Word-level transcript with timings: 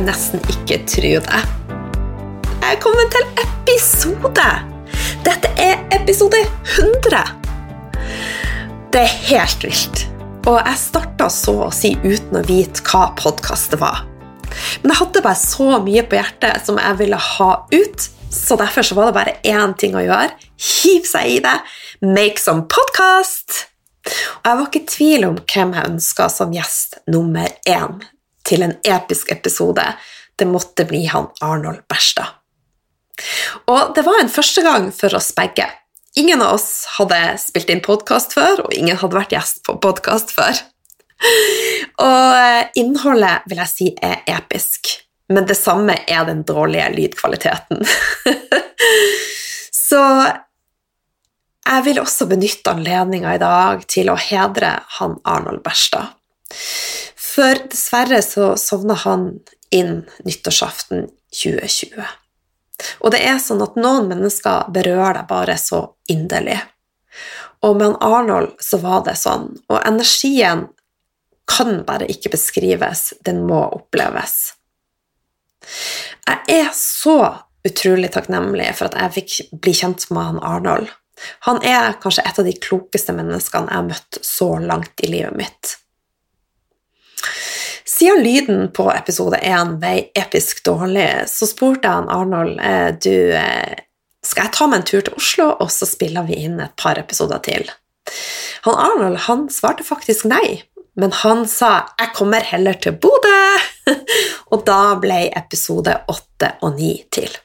kan 0.00 0.06
nesten 0.08 0.40
ikke 0.48 0.78
tro 0.88 1.08
det. 1.20 1.38
Jeg 2.62 2.78
kommet 2.80 3.10
til 3.12 3.26
episode! 3.42 4.46
Dette 5.26 5.48
er 5.60 5.82
episode 5.92 6.38
100! 6.78 7.18
Det 8.94 9.02
er 9.02 9.18
helt 9.28 9.66
vilt. 9.66 10.06
Og 10.48 10.56
jeg 10.56 10.80
starta 10.80 11.26
så 11.28 11.52
å 11.66 11.72
si 11.74 11.90
uten 12.00 12.38
å 12.40 12.42
vite 12.46 12.80
hva 12.88 13.10
podkast 13.18 13.74
det 13.74 13.80
var. 13.82 14.06
Men 14.80 14.94
jeg 14.94 15.00
hadde 15.02 15.22
bare 15.26 15.40
så 15.42 15.66
mye 15.84 16.04
på 16.08 16.16
hjertet 16.16 16.64
som 16.64 16.80
jeg 16.80 16.96
ville 17.02 17.18
ha 17.20 17.50
ut, 17.74 18.06
så 18.32 18.56
derfor 18.56 18.86
så 18.86 18.96
var 18.96 19.10
det 19.10 19.16
bare 19.18 19.36
én 19.44 19.74
ting 19.76 19.98
å 19.98 20.06
gjøre. 20.06 20.30
Hiv 20.56 21.10
seg 21.10 21.34
i 21.34 21.42
det. 21.44 21.58
Make 22.00 22.40
some 22.40 22.64
podcast! 22.72 23.66
Og 24.40 24.48
jeg 24.48 24.62
var 24.62 24.64
ikke 24.64 24.80
i 24.80 24.88
tvil 24.94 25.28
om 25.28 25.36
hvem 25.44 25.76
jeg 25.76 25.92
ønska 25.92 26.30
som 26.32 26.56
gjest 26.56 27.02
nummer 27.12 27.52
én 27.68 28.00
til 28.46 28.64
en 28.66 28.76
episk 28.84 29.30
episode. 29.32 29.84
Det 30.36 30.48
måtte 30.48 30.86
bli 30.88 31.04
han 31.10 31.28
Arnold 31.44 31.84
Berstad. 31.90 32.36
Og 33.68 33.92
det 33.94 34.04
var 34.06 34.20
en 34.20 34.32
første 34.32 34.64
gang 34.64 34.88
for 34.96 35.14
oss 35.16 35.30
begge. 35.36 35.66
Ingen 36.18 36.42
av 36.42 36.56
oss 36.56 36.86
hadde 36.96 37.18
spilt 37.38 37.70
inn 37.70 37.82
podkast 37.84 38.34
før, 38.34 38.64
og 38.64 38.74
ingen 38.74 38.98
hadde 38.98 39.18
vært 39.18 39.34
gjest 39.36 39.62
på 39.66 39.76
podkast 39.82 40.32
før. 40.34 40.58
Og 42.00 42.78
innholdet 42.80 43.46
vil 43.50 43.60
jeg 43.60 43.70
si 43.70 43.88
er 44.02 44.22
episk, 44.32 44.94
men 45.30 45.46
det 45.46 45.58
samme 45.58 46.00
er 46.08 46.24
den 46.26 46.42
dårlige 46.48 46.88
lydkvaliteten. 46.96 47.84
Så 49.90 50.00
jeg 51.60 51.84
vil 51.86 52.00
også 52.02 52.26
benytte 52.30 52.72
anledninga 52.72 53.36
i 53.36 53.42
dag 53.42 53.84
til 53.90 54.10
å 54.10 54.18
hedre 54.18 54.78
han 54.96 55.18
Arnold 55.28 55.62
Berstad. 55.66 56.16
For 57.30 57.62
dessverre 57.70 58.22
så 58.26 58.54
sovna 58.58 58.96
han 59.04 59.30
inn 59.70 60.02
nyttårsaften 60.26 61.06
2020. 61.30 62.02
Og 63.04 63.12
det 63.14 63.20
er 63.28 63.38
sånn 63.42 63.62
at 63.62 63.76
noen 63.78 64.08
mennesker 64.10 64.70
berører 64.74 65.20
deg 65.20 65.28
bare 65.30 65.56
så 65.60 65.82
inderlig. 66.10 66.58
Og 67.66 67.76
med 67.76 67.98
Arnold 68.00 68.56
så 68.64 68.80
var 68.80 69.04
det 69.06 69.18
sånn, 69.20 69.50
og 69.68 69.82
energien 69.84 70.66
kan 71.50 71.82
bare 71.86 72.08
ikke 72.10 72.32
beskrives, 72.32 73.10
den 73.26 73.42
må 73.46 73.60
oppleves. 73.76 74.54
Jeg 76.24 76.62
er 76.62 76.70
så 76.76 77.18
utrolig 77.66 78.12
takknemlig 78.14 78.70
for 78.78 78.88
at 78.88 78.96
jeg 78.96 79.16
fikk 79.18 79.60
bli 79.60 79.74
kjent 79.76 80.06
med 80.14 80.30
han 80.30 80.40
Arnold. 80.46 80.88
Han 81.44 81.60
er 81.66 81.98
kanskje 82.00 82.24
et 82.24 82.38
av 82.40 82.46
de 82.48 82.56
klokeste 82.56 83.12
menneskene 83.12 83.68
jeg 83.68 83.76
har 83.76 83.88
møtt 83.90 84.20
så 84.24 84.54
langt 84.62 85.04
i 85.04 85.10
livet 85.12 85.36
mitt. 85.36 85.74
Siden 87.90 88.22
lyden 88.22 88.72
på 88.72 88.92
episode 88.92 89.36
1 89.36 89.78
ble 89.82 89.94
episk 90.14 90.62
dårlig, 90.64 91.08
så 91.26 91.46
spurte 91.48 91.90
han 91.90 92.06
Arnold 92.08 92.60
eh, 92.62 92.92
du, 93.02 93.32
eh, 93.34 93.80
skal 94.22 94.46
jeg 94.46 94.54
ta 94.54 94.68
meg 94.70 94.78
en 94.78 94.86
tur 94.86 95.02
til 95.02 95.16
Oslo, 95.18 95.48
og 95.58 95.72
så 95.74 95.88
spiller 95.90 96.28
vi 96.28 96.38
inn 96.44 96.60
et 96.62 96.76
par 96.78 97.00
episoder 97.02 97.42
til. 97.42 97.66
Han 98.68 98.78
Arnold 98.78 99.24
han 99.26 99.42
svarte 99.50 99.86
faktisk 99.88 100.28
nei, 100.30 100.62
men 100.94 101.10
han 101.24 101.42
sa 101.50 101.90
'jeg 101.98 102.14
kommer 102.14 102.46
heller 102.52 102.78
til 102.78 102.94
Bodø', 102.94 103.58
og 104.52 104.64
da 104.70 104.94
ble 104.94 105.20
episode 105.42 105.98
8 106.06 106.52
og 106.62 106.78
9 106.78 106.94
til. 107.10 107.36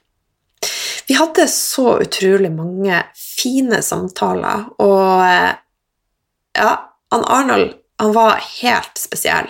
Vi 1.08 1.18
hadde 1.18 1.50
så 1.50 1.98
utrolig 2.06 2.54
mange 2.54 3.02
fine 3.18 3.82
samtaler, 3.82 4.70
og 4.78 5.26
eh, 5.26 5.54
ja, 6.54 6.72
han 7.12 7.26
Arnold 7.26 7.74
han 8.00 8.14
var 8.14 8.44
helt 8.62 8.98
spesiell. 9.00 9.50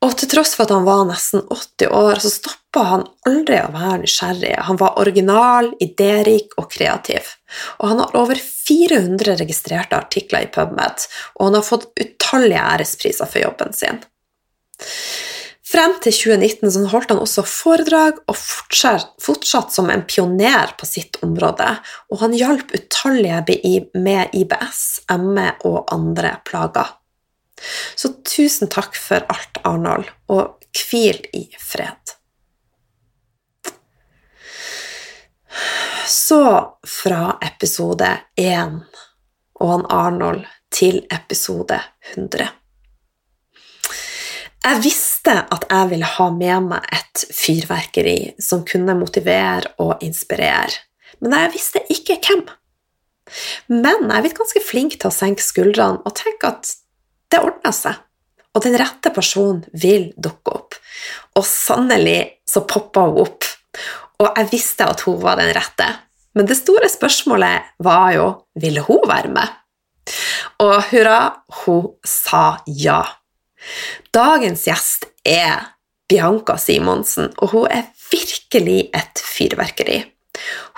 Og 0.00 0.14
til 0.16 0.30
tross 0.32 0.54
for 0.56 0.64
at 0.64 0.72
han 0.72 0.86
var 0.86 1.02
nesten 1.08 1.42
80 1.44 1.90
år, 1.92 2.20
så 2.24 2.30
stoppa 2.32 2.84
han 2.88 3.02
aldri 3.28 3.58
å 3.60 3.72
være 3.74 3.98
nysgjerrig. 4.04 4.54
Han 4.68 4.78
var 4.80 4.96
original, 5.02 5.68
idérik 5.84 6.54
og 6.60 6.70
kreativ. 6.72 7.34
Og 7.82 7.90
han 7.92 8.00
har 8.00 8.16
over 8.16 8.40
400 8.40 9.36
registrerte 9.42 9.98
artikler 9.98 10.46
i 10.46 10.52
PubMed, 10.54 11.04
og 11.36 11.50
han 11.50 11.58
har 11.58 11.66
fått 11.66 11.90
utallige 12.00 12.62
ærespriser 12.76 13.28
for 13.28 13.44
jobben 13.44 13.76
sin. 13.76 14.00
Frem 15.70 15.92
til 16.02 16.16
2019 16.16 16.72
så 16.74 16.80
holdt 16.90 17.12
han 17.12 17.20
også 17.22 17.44
foredrag 17.46 18.16
og 18.24 18.38
fortsatt, 18.40 19.70
som 19.70 19.90
en 19.92 20.02
pioner 20.08 20.72
på 20.80 20.88
sitt 20.88 21.20
område, 21.22 21.68
og 22.10 22.24
han 22.24 22.34
hjalp 22.34 22.72
utallige 22.74 23.84
med 23.94 24.34
IBS, 24.34 25.04
ME 25.20 25.52
og 25.68 25.84
andre 25.94 26.38
plager. 26.48 26.96
Så 27.96 28.14
tusen 28.26 28.70
takk 28.72 28.96
for 28.96 29.26
alt, 29.28 29.60
Arnold, 29.68 30.08
og 30.32 30.56
hvil 30.76 31.20
i 31.36 31.44
fred. 31.60 32.16
Så 36.10 36.42
fra 36.86 37.36
episode 37.44 38.08
1 38.38 38.80
og 39.60 39.70
han 39.70 39.84
Arnold 39.92 40.46
til 40.72 41.02
episode 41.12 41.76
100. 42.14 42.48
Jeg 44.60 44.82
visste 44.84 45.34
at 45.54 45.64
jeg 45.70 45.90
ville 45.90 46.08
ha 46.16 46.26
med 46.34 46.66
meg 46.68 46.88
et 46.96 47.24
fyrverkeri 47.34 48.18
som 48.42 48.64
kunne 48.68 48.96
motivere 48.98 49.72
og 49.80 50.02
inspirere, 50.04 50.82
men 51.20 51.36
jeg 51.36 51.52
visste 51.54 51.82
ikke 51.92 52.18
hvem. 52.26 52.44
Men 53.70 54.08
jeg 54.08 54.16
er 54.16 54.24
blitt 54.26 54.38
ganske 54.38 54.62
flink 54.64 54.98
til 54.98 55.08
å 55.08 55.14
senke 55.14 55.44
skuldrene 55.44 56.02
og 56.04 56.16
tenke 56.18 56.50
at 56.50 56.74
det 57.30 57.42
ordner 57.42 57.74
seg, 57.74 57.98
og 58.54 58.64
den 58.64 58.76
rette 58.80 59.12
personen 59.14 59.62
vil 59.72 60.10
dukke 60.18 60.54
opp. 60.58 60.76
Og 61.38 61.46
sannelig 61.46 62.42
så 62.48 62.64
poppa 62.68 63.06
hun 63.06 63.22
opp, 63.24 63.46
og 64.20 64.28
jeg 64.36 64.50
visste 64.52 64.88
at 64.90 65.04
hun 65.06 65.20
var 65.22 65.40
den 65.40 65.52
rette. 65.56 65.86
Men 66.36 66.46
det 66.46 66.58
store 66.60 66.90
spørsmålet 66.90 67.74
var 67.82 68.12
jo 68.14 68.26
ville 68.60 68.84
hun 68.86 69.02
være 69.08 69.32
med. 69.32 69.56
Og 70.62 70.76
hurra, 70.90 71.20
hun 71.62 71.92
sa 72.06 72.60
ja. 72.66 73.02
Dagens 74.14 74.66
gjest 74.68 75.06
er 75.26 75.74
Bianca 76.10 76.56
Simonsen, 76.58 77.30
og 77.38 77.54
hun 77.54 77.68
er 77.70 77.90
virkelig 78.10 78.88
et 78.96 79.22
fyrverkeri. 79.22 80.00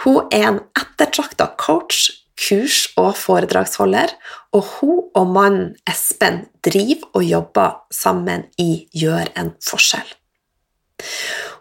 Hun 0.05 0.29
er 0.35 0.49
en 0.51 0.61
ettertrakta 0.79 1.49
coach, 1.61 2.11
kurs- 2.39 2.89
og 2.97 3.15
foredragsholder, 3.17 4.15
og 4.53 4.65
hun 4.79 5.03
og 5.15 5.29
mannen 5.35 5.75
Espen 5.89 6.47
driver 6.65 7.09
og 7.15 7.25
jobber 7.25 7.79
sammen 7.93 8.47
i 8.59 8.89
Gjør 8.97 9.33
en 9.39 9.55
forskjell. 9.63 10.09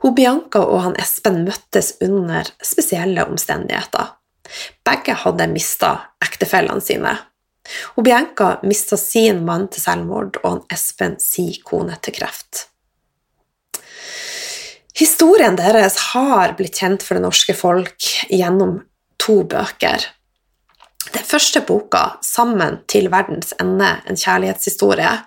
Hun 0.01 0.15
Bianca 0.15 0.61
og 0.63 0.81
han 0.85 0.97
Espen 1.01 1.43
møttes 1.45 1.95
under 2.01 2.47
spesielle 2.63 3.25
omstendigheter. 3.25 4.15
Begge 4.85 5.15
hadde 5.23 5.47
mista 5.51 5.91
ektefellene 6.23 6.83
sine. 6.83 7.13
Hun 7.95 8.05
Bianca 8.05 8.55
mista 8.65 8.97
sin 8.97 9.43
mann 9.45 9.67
til 9.71 9.83
selvmord, 9.83 10.41
og 10.43 10.49
han 10.49 10.63
Espen 10.73 11.19
sin 11.21 11.53
kone 11.65 11.97
til 12.01 12.17
kreft. 12.17 12.67
Historien 14.97 15.55
deres 15.57 15.97
har 16.11 16.55
blitt 16.57 16.77
kjent 16.77 17.03
for 17.05 17.17
det 17.17 17.23
norske 17.23 17.55
folk 17.57 18.09
gjennom 18.29 18.81
to 19.21 19.41
bøker. 19.49 20.03
Den 21.11 21.23
første 21.27 21.61
boka, 21.61 22.17
'Sammen 22.21 22.79
til 22.87 23.11
verdens 23.11 23.53
ende 23.59 24.01
en 24.07 24.15
kjærlighetshistorie', 24.15 25.25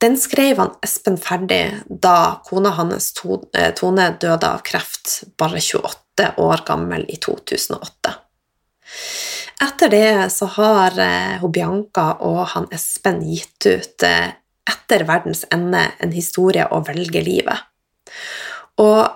den 0.00 0.18
skrev 0.20 0.58
han 0.60 0.74
Espen 0.84 1.16
ferdig 1.18 1.80
da 1.88 2.40
kona 2.44 2.70
hans 2.76 3.14
eh, 3.54 3.72
Tone 3.74 4.10
døde 4.20 4.46
av 4.46 4.62
kreft, 4.62 5.24
bare 5.38 5.60
28 5.60 6.34
år 6.36 6.64
gammel, 6.66 7.06
i 7.08 7.16
2008. 7.16 8.14
Etter 9.62 9.88
det 9.88 10.32
så 10.32 10.46
har 10.46 10.98
hun 11.40 11.52
Bianca 11.52 12.10
og 12.20 12.42
han 12.52 12.68
Espen 12.70 13.22
gitt 13.24 13.66
ut 13.66 14.02
eh, 14.02 14.34
'Etter 14.66 15.06
verdens 15.06 15.44
ende 15.50 15.92
en 15.98 16.12
historie 16.12 16.66
å 16.70 16.82
velge 16.84 17.22
livet'. 17.22 17.64
Og 18.78 19.08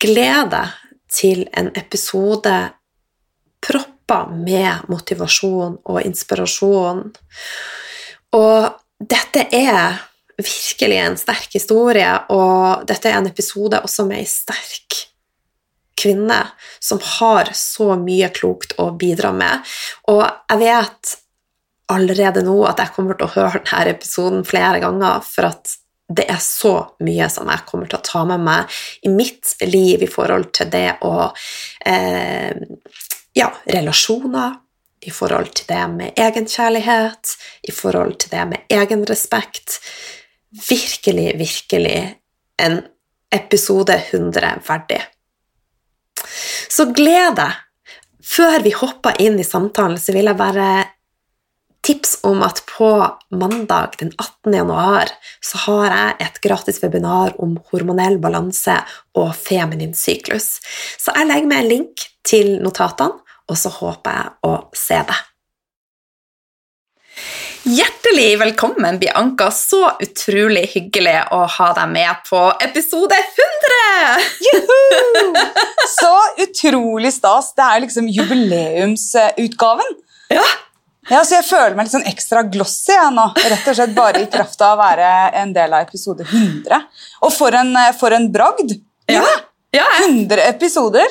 glede 0.00 0.62
til 1.08 1.46
en 1.52 1.70
episode 1.76 2.72
propp 4.06 4.32
med 4.32 4.86
motivasjon 4.92 5.78
og 5.84 6.02
inspirasjon. 6.02 7.02
Og 8.36 8.68
dette 9.02 9.46
er 9.54 9.98
virkelig 10.36 10.98
en 11.00 11.18
sterk 11.18 11.56
historie, 11.56 12.08
og 12.30 12.86
dette 12.88 13.10
er 13.10 13.18
en 13.18 13.28
episode 13.30 13.80
også 13.82 14.06
med 14.08 14.22
ei 14.22 14.28
sterk 14.30 15.02
kvinne 15.96 16.42
som 16.80 17.00
har 17.18 17.50
så 17.56 17.94
mye 17.96 18.28
klokt 18.36 18.76
å 18.82 18.90
bidra 19.00 19.32
med. 19.32 19.64
Og 20.12 20.22
jeg 20.26 20.60
vet 20.60 21.16
allerede 21.92 22.42
nå 22.44 22.58
at 22.68 22.82
jeg 22.82 22.92
kommer 22.96 23.16
til 23.16 23.28
å 23.28 23.34
høre 23.36 23.62
denne 23.62 23.94
episoden 23.94 24.46
flere 24.46 24.82
ganger, 24.82 25.22
for 25.24 25.48
at 25.48 25.76
det 26.06 26.28
er 26.30 26.38
så 26.38 26.74
mye 27.02 27.26
som 27.32 27.48
jeg 27.50 27.64
kommer 27.66 27.88
til 27.90 27.98
å 27.98 28.06
ta 28.06 28.22
med 28.28 28.44
meg 28.46 28.76
i 29.02 29.10
mitt 29.10 29.56
liv 29.66 30.04
i 30.06 30.10
forhold 30.10 30.52
til 30.54 30.68
det 30.70 31.00
å 31.02 31.30
eh, 31.82 32.54
ja, 33.36 33.50
relasjoner, 33.68 34.62
i 35.06 35.12
forhold 35.12 35.52
til 35.54 35.68
det 35.68 35.82
med 35.92 36.18
egenkjærlighet, 36.18 37.36
i 37.68 37.72
forhold 37.74 38.16
til 38.22 38.32
det 38.32 38.44
med 38.48 38.72
egenrespekt. 38.72 39.78
Virkelig, 40.68 41.34
virkelig 41.38 41.98
en 42.58 42.80
episode 43.34 43.94
100 44.10 44.64
verdig. 44.66 45.02
Så 46.68 46.88
gled 46.96 47.36
deg! 47.38 47.62
Før 48.26 48.58
vi 48.64 48.72
hopper 48.74 49.20
inn 49.22 49.36
i 49.38 49.46
samtalen, 49.46 50.00
så 50.02 50.10
vil 50.16 50.26
jeg 50.26 50.38
bare 50.38 50.70
tips 51.86 52.16
om 52.26 52.40
at 52.42 52.64
på 52.66 52.88
mandag 53.30 53.94
den 54.00 54.10
18. 54.18 54.56
januar 54.56 55.12
så 55.44 55.60
har 55.68 55.84
jeg 55.92 56.16
et 56.24 56.40
gratis 56.42 56.80
webinar 56.82 57.36
om 57.42 57.54
hormonell 57.70 58.18
balanse 58.18 58.80
og 59.14 59.30
feminin 59.38 59.94
syklus. 59.94 60.56
Så 60.98 61.14
jeg 61.14 61.30
legger 61.30 61.52
med 61.52 61.62
en 61.62 61.70
link 61.70 62.08
til 62.26 62.56
notatene, 62.64 63.22
og 63.50 63.58
så 63.58 63.72
håper 63.72 64.20
jeg 64.20 64.36
å 64.48 64.54
se 64.76 65.00
deg. 65.08 65.24
Hjertelig 67.66 68.36
velkommen, 68.38 68.98
Bianca. 69.02 69.48
Så 69.50 69.80
utrolig 70.02 70.68
hyggelig 70.74 71.16
å 71.34 71.40
ha 71.50 71.72
deg 71.74 71.88
med 71.90 72.20
på 72.28 72.42
episode 72.62 73.16
100! 73.18 74.28
Juhu! 74.46 75.40
Så 75.90 76.12
utrolig 76.44 77.10
stas. 77.16 77.50
Det 77.58 77.66
er 77.66 77.82
liksom 77.82 78.06
jubileumsutgaven. 78.12 79.90
Ja. 80.30 80.44
Ja, 81.10 81.24
så 81.24 81.36
Jeg 81.36 81.46
føler 81.46 81.74
meg 81.74 81.86
litt 81.86 81.94
sånn 81.96 82.08
ekstra 82.10 82.42
glossy 82.50 82.94
jeg 82.94 83.10
nå, 83.14 83.28
rett 83.38 83.68
og 83.70 83.76
slett 83.78 83.92
bare 83.94 84.22
i 84.24 84.30
kraft 84.30 84.62
av 84.66 84.74
å 84.74 84.80
være 84.80 85.10
en 85.42 85.52
del 85.54 85.74
av 85.74 85.86
episode 85.86 86.26
100. 86.26 86.80
Og 87.26 87.34
for 87.34 87.54
en, 87.54 87.74
for 87.98 88.14
en 88.14 88.26
bragd! 88.34 88.78
Ja. 89.10 89.22
ja 89.74 89.86
100 90.06 90.42
episoder. 90.48 91.06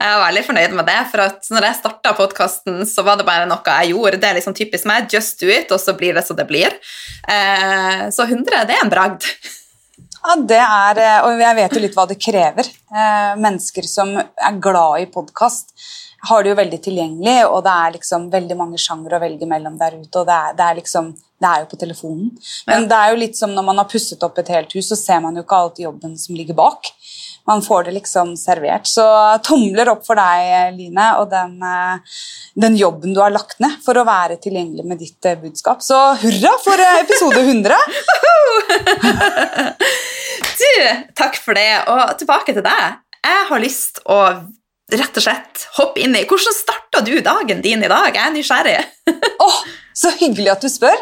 Jeg 0.00 0.14
var 0.14 0.26
veldig 0.28 0.44
fornøyd 0.46 0.74
med 0.78 0.86
det. 0.86 0.98
For 1.10 1.24
at 1.24 1.48
når 1.50 1.66
jeg 1.68 1.78
starta 1.80 2.12
podkasten, 2.18 2.80
så 2.86 3.04
var 3.06 3.18
det 3.18 3.26
bare 3.26 3.46
noe 3.50 3.76
jeg 3.82 3.92
gjorde. 3.94 4.20
Det 4.22 4.28
er 4.30 4.38
liksom 4.38 4.54
typisk 4.54 4.86
meg. 4.90 5.08
Just 5.12 5.40
do 5.42 5.48
it, 5.50 5.72
og 5.74 5.80
så 5.82 5.94
blir 5.98 6.14
det 6.14 6.24
så 6.26 6.36
det 6.38 6.46
blir. 6.48 6.74
Eh, 7.28 8.08
så 8.14 8.26
100, 8.28 8.64
det 8.68 8.76
er 8.78 8.84
en 8.84 8.92
bragd. 8.92 9.26
Ja, 10.18 10.34
det 10.36 10.58
er, 10.60 10.98
eh, 10.98 11.20
Og 11.24 11.40
jeg 11.40 11.56
vet 11.56 11.72
jo 11.72 11.80
litt 11.80 11.94
hva 11.94 12.06
det 12.08 12.18
krever. 12.20 12.66
Eh, 12.92 13.34
mennesker 13.38 13.86
som 13.88 14.16
er 14.18 14.60
glad 14.60 15.00
i 15.02 15.06
podkast, 15.06 15.72
har 16.28 16.42
det 16.42 16.50
jo 16.50 16.56
veldig 16.58 16.78
tilgjengelig, 16.82 17.36
og 17.46 17.62
det 17.64 17.70
er 17.72 17.92
liksom 17.94 18.24
veldig 18.32 18.56
mange 18.58 18.78
sjangre 18.82 19.16
å 19.18 19.22
velge 19.22 19.46
mellom 19.46 19.76
der 19.78 19.92
ute. 20.00 20.18
og 20.18 20.26
det 20.26 20.34
er, 20.34 20.52
det 20.58 20.64
er 20.66 20.74
liksom, 20.80 21.12
det 21.40 21.48
er 21.48 21.60
jo 21.62 21.68
på 21.70 21.78
telefonen. 21.78 22.30
Men 22.66 22.82
Ja. 22.82 22.88
det 22.88 22.96
er 22.98 23.10
jo 23.14 23.20
litt 23.22 23.36
som 23.36 23.50
når 23.54 23.64
man 23.64 23.76
har 23.78 23.84
pusset 23.84 24.22
opp 24.26 24.36
et 24.38 24.48
helt 24.48 24.72
hus, 24.74 24.88
så 24.90 24.96
ser 24.98 25.20
man 25.20 25.36
jo 25.36 25.42
ikke 25.44 25.56
alltid 25.56 25.84
jobben 25.86 26.18
som 26.18 26.34
ligger 26.34 26.54
bak. 26.54 26.90
Man 27.48 27.62
får 27.64 27.88
det 27.88 27.96
liksom 27.96 28.34
servert. 28.36 28.86
Så 28.86 29.04
tomler 29.46 29.88
opp 29.94 30.04
for 30.06 30.20
deg, 30.20 30.74
Line, 30.76 31.06
og 31.20 31.30
den, 31.32 31.56
eh, 31.64 32.18
den 32.60 32.76
jobben 32.76 33.16
du 33.16 33.22
har 33.24 33.32
lagt 33.32 33.58
ned 33.64 33.78
for 33.84 33.96
å 33.96 34.06
være 34.08 34.36
tilgjengelig 34.42 34.84
med 34.84 35.00
ditt 35.00 35.28
eh, 35.28 35.38
budskap. 35.40 35.80
Så 35.84 35.96
hurra 36.22 36.52
for 36.64 36.84
eh, 36.84 37.00
episode 37.02 37.40
100! 37.40 37.74
Du, 40.58 40.78
takk 41.14 41.36
for 41.38 41.58
det. 41.58 41.70
Og 41.90 42.14
tilbake 42.18 42.54
til 42.54 42.64
deg. 42.66 42.98
Jeg 43.24 43.44
har 43.50 43.62
lyst 43.62 44.00
å 44.06 44.18
rett 44.92 45.18
og 45.20 45.24
slett 45.24 45.66
hoppe 45.76 46.00
inn 46.04 46.16
i 46.16 46.24
Hvordan 46.28 46.54
starta 46.56 47.02
du 47.04 47.12
dagen 47.24 47.60
din 47.64 47.84
i 47.84 47.90
dag? 47.90 48.08
Jeg 48.14 48.24
er 48.24 48.34
nysgjerrig. 48.34 48.78
Åh, 49.46 49.58
så 49.98 50.12
hyggelig 50.16 50.52
at 50.54 50.64
du 50.64 50.68
spør. 50.72 51.00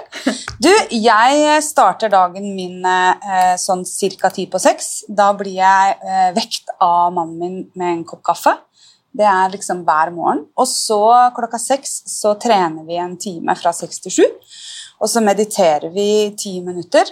Du, 0.62 0.70
jeg 0.90 1.58
starter 1.62 2.10
dagen 2.12 2.48
min 2.56 2.84
eh, 2.86 3.54
sånn 3.60 3.84
ca. 4.20 4.30
ti 4.34 4.46
på 4.50 4.60
seks. 4.62 5.04
Da 5.08 5.30
blir 5.38 5.58
jeg 5.60 5.98
eh, 6.00 6.30
vekt 6.36 6.72
av 6.80 7.12
mannen 7.14 7.38
min 7.38 7.60
med 7.78 7.92
en 7.92 8.06
kopp 8.08 8.24
kaffe. 8.26 8.56
Det 9.16 9.24
er 9.24 9.52
liksom 9.52 9.84
hver 9.86 10.10
morgen. 10.12 10.46
Og 10.58 10.68
så 10.68 11.00
klokka 11.36 11.60
seks 11.60 12.02
så 12.10 12.34
trener 12.40 12.84
vi 12.88 12.98
en 13.00 13.14
time 13.20 13.54
fra 13.56 13.72
seks 13.76 14.02
til 14.04 14.16
sju. 14.18 14.26
Og 15.00 15.12
så 15.12 15.22
mediterer 15.24 15.92
vi 15.94 16.34
ti 16.40 16.58
minutter. 16.64 17.08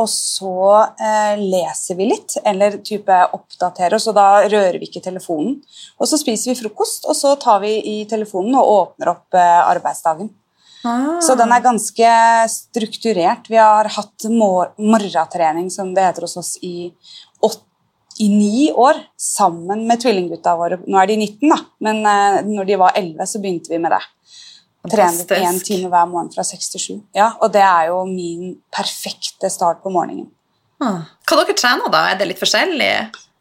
Og 0.00 0.08
så 0.10 0.54
eh, 0.98 1.34
leser 1.38 1.98
vi 1.98 2.08
litt, 2.10 2.36
eller 2.42 2.80
type 2.82 3.18
oppdaterer, 3.36 3.94
og 3.94 4.16
da 4.16 4.28
rører 4.42 4.80
vi 4.80 4.88
ikke 4.88 5.04
telefonen. 5.04 5.60
Og 6.00 6.10
så 6.10 6.18
spiser 6.18 6.50
vi 6.50 6.58
frokost, 6.64 7.06
og 7.06 7.14
så 7.14 7.36
tar 7.40 7.60
vi 7.62 7.76
i 7.92 8.00
telefonen 8.10 8.56
og 8.58 8.72
åpner 8.72 9.12
opp 9.14 9.38
eh, 9.38 9.60
arbeidsdagen. 9.62 10.32
Så 11.24 11.32
den 11.38 11.52
er 11.54 11.62
ganske 11.64 12.08
strukturert. 12.52 13.46
Vi 13.48 13.56
har 13.56 13.88
hatt 13.94 14.26
mor 14.28 14.74
morgentrening, 14.76 15.70
som 15.72 15.94
det 15.96 16.04
heter 16.04 16.26
hos 16.26 16.36
oss, 16.36 16.50
i, 16.60 16.90
i 18.20 18.28
ni 18.28 18.66
år 18.72 19.00
sammen 19.18 19.86
med 19.88 20.02
tvillinggutta 20.02 20.54
våre. 20.58 20.78
Nå 20.86 20.98
er 21.00 21.10
de 21.10 21.16
19, 21.22 21.48
da, 21.50 21.58
men 21.86 22.02
eh, 22.06 22.42
når 22.50 22.68
de 22.68 22.80
var 22.82 22.98
11, 23.00 23.30
så 23.30 23.40
begynte 23.42 23.72
vi 23.72 23.80
med 23.82 23.94
det. 23.94 24.02
Trenet 24.84 25.24
Fantastisk. 25.24 25.48
én 25.48 25.60
time 25.64 25.88
hver 25.88 26.08
morgen 26.10 26.30
fra 26.34 26.44
6 26.44 26.70
til 26.74 26.80
7. 26.80 26.96
Ja, 27.16 27.30
og 27.40 27.52
det 27.54 27.62
er 27.64 27.86
jo 27.88 28.02
min 28.04 28.56
perfekte 28.74 29.48
start 29.50 29.80
på 29.82 29.92
morgenen. 29.92 30.26
Ah. 30.82 31.06
Hva 31.24 31.38
dere 31.40 31.56
trener 31.56 31.88
da? 31.92 32.02
Er 32.10 32.18
det 32.20 32.26
litt 32.28 32.42
forskjellig? 32.42 32.90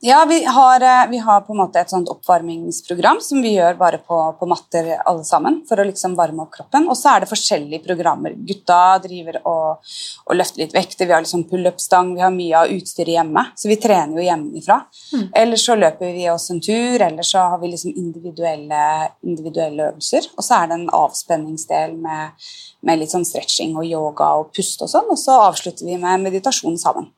Ja, 0.05 0.25
vi 0.25 0.45
har, 0.45 0.81
eh, 0.81 1.09
vi 1.09 1.17
har 1.17 1.41
på 1.41 1.53
en 1.53 1.57
måte 1.61 1.79
et 1.79 1.89
sånt 1.89 2.09
oppvarmingsprogram 2.11 3.21
som 3.21 3.41
vi 3.41 3.53
gjør 3.55 3.77
bare 3.79 4.01
på, 4.03 4.17
på 4.35 4.47
matter 4.51 4.89
alle 4.99 5.23
sammen, 5.23 5.61
for 5.69 5.79
å 5.79 5.85
liksom 5.87 6.17
varme 6.17 6.43
opp 6.43 6.51
kroppen. 6.57 6.89
Og 6.91 6.97
så 6.99 7.13
er 7.13 7.23
det 7.23 7.29
forskjellige 7.29 7.85
programmer. 7.85 8.35
Gutta 8.49 8.97
driver 9.05 9.37
og, 9.47 9.93
og 10.27 10.35
løfter 10.35 10.65
litt 10.65 10.75
vekter, 10.75 11.07
vi 11.07 11.15
har 11.15 11.23
liksom 11.23 11.45
pull-up-stang, 11.47 12.11
vi 12.17 12.25
har 12.25 12.35
mye 12.35 12.65
av 12.65 12.75
utstyret 12.75 13.13
hjemme, 13.13 13.45
så 13.55 13.71
vi 13.71 13.79
trener 13.87 14.19
jo 14.19 14.27
hjemmefra. 14.27 14.79
Mm. 15.13 15.25
Eller 15.45 15.63
så 15.63 15.79
løper 15.79 16.11
vi 16.19 16.27
oss 16.35 16.49
en 16.51 16.61
tur, 16.67 17.07
eller 17.07 17.31
så 17.31 17.47
har 17.55 17.63
vi 17.63 17.71
liksom 17.71 17.95
individuelle, 17.95 18.83
individuelle 19.23 19.87
øvelser. 19.93 20.33
Og 20.35 20.43
så 20.43 20.59
er 20.59 20.67
det 20.67 20.81
en 20.81 20.95
avspenningsdel 20.99 21.95
med, 22.03 22.51
med 22.83 22.99
litt 22.99 23.15
sånn 23.15 23.23
stretching 23.31 23.79
og 23.79 23.87
yoga 23.87 24.33
og 24.43 24.51
pust 24.51 24.83
og 24.83 24.91
sånn, 24.97 25.07
og 25.15 25.27
så 25.27 25.45
avslutter 25.47 25.87
vi 25.87 25.95
med 25.95 26.27
meditasjon 26.27 26.75
sammen. 26.89 27.13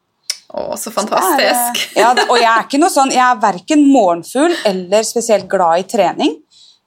Å, 0.55 0.77
så 0.79 0.91
fantastisk. 0.95 1.81
eh, 1.91 2.01
ja, 2.01 2.13
det, 2.15 2.27
og 2.31 2.39
jeg 2.39 2.47
er 2.47 2.63
ikke 2.63 2.79
noe 2.79 2.93
sånn, 2.93 3.11
jeg 3.11 3.23
er 3.25 3.41
verken 3.41 3.83
morgenfugl 3.91 4.55
eller 4.69 5.03
spesielt 5.07 5.49
glad 5.51 5.81
i 5.83 5.87
trening. 5.89 6.37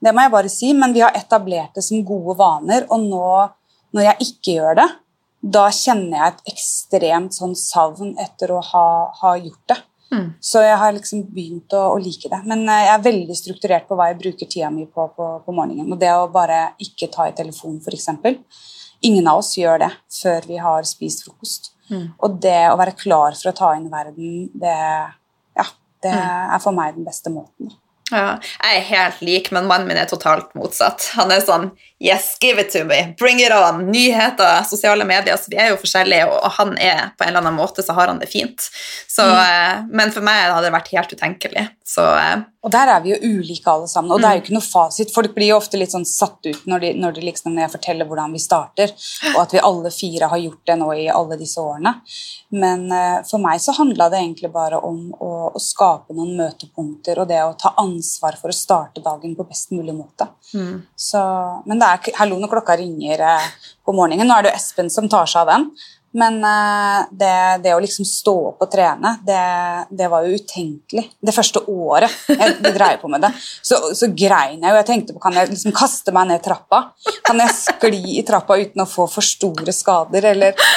Det 0.00 0.14
må 0.14 0.24
jeg 0.24 0.32
bare 0.32 0.52
si, 0.52 0.70
men 0.78 0.94
vi 0.94 1.02
har 1.04 1.16
etablert 1.18 1.76
det 1.76 1.84
som 1.84 2.00
gode 2.06 2.38
vaner, 2.38 2.86
og 2.88 3.02
nå 3.04 3.28
når 3.96 4.06
jeg 4.06 4.28
ikke 4.28 4.56
gjør 4.56 4.78
det, 4.78 4.88
da 5.58 5.68
kjenner 5.74 6.16
jeg 6.16 6.32
et 6.32 6.50
ekstremt 6.54 7.36
sånn 7.36 7.54
savn 7.58 8.14
etter 8.20 8.52
å 8.54 8.62
ha, 8.72 8.88
ha 9.20 9.36
gjort 9.38 9.70
det. 9.70 9.78
Mm. 10.08 10.28
Så 10.40 10.62
jeg 10.64 10.76
har 10.80 10.94
liksom 10.96 11.26
begynt 11.34 11.74
å, 11.76 11.82
å 11.92 11.98
like 12.00 12.30
det. 12.32 12.40
Men 12.48 12.64
eh, 12.64 12.84
jeg 12.86 12.94
er 12.94 13.04
veldig 13.04 13.36
strukturert 13.36 13.88
på 13.88 13.98
hva 13.98 14.08
jeg 14.10 14.20
bruker 14.22 14.48
tida 14.48 14.70
mi 14.72 14.86
på, 14.88 15.04
på 15.14 15.28
på 15.44 15.54
morgenen. 15.54 15.90
Og 15.92 16.00
det 16.00 16.10
å 16.16 16.30
bare 16.32 16.70
ikke 16.82 17.10
ta 17.12 17.28
i 17.28 17.34
telefonen, 17.36 17.82
f.eks. 17.84 18.08
Ingen 19.08 19.28
av 19.30 19.42
oss 19.42 19.52
gjør 19.60 19.84
det 19.84 19.90
før 20.10 20.48
vi 20.48 20.60
har 20.62 20.88
spist 20.88 21.26
frokost. 21.26 21.74
Mm. 21.90 22.06
Og 22.18 22.38
det 22.40 22.56
å 22.72 22.76
være 22.78 22.96
klar 22.98 23.32
for 23.38 23.50
å 23.52 23.56
ta 23.56 23.74
inn 23.76 23.90
verden, 23.92 24.48
det, 24.54 24.78
ja, 25.56 25.64
det 26.02 26.12
Mm. 26.14 26.54
er 26.54 26.58
for 26.64 26.72
meg 26.72 26.94
den 26.94 27.04
beste 27.04 27.30
måten. 27.30 27.72
Ja, 28.10 28.38
jeg 28.64 28.76
er 28.78 28.84
helt 28.88 29.18
lik, 29.20 29.50
men 29.52 29.66
mannen 29.68 29.86
min 29.86 29.98
er 30.00 30.06
totalt 30.08 30.54
motsatt. 30.56 31.10
Han 31.18 31.30
er 31.30 31.42
sånn 31.44 31.70
Yes, 32.00 32.38
give 32.40 32.58
it 32.62 32.70
to 32.72 32.84
me. 32.84 33.14
Bring 33.18 33.40
it 33.40 33.52
on. 33.52 33.90
Nyheter, 33.90 34.62
sosiale 34.64 35.04
medier. 35.04 35.34
Så 35.36 35.50
vi 35.50 35.56
er 35.58 35.70
jo 35.72 35.76
forskjellige, 35.76 36.28
og 36.30 36.52
han 36.52 36.78
er 36.78 37.10
på 37.18 37.24
en 37.26 37.34
eller 37.34 37.42
annen 37.42 37.58
måte 37.58 37.82
så 37.84 37.92
har 37.92 38.06
han 38.06 38.20
det 38.20 38.28
fint. 38.30 38.70
Så, 39.10 39.26
mm. 39.26 39.90
Men 39.90 40.12
for 40.14 40.22
meg 40.22 40.44
hadde 40.46 40.62
det 40.70 40.72
vært 40.72 40.88
helt 40.94 41.12
utenkelig. 41.12 41.66
Så 41.84 42.06
eh, 42.16 42.36
Og 42.68 42.72
der 42.74 42.90
er 42.92 43.00
vi 43.00 43.14
jo 43.14 43.18
ulike 43.38 43.72
alle 43.72 43.88
sammen, 43.88 44.12
og 44.12 44.20
det 44.20 44.28
er 44.28 44.36
jo 44.36 44.42
ikke 44.42 44.56
noe 44.58 44.66
fasit. 44.66 45.12
Folk 45.14 45.32
blir 45.32 45.54
jo 45.54 45.56
ofte 45.56 45.78
litt 45.80 45.94
sånn 45.94 46.04
satt 46.04 46.44
ut 46.44 46.66
når, 46.68 46.82
de, 46.82 46.90
når, 47.00 47.14
de 47.16 47.24
liksom, 47.24 47.54
når 47.54 47.64
jeg 47.64 47.72
forteller 47.78 48.08
hvordan 48.10 48.34
vi 48.36 48.42
starter, 48.42 48.92
og 49.32 49.38
at 49.40 49.54
vi 49.56 49.62
alle 49.64 49.92
fire 49.94 50.28
har 50.28 50.42
gjort 50.42 50.68
det 50.68 50.76
nå 50.76 50.90
i 50.92 51.06
alle 51.08 51.38
disse 51.40 51.64
årene. 51.64 51.94
Men 52.60 52.84
uh, 52.92 53.22
for 53.28 53.40
meg 53.40 53.62
så 53.64 53.72
handla 53.78 54.10
det 54.12 54.20
egentlig 54.20 54.52
bare 54.52 54.82
om 54.84 55.00
å, 55.16 55.32
å 55.48 55.62
skape 55.62 56.16
noen 56.16 56.36
møtepunkter, 56.42 57.22
og 57.22 57.32
det 57.32 57.40
å 57.46 57.56
ta 57.56 57.72
ansvar 57.80 58.36
for 58.40 58.52
å 58.52 58.58
starte 58.58 59.04
dagen 59.04 59.32
på 59.38 59.48
best 59.48 59.72
mulig 59.72 59.96
måte. 59.96 60.28
mm. 60.52 60.76
Så, 61.08 61.20
men 61.64 61.80
det 61.80 61.88
er 61.88 62.16
Hallo, 62.18 62.36
når 62.40 62.52
klokka 62.52 62.76
ringer 62.76 63.24
uh, 63.24 63.48
på 63.88 63.96
morgenen. 63.96 64.28
Nå 64.28 64.36
er 64.36 64.44
det 64.44 64.52
jo 64.52 64.60
Espen 64.60 64.92
som 64.92 65.08
tar 65.08 65.28
seg 65.30 65.46
av 65.46 65.54
den. 65.54 65.70
Men 66.16 66.38
eh, 66.44 67.00
det, 67.10 67.34
det 67.64 67.74
å 67.76 67.80
liksom 67.82 68.06
stå 68.08 68.34
opp 68.52 68.64
og 68.64 68.70
trene, 68.72 69.12
det, 69.26 69.42
det 69.92 70.08
var 70.08 70.24
jo 70.24 70.38
utenkelig. 70.40 71.04
Det 71.20 71.34
første 71.36 71.62
året 71.68 72.14
jeg 72.32 72.56
dreier 72.64 73.00
på 73.02 73.10
med 73.12 73.26
det, 73.26 73.32
så, 73.38 73.80
så 73.92 74.08
grein 74.08 74.62
jeg 74.62 74.72
jo. 74.72 74.78
Jeg 74.78 74.88
tenkte 74.88 75.16
på 75.16 75.22
kan 75.22 75.36
jeg 75.36 75.52
liksom 75.52 75.76
kaste 75.76 76.14
meg 76.16 76.30
ned 76.30 76.42
trappa. 76.44 76.88
Kan 77.26 77.42
jeg 77.44 77.56
skli 77.58 78.16
i 78.16 78.24
trappa 78.26 78.56
uten 78.56 78.84
å 78.84 78.88
få 78.88 79.08
for 79.10 79.24
store 79.24 79.74
skader? 79.74 80.30
Eller 80.32 80.68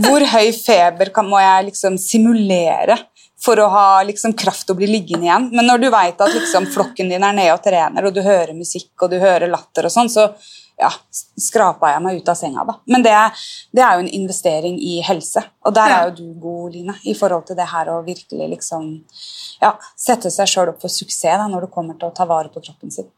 hvor 0.00 0.24
høy 0.32 0.48
feber 0.56 1.12
kan, 1.14 1.28
må 1.28 1.40
jeg 1.42 1.70
liksom 1.72 2.00
simulere? 2.00 2.98
for 3.38 3.60
å 3.62 3.68
ha 3.70 4.02
liksom, 4.02 4.32
kraft 4.34 4.66
til 4.66 4.74
å 4.74 4.78
bli 4.80 4.88
liggende 4.90 5.28
igjen. 5.28 5.44
Men 5.54 5.68
når 5.70 5.82
du 5.82 5.90
veit 5.94 6.18
at 6.20 6.32
liksom, 6.34 6.66
flokken 6.74 7.12
din 7.12 7.22
er 7.22 7.36
nede 7.36 7.54
og 7.54 7.62
trener, 7.62 8.08
og 8.08 8.16
du 8.16 8.18
hører 8.24 8.50
musikk 8.56 9.04
og 9.04 9.12
du 9.12 9.20
hører 9.22 9.50
latter, 9.50 9.86
og 9.86 9.94
sånn, 9.94 10.10
så 10.10 10.26
ja, 10.78 10.90
skrapa 11.10 11.92
jeg 11.92 12.02
meg 12.04 12.20
ut 12.20 12.30
av 12.30 12.38
senga. 12.38 12.64
da. 12.68 12.78
Men 12.86 13.04
det, 13.04 13.14
det 13.74 13.84
er 13.84 13.98
jo 13.98 14.06
en 14.06 14.12
investering 14.20 14.78
i 14.78 14.98
helse, 15.06 15.42
og 15.66 15.74
der 15.76 15.94
er 15.94 16.08
jo 16.08 16.16
du 16.20 16.40
god, 16.40 16.72
Line, 16.76 16.96
i 17.10 17.14
forhold 17.18 17.48
til 17.48 17.58
det 17.58 17.68
her 17.70 17.90
å 17.92 18.00
virkelig 18.06 18.50
liksom 18.54 18.90
ja, 19.62 19.74
sette 19.98 20.30
seg 20.32 20.50
sjøl 20.50 20.74
opp 20.74 20.82
for 20.84 20.92
suksess 20.92 21.38
da, 21.40 21.46
når 21.50 21.66
det 21.66 21.74
kommer 21.74 21.98
til 21.98 22.10
å 22.10 22.14
ta 22.14 22.28
vare 22.28 22.52
på 22.52 22.62
kroppen 22.64 22.92
sin. 22.94 23.08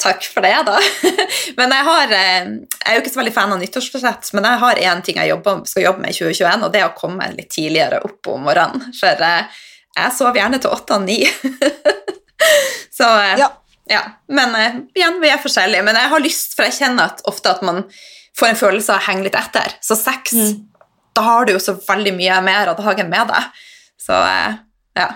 Takk 0.00 0.26
for 0.30 0.44
det, 0.44 0.54
da. 0.66 0.76
Men 1.58 1.72
jeg, 1.74 1.84
har, 1.88 2.12
eh, 2.14 2.48
jeg 2.74 2.90
er 2.90 2.98
jo 2.98 3.02
ikke 3.02 3.12
så 3.14 3.20
veldig 3.20 3.34
fan 3.34 3.54
av 3.54 3.60
nyttårsforsett, 3.60 4.30
men 4.36 4.46
jeg 4.46 4.60
har 4.62 4.80
én 4.90 5.00
ting 5.04 5.18
jeg 5.18 5.30
jobber, 5.32 5.62
skal 5.68 5.86
jobbe 5.86 6.04
med 6.04 6.12
i 6.12 6.18
2021, 6.18 6.66
og 6.66 6.74
det 6.74 6.82
er 6.82 6.90
å 6.90 6.96
komme 6.98 7.28
litt 7.34 7.50
tidligere 7.54 8.02
opp 8.06 8.30
om 8.30 8.44
morgenen. 8.46 8.92
For 8.96 9.26
eh, 9.26 9.62
jeg 9.96 10.14
sover 10.14 10.42
gjerne 10.42 10.60
til 10.62 10.74
åtte 10.76 10.98
og 10.98 11.06
ni. 11.06 11.22
så 12.98 13.08
eh, 13.22 13.38
Ja. 13.42 13.50
Ja. 13.90 14.02
Men 14.28 14.54
uh, 14.54 14.78
igjen, 14.96 15.20
vi 15.22 15.30
er 15.30 15.42
forskjellige. 15.42 15.84
Men 15.86 15.98
jeg 15.98 16.10
har 16.12 16.22
lyst, 16.24 16.56
for 16.56 16.66
jeg 16.66 16.78
kjenner 16.80 17.12
at 17.12 17.22
ofte 17.30 17.52
at 17.52 17.62
man 17.66 17.84
får 18.36 18.50
en 18.52 18.58
følelse 18.60 18.92
av 18.92 19.00
å 19.00 19.06
henge 19.08 19.26
litt 19.28 19.38
etter. 19.38 19.76
Så 19.84 19.96
seks, 19.98 20.34
Mm. 20.36 20.66
da 21.16 21.22
har 21.22 21.46
du 21.46 21.52
jo 21.54 21.60
så 21.62 21.72
veldig 21.80 22.12
mye 22.16 22.40
mer 22.44 22.68
av 22.68 22.76
dagen 22.76 23.08
med 23.08 23.30
deg. 23.30 23.62
Så 24.02 24.12
uh, 24.12 24.58
ja. 24.96 25.08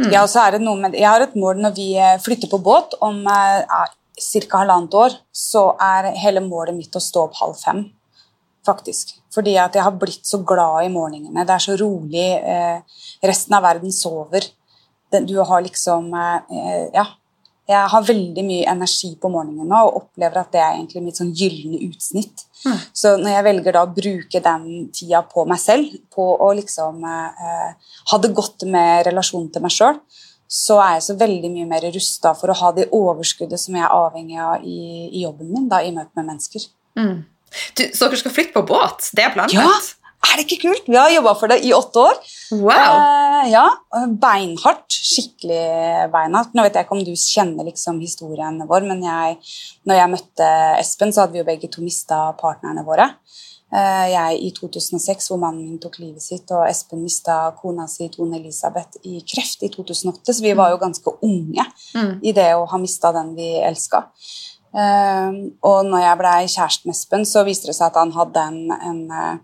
Mm. 0.00 0.12
Ja, 0.14 0.22
og 0.24 0.30
så 0.32 0.40
er 0.46 0.54
det 0.56 0.62
noe 0.64 0.78
med, 0.80 0.94
Jeg 0.96 1.04
har 1.10 1.20
et 1.20 1.34
mål 1.36 1.58
når 1.60 1.74
vi 1.76 1.90
eh, 2.00 2.16
flytter 2.24 2.48
på 2.48 2.56
båt 2.64 2.94
om 3.04 3.18
eh, 3.28 3.66
ca. 3.68 4.58
halvannet 4.62 4.94
år, 4.96 5.16
så 5.32 5.74
er 5.76 6.08
hele 6.16 6.40
målet 6.40 6.72
mitt 6.78 6.96
å 6.96 7.02
stå 7.04 7.26
opp 7.26 7.36
halv 7.36 7.58
fem. 7.60 7.82
Faktisk. 8.64 9.12
Fordi 9.34 9.58
at 9.60 9.76
jeg 9.76 9.84
har 9.84 9.92
blitt 10.00 10.24
så 10.24 10.40
glad 10.44 10.86
i 10.86 10.92
morgenene. 10.92 11.44
Det 11.44 11.52
er 11.54 11.64
så 11.66 11.76
rolig. 11.80 12.24
Eh, 12.40 12.80
resten 13.28 13.56
av 13.58 13.62
verden 13.68 13.92
sover. 13.92 14.48
Du 15.12 15.36
har 15.42 15.60
liksom 15.66 16.12
eh, 16.14 16.88
Ja. 16.96 17.06
Jeg 17.70 17.90
har 17.92 18.06
veldig 18.06 18.42
mye 18.42 18.70
energi 18.72 19.12
på 19.20 19.30
morgenen 19.30 19.68
nå 19.70 19.80
og 19.86 19.98
opplever 20.00 20.40
at 20.40 20.50
det 20.54 20.62
er 20.62 20.72
egentlig 20.74 21.04
mitt 21.04 21.20
sånn 21.20 21.30
gylne 21.36 21.78
utsnitt. 21.86 22.46
Mm. 22.64 22.78
Så 23.02 23.12
når 23.20 23.36
jeg 23.36 23.46
velger 23.46 23.76
da 23.76 23.84
å 23.86 23.92
bruke 23.94 24.40
den 24.42 24.64
tida 24.94 25.22
på 25.28 25.44
meg 25.48 25.60
selv, 25.62 25.92
på 26.12 26.26
å 26.34 26.50
liksom 26.58 27.04
eh, 27.06 27.92
ha 28.10 28.20
det 28.20 28.32
godt 28.36 28.66
med 28.68 29.06
relasjonen 29.06 29.52
til 29.54 29.64
meg 29.64 29.74
sjøl, 29.76 30.00
så 30.50 30.80
er 30.82 30.96
jeg 30.96 31.06
så 31.06 31.14
veldig 31.20 31.52
mye 31.54 31.68
mer 31.70 31.86
rusta 31.94 32.34
for 32.34 32.50
å 32.50 32.58
ha 32.58 32.72
det 32.74 32.88
overskuddet 32.96 33.62
som 33.62 33.76
jeg 33.78 33.86
er 33.86 33.94
avhengig 33.94 34.40
av 34.42 34.66
i, 34.66 35.06
i 35.06 35.22
jobben 35.22 35.52
min, 35.52 35.68
da, 35.70 35.78
i 35.86 35.94
møte 35.94 36.10
med 36.18 36.26
mennesker. 36.32 36.66
Mm. 36.98 37.20
Du, 37.78 37.84
så 37.94 38.08
dere 38.08 38.18
skal 38.18 38.34
flytte 38.34 38.56
på 38.58 38.66
båt? 38.66 39.12
Det 39.14 39.28
er 39.28 39.34
planlagt? 39.34 39.54
Ja. 39.54 39.99
Er 40.28 40.36
det 40.36 40.44
ikke 40.46 40.68
kult? 40.68 40.84
Vi 40.86 40.96
har 41.00 41.10
jobba 41.10 41.32
for 41.40 41.48
det 41.50 41.62
i 41.64 41.72
åtte 41.74 42.02
år. 42.02 42.18
Wow! 42.60 42.70
Eh, 43.00 43.50
ja, 43.54 43.64
Beinhardt. 44.20 44.86
Skikkelig 44.92 46.10
beinhardt. 46.12 46.52
Nå 46.54 46.62
vet 46.66 46.76
jeg 46.76 46.84
ikke 46.86 46.96
om 46.98 47.04
du 47.06 47.12
kjenner 47.16 47.64
liksom 47.66 47.98
historien 48.02 48.60
vår, 48.68 48.84
men 48.86 49.00
jeg, 49.06 49.38
når 49.88 49.96
jeg 50.00 50.12
møtte 50.12 50.50
Espen, 50.78 51.12
så 51.14 51.24
hadde 51.24 51.34
vi 51.38 51.40
jo 51.42 51.48
begge 51.48 51.70
to 51.72 51.82
mista 51.82 52.20
partnerne 52.38 52.84
våre. 52.86 53.08
Eh, 53.72 54.06
jeg 54.12 54.38
i 54.44 54.50
2006, 54.54 55.30
hvor 55.30 55.38
mannen 55.40 55.64
min 55.64 55.80
tok 55.82 55.98
livet 56.02 56.22
sitt, 56.22 56.50
og 56.52 56.66
Espen 56.68 57.02
mista 57.04 57.40
kona 57.58 57.86
si, 57.88 58.08
Tone 58.12 58.36
Elisabeth, 58.38 59.00
i 59.06 59.22
kreft 59.24 59.62
i 59.66 59.70
2008. 59.72 60.34
Så 60.36 60.42
vi 60.44 60.52
var 60.58 60.70
jo 60.74 60.80
ganske 60.82 61.16
unge 61.22 61.64
Mm. 61.94 62.20
i 62.22 62.32
det 62.36 62.50
å 62.54 62.68
ha 62.70 62.78
mista 62.78 63.10
den 63.12 63.34
vi 63.34 63.54
elska. 63.66 64.04
Eh, 64.74 65.30
og 65.66 65.86
når 65.88 66.02
jeg 66.04 66.18
blei 66.20 66.40
kjæreste 66.46 66.86
med 66.86 66.94
Espen, 66.94 67.24
så 67.26 67.42
viste 67.46 67.66
det 67.70 67.74
seg 67.78 67.88
at 67.90 67.96
han 67.98 68.12
hadde 68.14 68.44
en, 68.52 68.60
en, 68.70 69.00
eh, 69.10 69.38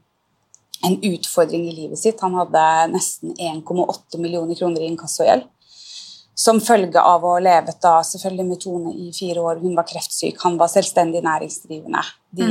en 0.85 0.97
utfordring 1.03 1.69
i 1.69 1.75
livet 1.77 1.99
sitt. 1.99 2.21
Han 2.21 2.35
hadde 2.35 2.63
nesten 2.93 3.35
1,8 3.35 4.21
millioner 4.21 4.59
kroner 4.59 4.83
i 4.83 4.91
inkassogjeld. 4.93 5.47
Som 6.37 6.59
følge 6.61 7.01
av 7.01 7.23
å 7.25 7.31
ha 7.33 7.41
levet 7.41 7.79
da 7.81 7.95
selvfølgelig 8.05 8.45
med 8.45 8.59
Tone 8.61 8.91
i 8.93 9.07
fire 9.17 9.41
år. 9.41 9.61
Hun 9.63 9.73
var 9.79 9.87
kreftsyk, 9.89 10.37
han 10.43 10.59
var 10.61 10.69
selvstendig 10.69 11.23
næringsdrivende. 11.25 12.03
De, 12.37 12.49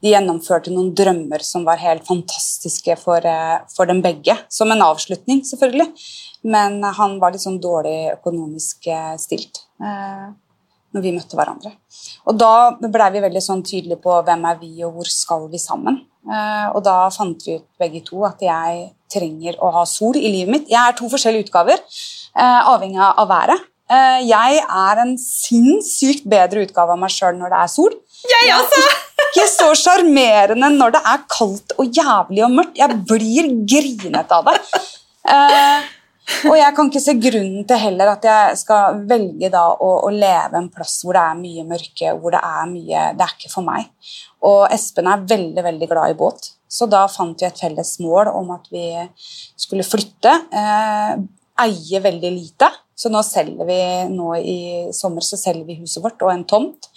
de 0.00 0.12
gjennomførte 0.14 0.72
noen 0.72 0.94
drømmer 0.96 1.44
som 1.44 1.66
var 1.68 1.82
helt 1.82 2.06
fantastiske 2.08 2.96
for, 3.02 3.20
eh, 3.28 3.58
for 3.74 3.90
dem 3.90 4.00
begge. 4.00 4.38
Som 4.48 4.72
en 4.72 4.84
avslutning, 4.86 5.42
selvfølgelig. 5.44 5.90
Men 6.48 6.80
han 6.82 7.18
var 7.20 7.34
litt 7.34 7.44
sånn 7.44 7.60
dårlig 7.60 8.14
økonomisk 8.14 8.88
eh, 8.88 9.12
stilt 9.20 9.60
eh, 9.84 10.32
når 10.96 11.04
vi 11.04 11.12
møtte 11.12 11.36
hverandre. 11.36 11.74
Og 12.24 12.40
da 12.40 12.72
blei 12.80 13.10
vi 13.12 13.26
veldig 13.26 13.44
sånn 13.44 13.62
tydelige 13.66 14.00
på 14.02 14.16
hvem 14.24 14.48
er 14.48 14.58
vi, 14.60 14.72
og 14.86 14.96
hvor 14.96 15.12
skal 15.12 15.46
vi 15.52 15.60
sammen. 15.60 16.00
Eh, 16.22 16.66
og 16.70 16.82
da 16.86 16.96
fant 17.10 17.42
vi 17.46 17.58
ut 17.58 17.66
begge 17.82 18.02
to 18.06 18.22
at 18.28 18.42
jeg 18.44 18.90
trenger 19.12 19.58
å 19.60 19.72
ha 19.74 19.84
sol 19.88 20.16
i 20.16 20.28
livet 20.28 20.52
mitt. 20.54 20.70
Jeg 20.70 20.80
er 20.80 20.96
to 20.98 21.10
forskjellige 21.10 21.48
utgaver, 21.48 21.82
eh, 22.36 22.60
avhengig 22.72 23.00
av 23.02 23.28
været. 23.28 23.68
Eh, 23.92 24.20
jeg 24.24 24.60
er 24.62 25.00
en 25.02 25.16
sinnssykt 25.18 26.28
bedre 26.28 26.64
utgave 26.66 26.94
av 26.94 27.00
meg 27.00 27.10
sjøl 27.12 27.34
når 27.36 27.52
det 27.52 27.62
er 27.62 27.72
sol. 27.72 27.96
Jeg 28.30 28.52
også! 28.56 28.84
Ikke 29.32 29.48
så 29.48 29.70
sjarmerende 29.78 30.68
når 30.74 30.94
det 30.96 31.00
er 31.08 31.24
kaldt 31.32 31.74
og 31.80 31.98
jævlig 31.98 32.44
og 32.44 32.52
mørkt. 32.52 32.78
Jeg 32.78 33.00
blir 33.08 33.48
grinete 33.68 34.38
av 34.38 34.50
det. 34.50 34.56
Eh, 35.32 35.90
og 36.48 36.56
jeg 36.56 36.74
kan 36.76 36.90
ikke 36.90 37.02
se 37.02 37.14
grunnen 37.18 37.66
til 37.68 37.80
heller 37.82 38.12
at 38.14 38.26
jeg 38.26 38.58
skal 38.60 39.00
velge 39.08 39.50
da 39.52 39.64
å, 39.72 39.90
å 40.06 40.10
leve 40.14 40.58
en 40.58 40.68
plass 40.72 41.00
hvor 41.02 41.18
det 41.18 41.24
er 41.24 41.40
mye 41.40 41.64
mørke, 41.68 42.12
hvor 42.20 42.34
det 42.34 42.42
er 42.46 42.68
mye 42.70 43.06
Det 43.18 43.26
er 43.26 43.34
ikke 43.36 43.52
for 43.52 43.66
meg. 43.66 43.88
Og 44.48 44.64
Espen 44.74 45.08
er 45.10 45.22
veldig, 45.28 45.62
veldig 45.62 45.88
glad 45.90 46.12
i 46.12 46.18
båt, 46.18 46.48
så 46.66 46.88
da 46.90 47.04
fant 47.10 47.38
vi 47.38 47.46
et 47.46 47.60
felles 47.62 47.92
mål 48.02 48.32
om 48.32 48.50
at 48.54 48.66
vi 48.72 48.86
skulle 49.60 49.86
flytte. 49.86 50.32
Eh, 50.50 51.12
eie 51.62 52.00
veldig 52.02 52.32
lite, 52.32 52.70
så 52.96 53.10
nå 53.12 53.22
selger 53.26 53.68
vi 53.68 53.80
nå 54.10 54.32
i 54.38 54.58
sommer 54.94 55.24
så 55.26 55.38
selger 55.38 55.66
vi 55.68 55.78
huset 55.82 56.02
vårt 56.02 56.22
og 56.24 56.32
en 56.32 56.46
tomt. 56.48 56.88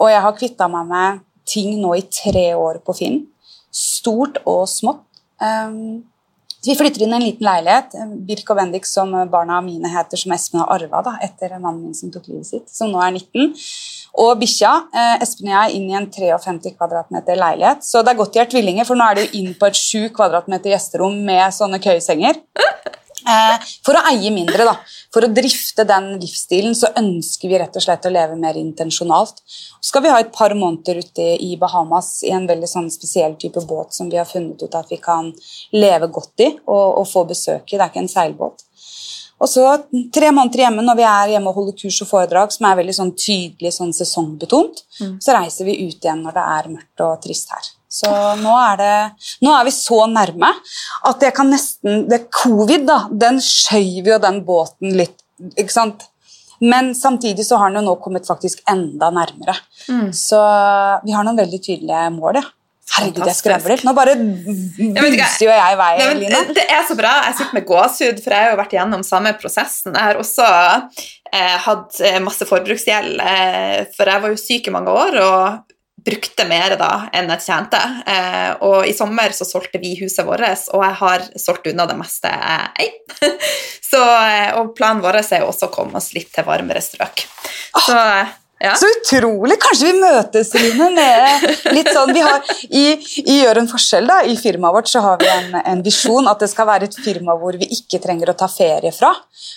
Og 0.00 0.10
jeg 0.10 0.24
har 0.24 0.38
kvitta 0.38 0.68
meg 0.70 0.88
med 0.90 1.22
ting 1.48 1.76
nå 1.82 1.94
i 1.98 2.06
tre 2.10 2.52
år 2.58 2.80
på 2.86 2.94
Finn. 2.96 3.20
Stort 3.72 4.40
og 4.48 4.64
smått. 4.70 5.04
Um, 5.42 6.02
så 6.62 6.70
vi 6.70 6.76
flytter 6.78 7.02
inn 7.02 7.10
i 7.10 7.16
en 7.16 7.24
liten 7.24 7.46
leilighet, 7.46 7.94
Birk 8.22 8.50
og 8.52 8.58
Bendik 8.60 8.84
som 8.86 9.10
barna 9.30 9.56
mine 9.66 9.90
heter, 9.90 10.20
som 10.20 10.30
Espen 10.36 10.60
har 10.62 10.70
arva 10.76 11.16
etter 11.26 11.56
mannen 11.56 11.88
min 11.88 11.96
som 11.98 12.12
tok 12.14 12.28
livet 12.30 12.46
sitt, 12.46 12.68
som 12.70 12.92
nå 12.92 13.00
er 13.02 13.16
19. 13.16 13.50
Og 14.22 14.30
bikkja. 14.38 14.70
Eh, 14.94 15.24
Espen 15.24 15.50
og 15.50 15.56
jeg 15.56 15.80
inn 15.80 15.88
i 15.90 15.96
en 15.98 16.06
53 16.06 16.76
kvadratmeter 16.76 17.40
leilighet. 17.40 17.82
Så 17.82 18.04
det 18.06 18.12
er 18.12 18.20
godt 18.20 18.36
de 18.36 18.44
er 18.44 18.50
tvillinger, 18.54 18.86
for 18.86 18.94
nå 18.94 19.10
er 19.10 19.18
de 19.18 19.26
inn 19.40 19.56
på 19.58 19.66
et 19.66 19.80
7 19.80 20.12
kvadratmeter 20.14 20.76
gjesterom 20.76 21.18
med 21.26 21.56
sånne 21.56 21.82
køyesenger. 21.82 22.38
Eh, 23.22 23.66
for 23.86 23.98
å 23.98 24.02
eie 24.10 24.32
mindre, 24.34 24.64
da. 24.66 24.74
For 25.14 25.26
å 25.26 25.30
drifte 25.32 25.84
den 25.88 26.16
livsstilen 26.22 26.74
så 26.78 26.90
ønsker 26.98 27.50
vi 27.50 27.60
rett 27.60 27.76
og 27.78 27.84
slett 27.84 28.08
å 28.08 28.12
leve 28.12 28.38
mer 28.40 28.58
intensjonalt. 28.58 29.42
Så 29.46 29.92
skal 29.92 30.06
vi 30.06 30.12
ha 30.14 30.18
et 30.22 30.32
par 30.34 30.54
måneder 30.58 31.02
ute 31.02 31.28
i 31.42 31.54
Bahamas 31.60 32.14
i 32.26 32.32
en 32.34 32.48
veldig 32.50 32.70
sånn 32.70 32.90
spesiell 32.92 33.36
type 33.40 33.62
båt 33.68 33.94
som 33.94 34.10
vi 34.10 34.18
har 34.20 34.28
funnet 34.28 34.62
ut 34.62 34.76
at 34.78 34.90
vi 34.90 34.98
kan 35.02 35.30
leve 35.76 36.10
godt 36.12 36.46
i 36.46 36.50
og, 36.66 37.02
og 37.02 37.08
få 37.10 37.26
besøk 37.30 37.72
i. 37.72 37.76
Det 37.76 37.82
er 37.82 37.92
ikke 37.92 38.04
en 38.06 38.14
seilbåt. 38.16 38.66
Og 39.42 39.50
så 39.50 39.66
tre 40.14 40.30
måneder 40.30 40.64
hjemme 40.64 40.84
når 40.86 40.98
vi 41.00 41.06
er 41.08 41.32
hjemme 41.34 41.50
og 41.50 41.56
holder 41.58 41.78
kurs 41.80 41.98
og 42.04 42.10
foredrag, 42.12 42.52
som 42.54 42.68
er 42.68 42.78
veldig 42.78 42.94
sånn 42.94 43.14
tydelig 43.18 43.72
sånn 43.74 43.94
sesongbetont, 43.96 44.84
så 45.18 45.34
reiser 45.34 45.66
vi 45.66 45.80
ut 45.82 45.98
igjen 45.98 46.22
når 46.22 46.36
det 46.36 46.44
er 46.56 46.68
mørkt 46.76 47.02
og 47.08 47.16
trist 47.24 47.50
her. 47.50 47.72
Så 47.92 48.08
nå 48.40 48.52
er, 48.56 48.78
det, 48.80 49.26
nå 49.44 49.52
er 49.52 49.66
vi 49.68 49.74
så 49.76 50.06
nærme 50.08 50.48
at 51.10 51.26
jeg 51.26 51.34
kan 51.36 51.50
nesten 51.52 52.06
det 52.08 52.22
Covid, 52.32 52.86
da, 52.88 53.02
den 53.12 53.40
skjøv 53.44 54.08
jo 54.14 54.22
den 54.22 54.40
båten 54.48 54.96
litt. 54.96 55.18
ikke 55.58 55.74
sant? 55.74 56.08
Men 56.62 56.92
samtidig 56.94 57.44
så 57.44 57.58
har 57.58 57.72
den 57.72 57.82
jo 57.82 57.90
nå 57.90 57.98
kommet 58.00 58.28
faktisk 58.28 58.62
enda 58.70 59.10
nærmere. 59.12 59.56
Så 60.14 60.40
vi 61.02 61.12
har 61.12 61.26
noen 61.26 61.40
veldig 61.42 61.58
tydelige 61.58 62.10
mål, 62.14 62.38
ja. 62.38 62.44
Herregud, 62.92 63.24
jeg 63.24 63.38
skravler. 63.38 63.82
Nå 63.86 63.94
bare 63.96 64.14
viser 64.18 65.46
jo 65.46 65.50
jeg 65.52 65.76
vei, 65.80 65.90
Line. 66.18 66.40
det 66.52 66.64
er 66.68 66.82
så 66.88 66.96
bra. 66.98 67.12
Jeg 67.28 67.38
sitter 67.38 67.56
med 67.56 67.66
gåsehud, 67.68 68.18
for 68.20 68.34
jeg 68.34 68.44
har 68.46 68.52
jo 68.52 68.58
vært 68.60 68.74
igjennom 68.76 69.04
samme 69.06 69.32
prosessen. 69.40 69.94
Jeg 69.96 70.10
har 70.10 70.20
også 70.20 70.48
eh, 71.32 71.56
hatt 71.66 72.00
eh, 72.04 72.18
masse 72.24 72.46
forbruksgjeld, 72.48 73.22
eh, 73.24 73.78
for 73.96 74.12
jeg 74.12 74.24
var 74.24 74.34
jo 74.34 74.42
syk 74.42 74.68
i 74.68 74.74
mange 74.74 74.92
år 74.92 75.18
og 75.22 75.72
brukte 76.04 76.46
mer 76.48 76.74
da 76.80 77.08
enn 77.14 77.30
jeg 77.34 77.44
tjente. 77.46 77.80
Eh, 78.06 78.50
og 78.66 78.86
i 78.88 78.94
sommer 78.96 79.34
så 79.36 79.46
solgte 79.48 79.80
vi 79.82 79.94
huset 80.00 80.26
vårt, 80.26 80.44
og 80.74 80.84
jeg 80.84 80.98
har 81.02 81.26
solgt 81.38 81.68
unna 81.70 81.86
det 81.90 81.98
meste 82.00 82.32
jeg 82.32 82.68
eier. 82.86 83.38
Så, 83.92 84.00
eh, 84.00 84.54
og 84.56 84.72
planen 84.76 85.02
vår 85.04 85.18
er 85.20 85.42
jo 85.42 85.50
også 85.50 85.68
å 85.68 85.74
komme 85.74 86.00
oss 86.00 86.14
litt 86.16 86.30
til 86.32 86.46
varmere 86.46 86.80
strøk. 86.80 87.26
Så 87.76 87.96
eh, 87.96 88.30
ja. 88.62 88.74
Så 88.78 88.86
utrolig! 88.86 89.56
Kanskje 89.62 89.88
vi 89.90 90.00
møtes, 90.00 90.52
Line, 90.54 91.06
litt 91.74 91.88
sånn 91.90 92.12
vi 92.14 92.22
har, 92.22 92.44
i, 92.70 92.84
I 93.24 93.38
Gjør 93.40 93.62
en 93.62 93.70
forskjell, 93.70 94.06
da, 94.06 94.20
i 94.22 94.36
firmaet 94.38 94.76
vårt, 94.76 94.90
så 94.92 95.02
har 95.02 95.18
vi 95.20 95.30
en, 95.32 95.56
en 95.58 95.82
visjon 95.82 96.30
at 96.30 96.42
det 96.42 96.48
skal 96.52 96.68
være 96.70 96.86
et 96.86 96.98
firma 97.02 97.34
hvor 97.40 97.58
vi 97.58 97.66
ikke 97.74 97.98
trenger 98.02 98.30
å 98.30 98.36
ta 98.38 98.46
ferie 98.52 98.92
fra. 98.94 99.10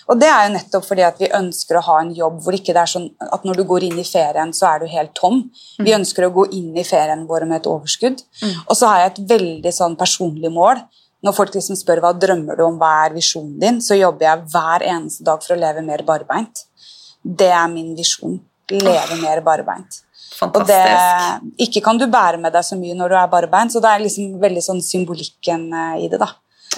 Og 0.09 0.17
det 0.21 0.29
er 0.31 0.47
jo 0.47 0.55
nettopp 0.55 0.87
fordi 0.87 1.05
at 1.05 1.21
vi 1.21 1.29
ønsker 1.37 1.77
å 1.77 1.85
ha 1.85 1.99
en 2.01 2.11
jobb 2.17 2.41
hvor 2.43 2.57
ikke 2.57 2.73
det 2.73 2.81
er 2.81 2.93
sånn 2.95 3.07
at 3.29 3.45
når 3.45 3.61
du 3.61 3.65
går 3.69 3.85
inn 3.87 4.01
i 4.01 4.07
ferien, 4.07 4.53
så 4.57 4.71
er 4.71 4.81
du 4.81 4.89
helt 4.89 5.13
tom. 5.17 5.43
Vi 5.77 5.93
ønsker 5.95 6.25
å 6.25 6.33
gå 6.33 6.47
inn 6.57 6.73
i 6.77 6.87
ferien 6.87 7.27
vår 7.29 7.45
med 7.49 7.61
et 7.61 7.69
overskudd. 7.69 8.25
Og 8.65 8.73
så 8.77 8.89
har 8.89 9.03
jeg 9.03 9.13
et 9.13 9.23
veldig 9.35 9.75
sånn 9.75 9.97
personlig 9.99 10.49
mål. 10.53 10.81
Når 11.25 11.33
folk 11.33 11.55
liksom 11.57 11.77
spør 11.79 12.03
hva 12.03 12.13
drømmer 12.17 12.57
du 12.57 12.65
om, 12.67 12.75
hva 12.81 13.05
er 13.05 13.15
visjonen 13.15 13.55
din, 13.61 13.79
så 13.81 13.97
jobber 13.97 14.27
jeg 14.27 14.49
hver 14.53 14.85
eneste 14.85 15.25
dag 15.25 15.41
for 15.45 15.55
å 15.55 15.61
leve 15.61 15.85
mer 15.85 16.05
barbeint. 16.05 16.65
Det 17.25 17.49
er 17.49 17.69
min 17.71 17.95
visjon. 17.97 18.37
Leve 18.71 19.19
mer 19.21 19.41
barbeint. 19.45 20.01
Og 20.41 20.65
det, 20.67 20.81
ikke 21.63 21.83
kan 21.85 21.99
du 22.01 22.07
bære 22.11 22.39
med 22.41 22.51
deg 22.55 22.65
så 22.65 22.75
mye 22.79 22.95
når 22.97 23.13
du 23.13 23.15
er 23.19 23.31
barbeint, 23.31 23.71
så 23.71 23.79
det 23.83 23.91
er 23.93 24.03
liksom 24.03 24.35
veldig 24.41 24.63
sånn 24.65 24.81
symbolikken 24.83 25.67
eh, 25.71 26.03
i 26.05 26.09
det, 26.11 26.19
da. 26.19 26.31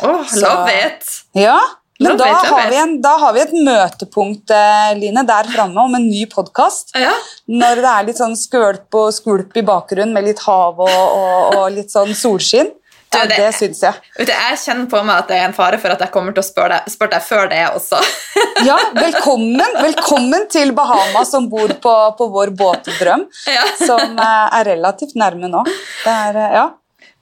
Åh, 0.03 0.24
så- 0.29 0.41
love 0.44 0.74
it! 0.77 1.08
Ja, 1.38 1.58
men 2.00 2.12
Love 2.12 2.17
da 2.22 2.25
it, 2.29 2.50
har, 2.51 2.67
vi 2.70 2.77
en, 2.77 2.91
da 3.01 3.15
har 3.17 3.34
vi 3.34 3.39
et 3.41 3.53
møtepunkt, 3.58 4.51
eh, 4.53 4.91
Line, 5.00 5.24
der 5.25 5.48
framme 5.50 5.82
om 5.88 5.96
en 5.98 6.06
ny 6.06 6.27
podkast. 6.29 6.91
Ja. 6.94 7.15
Når 7.50 7.82
det 7.82 7.94
er 7.94 8.03
litt 8.12 8.20
sånn 8.22 8.36
skvølp 8.38 8.94
og 9.00 9.08
skvulp 9.15 9.58
i 9.58 9.63
bakgrunnen 9.65 10.13
med 10.13 10.27
litt 10.29 10.44
hav 10.46 10.77
og, 10.77 10.91
og, 10.91 11.56
og 11.58 11.72
litt 11.74 11.89
sånn 11.89 12.13
solskinn. 12.13 12.70
Du, 13.10 13.18
Ja, 13.18 13.26
det- 13.26 13.38
det 13.38 13.52
syns 13.56 13.80
jeg. 13.82 13.94
Du, 14.18 14.26
jeg 14.32 14.58
kjenner 14.60 14.90
på 14.92 15.00
meg 15.06 15.18
at 15.24 15.28
det 15.30 15.38
er 15.38 15.46
en 15.48 15.54
fare 15.56 15.78
for 15.80 15.90
at 15.94 16.00
jeg 16.04 16.12
kommer 16.12 16.34
til 16.36 16.44
å 16.44 16.48
spørre 16.48 16.70
deg, 16.82 16.90
spør 16.92 17.10
deg 17.14 17.22
før 17.24 17.50
det 17.50 17.62
også. 17.72 18.02
Ja, 18.68 18.76
velkommen, 18.98 19.62
velkommen 19.82 20.48
til 20.52 20.72
Bahamas 20.76 21.30
som 21.32 21.48
bor 21.50 21.70
på, 21.70 21.94
på 22.18 22.28
vår 22.34 22.52
båtdrøm, 22.58 23.24
Ja. 23.58 23.64
som 23.80 24.18
eh, 24.20 24.60
er 24.60 24.66
relativt 24.74 25.16
nærme 25.16 25.48
nå. 25.50 25.64
Det 26.04 26.14
er, 26.14 26.36
eh, 26.44 26.54
ja. 26.60 26.68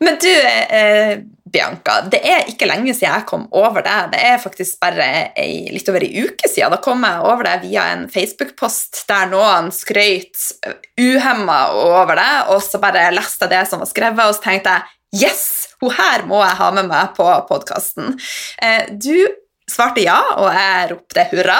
Men 0.01 0.18
du, 0.20 0.27
eh, 0.30 1.18
Bianca, 1.56 2.00
det 2.12 2.20
er 2.27 2.50
ikke 2.51 2.68
lenge 2.68 2.92
siden 2.98 3.13
jeg 3.13 3.25
kom 3.30 3.46
over 3.56 3.86
deg. 3.86 4.10
Det 4.12 4.24
er 4.27 4.42
faktisk 4.44 4.80
bare 4.82 5.06
ei, 5.39 5.70
litt 5.72 5.88
over 5.92 6.04
ei 6.04 6.25
uke 6.25 6.50
siden. 6.51 6.74
Da 6.74 6.82
kom 6.84 7.06
jeg 7.08 7.22
over 7.24 7.46
deg 7.48 7.62
via 7.70 7.86
en 7.94 8.08
Facebook-post 8.12 9.06
der 9.08 9.30
noen 9.32 9.70
skrøyt 9.72 10.36
uhemma 11.00 11.62
over 11.77 12.15
deg, 12.20 12.50
og 12.51 12.60
så 12.65 12.82
bare 12.84 13.06
leste 13.15 13.46
jeg 13.48 13.54
det 13.54 13.63
som 13.70 13.80
var 13.86 13.92
skrevet, 13.94 14.25
og 14.25 14.36
så 14.36 14.48
tenkte 14.50 14.74
jeg 14.80 14.92
Yes! 15.15 15.46
Hun 15.86 15.94
her 15.94 16.25
må 16.30 16.42
jeg 16.42 16.60
ha 16.60 16.70
med 16.75 16.89
meg 16.89 17.15
på 17.18 17.25
podkasten. 17.50 18.15
Eh, 18.62 18.88
du 18.92 19.27
svarte 19.70 20.04
ja, 20.04 20.18
og 20.38 20.48
jeg 20.54 20.89
ropte 20.92 21.25
hurra. 21.32 21.58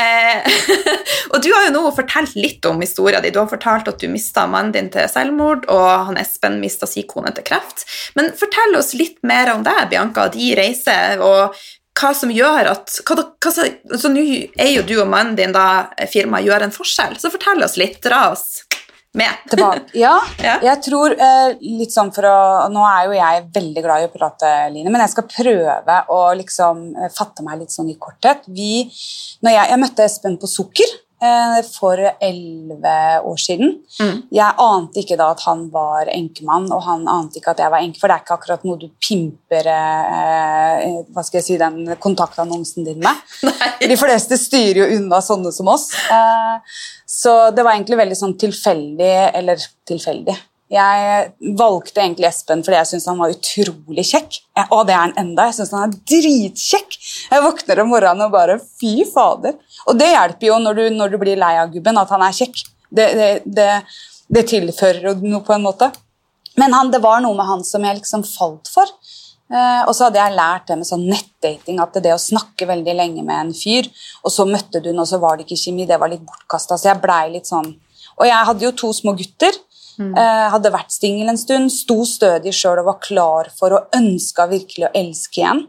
Eh, 0.00 0.60
og 1.32 1.40
du 1.44 1.50
har 1.52 1.66
jo 1.66 1.74
nå 1.74 1.82
fortalt 1.96 2.36
litt 2.38 2.64
om 2.68 2.80
historien 2.80 3.24
din. 3.24 3.34
Du 3.34 3.40
har 3.42 3.50
fortalt 3.50 3.88
at 3.92 4.00
du 4.00 4.08
mista 4.12 4.46
mannen 4.48 4.74
din 4.74 4.90
til 4.92 5.08
selvmord, 5.12 5.66
og 5.72 5.88
han 6.10 6.20
Espen 6.20 6.60
mista 6.62 6.88
si 6.88 7.04
kone 7.08 7.32
til 7.36 7.46
kreft. 7.46 7.84
Men 8.16 8.32
fortell 8.36 8.78
oss 8.80 8.94
litt 8.96 9.20
mer 9.26 9.52
om 9.54 9.64
deg, 9.66 9.86
Bianca, 9.92 10.28
de 10.32 10.52
reiser, 10.58 11.20
og 11.24 11.56
hva 11.96 12.12
som 12.12 12.32
gjør 12.32 12.72
at 12.74 12.98
hva, 13.08 13.22
hva, 13.40 13.50
Så 13.96 14.10
nå 14.12 14.24
er 14.60 14.74
jo 14.74 14.82
du 14.84 14.98
og 15.00 15.08
mannen 15.08 15.36
din 15.38 15.54
da 15.54 15.88
firmaet 16.12 16.44
Gjør 16.44 16.66
en 16.66 16.74
forskjell, 16.74 17.16
så 17.20 17.32
fortell 17.32 17.64
oss 17.64 17.78
litt. 17.80 18.02
Dra 18.04 18.26
oss 18.34 18.66
med. 19.18 19.54
Ja, 19.96 20.14
Ja. 20.42 20.56
jeg 20.62 20.82
tror 20.84 21.14
eh, 21.16 21.54
litt 21.62 21.94
sånn 21.94 22.12
for 22.14 22.26
å 22.28 22.36
Nå 22.72 22.82
er 22.88 23.06
jo 23.08 23.16
jeg 23.16 23.46
veldig 23.54 23.82
glad 23.86 24.04
i 24.04 24.08
å 24.10 24.12
prate, 24.12 24.52
Line, 24.74 24.90
men 24.92 25.02
jeg 25.06 25.14
skal 25.14 25.28
prøve 25.30 25.98
å 26.12 26.20
liksom 26.36 26.84
eh, 26.96 27.10
fatte 27.16 27.44
meg 27.46 27.62
litt 27.64 27.74
sånn 27.74 27.90
i 27.92 27.96
korthet. 28.00 28.44
Vi, 28.52 28.84
når 29.46 29.56
jeg, 29.58 29.72
jeg 29.72 29.82
møtte 29.86 30.06
Espen 30.06 30.36
på 30.42 30.50
Sukker 30.50 30.92
eh, 31.22 31.60
for 31.72 32.00
elleve 32.00 32.96
år 33.24 33.38
siden. 33.40 33.76
Mm. 34.00 34.18
Jeg 34.36 34.58
ante 34.66 35.00
ikke 35.02 35.16
da 35.20 35.30
at 35.32 35.44
han 35.46 35.66
var 35.72 36.10
enkemann, 36.12 36.68
og 36.74 36.82
han 36.86 37.06
ante 37.08 37.40
ikke 37.40 37.54
at 37.54 37.62
jeg 37.64 37.72
var 37.72 37.84
enke, 37.86 38.00
for 38.02 38.12
det 38.12 38.18
er 38.18 38.24
ikke 38.26 38.36
akkurat 38.36 38.66
noe 38.68 38.80
du 38.82 38.88
pimper 39.02 39.70
eh, 39.72 41.00
hva 41.14 41.24
skal 41.24 41.40
jeg 41.40 41.46
si, 41.48 41.56
den 41.60 41.96
kontaktannonsen 42.02 42.86
din 42.88 43.00
med. 43.04 43.24
De 43.86 43.96
fleste 44.00 44.36
styrer 44.40 44.82
jo 44.82 45.00
unna 45.00 45.22
sånne 45.24 45.52
som 45.54 45.68
oss. 45.72 45.88
Eh, 46.12 46.78
så 47.06 47.50
det 47.54 47.62
var 47.62 47.76
egentlig 47.76 48.00
veldig 48.00 48.18
sånn 48.18 48.36
tilfeldig, 48.40 49.14
eller 49.38 49.62
tilfeldig. 49.86 50.34
Jeg 50.66 51.52
valgte 51.54 52.02
egentlig 52.02 52.26
Espen 52.26 52.64
fordi 52.66 52.80
jeg 52.80 52.88
syntes 52.90 53.06
han 53.06 53.20
var 53.20 53.34
utrolig 53.34 54.04
kjekk. 54.08 54.38
Jeg, 54.58 54.66
og 54.74 54.80
det 54.88 54.96
er 54.96 55.04
han 55.04 55.14
enda. 55.22 55.44
Jeg 55.46 55.60
syns 55.60 55.74
han 55.76 55.92
er 55.92 56.00
dritkjekk. 56.10 56.96
Jeg 57.30 57.44
våkner 57.44 57.82
om 57.84 57.92
morgenen 57.94 58.26
og 58.26 58.32
bare 58.34 58.56
fy 58.58 58.96
fader. 59.06 59.54
Og 59.86 60.00
det 60.00 60.10
hjelper 60.10 60.48
jo 60.48 60.56
når 60.64 60.80
du, 60.80 60.82
når 60.96 61.14
du 61.14 61.20
blir 61.22 61.38
lei 61.38 61.52
av 61.60 61.70
gubben, 61.70 62.00
at 62.02 62.10
han 62.10 62.26
er 62.26 62.34
kjekk. 62.34 62.64
Det, 62.90 63.06
det, 63.20 63.30
det, 63.46 63.70
det 64.34 64.44
tilfører 64.50 65.06
jo 65.12 65.14
noe 65.22 65.44
på 65.46 65.54
en 65.54 65.66
måte. 65.68 65.92
Men 66.58 66.74
han, 66.74 66.90
det 66.90 67.02
var 67.04 67.22
noe 67.22 67.38
med 67.38 67.46
han 67.46 67.62
som 67.68 67.86
jeg 67.86 68.00
liksom 68.00 68.26
falt 68.26 68.66
for. 68.72 68.90
Eh, 69.52 69.82
og 69.86 69.92
så 69.94 70.08
hadde 70.08 70.18
jeg 70.18 70.36
lært 70.36 70.66
det 70.70 70.78
med 70.80 70.88
sånn 70.88 71.04
nettdating, 71.06 71.78
at 71.82 71.98
det 72.02 72.14
å 72.14 72.20
snakke 72.20 72.66
veldig 72.68 72.96
lenge 72.98 73.22
med 73.26 73.44
en 73.44 73.54
fyr, 73.54 73.86
og 74.24 74.34
så 74.34 74.46
møtte 74.48 74.80
du 74.80 74.90
den, 74.90 75.02
og 75.02 75.06
så 75.10 75.20
var 75.22 75.36
det 75.36 75.46
ikke 75.46 75.60
kjemi, 75.66 75.86
det 75.86 76.00
var 76.02 76.10
litt 76.10 76.24
bortkasta. 76.26 76.78
Så 76.78 76.90
jeg 76.90 77.02
blei 77.02 77.24
litt 77.36 77.50
sånn 77.50 77.74
Og 78.16 78.24
jeg 78.24 78.46
hadde 78.48 78.64
jo 78.64 78.70
to 78.72 78.88
små 78.96 79.12
gutter. 79.12 79.52
Mm. 79.96 80.12
hadde 80.52 80.70
vært 80.72 80.92
singel 80.92 81.28
en 81.32 81.38
stund, 81.40 81.70
sto 81.72 82.02
stødig 82.04 82.52
sjøl 82.52 82.82
og 82.82 82.88
var 82.90 82.98
klar 83.00 83.48
for 83.56 83.72
og 83.72 83.94
ønska 83.96 84.44
virkelig 84.50 84.86
å 84.88 84.90
elske 84.96 85.40
igjen. 85.40 85.62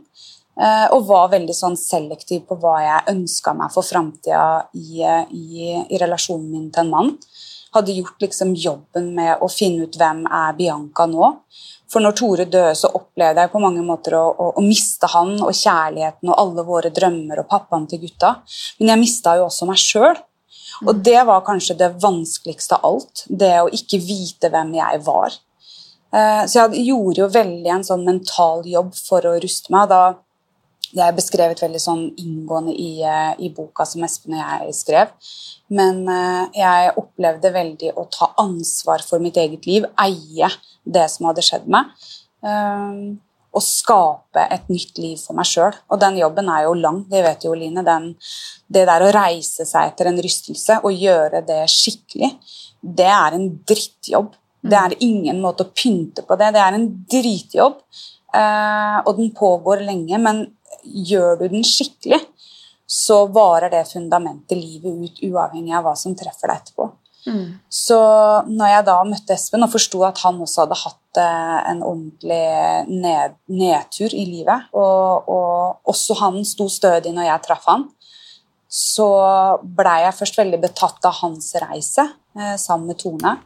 Eh, 0.58 0.88
og 0.96 1.06
var 1.06 1.30
veldig 1.30 1.54
sånn 1.54 1.76
selektiv 1.78 2.48
på 2.50 2.56
hva 2.58 2.80
jeg 2.82 3.14
ønska 3.14 3.54
meg 3.54 3.70
for 3.70 3.86
framtida 3.86 4.66
i, 4.74 5.04
i, 5.06 5.74
i 5.78 6.00
relasjonen 6.02 6.48
min 6.50 6.72
til 6.74 6.88
en 6.88 6.94
mann. 6.94 7.12
Hadde 7.76 7.94
gjort 7.94 8.24
liksom 8.24 8.56
jobben 8.58 9.12
med 9.20 9.44
å 9.44 9.50
finne 9.54 9.86
ut 9.86 10.00
hvem 10.00 10.24
er 10.26 10.56
Bianca 10.58 11.06
nå. 11.12 11.30
For 11.92 12.04
når 12.04 12.16
Tore 12.20 12.46
døde, 12.46 12.76
så 12.76 12.92
opplevde 12.98 13.46
jeg 13.46 13.52
på 13.54 13.62
mange 13.64 13.84
måter 13.86 14.18
å, 14.20 14.26
å, 14.28 14.50
å 14.60 14.64
miste 14.64 15.08
han 15.14 15.38
og 15.40 15.54
kjærligheten 15.56 16.32
og 16.32 16.40
alle 16.42 16.66
våre 16.68 16.92
drømmer 16.94 17.44
og 17.44 17.50
pappaen 17.52 17.88
til 17.88 18.02
gutta. 18.04 18.34
Men 18.80 18.94
jeg 18.94 19.04
mista 19.06 19.38
jo 19.40 19.48
også 19.48 19.70
meg 19.70 19.80
sjøl. 19.82 20.20
Og 20.86 21.00
det 21.02 21.20
var 21.26 21.46
kanskje 21.48 21.78
det 21.80 21.94
vanskeligste 22.04 22.78
av 22.78 22.86
alt. 22.92 23.24
Det 23.30 23.56
å 23.64 23.72
ikke 23.74 24.02
vite 24.04 24.52
hvem 24.54 24.76
jeg 24.78 25.02
var. 25.08 25.40
Eh, 26.14 26.44
Så 26.46 26.68
jeg 26.68 26.86
gjorde 26.92 27.24
jo 27.24 27.34
veldig 27.34 27.74
en 27.74 27.88
sånn 27.88 28.06
mental 28.06 28.68
jobb 28.68 28.94
for 28.96 29.26
å 29.26 29.38
ruste 29.42 29.74
meg. 29.74 29.90
Da 29.90 30.02
det 30.96 31.04
er 31.04 31.16
beskrevet 31.18 31.60
veldig 31.62 31.80
sånn 31.84 32.04
inngående 32.16 32.72
i, 32.72 33.02
eh, 33.04 33.34
i 33.44 33.50
boka 33.52 33.86
som 33.86 34.04
Espen 34.08 34.38
og 34.38 34.40
jeg 34.40 34.76
skrev. 34.78 35.12
Men 35.70 36.08
eh, 36.08 36.48
jeg 36.56 36.94
opplevde 36.96 37.52
veldig 37.52 37.92
å 38.00 38.08
ta 38.12 38.32
ansvar 38.40 39.04
for 39.04 39.20
mitt 39.20 39.36
eget 39.38 39.68
liv, 39.68 39.88
eie 40.00 40.50
det 40.94 41.08
som 41.12 41.30
hadde 41.30 41.46
skjedd 41.46 41.70
meg. 41.72 41.96
og 43.58 43.64
skape 43.64 44.44
et 44.54 44.68
nytt 44.70 45.00
liv 45.02 45.18
for 45.18 45.34
meg 45.34 45.48
sjøl. 45.50 45.74
Og 45.90 45.98
den 46.00 46.20
jobben 46.20 46.50
er 46.54 46.68
jo 46.68 46.76
lang, 46.78 47.00
det 47.10 47.24
vet 47.26 47.46
jo 47.48 47.56
Line. 47.58 47.82
Den, 47.82 48.12
det 48.70 48.84
der 48.86 49.02
å 49.02 49.14
reise 49.16 49.66
seg 49.66 49.90
etter 49.90 50.12
en 50.12 50.20
rystelse 50.22 50.78
og 50.84 50.94
gjøre 50.94 51.42
det 51.48 51.64
skikkelig, 51.74 52.30
det 52.82 53.10
er 53.10 53.38
en 53.40 53.48
drittjobb. 53.66 54.36
Det 54.62 54.78
er 54.78 54.98
ingen 55.00 55.42
måte 55.42 55.66
å 55.66 55.74
pynte 55.74 56.22
på 56.28 56.38
det. 56.38 56.52
Det 56.54 56.62
er 56.62 56.78
en 56.78 56.88
dritjobb. 57.10 57.82
Eh, 58.36 58.98
og 59.06 59.18
den 59.18 59.32
pågår 59.36 59.84
lenge, 59.88 60.20
men 60.22 60.44
gjør 60.84 61.42
du 61.42 61.48
den 61.52 61.66
skikkelig, 61.66 62.20
så 62.88 63.26
varer 63.34 63.72
det 63.72 63.88
fundamentet 63.90 64.60
livet 64.60 65.08
ut, 65.08 65.22
uavhengig 65.28 65.76
av 65.76 65.88
hva 65.88 65.96
som 66.00 66.16
treffer 66.16 66.52
deg 66.52 66.62
etterpå. 66.62 66.90
Mm. 67.26 67.58
Så 67.70 67.98
når 68.48 68.72
jeg 68.72 68.88
da 68.88 68.96
møtte 69.08 69.36
Espen 69.36 69.66
og 69.66 69.74
forsto 69.74 70.04
at 70.08 70.22
han 70.24 70.40
også 70.44 70.64
hadde 70.64 70.80
hatt 70.84 71.20
eh, 71.24 71.58
en 71.74 71.82
ordentlig 71.84 72.94
ned, 72.94 73.36
nedtur 73.52 74.14
i 74.14 74.24
livet, 74.30 74.70
og, 74.78 75.28
og 75.28 75.92
også 75.92 76.20
han 76.22 76.40
sto 76.48 76.70
stødig 76.72 77.16
når 77.16 77.32
jeg 77.32 77.46
traff 77.48 77.68
han, 77.68 77.88
så 78.68 79.10
blei 79.64 80.02
jeg 80.04 80.16
først 80.18 80.40
veldig 80.42 80.62
betatt 80.64 81.06
av 81.08 81.20
hans 81.22 81.54
reise 81.64 82.04
eh, 82.38 82.56
sammen 82.60 82.92
med 82.92 83.00
Tone. 83.02 83.38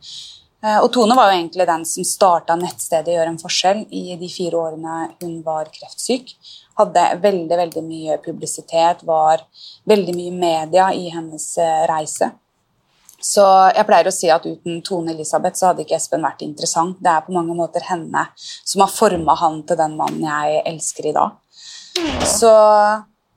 Eh, 0.61 0.77
og 0.77 0.91
Tone 0.93 1.15
var 1.17 1.29
jo 1.29 1.39
egentlig 1.39 1.67
den 1.69 1.85
som 1.89 2.05
starta 2.05 2.57
nettstedet 2.57 3.15
Gjør 3.15 3.31
en 3.31 3.39
forskjell 3.41 3.83
i 3.97 4.17
de 4.21 4.29
fire 4.29 4.59
årene 4.61 4.97
hun 5.21 5.39
var 5.45 5.71
kreftsyk. 5.73 6.33
Hadde 6.77 7.05
veldig 7.23 7.57
veldig 7.63 7.83
mye 7.85 8.19
publisitet, 8.25 9.05
var 9.07 9.45
veldig 9.89 10.15
mye 10.17 10.35
media 10.35 10.91
i 10.93 11.09
hennes 11.13 11.47
eh, 11.61 11.83
reise. 11.89 12.31
Så 13.21 13.43
jeg 13.75 13.85
pleier 13.87 14.09
å 14.09 14.13
si 14.13 14.29
at 14.33 14.45
uten 14.47 14.81
Tone 14.85 15.13
Elisabeth 15.13 15.59
så 15.59 15.69
hadde 15.69 15.85
ikke 15.85 15.97
Espen 15.97 16.25
vært 16.25 16.41
interessant. 16.45 16.97
Det 17.01 17.11
er 17.11 17.25
på 17.25 17.35
mange 17.35 17.55
måter 17.57 17.85
henne 17.85 18.25
som 18.37 18.83
har 18.83 18.91
forma 18.91 19.35
han 19.39 19.61
til 19.67 19.79
den 19.79 19.97
mannen 19.99 20.25
jeg 20.25 20.63
elsker 20.73 21.11
i 21.11 21.15
dag. 21.15 21.37
Så, 22.25 22.51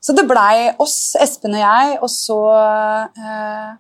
så 0.00 0.16
det 0.16 0.26
blei 0.30 0.70
oss, 0.80 0.98
Espen 1.20 1.56
og 1.58 1.64
jeg, 1.64 1.98
og 2.00 2.10
så 2.12 2.38
eh, 2.54 3.74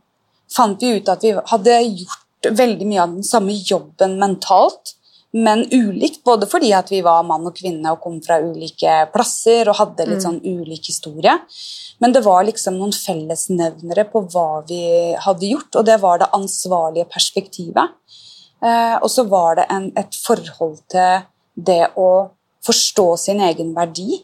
fant 0.54 0.82
vi 0.82 0.98
ut 0.98 1.10
at 1.12 1.24
vi 1.24 1.32
hadde 1.52 1.78
gjort 1.86 2.50
veldig 2.52 2.90
mye 2.90 3.02
av 3.04 3.16
den 3.16 3.26
samme 3.26 3.56
jobben 3.56 4.18
mentalt, 4.20 4.96
men 5.34 5.64
ulikt. 5.72 6.22
Både 6.24 6.46
fordi 6.50 6.70
at 6.76 6.90
vi 6.92 7.00
var 7.04 7.24
mann 7.26 7.46
og 7.48 7.56
kvinne 7.58 7.92
og 7.94 8.02
kom 8.04 8.20
fra 8.24 8.38
ulike 8.42 9.04
plasser 9.14 9.68
og 9.70 9.78
hadde 9.80 10.06
litt 10.08 10.22
sånn 10.24 10.40
ulik 10.44 10.90
historie. 10.92 11.34
Men 12.02 12.14
det 12.14 12.24
var 12.26 12.46
liksom 12.46 12.78
noen 12.78 12.94
fellesnevnere 12.94 14.06
på 14.10 14.24
hva 14.30 14.62
vi 14.68 14.84
hadde 15.24 15.50
gjort, 15.50 15.74
og 15.78 15.86
det 15.86 15.98
var 16.02 16.22
det 16.22 16.30
ansvarlige 16.36 17.10
perspektivet. 17.10 17.94
Eh, 18.64 18.96
og 19.00 19.10
så 19.10 19.26
var 19.30 19.60
det 19.60 19.68
en, 19.74 19.90
et 19.98 20.18
forhold 20.24 20.80
til 20.92 21.26
det 21.54 21.82
å 22.00 22.10
forstå 22.64 23.08
sin 23.20 23.42
egen 23.44 23.74
verdi. 23.76 24.22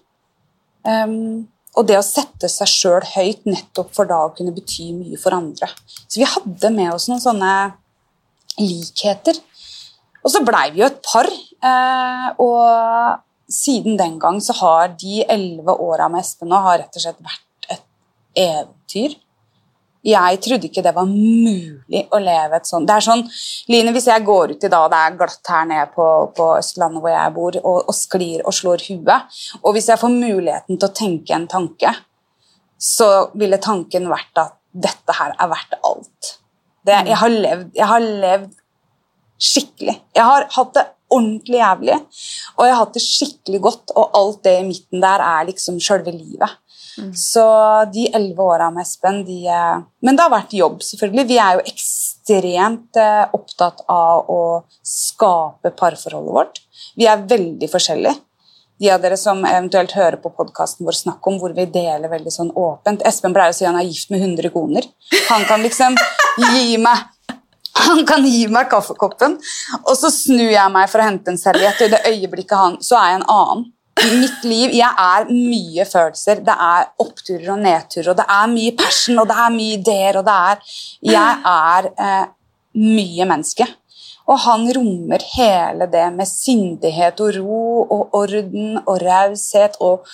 Um, 0.87 1.47
og 1.79 1.87
det 1.87 1.99
å 2.01 2.05
sette 2.05 2.49
seg 2.51 2.71
sjøl 2.71 3.05
høyt 3.13 3.45
nettopp 3.47 3.93
for 3.95 4.09
da 4.09 4.25
å 4.27 4.33
kunne 4.35 4.55
bety 4.55 4.91
mye 4.97 5.19
for 5.21 5.37
andre. 5.37 5.69
Så 6.09 6.23
vi 6.23 6.27
hadde 6.27 6.73
med 6.75 6.95
oss 6.95 7.07
noen 7.11 7.23
sånne 7.23 7.53
likheter. 8.59 9.39
Og 10.25 10.33
så 10.33 10.43
blei 10.45 10.69
vi 10.75 10.83
jo 10.83 10.91
et 10.91 11.01
par. 11.05 11.29
Eh, 11.29 12.29
og 12.43 13.51
siden 13.51 13.99
den 13.99 14.19
gang 14.21 14.39
så 14.45 14.55
har 14.61 14.95
de 15.01 15.25
elleve 15.29 15.75
åra 15.83 16.09
med 16.09 16.23
Espen 16.25 16.51
nå 16.53 16.61
har 16.65 16.81
rett 16.83 16.97
og 16.97 17.05
slett 17.05 17.19
vært 17.25 17.75
et 17.75 17.85
eventyr. 18.39 19.17
Jeg 20.07 20.39
trodde 20.41 20.65
ikke 20.71 20.85
det 20.85 20.95
var 20.97 21.09
mulig 21.09 22.07
å 22.09 22.19
leve 22.25 22.57
et 22.57 22.65
sånt 22.65 22.89
Det 22.89 22.95
er 22.95 23.05
sånn, 23.05 23.21
Line, 23.69 23.93
Hvis 23.93 24.07
jeg 24.09 24.25
går 24.25 24.55
ut 24.55 24.63
i 24.65 24.71
dag, 24.73 24.87
det 24.89 25.01
er 25.01 25.19
glatt 25.19 25.51
her 25.53 25.67
nede 25.69 25.91
på, 25.93 26.07
på 26.37 26.47
Østlandet 26.57 27.05
hvor 27.05 27.13
jeg 27.13 27.35
bor, 27.37 27.59
og, 27.61 27.83
og 27.85 27.97
sklir 27.99 28.41
og 28.47 28.57
slår 28.57 28.87
huet, 28.87 29.43
og 29.61 29.77
hvis 29.77 29.91
jeg 29.93 30.01
får 30.01 30.15
muligheten 30.15 30.79
til 30.79 30.89
å 30.89 30.97
tenke 31.03 31.37
en 31.37 31.45
tanke, 31.53 31.93
så 32.81 33.11
ville 33.37 33.61
tanken 33.61 34.09
vært 34.09 34.41
at 34.41 34.57
dette 34.73 35.19
her 35.19 35.35
er 35.37 35.51
verdt 35.53 35.77
alt. 35.85 36.31
Det, 36.81 36.97
jeg, 37.11 37.19
har 37.21 37.35
levd, 37.35 37.69
jeg 37.77 37.89
har 37.91 38.07
levd 38.25 38.55
skikkelig. 39.41 39.97
Jeg 40.17 40.27
har 40.27 40.49
hatt 40.57 40.75
det 40.77 40.87
ordentlig 41.11 41.61
jævlig. 41.61 41.99
Og 42.57 42.67
jeg 42.67 42.75
har 42.75 42.83
hatt 42.85 42.97
det 42.97 43.05
skikkelig 43.05 43.61
godt, 43.67 43.95
og 43.97 44.19
alt 44.19 44.43
det 44.47 44.57
i 44.61 44.67
midten 44.69 45.03
der 45.03 45.25
er 45.27 45.49
liksom 45.49 45.81
sjølve 45.83 46.15
livet. 46.15 46.59
Så 47.17 47.45
de 47.95 48.09
elleve 48.13 48.45
åra 48.45 48.67
med 48.75 48.83
Espen 48.83 49.23
de, 49.25 49.47
eh, 49.49 49.83
Men 50.03 50.17
det 50.17 50.25
har 50.25 50.33
vært 50.33 50.57
jobb, 50.57 50.81
selvfølgelig. 50.85 51.27
Vi 51.29 51.39
er 51.39 51.55
jo 51.57 51.63
ekstremt 51.71 52.99
eh, 53.01 53.27
opptatt 53.33 53.85
av 53.89 54.29
å 54.29 54.41
skape 54.85 55.73
parforholdet 55.79 56.35
vårt. 56.35 56.61
Vi 56.99 57.07
er 57.07 57.23
veldig 57.31 57.71
forskjellige. 57.71 58.19
De 58.81 58.89
av 58.89 59.01
dere 59.03 59.17
som 59.21 59.43
eventuelt 59.45 59.93
hører 59.93 60.17
på 60.23 60.33
podkasten 60.33 60.87
vår 60.89 60.97
Snakk 60.97 61.27
om, 61.29 61.37
hvor 61.41 61.53
vi 61.53 61.67
deler 61.69 62.09
veldig 62.09 62.33
sånn 62.33 62.53
åpent 62.57 63.03
Espen 63.07 63.35
pleier 63.37 63.53
å 63.53 63.57
si 63.57 63.67
han 63.69 63.77
er 63.77 63.85
gift 63.85 64.13
med 64.13 64.25
100 64.25 64.53
koner. 64.55 64.89
Han 65.29 65.45
kan 65.49 65.61
liksom 65.65 65.99
gi 66.41 66.79
meg 66.81 67.05
han 67.79 68.05
kan 68.07 68.25
gi 68.27 68.47
meg 68.51 68.71
kaffekoppen, 68.71 69.37
og 69.85 69.93
så 69.99 70.11
snur 70.13 70.51
jeg 70.51 70.73
meg 70.75 70.89
for 70.91 71.03
å 71.03 71.07
hente 71.07 71.33
en 71.33 71.41
serviett. 71.41 71.81
Og 71.81 71.89
i 71.89 71.95
det 71.95 72.03
øyeblikket 72.11 72.59
han, 72.59 72.81
så 72.85 72.99
er 72.99 73.13
jeg 73.13 73.21
en 73.21 73.29
annen. 73.37 73.69
I 74.01 74.11
mitt 74.17 74.45
liv 74.49 74.73
jeg 74.73 74.89
er 75.05 75.29
mye 75.29 75.85
følelser. 75.85 76.41
Det 76.47 76.55
er 76.67 76.89
oppturer 77.03 77.51
og 77.53 77.61
nedturer, 77.61 78.13
og 78.13 78.21
det 78.21 78.27
er 78.37 78.53
mye 78.55 78.77
passion, 78.79 79.19
og 79.21 79.29
det 79.29 79.37
er 79.45 79.57
mye 79.57 79.77
ideer, 79.77 80.21
og 80.21 80.29
det 80.29 80.39
er 80.51 80.77
Jeg 81.11 81.37
er 81.53 81.91
eh, 82.07 82.27
mye 82.81 83.29
menneske. 83.29 83.67
Og 84.31 84.39
han 84.45 84.69
rommer 84.77 85.23
hele 85.35 85.89
det 85.91 86.07
med 86.15 86.29
sindighet 86.29 87.21
og 87.21 87.35
ro 87.41 87.63
og 87.83 88.15
orden 88.15 88.79
og 88.85 89.01
raushet 89.03 89.81
og 89.81 90.07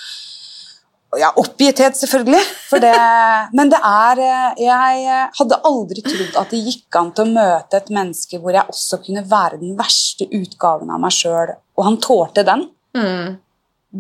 ja, 1.21 1.31
oppgitthet, 1.41 1.97
selvfølgelig. 1.99 2.43
Det, 2.83 2.93
men 3.59 3.71
det 3.73 3.79
er 3.85 4.21
eh, 4.25 4.63
Jeg 4.65 5.29
hadde 5.39 5.59
aldri 5.71 6.03
trodd 6.07 6.37
at 6.43 6.51
det 6.55 6.61
gikk 6.67 6.99
an 7.01 7.13
til 7.17 7.27
å 7.27 7.35
møte 7.37 7.81
et 7.81 7.91
menneske 7.95 8.41
hvor 8.43 8.55
jeg 8.57 8.67
også 8.73 9.01
kunne 9.07 9.25
være 9.31 9.61
den 9.63 9.77
verste 9.79 10.29
utgaven 10.31 10.91
av 10.95 11.01
meg 11.03 11.15
sjøl, 11.17 11.55
og 11.77 11.85
han 11.89 11.99
tålte 12.05 12.45
den. 12.47 12.67
Mm. 12.97 13.37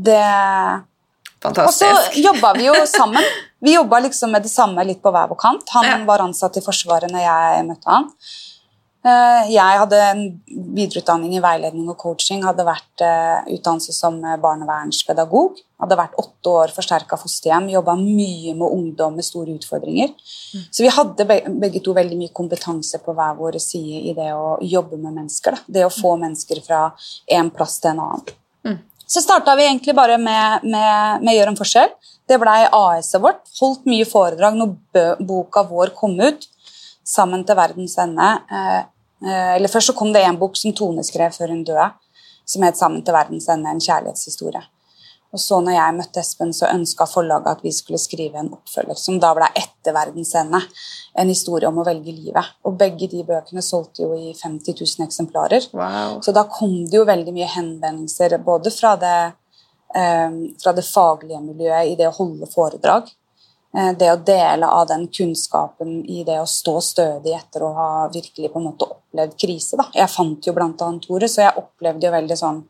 Det 0.06 0.22
Og 1.46 1.72
så 1.72 1.88
jobba 2.18 2.52
vi 2.56 2.66
jo 2.68 2.74
sammen. 2.98 3.22
Vi 3.62 3.74
jobba 3.76 4.00
liksom 4.04 4.32
med 4.34 4.44
det 4.44 4.50
samme 4.52 4.84
litt 4.84 5.00
på 5.02 5.12
hver 5.14 5.28
vår 5.30 5.38
kant. 5.40 5.68
Han 5.76 5.84
Ja. 5.88 5.96
var 6.08 6.24
ansatt 6.24 6.56
i 6.58 6.64
Forsvaret 6.64 7.10
når 7.12 7.24
jeg 7.24 7.66
møtte 7.70 7.88
han. 7.92 8.10
Eh, 9.06 9.50
Jeg 9.54 9.78
hadde 9.78 9.98
en 10.02 10.22
videreutdanning 10.74 11.36
i 11.36 11.42
veiledning 11.42 11.86
og 11.92 11.98
coaching, 12.00 12.42
hadde 12.42 12.64
vært 12.66 13.04
eh, 13.04 13.52
utdannelse 13.54 13.92
som 13.94 14.16
eh, 14.24 14.38
barnevernspedagog. 14.42 15.60
Hadde 15.82 15.98
vært 16.00 16.16
åtte 16.18 16.54
år 16.62 16.72
forsterka 16.74 17.18
fosterhjem, 17.20 17.68
jobba 17.76 17.94
mye 18.00 18.56
med 18.56 18.66
ungdom 18.66 19.14
med 19.18 19.26
store 19.26 19.54
utfordringer. 19.54 20.10
Så 20.72 20.82
vi 20.82 20.90
hadde 20.90 21.26
begge 21.28 21.82
to 21.84 21.94
veldig 21.94 22.18
mye 22.18 22.34
kompetanse 22.34 22.98
på 23.04 23.14
hver 23.14 23.36
vår 23.38 23.60
side 23.62 24.00
i 24.10 24.16
det 24.16 24.32
å 24.34 24.56
jobbe 24.64 24.98
med 24.98 25.20
mennesker. 25.20 25.54
Da. 25.54 25.76
Det 25.78 25.86
å 25.86 25.92
få 25.92 26.16
mennesker 26.18 26.64
fra 26.64 26.88
en 27.38 27.52
plass 27.54 27.78
til 27.84 27.92
en 27.92 28.02
annen. 28.08 28.34
Mm. 28.66 28.80
Så 29.06 29.22
starta 29.22 29.54
vi 29.54 29.68
egentlig 29.68 29.94
bare 29.94 30.18
med, 30.18 30.66
med, 30.66 31.22
med 31.22 31.36
Gjør 31.36 31.52
en 31.52 31.60
forskjell. 31.60 31.94
Det 32.26 32.40
blei 32.42 32.58
AS-et 32.64 33.22
vårt. 33.22 33.44
Holdt 33.60 33.86
mye 33.86 34.08
foredrag 34.08 34.58
når 34.58 35.20
boka 35.22 35.62
vår 35.68 35.94
kom 35.94 36.18
ut. 36.18 36.48
Sammen 37.06 37.44
til 37.46 37.54
verdens 37.54 37.94
ende. 38.02 38.32
Eh, 39.24 39.56
eller 39.56 39.72
Først 39.72 39.92
så 39.92 39.96
kom 39.96 40.12
det 40.12 40.24
en 40.24 40.38
bok 40.38 40.56
som 40.56 40.74
Tone 40.76 41.04
skrev 41.06 41.32
før 41.32 41.54
hun 41.54 41.64
døde, 41.64 41.90
som 42.44 42.62
het 42.62 42.76
'Sammen 42.76 43.04
til 43.04 43.14
verdens 43.14 43.48
ende 43.48 43.70
en 43.70 43.80
kjærlighetshistorie'. 43.80 44.66
Og 45.32 45.40
så 45.40 45.58
når 45.60 45.74
jeg 45.76 45.94
møtte 45.98 46.22
Espen, 46.22 46.52
så 46.52 46.70
ønska 46.72 47.04
forlaget 47.10 47.50
at 47.50 47.64
vi 47.64 47.72
skulle 47.72 47.98
skrive 47.98 48.38
en 48.40 48.52
oppfølger, 48.56 48.94
som 48.94 49.18
da 49.20 49.34
ble 49.34 49.48
etter 49.58 49.92
verdens 49.92 50.34
ende. 50.34 50.62
En 51.18 51.28
historie 51.28 51.68
om 51.68 51.78
å 51.82 51.84
velge 51.84 52.14
livet. 52.14 52.52
Og 52.64 52.78
begge 52.78 53.08
de 53.10 53.24
bøkene 53.26 53.64
solgte 53.64 54.06
jo 54.06 54.14
i 54.14 54.32
50 54.32 54.78
000 54.80 55.06
eksemplarer. 55.06 55.68
Wow. 55.76 56.20
Så 56.24 56.32
da 56.36 56.46
kom 56.48 56.86
det 56.86 57.00
jo 57.00 57.04
veldig 57.04 57.34
mye 57.36 57.50
henvendelser 57.52 58.38
både 58.46 58.72
fra 58.72 58.94
det, 58.96 59.18
eh, 59.94 60.30
fra 60.62 60.72
det 60.72 60.86
faglige 60.88 61.42
miljøet 61.42 61.92
i 61.92 61.96
det 61.96 62.08
å 62.08 62.16
holde 62.16 62.46
foredrag, 62.46 63.10
det 63.98 64.08
å 64.08 64.20
dele 64.24 64.68
av 64.72 64.86
den 64.88 65.02
kunnskapen 65.12 65.98
i 66.08 66.22
det 66.24 66.38
å 66.40 66.46
stå 66.48 66.78
stødig 66.80 67.34
etter 67.36 67.64
å 67.66 67.74
ha 67.76 67.88
virkelig 68.12 68.48
på 68.52 68.60
en 68.60 68.70
måte 68.70 68.88
opplevd 68.88 69.36
krise. 69.40 69.76
Da. 69.76 69.84
Jeg 69.92 70.12
fant 70.12 70.48
jo 70.48 70.54
annet 70.56 71.10
ordet, 71.12 71.28
så 71.32 71.42
jeg 71.44 71.60
opplevde 71.60 72.08
jo 72.08 72.14
veldig 72.14 72.38
sånn 72.40 72.62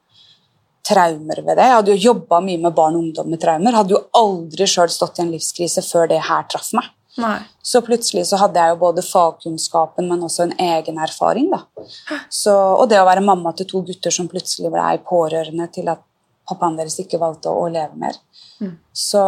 traumer 0.86 1.42
ved 1.42 1.56
det. 1.58 1.66
Jeg 1.66 1.78
hadde 1.78 1.94
jo 1.94 2.12
jobba 2.12 2.40
mye 2.44 2.62
med 2.62 2.74
barn 2.74 2.98
og 2.98 3.06
ungdom 3.06 3.30
med 3.30 3.42
traumer. 3.42 3.74
Hadde 3.74 3.96
jo 3.96 4.04
aldri 4.18 4.68
sjøl 4.70 4.90
stått 4.92 5.18
i 5.18 5.24
en 5.24 5.32
livskrise 5.34 5.82
før 5.86 6.10
det 6.10 6.20
her 6.28 6.46
traff 6.50 6.72
meg. 6.76 6.90
Nei. 7.16 7.38
Så 7.64 7.80
plutselig 7.84 8.26
så 8.28 8.38
hadde 8.40 8.60
jeg 8.60 8.74
jo 8.74 8.80
både 8.82 9.04
fagkunnskapen, 9.04 10.08
men 10.10 10.26
også 10.26 10.44
en 10.44 10.56
egen 10.60 10.98
erfaring. 11.02 11.48
da. 11.54 11.62
Så, 12.28 12.52
og 12.52 12.88
det 12.90 13.00
å 13.00 13.06
være 13.08 13.24
mamma 13.24 13.54
til 13.56 13.68
to 13.70 13.82
gutter 13.86 14.14
som 14.14 14.28
plutselig 14.30 14.70
ble 14.72 14.90
pårørende 15.08 15.68
til 15.72 15.88
at 15.92 16.02
pappaen 16.46 16.76
deres 16.78 16.98
ikke 17.02 17.20
valgte 17.22 17.50
å 17.50 17.66
leve 17.72 17.96
mer. 17.98 18.18
Mm. 18.60 18.76
Så, 18.92 19.22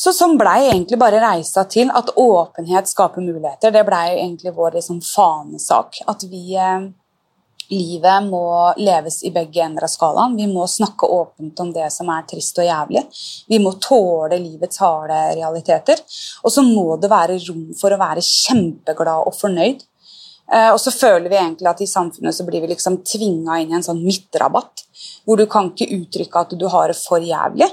så 0.00 0.14
sånn 0.16 0.38
blei 0.40 0.70
egentlig 0.70 0.96
bare 1.00 1.20
reisa 1.20 1.66
til 1.68 1.90
at 1.92 2.14
åpenhet 2.16 2.88
skaper 2.88 3.20
muligheter. 3.20 3.72
Det 3.74 3.84
blei 3.84 4.06
egentlig 4.14 4.54
vår 4.56 4.78
liksom, 4.78 5.02
fanesak. 5.04 6.00
At 6.08 6.24
vi 6.30 6.56
eh, 6.56 6.88
Livet 7.70 8.24
må 8.26 8.72
leves 8.82 9.20
i 9.22 9.30
begge 9.30 9.60
ender 9.62 9.84
av 9.86 9.90
skalaen. 9.92 10.32
Vi 10.34 10.48
må 10.50 10.64
snakke 10.66 11.06
åpent 11.06 11.60
om 11.62 11.68
det 11.70 11.86
som 11.94 12.08
er 12.10 12.24
trist 12.26 12.56
og 12.58 12.66
jævlig. 12.66 13.04
Vi 13.46 13.60
må 13.62 13.76
tåle 13.78 14.40
livets 14.42 14.80
harde 14.82 15.18
realiteter. 15.36 16.02
Og 16.42 16.50
så 16.50 16.64
må 16.66 16.96
det 16.98 17.12
være 17.12 17.38
rom 17.44 17.68
for 17.78 17.94
å 17.94 18.00
være 18.00 18.26
kjempeglad 18.26 19.28
og 19.30 19.36
fornøyd. 19.38 19.84
Eh, 20.50 20.70
og 20.72 20.80
så 20.82 20.90
føler 20.90 21.30
vi 21.30 21.38
egentlig 21.38 21.70
at 21.70 21.84
i 21.84 21.90
samfunnet 21.90 22.34
så 22.34 22.48
blir 22.48 22.64
vi 22.64 22.72
liksom 22.72 23.04
tvinga 23.06 23.60
inn 23.62 23.70
i 23.70 23.78
en 23.78 23.86
sånn 23.86 24.02
midtrabatt, 24.02 24.82
hvor 25.22 25.38
du 25.38 25.46
kan 25.50 25.70
ikke 25.70 25.92
uttrykke 25.94 26.42
at 26.42 26.58
du 26.58 26.66
har 26.72 26.90
det 26.90 26.98
for 26.98 27.22
jævlig. 27.22 27.70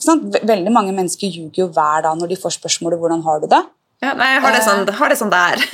Veldig 0.00 0.72
mange 0.72 0.92
mennesker 0.96 1.28
ljuger 1.30 1.64
jo 1.64 1.68
hver 1.68 2.02
dag 2.06 2.16
når 2.18 2.28
de 2.32 2.36
får 2.40 2.56
spørsmålet 2.58 2.98
'hvordan 2.98 3.22
har 3.24 3.40
du 3.40 3.46
det'? 3.46 3.64
Ja, 4.02 4.14
nei, 4.14 4.38
har 4.40 4.50
det 4.52 4.62
sånn, 4.64 4.88
har 4.98 5.08
det 5.08 5.18
sånn 5.18 5.30
der. 5.30 5.56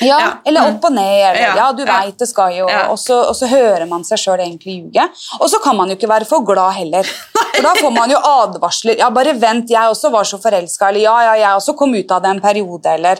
Ja, 0.00 0.18
Ja. 0.18 0.28
Eller 0.46 0.60
Mm. 0.60 0.76
opp 0.76 0.84
og 0.84 0.92
ned, 0.92 1.20
eller 1.28 1.40
ja, 1.40 1.56
Ja, 1.56 1.72
du 1.72 1.84
ja. 1.84 1.98
veit 2.00 2.16
det 2.16 2.26
skal 2.28 2.52
jo 2.56 2.64
og, 2.66 2.96
så, 2.98 3.28
og 3.28 3.34
så 3.36 3.46
hører 3.46 3.86
man 3.86 4.02
seg 4.02 4.16
sjøl 4.18 4.38
egentlig 4.40 4.80
ljuge. 4.80 5.04
Og 5.40 5.50
så 5.50 5.60
kan 5.62 5.76
man 5.76 5.88
jo 5.90 5.94
ikke 5.96 6.08
være 6.08 6.24
for 6.24 6.40
glad 6.40 6.72
heller. 6.72 7.02
For 7.54 7.62
da 7.62 7.74
får 7.74 7.92
man 7.92 8.08
jo 8.08 8.16
advarsler. 8.16 8.96
Ja, 8.96 9.10
bare 9.10 9.34
vent, 9.38 9.68
jeg 9.68 9.90
også 9.90 10.10
var 10.10 10.24
så 10.24 10.38
forelska, 10.40 10.88
eller 10.88 11.00
ja, 11.00 11.20
ja, 11.22 11.34
jeg 11.34 11.56
også 11.56 11.76
kom 11.76 11.92
ut 11.94 12.10
av 12.10 12.22
det 12.22 12.30
en 12.30 12.40
periode, 12.40 12.86
eller 12.86 13.16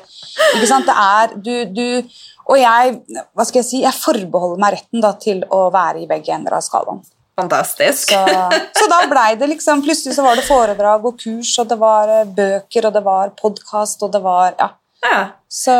Ikke 0.55 0.66
sant, 0.66 0.87
det 0.87 0.95
er 0.97 1.37
du, 1.37 1.64
du 1.75 2.03
Og 2.49 2.57
jeg, 2.59 3.03
hva 3.37 3.45
skal 3.45 3.59
jeg 3.61 3.64
si, 3.69 3.83
jeg 3.83 3.93
forbeholder 3.93 4.59
meg 4.59 4.73
retten 4.73 5.01
da 5.03 5.12
til 5.12 5.45
å 5.51 5.71
være 5.71 6.01
i 6.03 6.07
begge 6.07 6.33
ender 6.33 6.53
av 6.55 6.62
skalaen. 6.62 7.03
Fantastisk. 7.40 8.12
Så, 8.12 8.62
så 8.76 8.88
da 8.90 9.00
blei 9.11 9.35
det 9.40 9.50
liksom 9.55 9.83
Plutselig 9.85 10.16
så 10.16 10.24
var 10.26 10.38
det 10.38 10.46
foredrag 10.48 11.05
og 11.09 11.18
kurs, 11.20 11.53
og 11.62 11.68
det 11.70 11.79
var 11.81 12.14
eh, 12.20 12.29
bøker, 12.38 12.88
og 12.88 12.96
det 12.96 13.05
var 13.07 13.35
podkast, 13.40 14.03
og 14.07 14.14
det 14.14 14.22
var 14.24 14.57
Ja. 14.61 14.72
Ja. 15.00 15.20
Så 15.48 15.74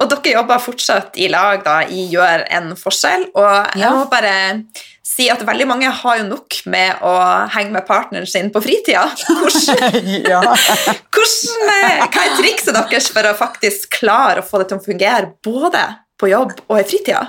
Og 0.00 0.08
dere 0.10 0.32
jobber 0.34 0.62
fortsatt 0.62 1.18
i 1.20 1.28
lag 1.30 1.62
da, 1.66 1.82
i 1.86 2.08
Gjør 2.10 2.46
en 2.50 2.72
forskjell. 2.78 3.28
Og 3.38 3.78
jeg 3.78 3.92
må 3.94 4.06
bare 4.10 4.34
si 5.12 5.26
at 5.30 5.42
veldig 5.44 5.66
mange 5.68 5.90
har 5.92 6.20
jo 6.20 6.28
nok 6.28 6.56
med 6.72 7.02
å 7.04 7.12
henge 7.52 7.74
med 7.74 7.86
partneren 7.86 8.28
sin 8.28 8.48
på 8.54 8.62
fritida. 8.64 9.04
Hvordan, 9.42 10.08
ja. 10.24 10.40
hvordan, 11.12 11.68
eh, 11.74 12.06
hva 12.06 12.24
er 12.24 12.38
trikset 12.38 12.72
deres 12.78 13.10
for 13.12 13.28
å 13.28 13.36
faktisk 13.36 13.90
klare 13.98 14.42
å 14.42 14.46
få 14.46 14.62
det 14.62 14.70
til 14.70 14.80
å 14.80 14.86
fungere 14.86 15.32
både 15.44 15.84
på 16.18 16.30
jobb 16.32 16.56
og 16.68 16.80
i 16.80 16.86
fritida? 16.88 17.26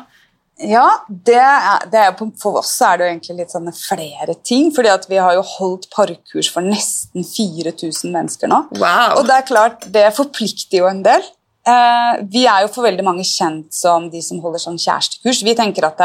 Ja, 0.61 0.85
det 1.07 1.39
er, 1.39 1.85
det 1.89 1.99
er, 1.99 2.17
for 2.39 2.59
oss 2.61 2.73
er 2.85 2.99
det 2.99 3.05
jo 3.05 3.11
egentlig 3.13 3.37
litt 3.39 3.53
sånne 3.53 3.73
flere 3.75 4.35
ting. 4.45 4.69
fordi 4.75 4.91
at 4.93 5.07
vi 5.09 5.17
har 5.17 5.33
jo 5.37 5.45
holdt 5.55 5.89
parkurs 5.93 6.49
for 6.53 6.65
nesten 6.65 7.25
4000 7.25 8.13
mennesker 8.13 8.51
nå. 8.51 8.63
Wow. 8.77 9.17
Og 9.19 9.29
det 9.29 9.39
er 9.39 9.47
klart, 9.49 9.87
det 9.93 10.05
forplikter 10.15 10.83
jo 10.83 10.89
en 10.89 11.01
del. 11.05 11.25
Eh, 11.63 12.15
vi 12.27 12.41
er 12.43 12.65
jo 12.65 12.71
for 12.73 12.83
veldig 12.83 13.05
mange 13.07 13.23
kjent 13.23 13.71
som 13.71 14.09
de 14.11 14.19
som 14.23 14.41
holder 14.43 14.59
sånn 14.59 14.79
kjærestekurs. 14.81 15.43
Vi 15.47 15.53
tenker 15.55 15.87
at 15.87 16.01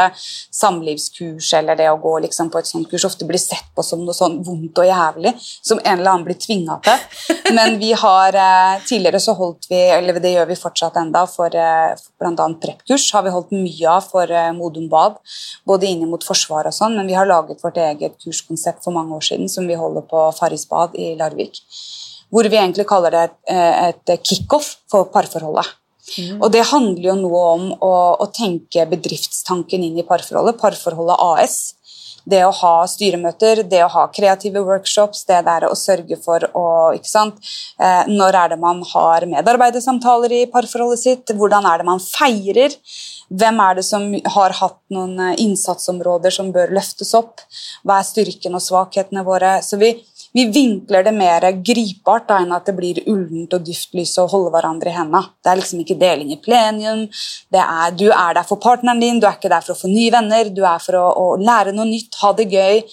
samlivskurs 0.55 1.49
eller 1.57 1.75
det 1.75 1.89
å 1.91 1.97
gå 1.99 2.13
liksom 2.23 2.51
på 2.53 2.61
et 2.61 2.69
sånt 2.69 2.87
kurs 2.91 3.03
ofte 3.09 3.27
blir 3.27 3.41
sett 3.41 3.67
på 3.75 3.83
som 3.83 4.05
noe 4.05 4.15
sånn 4.15 4.37
vondt 4.45 4.79
og 4.79 4.87
jævlig, 4.87 5.33
som 5.39 5.81
en 5.83 5.97
eller 5.97 6.13
annen 6.13 6.27
blir 6.29 6.39
tvinga 6.39 6.79
til. 6.85 7.03
Men 7.57 7.75
vi 7.81 7.91
har 7.91 8.39
eh, 8.39 8.79
tidligere 8.87 9.19
så 9.23 9.35
holdt 9.35 9.67
vi, 9.71 9.81
eller 9.97 10.21
det 10.23 10.33
gjør 10.37 10.47
vi 10.53 10.59
fortsatt 10.61 11.01
enda, 11.03 11.25
for 11.27 11.51
eh, 11.51 11.91
bl.a. 12.21 12.49
preppkurs 12.63 13.09
har 13.17 13.27
vi 13.27 13.35
holdt 13.35 13.51
mye 13.55 13.97
av 13.97 14.07
for 14.07 14.31
Modum 14.55 14.87
Bad, 14.91 15.19
både 15.67 15.91
inn 15.91 16.07
mot 16.07 16.23
Forsvaret 16.23 16.71
og 16.71 16.79
sånn, 16.79 16.95
men 16.95 17.09
vi 17.09 17.19
har 17.19 17.27
laget 17.27 17.59
vårt 17.65 17.79
eget 17.83 18.15
kurskonsept 18.23 18.85
for 18.85 18.95
mange 18.95 19.17
år 19.17 19.27
siden 19.27 19.51
som 19.51 19.67
vi 19.67 19.77
holder 19.79 20.07
på 20.07 20.29
Farris 20.39 20.67
bad 20.69 20.95
i 20.95 21.15
Larvik 21.19 21.59
hvor 22.29 22.49
vi 22.49 22.59
egentlig 22.61 22.87
kaller 22.89 23.15
det 23.15 23.25
et, 23.49 24.01
et 24.13 24.25
kickoff 24.25 24.75
for 24.91 25.09
parforholdet. 25.13 25.75
Og 26.39 26.47
det 26.53 26.67
handler 26.71 27.11
jo 27.11 27.17
noe 27.19 27.41
om 27.55 27.65
å, 27.85 27.91
å 28.23 28.29
tenke 28.33 28.85
bedriftstanken 28.89 29.83
inn 29.85 29.99
i 29.99 30.07
parforholdet. 30.07 30.57
Parforholdet 30.61 31.21
AS. 31.21 31.59
Det 32.29 32.41
å 32.45 32.51
ha 32.53 32.73
styremøter, 32.89 33.63
det 33.69 33.79
å 33.85 33.91
ha 33.93 34.03
kreative 34.13 34.61
workshops, 34.65 35.23
det 35.25 35.39
der 35.47 35.65
å 35.69 35.75
sørge 35.77 36.17
for 36.21 36.43
å 36.57 36.65
ikke 36.97 37.09
sant? 37.09 37.39
Eh, 37.79 38.09
Når 38.11 38.37
er 38.41 38.51
det 38.51 38.59
man 38.61 38.83
har 38.91 39.25
medarbeidersamtaler 39.29 40.35
i 40.41 40.43
parforholdet 40.51 41.01
sitt? 41.01 41.33
Hvordan 41.39 41.65
er 41.65 41.81
det 41.81 41.87
man 41.87 42.03
feirer? 42.03 42.75
Hvem 43.29 43.63
er 43.63 43.79
det 43.79 43.85
som 43.87 44.05
har 44.35 44.57
hatt 44.59 44.79
noen 44.93 45.15
eh, 45.29 45.39
innsatsområder 45.45 46.33
som 46.35 46.51
bør 46.53 46.75
løftes 46.75 47.15
opp? 47.17 47.45
Hva 47.87 48.01
er 48.01 48.09
styrken 48.11 48.57
og 48.57 48.65
svakhetene 48.67 49.25
våre? 49.25 49.57
Så 49.65 49.79
vi, 49.81 49.95
vi 50.35 50.45
vinkler 50.53 51.03
det 51.05 51.13
mer 51.15 51.45
gripbart 51.65 52.27
da, 52.29 52.39
enn 52.43 52.53
at 52.53 52.67
det 52.69 52.75
blir 52.77 53.01
ullent 53.09 53.53
og 53.55 53.63
duftlys 53.65 54.13
og 54.21 54.29
holde 54.33 54.51
hverandre 54.53 54.91
i 54.91 54.95
hendene. 54.95 55.23
Det 55.41 55.51
er 55.51 55.59
liksom 55.59 55.81
ikke 55.81 55.97
deling 56.01 56.33
i 56.33 56.39
plenium. 56.43 57.07
Det 57.49 57.63
er, 57.63 57.95
du 57.97 58.07
er 58.11 58.37
der 58.37 58.45
for 58.45 58.61
partneren 58.61 59.01
din, 59.01 59.21
du 59.21 59.25
er 59.25 59.39
ikke 59.39 59.51
der 59.51 59.65
for 59.65 59.73
å 59.73 59.79
få 59.79 59.89
nye 59.89 60.13
venner. 60.13 60.51
Du 60.53 60.61
er 60.61 60.83
for 60.83 60.99
å, 60.99 61.07
å 61.09 61.25
lære 61.41 61.73
noe 61.73 61.89
nytt, 61.89 62.19
ha 62.21 62.33
det 62.37 62.49
gøy, 62.53 62.83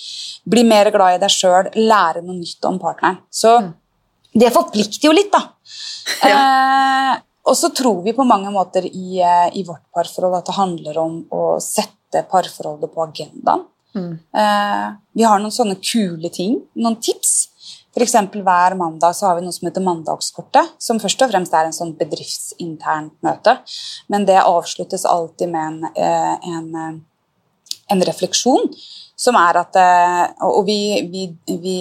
bli 0.49 0.65
mer 0.65 0.91
glad 0.95 1.19
i 1.19 1.23
deg 1.27 1.37
sjøl, 1.37 1.71
lære 1.77 2.25
noe 2.25 2.39
nytt 2.41 2.71
om 2.71 2.81
partneren. 2.81 3.21
Så 3.29 3.59
det 4.37 4.53
forplikter 4.55 5.09
jo 5.09 5.15
litt, 5.17 5.33
da. 5.33 5.45
Eh, 6.25 7.15
og 7.47 7.57
så 7.57 7.71
tror 7.75 8.03
vi 8.05 8.17
på 8.17 8.25
mange 8.27 8.51
måter 8.55 8.89
i, 8.89 9.21
eh, 9.21 9.49
i 9.61 9.63
vårt 9.65 9.85
parforhold 9.95 10.41
at 10.41 10.49
det 10.49 10.57
handler 10.57 10.99
om 11.05 11.19
å 11.31 11.57
sette 11.63 12.25
parforholdet 12.31 12.93
på 12.93 13.05
agendaen. 13.05 13.67
Eh, 13.97 14.87
vi 15.17 15.25
har 15.27 15.41
noen 15.41 15.55
sånne 15.55 15.79
kule 15.81 16.31
ting, 16.33 16.61
noen 16.77 16.99
tips. 17.01 17.37
For 17.97 18.05
eksempel 18.05 18.43
Hver 18.45 18.75
mandag 18.77 19.17
så 19.17 19.31
har 19.31 19.39
vi 19.39 19.47
noe 19.47 19.57
som 19.57 19.71
heter 19.71 19.81
Mandagskortet, 19.81 20.75
som 20.85 20.99
først 21.01 21.23
og 21.25 21.31
fremst 21.31 21.55
er 21.57 21.65
en 21.65 21.73
sånn 21.73 21.95
bedriftsinternt 21.97 23.15
møte. 23.25 23.55
Men 24.13 24.27
det 24.29 24.37
avsluttes 24.43 25.07
alltid 25.09 25.49
med 25.49 25.63
en, 25.65 25.85
eh, 25.97 26.35
en, 26.53 26.67
eh, 26.77 27.79
en 27.95 28.03
refleksjon, 28.05 28.69
som 29.17 29.39
er 29.41 29.57
at 29.63 29.77
eh, 29.77 30.27
Og 30.45 30.67
vi, 30.67 31.09
vi, 31.09 31.23
vi, 31.49 31.79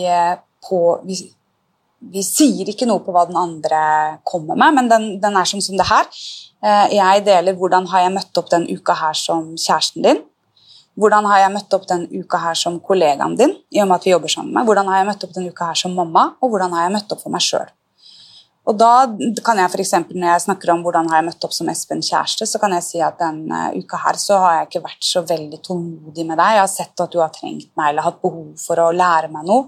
på, 0.63 0.79
vi, 1.03 2.23
sier 2.23 2.69
ikke 2.69 2.87
noe 2.87 3.03
på 3.03 3.11
hva 3.11 3.25
den 3.27 3.35
andre 3.35 4.19
kommer 4.23 4.55
med, 4.55 4.73
men 4.73 4.87
den, 4.87 5.19
den 5.19 5.35
er 5.35 5.43
som, 5.43 5.59
som 5.59 5.75
det 5.75 5.89
her. 5.89 6.07
Jeg 6.91 7.25
deler 7.25 7.53
hvordan 7.53 7.87
har 7.91 8.05
jeg 8.05 8.13
møtt 8.13 8.37
opp 8.37 8.49
den 8.49 8.65
uka 8.71 8.93
her 8.93 9.13
som 9.13 9.51
kjæresten 9.57 10.01
din. 10.01 10.23
Hvordan 10.95 11.25
har 11.27 11.41
jeg 11.43 11.53
møtt 11.55 11.73
opp 11.75 11.87
den 11.89 12.05
uka 12.11 12.39
her 12.39 12.59
som 12.59 12.79
kollegaen 12.79 13.35
din? 13.35 13.55
i 13.71 13.81
og 13.83 13.89
med 13.89 13.97
at 13.97 14.05
vi 14.07 14.13
jobber 14.13 14.31
sammen 14.31 14.53
med? 14.55 14.67
Hvordan 14.67 14.87
har 14.87 15.01
jeg 15.01 15.07
møtt 15.09 15.25
opp 15.27 15.33
den 15.35 15.49
uka 15.49 15.71
her 15.71 15.79
som 15.81 15.95
mamma? 15.95 16.29
Og 16.41 16.53
hvordan 16.53 16.71
har 16.75 16.85
jeg 16.85 16.95
møtt 16.95 17.11
opp 17.11 17.23
for 17.23 17.35
meg 17.35 17.43
sjøl? 17.43 17.67
Og 18.65 18.77
da 18.79 19.05
kan 19.45 19.59
jeg 19.61 19.71
for 19.71 19.83
eksempel, 19.83 20.17
Når 20.17 20.31
jeg 20.31 20.41
snakker 20.47 20.71
om 20.73 20.81
hvordan 20.81 21.09
har 21.09 21.21
jeg 21.21 21.27
møtt 21.27 21.45
opp 21.45 21.53
som 21.53 21.69
Espen 21.69 22.01
kjæreste, 22.01 22.47
så 22.49 22.59
kan 22.59 22.73
jeg 22.73 22.83
si 22.83 23.01
at 23.01 23.19
den 23.19 23.51
eh, 23.51 23.77
uka 23.77 23.97
her 23.97 24.17
så 24.17 24.39
har 24.41 24.57
jeg 24.57 24.69
ikke 24.69 24.85
vært 24.87 25.05
så 25.05 25.21
veldig 25.21 25.59
tålmodig 25.61 26.25
med 26.25 26.37
deg. 26.39 26.55
Jeg 26.55 26.63
har 26.63 26.71
sett 26.71 27.03
at 27.05 27.11
du 27.11 27.19
har 27.21 27.33
trengt 27.35 27.69
meg 27.77 27.91
eller 27.91 28.07
hatt 28.07 28.21
behov 28.23 28.55
for 28.57 28.81
å 28.81 28.91
lære 28.95 29.29
meg 29.35 29.45
noe. 29.45 29.67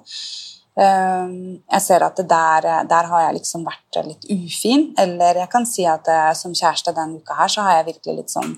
Ehm, 0.78 1.60
Jeg 1.70 1.82
ser 1.82 2.04
at 2.06 2.18
der, 2.18 2.68
der 2.90 3.12
har 3.12 3.22
jeg 3.28 3.38
liksom 3.40 3.66
vært 3.66 4.02
litt 4.06 4.26
ufin. 4.34 4.94
Eller 4.98 5.44
jeg 5.44 5.50
kan 5.50 5.66
si 5.66 5.86
at 5.86 6.08
eh, 6.08 6.34
som 6.34 6.54
kjæreste 6.54 6.96
denne 6.96 7.22
uka 7.22 7.38
her 7.38 7.54
så 7.54 7.68
har 7.68 7.78
jeg 7.78 7.92
virkelig 7.94 8.16
litt 8.22 8.34
sånn 8.34 8.58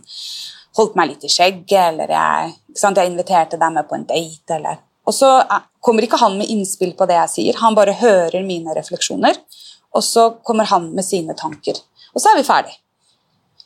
holdt 0.79 0.97
meg 0.99 1.11
litt 1.11 1.25
i 1.27 1.31
skjegget, 1.31 1.91
eller 1.91 2.13
jeg, 2.15 2.53
jeg 2.79 3.11
inviterte 3.11 3.59
deg 3.59 3.75
med 3.75 3.87
på 3.89 3.97
en 3.97 4.07
date, 4.09 4.57
eller 4.57 4.85
Og 5.09 5.15
så 5.15 5.29
eh, 5.41 5.63
kommer 5.81 6.05
ikke 6.05 6.19
han 6.21 6.37
med 6.37 6.51
innspill 6.53 6.93
på 6.97 7.07
det 7.09 7.17
jeg 7.17 7.33
sier, 7.35 7.61
han 7.61 7.77
bare 7.77 7.97
hører 7.99 8.45
mine 8.45 8.75
refleksjoner, 8.77 9.39
og 9.95 10.05
så 10.05 10.29
kommer 10.45 10.69
han 10.69 10.91
med 10.95 11.05
sine 11.05 11.33
tanker. 11.37 11.79
Og 12.13 12.21
så 12.21 12.31
er 12.31 12.39
vi 12.39 12.47
ferdig. 12.47 12.75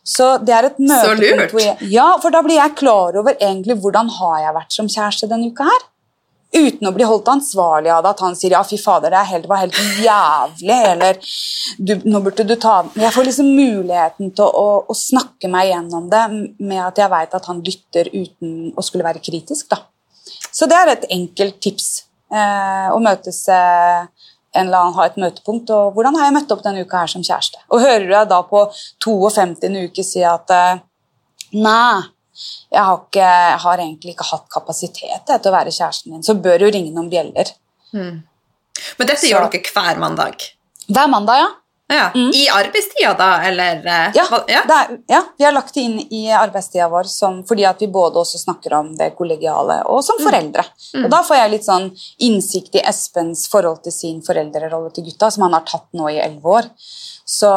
Så 0.04 0.38
det 0.44 0.52
er 0.52 0.68
et 0.68 0.80
møtepunkt 0.84 1.54
hvor 1.56 1.64
jeg, 1.64 1.90
Ja, 1.94 2.10
for 2.20 2.36
da 2.36 2.42
blir 2.44 2.60
jeg 2.60 2.76
klar 2.80 3.16
over 3.20 3.38
egentlig 3.40 3.78
hvordan 3.80 4.10
har 4.20 4.40
jeg 4.44 4.56
vært 4.58 4.76
som 4.76 4.90
kjæreste 4.92 5.30
denne 5.32 5.52
uka 5.52 5.68
her. 5.70 5.86
Uten 6.54 6.86
å 6.86 6.94
bli 6.94 7.06
holdt 7.10 7.32
ansvarlig 7.34 7.90
av 7.90 8.04
det, 8.06 8.12
at 8.14 8.20
han 8.22 8.36
sier 8.38 8.54
ja, 8.54 8.62
fy 8.68 8.78
fader, 8.78 9.14
det 9.14 9.24
helt, 9.32 9.48
var 9.50 9.64
helt 9.64 9.80
jævlig, 10.04 10.78
eller 10.92 12.04
nå 12.06 12.22
burde 12.22 12.46
du 12.46 12.54
ta 12.62 12.76
Jeg 12.94 13.14
får 13.16 13.26
liksom 13.26 13.50
muligheten 13.58 14.30
til 14.38 14.46
å, 14.46 14.68
å 14.86 14.96
snakke 14.98 15.50
meg 15.50 15.72
gjennom 15.72 16.12
det 16.12 16.24
med 16.62 16.82
at 16.86 17.02
jeg 17.02 17.14
veit 17.14 17.34
at 17.34 17.50
han 17.50 17.64
lytter 17.66 18.12
uten 18.14 18.70
å 18.78 18.86
skulle 18.86 19.08
være 19.08 19.24
kritisk, 19.24 19.72
da. 19.74 19.82
Så 20.54 20.70
det 20.70 20.78
er 20.78 20.94
et 20.94 21.10
enkelt 21.14 21.58
tips. 21.64 21.90
Eh, 22.34 22.88
å 22.94 23.00
møtes 23.02 23.44
eh, 23.50 24.06
en 24.54 24.68
eller 24.68 24.80
annen, 24.80 24.96
ha 24.98 25.08
et 25.10 25.20
møtepunkt. 25.22 25.72
Og 25.74 25.98
hvordan 25.98 26.18
har 26.18 26.30
jeg 26.30 26.36
møtt 26.38 26.54
opp 26.54 26.64
denne 26.66 26.86
uka 26.86 27.04
her 27.04 27.12
som 27.12 27.26
kjæreste? 27.26 27.62
Og 27.74 27.82
hører 27.82 28.06
du 28.06 28.14
deg 28.14 28.30
da 28.32 28.42
på 28.46 28.66
52. 29.06 29.72
uke 29.90 30.06
si 30.06 30.24
at 30.28 30.54
eh, 30.54 30.84
nei, 31.58 32.02
jeg 32.72 32.84
har, 32.84 32.98
ikke, 32.98 33.20
jeg 33.52 33.60
har 33.66 33.78
egentlig 33.78 34.14
ikke 34.16 34.30
hatt 34.32 34.46
kapasitet 34.54 35.26
til 35.30 35.52
å 35.52 35.56
være 35.56 35.72
kjæresten 35.74 36.12
din, 36.16 36.24
så 36.26 36.34
bør 36.42 36.60
du 36.60 36.66
ringe 36.72 36.92
noen 36.96 37.10
bjeller. 37.12 37.52
Men 37.94 38.24
dette 39.08 39.22
Så- 39.22 39.30
gjør 39.30 39.50
dere 39.52 39.62
hver 39.74 40.00
mandag. 40.02 40.48
Hver 40.90 41.08
mandag, 41.08 41.38
ja. 41.44 41.50
Ja. 41.92 42.12
I 42.16 42.50
arbeidstida, 42.50 43.14
da, 43.20 43.44
eller 43.44 43.86
eh, 43.86 44.12
Ja, 44.16 44.26
ja? 44.48 44.62
Er, 44.64 44.98
ja, 45.08 45.24
vi 45.38 45.46
har 45.46 45.52
lagt 45.52 45.74
det 45.76 45.84
inn 45.84 46.00
i 46.00 46.24
arbeidstida 46.32 46.88
vår 46.90 47.10
som, 47.12 47.42
fordi 47.48 47.66
at 47.68 47.82
vi 47.84 47.90
både 47.92 48.22
også 48.22 48.40
snakker 48.40 48.74
om 48.78 48.94
det 48.98 49.12
kollegiale 49.18 49.82
og 49.92 50.00
som 50.06 50.18
foreldre. 50.24 50.64
Og 51.04 51.10
Da 51.12 51.20
får 51.28 51.42
jeg 51.42 51.52
litt 51.54 51.68
sånn 51.68 51.90
innsikt 52.26 52.80
i 52.80 52.86
Espens 52.88 53.46
forhold 53.52 53.84
til 53.84 53.94
sin 53.94 54.22
foreldrerolle 54.26 54.94
til 54.96 55.10
gutta, 55.10 55.30
som 55.32 55.46
han 55.46 55.58
har 55.60 55.68
tatt 55.68 55.90
nå 55.94 56.08
i 56.10 56.22
elleve 56.24 56.56
år. 56.58 56.72
Så 57.26 57.50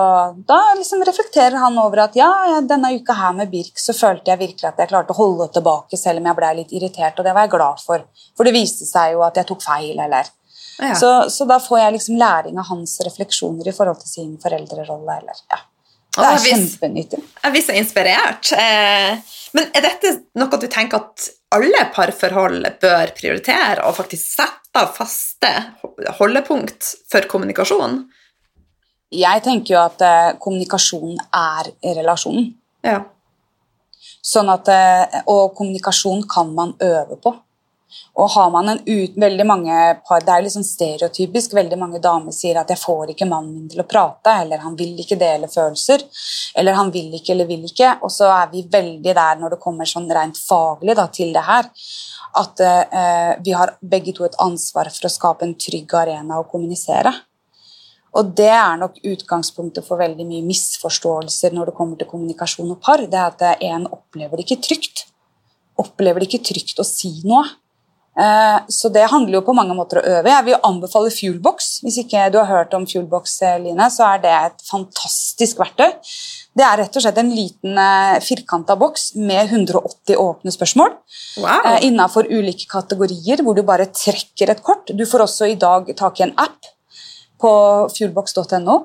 da 0.46 0.58
liksom 0.78 1.02
reflekterer 1.06 1.58
han 1.58 1.78
over 1.82 2.04
at 2.04 2.16
ja, 2.18 2.28
ja, 2.50 2.60
denne 2.62 2.92
uka 2.98 3.16
her 3.18 3.32
med 3.34 3.50
Birk 3.50 3.80
så 3.82 3.94
følte 3.96 4.30
jeg 4.30 4.42
virkelig 4.42 4.68
at 4.68 4.78
jeg 4.82 4.90
klarte 4.92 5.14
å 5.14 5.18
holde 5.18 5.48
tilbake 5.54 5.98
selv 5.98 6.22
om 6.22 6.28
jeg 6.30 6.38
ble 6.38 6.52
litt 6.60 6.74
irritert, 6.76 7.18
og 7.18 7.26
det 7.26 7.34
var 7.34 7.46
jeg 7.46 7.54
glad 7.56 7.82
for. 7.82 8.04
For 8.36 8.46
det 8.46 8.54
viste 8.54 8.86
seg 8.86 9.16
jo 9.16 9.24
at 9.26 9.38
jeg 9.38 9.48
tok 9.48 9.64
feil, 9.64 9.98
eller 9.98 10.30
Ja. 10.78 10.94
så, 10.98 11.10
så 11.32 11.46
da 11.48 11.56
får 11.62 11.78
jeg 11.80 11.94
liksom 11.94 12.18
læring 12.20 12.58
av 12.60 12.68
hans 12.68 12.98
refleksjoner 13.06 13.68
i 13.70 13.72
forhold 13.72 14.02
til 14.02 14.10
sin 14.10 14.34
foreldrerolle, 14.42 15.18
eller 15.22 15.40
ja. 15.52 15.62
Det 16.16 16.24
er 16.24 16.38
kjempenyttig. 16.40 17.18
Jeg 17.42 17.52
blir 17.52 17.64
så 17.64 17.74
inspirert. 17.76 18.50
Eh, 18.56 19.34
men 19.56 19.66
er 19.76 19.84
dette 19.84 20.12
noe 20.40 20.60
du 20.60 20.64
tenker 20.72 21.02
at 21.02 21.26
alle 21.52 21.82
parforhold 21.92 22.64
bør 22.80 23.12
prioritere, 23.16 23.82
og 23.84 23.98
faktisk 23.98 24.38
sette 24.38 24.80
av 24.80 24.94
faste 24.96 25.50
holdepunkt 26.18 26.88
for 27.12 27.28
kommunikasjon? 27.30 28.00
Jeg 29.14 29.44
tenker 29.44 29.76
jo 29.76 29.82
at 29.82 30.02
eh, 30.02 30.32
kommunikasjon 30.42 31.20
er 31.36 31.70
relasjonen. 31.98 32.48
Ja. 32.86 33.02
Sånn 34.26 34.50
at, 34.50 34.68
eh, 34.72 35.20
og 35.30 35.54
kommunikasjon 35.58 36.24
kan 36.30 36.50
man 36.56 36.74
øve 36.82 37.20
på. 37.22 37.36
Og 38.16 38.30
har 38.32 38.50
man 38.50 38.70
en 38.72 38.80
ut, 38.80 39.16
veldig 39.16 39.46
mange 39.46 39.74
par, 40.08 40.20
Det 40.20 40.32
er 40.32 40.42
liksom 40.42 40.64
stereotypisk. 40.64 41.54
Veldig 41.54 41.78
mange 41.78 42.00
damer 42.02 42.32
sier 42.32 42.58
at 42.58 42.68
'jeg 42.68 42.78
får 42.78 43.10
ikke 43.10 43.28
mannen 43.28 43.54
min 43.54 43.68
til 43.68 43.80
å 43.80 43.88
prate', 43.88 44.40
eller 44.42 44.58
'han 44.58 44.76
vil 44.76 44.96
ikke 44.96 45.18
dele 45.18 45.46
følelser', 45.46 46.02
eller 46.56 46.72
'han 46.74 46.90
vil 46.90 47.12
ikke 47.12 47.30
eller 47.30 47.46
vil 47.46 47.62
ikke'. 47.62 47.98
Og 48.02 48.10
så 48.10 48.26
er 48.42 48.50
vi 48.50 48.62
veldig 48.62 49.14
der 49.14 49.36
når 49.36 49.50
det 49.50 49.60
kommer 49.60 49.84
sånn 49.84 50.10
rent 50.10 50.36
faglig 50.36 50.96
da, 50.96 51.06
til 51.06 51.32
det 51.32 51.42
her, 51.42 51.70
at 52.34 52.60
eh, 52.60 53.36
vi 53.42 53.52
har 53.52 53.76
begge 53.82 54.14
to 54.14 54.24
et 54.24 54.36
ansvar 54.38 54.90
for 54.90 55.06
å 55.06 55.10
skape 55.10 55.42
en 55.42 55.54
trygg 55.54 55.94
arena 55.94 56.40
å 56.40 56.48
kommunisere. 56.50 57.12
Og 58.16 58.32
det 58.36 58.48
er 58.48 58.78
nok 58.80 58.96
utgangspunktet 59.04 59.84
for 59.84 60.00
veldig 60.00 60.24
mye 60.24 60.44
misforståelser 60.46 61.52
når 61.52 61.66
det 61.66 61.76
kommer 61.76 61.98
til 62.00 62.08
kommunikasjon 62.08 62.70
og 62.72 62.80
par. 62.80 62.98
Det 62.98 63.14
er 63.14 63.26
at 63.26 63.62
en 63.62 63.86
opplever 63.86 64.36
det 64.36 64.46
ikke 64.46 64.62
trygt. 64.62 65.06
Opplever 65.76 66.20
det 66.20 66.30
ikke 66.30 66.46
trygt 66.48 66.80
å 66.80 66.86
si 66.88 67.20
noe. 67.28 67.44
Eh, 68.18 68.58
Så 68.68 68.88
det 68.92 69.10
handler 69.10 69.38
jo 69.38 69.44
på 69.44 69.54
mange 69.54 69.74
måter 69.76 70.00
å 70.00 70.06
øve. 70.18 70.30
Jeg 70.30 70.44
vil 70.44 70.54
jo 70.54 70.60
anbefale 70.64 71.10
Fuelbox. 71.12 71.80
Hvis 71.84 71.98
ikke 72.00 72.30
du 72.32 72.38
har 72.38 72.46
hørt 72.46 72.74
om 72.74 72.86
Fuelbox, 72.86 73.42
eh, 73.42 73.58
Line, 73.58 73.90
så 73.92 74.06
er 74.14 74.22
det 74.22 74.32
et 74.32 74.64
fantastisk 74.70 75.58
verktøy. 75.58 75.92
Det 76.56 76.64
er 76.64 76.78
rett 76.78 76.96
og 76.96 77.02
slett 77.02 77.18
en 77.18 77.30
liten 77.30 77.76
firkanta 78.24 78.78
boks 78.80 79.14
med 79.16 79.50
180 79.50 80.16
åpne 80.16 80.50
spørsmål 80.54 80.94
Wow. 81.42 81.76
Innafor 81.82 82.24
ulike 82.30 82.66
kategorier, 82.66 83.42
hvor 83.44 83.54
du 83.54 83.62
bare 83.62 83.84
trekker 83.92 84.48
et 84.48 84.62
kort. 84.62 84.86
Du 84.96 85.04
får 85.04 85.20
også 85.26 85.50
i 85.50 85.54
dag 85.60 85.94
tak 85.94 86.20
i 86.20 86.24
en 86.24 86.32
app 86.38 86.56
på 87.38 87.52
fuelbox.no, 87.92 88.76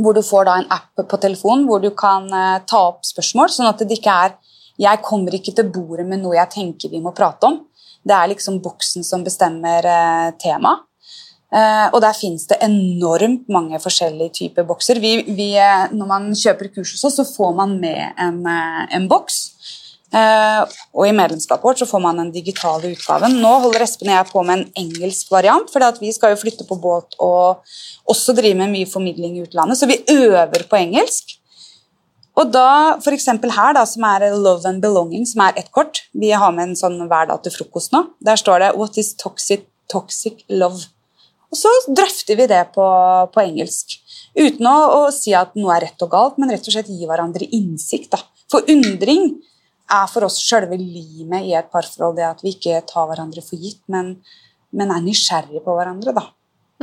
hvor 0.00 0.14
du 0.14 0.22
får 0.22 0.44
da 0.48 0.58
en 0.58 0.70
app 0.72 1.06
på 1.08 1.20
telefonen 1.20 1.66
hvor 1.68 1.80
du 1.80 1.90
kan 1.94 2.26
eh, 2.26 2.60
ta 2.66 2.88
opp 2.88 3.04
spørsmål, 3.06 3.52
sånn 3.54 3.70
at 3.70 3.78
det 3.78 4.00
ikke 4.00 4.16
er 4.26 4.34
jeg 4.80 5.02
kommer 5.04 5.34
ikke 5.36 5.52
til 5.54 5.68
bordet 5.68 6.06
med 6.08 6.22
noe 6.22 6.38
jeg 6.38 6.50
tenker 6.54 6.88
vi 6.88 7.02
må 7.04 7.12
prate 7.12 7.44
om. 7.46 7.58
Det 8.06 8.16
er 8.16 8.30
liksom 8.32 8.60
boksen 8.64 9.04
som 9.04 9.24
bestemmer 9.26 9.86
eh, 9.86 10.30
tema. 10.40 10.78
Eh, 11.50 11.86
og 11.90 11.98
der 12.04 12.14
fins 12.14 12.46
det 12.50 12.60
enormt 12.62 13.48
mange 13.50 13.78
forskjellige 13.82 14.36
typer 14.38 14.66
bokser. 14.68 15.00
Vi, 15.02 15.16
vi, 15.34 15.50
eh, 15.58 15.90
når 15.92 16.08
man 16.08 16.30
kjøper 16.36 16.70
kurs 16.74 16.94
hos 16.94 17.08
oss, 17.08 17.18
så 17.18 17.26
får 17.26 17.56
man 17.58 17.76
med 17.82 18.20
en, 18.22 18.44
eh, 18.46 18.84
en 18.96 19.08
boks. 19.10 19.40
Eh, 20.10 20.62
og 20.98 21.06
i 21.06 21.14
medlemskapet 21.14 21.62
vårt 21.62 21.82
så 21.82 21.86
får 21.86 22.02
man 22.02 22.18
den 22.18 22.30
digitale 22.34 22.90
utgaven. 22.90 23.36
Nå 23.42 23.50
holder 23.64 23.84
Espen 23.84 24.10
og 24.10 24.16
jeg 24.16 24.30
på 24.30 24.42
med 24.46 24.58
en 24.58 24.86
engelsk 24.86 25.30
variant, 25.30 25.70
for 25.70 26.00
vi 26.02 26.10
skal 26.14 26.34
jo 26.34 26.40
flytte 26.40 26.66
på 26.66 26.78
båt 26.82 27.14
og 27.22 27.62
også 28.10 28.34
drive 28.34 28.58
med 28.58 28.72
mye 28.74 28.90
formidling 28.90 29.38
i 29.38 29.44
utlandet, 29.44 29.78
så 29.78 29.86
vi 29.90 30.02
øver 30.10 30.66
på 30.70 30.80
engelsk. 30.80 31.36
Og 32.40 32.48
da, 32.54 32.96
eksempel 33.12 33.52
her, 33.52 33.74
da, 33.76 33.82
som 33.88 34.04
er 34.08 34.30
Love 34.32 34.68
and 34.68 34.80
Belonging, 34.80 35.26
som 35.28 35.42
er 35.44 35.58
ett 35.60 35.68
kort 35.74 36.06
Vi 36.16 36.30
har 36.32 36.54
med 36.56 36.70
en 36.70 36.78
sånn 36.78 36.96
hver 37.10 37.28
dag 37.28 37.42
til 37.44 37.52
frokost 37.52 37.92
nå. 37.92 38.06
Der 38.24 38.40
står 38.40 38.62
det 38.62 38.70
What 38.78 38.96
is 39.00 39.12
toxic, 39.20 39.66
toxic 39.92 40.40
love? 40.48 40.86
Og 41.50 41.58
så 41.58 41.70
drøfter 41.90 42.38
vi 42.38 42.46
det 42.48 42.62
på, 42.76 42.86
på 43.34 43.42
engelsk. 43.42 43.98
Uten 44.38 44.68
å, 44.70 44.76
å, 44.94 45.00
si 45.12 45.34
at 45.34 45.56
noe 45.58 45.74
er 45.74 45.88
rett 45.88 46.04
og 46.06 46.12
galt, 46.12 46.38
men 46.38 46.52
rett 46.54 46.64
og 46.64 46.76
slett 46.76 46.88
gi 46.88 47.08
hverandre 47.10 47.48
innsikt. 47.56 48.14
Da. 48.14 48.22
For 48.52 48.64
undring 48.70 49.34
er 49.90 50.06
for 50.08 50.28
oss 50.28 50.38
selve 50.46 50.78
limet 50.78 51.48
i 51.50 51.56
et 51.58 51.70
parforhold. 51.72 52.16
Det 52.20 52.28
at 52.28 52.44
vi 52.46 52.54
ikke 52.54 52.78
tar 52.88 53.10
hverandre 53.10 53.42
for 53.44 53.58
gitt, 53.58 53.82
men, 53.90 54.14
men 54.70 54.94
er 54.94 55.02
nysgjerrige 55.04 55.64
på 55.66 55.74
hverandre. 55.76 56.14
da. 56.16 56.28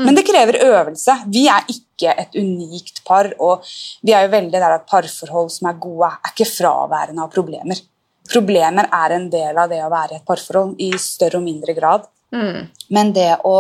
Men 0.06 0.18
det 0.18 0.26
krever 0.28 0.60
øvelse. 0.62 1.16
Vi 1.34 1.48
er 1.50 1.66
ikke 1.74 2.14
et 2.22 2.36
unikt 2.38 3.02
par. 3.08 3.32
Og 3.42 3.66
vi 4.06 4.14
er 4.14 4.26
jo 4.26 4.34
veldig 4.36 4.54
der 4.54 4.76
at 4.76 4.90
parforhold 4.90 5.50
som 5.54 5.72
er 5.72 5.80
gode, 5.82 6.12
er 6.12 6.34
ikke 6.34 6.50
fraværende 6.50 7.24
av 7.26 7.32
problemer. 7.34 7.82
Problemer 8.28 8.90
er 8.94 9.16
en 9.16 9.30
del 9.32 9.58
av 9.58 9.72
det 9.72 9.80
å 9.82 9.92
være 9.94 10.18
i 10.18 10.20
et 10.20 10.28
parforhold 10.28 10.76
i 10.84 10.92
større 11.02 11.40
og 11.40 11.48
mindre 11.48 11.74
grad. 11.78 12.06
Mm. 12.36 12.68
Men 12.94 13.16
det 13.16 13.34
å 13.48 13.58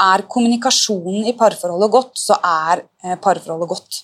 Er 0.00 0.22
kommunikasjonen 0.32 1.26
i 1.28 1.34
parforholdet 1.36 1.90
godt, 1.92 2.14
så 2.16 2.38
er 2.40 2.80
eh, 3.04 3.18
parforholdet 3.20 3.68
godt. 3.68 3.98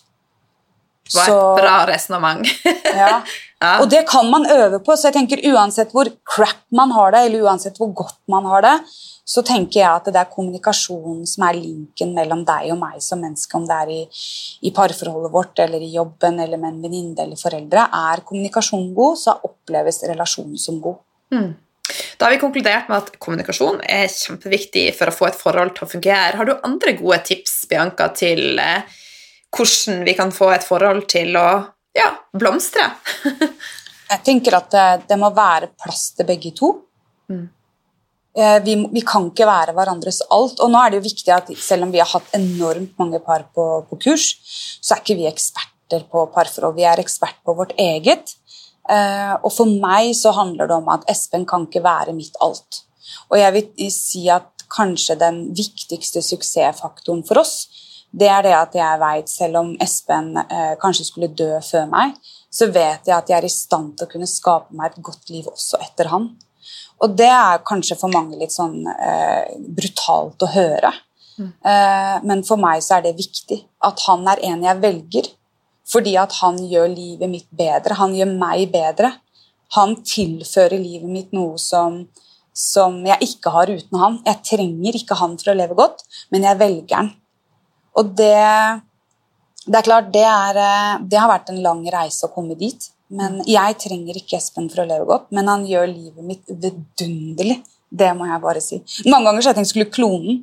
Det 1.06 1.18
var 1.18 1.32
et 1.32 1.60
bra 1.62 1.74
resonnement. 1.88 2.54
ja. 3.02 3.20
Ja. 3.56 3.78
Og 3.80 3.88
det 3.88 4.02
kan 4.08 4.28
man 4.28 4.44
øve 4.52 4.82
på. 4.84 4.96
Så 4.96 5.08
jeg 5.08 5.16
tenker 5.16 5.44
uansett 5.52 5.94
hvor 5.96 6.10
crap 6.28 6.60
man 6.76 6.92
har 6.92 7.14
det, 7.14 7.22
eller 7.26 7.46
uansett 7.48 7.78
hvor 7.80 7.92
godt 7.96 8.18
man 8.28 8.44
har 8.50 8.64
det, 8.66 8.74
så 9.26 9.42
tenker 9.42 9.80
jeg 9.80 9.90
at 9.90 10.10
det 10.12 10.20
er 10.20 10.30
kommunikasjonen 10.30 11.24
som 11.26 11.46
er 11.48 11.58
linken 11.58 12.12
mellom 12.14 12.44
deg 12.46 12.68
og 12.74 12.78
meg 12.78 13.00
som 13.02 13.22
menneske, 13.24 13.56
om 13.58 13.64
det 13.66 13.78
er 13.82 13.92
i, 13.94 14.00
i 14.68 14.72
parforholdet 14.76 15.32
vårt 15.34 15.62
eller 15.64 15.82
i 15.82 15.94
jobben 15.96 16.38
eller 16.44 16.60
med 16.60 16.74
en 16.74 16.82
venninne 16.84 17.24
eller 17.24 17.40
foreldre. 17.40 17.88
Er 18.12 18.22
kommunikasjonen 18.28 18.92
god, 18.94 19.16
så 19.24 19.38
oppleves 19.48 20.02
relasjonen 20.06 20.60
som 20.60 20.78
god. 20.84 21.00
Mm. 21.34 21.54
Da 22.18 22.26
har 22.26 22.34
vi 22.34 22.42
konkludert 22.42 22.88
med 22.90 23.02
at 23.02 23.18
kommunikasjon 23.22 23.80
er 23.82 24.06
kjempeviktig 24.10 24.88
for 24.98 25.10
å 25.10 25.16
få 25.16 25.30
et 25.30 25.38
forhold 25.38 25.74
til 25.76 25.86
å 25.86 25.90
fungere. 25.90 26.36
Har 26.38 26.48
du 26.48 26.54
andre 26.66 26.94
gode 26.98 27.18
tips 27.26 27.64
Bianca, 27.70 28.08
til 28.14 28.60
eh, 28.62 28.96
hvordan 29.54 30.04
vi 30.06 30.14
kan 30.18 30.32
få 30.34 30.50
et 30.54 30.66
forhold 30.66 31.06
til 31.10 31.36
å 31.38 31.48
ja, 31.96 32.10
blomstre? 32.36 32.90
Jeg 34.10 34.22
tenker 34.26 34.54
at 34.58 34.70
det, 34.70 34.88
det 35.10 35.18
må 35.18 35.32
være 35.34 35.72
plass 35.74 36.12
til 36.14 36.28
begge 36.28 36.52
to. 36.54 36.72
Mm. 37.32 37.46
Eh, 38.36 38.58
Vi, 38.62 38.76
vi 38.92 39.02
kan 39.02 39.30
ikke 39.30 39.48
være 39.48 39.74
hverandres 39.76 40.22
alt. 40.30 40.60
Og 40.62 40.70
nå 40.70 40.80
er 40.82 40.92
det 40.92 41.00
jo 41.00 41.08
viktig 41.08 41.32
at 41.34 41.50
selv 41.58 41.86
om 41.86 41.94
vi 41.94 42.02
har 42.02 42.10
hatt 42.10 42.34
enormt 42.36 42.94
mange 43.00 43.20
par 43.24 43.48
på, 43.54 43.66
på 43.88 44.00
kurs, 44.06 44.28
så 44.80 44.94
er 44.94 45.02
ikke 45.02 45.18
vi 45.18 45.30
eksperter 45.30 46.04
på 46.10 46.26
parforhold. 46.34 46.76
Vi 46.76 46.86
er 46.86 47.02
ekspert 47.02 47.40
på 47.46 47.56
vårt 47.56 47.74
eget. 47.80 48.36
Eh, 48.86 49.34
og 49.40 49.50
for 49.50 49.66
meg 49.66 50.12
så 50.14 50.34
handler 50.36 50.68
det 50.68 50.76
om 50.76 50.92
at 50.92 51.06
Espen 51.10 51.46
kan 51.48 51.66
ikke 51.66 51.82
være 51.86 52.14
mitt 52.14 52.36
alt. 52.44 52.84
Og 53.30 53.40
jeg 53.40 53.54
vil 53.56 53.90
si 53.94 54.26
at 54.30 54.52
kanskje 54.70 55.16
den 55.18 55.42
viktigste 55.56 56.22
suksessfaktoren 56.22 57.22
for 57.26 57.40
oss, 57.42 57.66
det 58.16 58.28
er 58.32 58.46
det 58.46 58.54
at 58.56 58.74
jeg 58.76 59.00
vet, 59.02 59.28
selv 59.28 59.60
om 59.60 59.70
Espen 59.82 60.32
eh, 60.40 60.74
kanskje 60.80 61.04
skulle 61.10 61.34
dø 61.36 61.50
før 61.64 61.86
meg, 61.90 62.16
så 62.52 62.70
vet 62.72 63.08
jeg 63.08 63.16
at 63.16 63.28
jeg 63.28 63.36
er 63.38 63.48
i 63.48 63.52
stand 63.52 63.96
til 63.96 64.06
å 64.06 64.12
kunne 64.12 64.28
skape 64.30 64.76
meg 64.76 64.92
et 64.94 65.02
godt 65.04 65.32
liv 65.32 65.48
også 65.50 65.80
etter 65.84 66.08
han. 66.12 66.30
Og 67.04 67.12
det 67.12 67.28
er 67.28 67.64
kanskje 67.68 67.98
for 68.00 68.12
mange 68.12 68.38
litt 68.40 68.54
sånn 68.54 68.86
eh, 68.88 69.52
brutalt 69.76 70.46
å 70.46 70.52
høre. 70.54 70.92
Eh, 71.36 72.14
men 72.24 72.44
for 72.48 72.60
meg 72.60 72.80
så 72.84 72.96
er 72.96 73.04
det 73.04 73.18
viktig 73.18 73.58
at 73.84 74.00
han 74.06 74.24
er 74.32 74.40
en 74.48 74.64
jeg 74.64 74.80
velger, 74.80 75.28
fordi 75.86 76.16
at 76.18 76.32
han 76.40 76.56
gjør 76.58 76.88
livet 76.94 77.30
mitt 77.30 77.48
bedre. 77.52 77.98
Han 78.00 78.16
gjør 78.16 78.32
meg 78.32 78.70
bedre. 78.72 79.12
Han 79.76 79.98
tilfører 80.06 80.80
livet 80.80 81.10
mitt 81.10 81.36
noe 81.36 81.60
som, 81.60 82.00
som 82.56 82.98
jeg 83.06 83.28
ikke 83.28 83.52
har 83.54 83.70
uten 83.70 84.00
han. 84.00 84.18
Jeg 84.24 84.42
trenger 84.54 84.98
ikke 84.98 85.20
han 85.20 85.36
for 85.42 85.52
å 85.52 85.58
leve 85.60 85.76
godt, 85.78 86.06
men 86.32 86.48
jeg 86.48 86.62
velger 86.64 87.02
han. 87.02 87.12
Og 87.96 88.12
det, 88.18 88.34
det 89.66 89.78
er 89.78 89.86
klart, 89.86 90.10
det, 90.14 90.26
er, 90.26 90.60
eh, 90.60 90.98
det 91.08 91.20
har 91.20 91.30
vært 91.30 91.52
en 91.52 91.62
lang 91.64 91.82
reise 91.92 92.28
å 92.28 92.32
komme 92.34 92.58
dit. 92.58 92.90
Men 93.06 93.38
jeg 93.46 93.76
trenger 93.78 94.18
ikke 94.18 94.38
Espen 94.40 94.66
for 94.72 94.82
å 94.82 94.88
leve 94.88 95.06
godt, 95.06 95.30
men 95.36 95.46
han 95.50 95.64
gjør 95.68 95.86
livet 95.86 96.26
mitt 96.26 96.50
vidunderlig. 96.50 97.60
Det 97.96 98.08
må 98.18 98.26
jeg 98.26 98.42
bare 98.42 98.60
si. 98.60 98.80
Mange 99.06 99.28
ganger 99.28 99.44
så 99.44 99.52
jeg 99.52 99.58
tenkt 99.60 99.70
skulle 99.70 99.92
klone 99.94 100.24
den. 100.26 100.40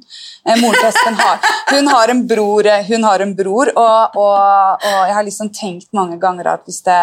Eh, 0.47 0.55
moren 0.61 0.77
til 0.79 0.87
Espen 0.87 1.17
har, 1.19 1.49
hun 1.73 1.89
har 1.91 2.13
en 2.13 2.21
bror, 2.29 2.69
eh, 2.71 2.85
hun 2.87 3.03
har 3.03 3.25
en 3.25 3.33
bror 3.35 3.71
og, 3.73 4.15
og, 4.15 4.85
og 4.87 5.01
jeg 5.09 5.17
har 5.17 5.27
liksom 5.27 5.51
tenkt 5.53 5.89
mange 5.97 6.17
ganger 6.21 6.53
at 6.55 6.63
hvis 6.69 6.79
det 6.87 6.99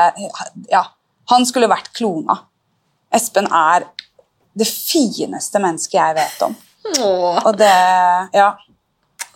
Ja, 0.72 0.86
han 1.30 1.44
skulle 1.46 1.68
vært 1.70 1.92
klona. 1.94 2.38
Espen 3.14 3.50
er 3.52 3.84
det 4.56 4.66
fineste 4.66 5.60
mennesket 5.62 6.00
jeg 6.00 6.16
vet 6.18 6.42
om. 6.48 6.56
Åh. 6.96 7.44
Og 7.44 7.52
det 7.60 7.76
Ja. 8.34 8.54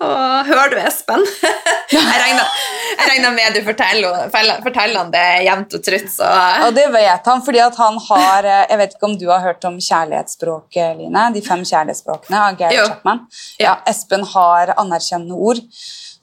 Åh, 0.02 0.40
hører 0.48 0.72
du, 0.72 0.76
Espen? 0.83 1.22
Jeg 1.94 2.02
regner, 2.18 2.54
jeg 2.98 3.07
regner 3.07 3.35
med 3.35 3.54
du 3.54 3.61
forteller, 3.62 4.16
forteller 4.64 4.98
han 4.98 5.11
det 5.12 5.24
jevnt 5.46 5.74
og 5.76 5.83
trutt, 5.87 6.09
så 6.11 6.26
Og 6.66 6.72
det 6.74 6.87
vet 6.94 7.28
han, 7.30 7.42
fordi 7.46 7.61
at 7.62 7.76
han 7.78 7.98
har 8.09 8.48
eh, 8.48 8.62
Jeg 8.72 8.80
vet 8.80 8.96
ikke 8.96 9.09
om 9.11 9.14
du 9.20 9.26
har 9.30 9.44
hørt 9.44 9.66
om 9.68 9.76
kjærlighetsspråket, 9.78 10.96
Line? 10.98 11.24
De 11.37 11.42
fem 11.44 11.62
kjærlighetsspråkene 11.62 12.40
av 12.40 12.59
Gary 12.59 12.80
Chapman. 12.80 13.20
Ja. 13.61 13.66
Ja, 13.66 13.74
Espen 13.92 14.26
har 14.35 14.74
anerkjennende 14.80 15.38
ord. 15.38 15.61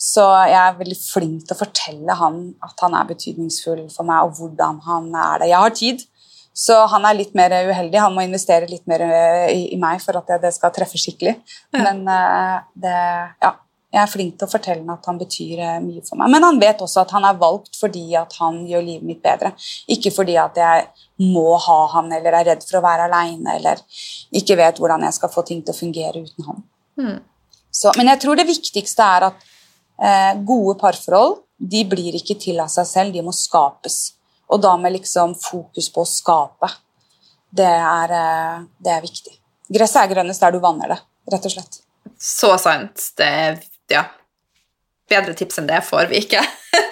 Så 0.01 0.25
jeg 0.49 0.57
er 0.57 0.79
veldig 0.79 0.97
flink 0.97 1.45
til 1.45 1.55
å 1.55 1.59
fortelle 1.61 2.15
han 2.17 2.39
at 2.65 2.83
han 2.83 2.95
er 2.97 3.07
betydningsfull 3.13 3.85
for 3.93 4.07
meg, 4.09 4.25
og 4.27 4.39
hvordan 4.39 4.81
han 4.87 5.11
er 5.13 5.43
det. 5.43 5.51
Jeg 5.53 5.61
har 5.63 5.75
tid, 5.77 6.03
så 6.53 6.77
han 6.91 7.05
er 7.07 7.17
litt 7.17 7.35
mer 7.37 7.53
uheldig. 7.69 7.99
Han 8.03 8.15
må 8.15 8.25
investere 8.25 8.69
litt 8.69 8.87
mer 8.91 9.03
eh, 9.05 9.49
i, 9.55 9.61
i 9.75 9.79
meg 9.79 10.01
for 10.03 10.19
at 10.19 10.33
det, 10.43 10.51
skal 10.55 10.73
treffe 10.75 10.99
skikkelig. 10.99 11.37
Ja. 11.71 11.83
Men 11.89 12.07
eh, 12.07 12.55
det 12.85 12.95
Ja. 13.41 13.57
Jeg 13.91 13.99
er 14.05 14.07
flink 14.07 14.37
til 14.39 14.47
å 14.47 14.51
fortelle 14.51 14.79
ham 14.85 14.93
at 14.93 15.07
han 15.09 15.17
betyr 15.19 15.59
eh, 15.59 15.79
mye 15.83 16.01
for 16.07 16.15
meg. 16.15 16.29
Men 16.31 16.45
han 16.45 16.59
vet 16.61 16.79
også 16.79 17.01
at 17.01 17.09
han 17.11 17.25
er 17.27 17.39
valgt 17.39 17.75
fordi 17.75 18.05
at 18.15 18.37
han 18.39 18.61
gjør 18.63 18.85
livet 18.85 19.07
mitt 19.09 19.19
bedre. 19.23 19.51
Ikke 19.91 20.13
fordi 20.15 20.37
at 20.39 20.55
jeg 20.55 20.85
må 21.27 21.57
ha 21.59 21.79
han 21.97 22.07
eller 22.15 22.37
er 22.39 22.47
redd 22.53 22.63
for 22.63 22.79
å 22.79 22.85
være 22.85 23.09
aleine 23.09 23.57
eller 23.57 23.83
ikke 24.39 24.55
vet 24.61 24.79
hvordan 24.79 25.03
jeg 25.09 25.17
skal 25.19 25.33
få 25.33 25.43
ting 25.47 25.59
til 25.59 25.75
å 25.75 25.79
fungere 25.81 26.23
uten 26.23 26.47
han. 26.47 26.63
Mm. 27.01 27.19
Så, 27.67 27.91
men 27.97 28.13
jeg 28.13 28.21
tror 28.23 28.39
det 28.39 28.47
viktigste 28.47 29.11
er 29.17 29.27
at 29.27 29.43
eh, 29.99 30.33
gode 30.39 30.77
parforhold 30.79 31.41
de 31.59 31.83
blir 31.91 32.15
ikke 32.15 32.39
til 32.39 32.63
av 32.63 32.71
seg 32.71 32.87
selv, 32.87 33.13
de 33.13 33.27
må 33.27 33.35
skapes. 33.35 33.99
Og 34.51 34.61
da 34.61 34.75
med 34.77 34.95
liksom 34.97 35.33
fokus 35.39 35.89
på 35.93 36.03
å 36.03 36.09
skape. 36.09 36.69
Det 37.51 37.67
er, 37.67 38.13
eh, 38.15 38.63
det 38.83 38.93
er 38.95 39.03
viktig. 39.03 39.33
Gresset 39.71 40.03
er 40.03 40.13
grønnest 40.13 40.43
der 40.43 40.55
du 40.55 40.59
vanner 40.63 40.91
det, 40.93 40.99
rett 41.31 41.47
og 41.47 41.53
slett. 41.53 41.81
Så 42.19 42.51
sant. 42.59 43.11
Det 43.17 43.31
ja. 43.91 44.05
Bedre 45.11 45.33
tips 45.35 45.59
enn 45.59 45.67
det 45.67 45.81
får 45.87 46.07
vi 46.11 46.21
ikke. 46.25 46.43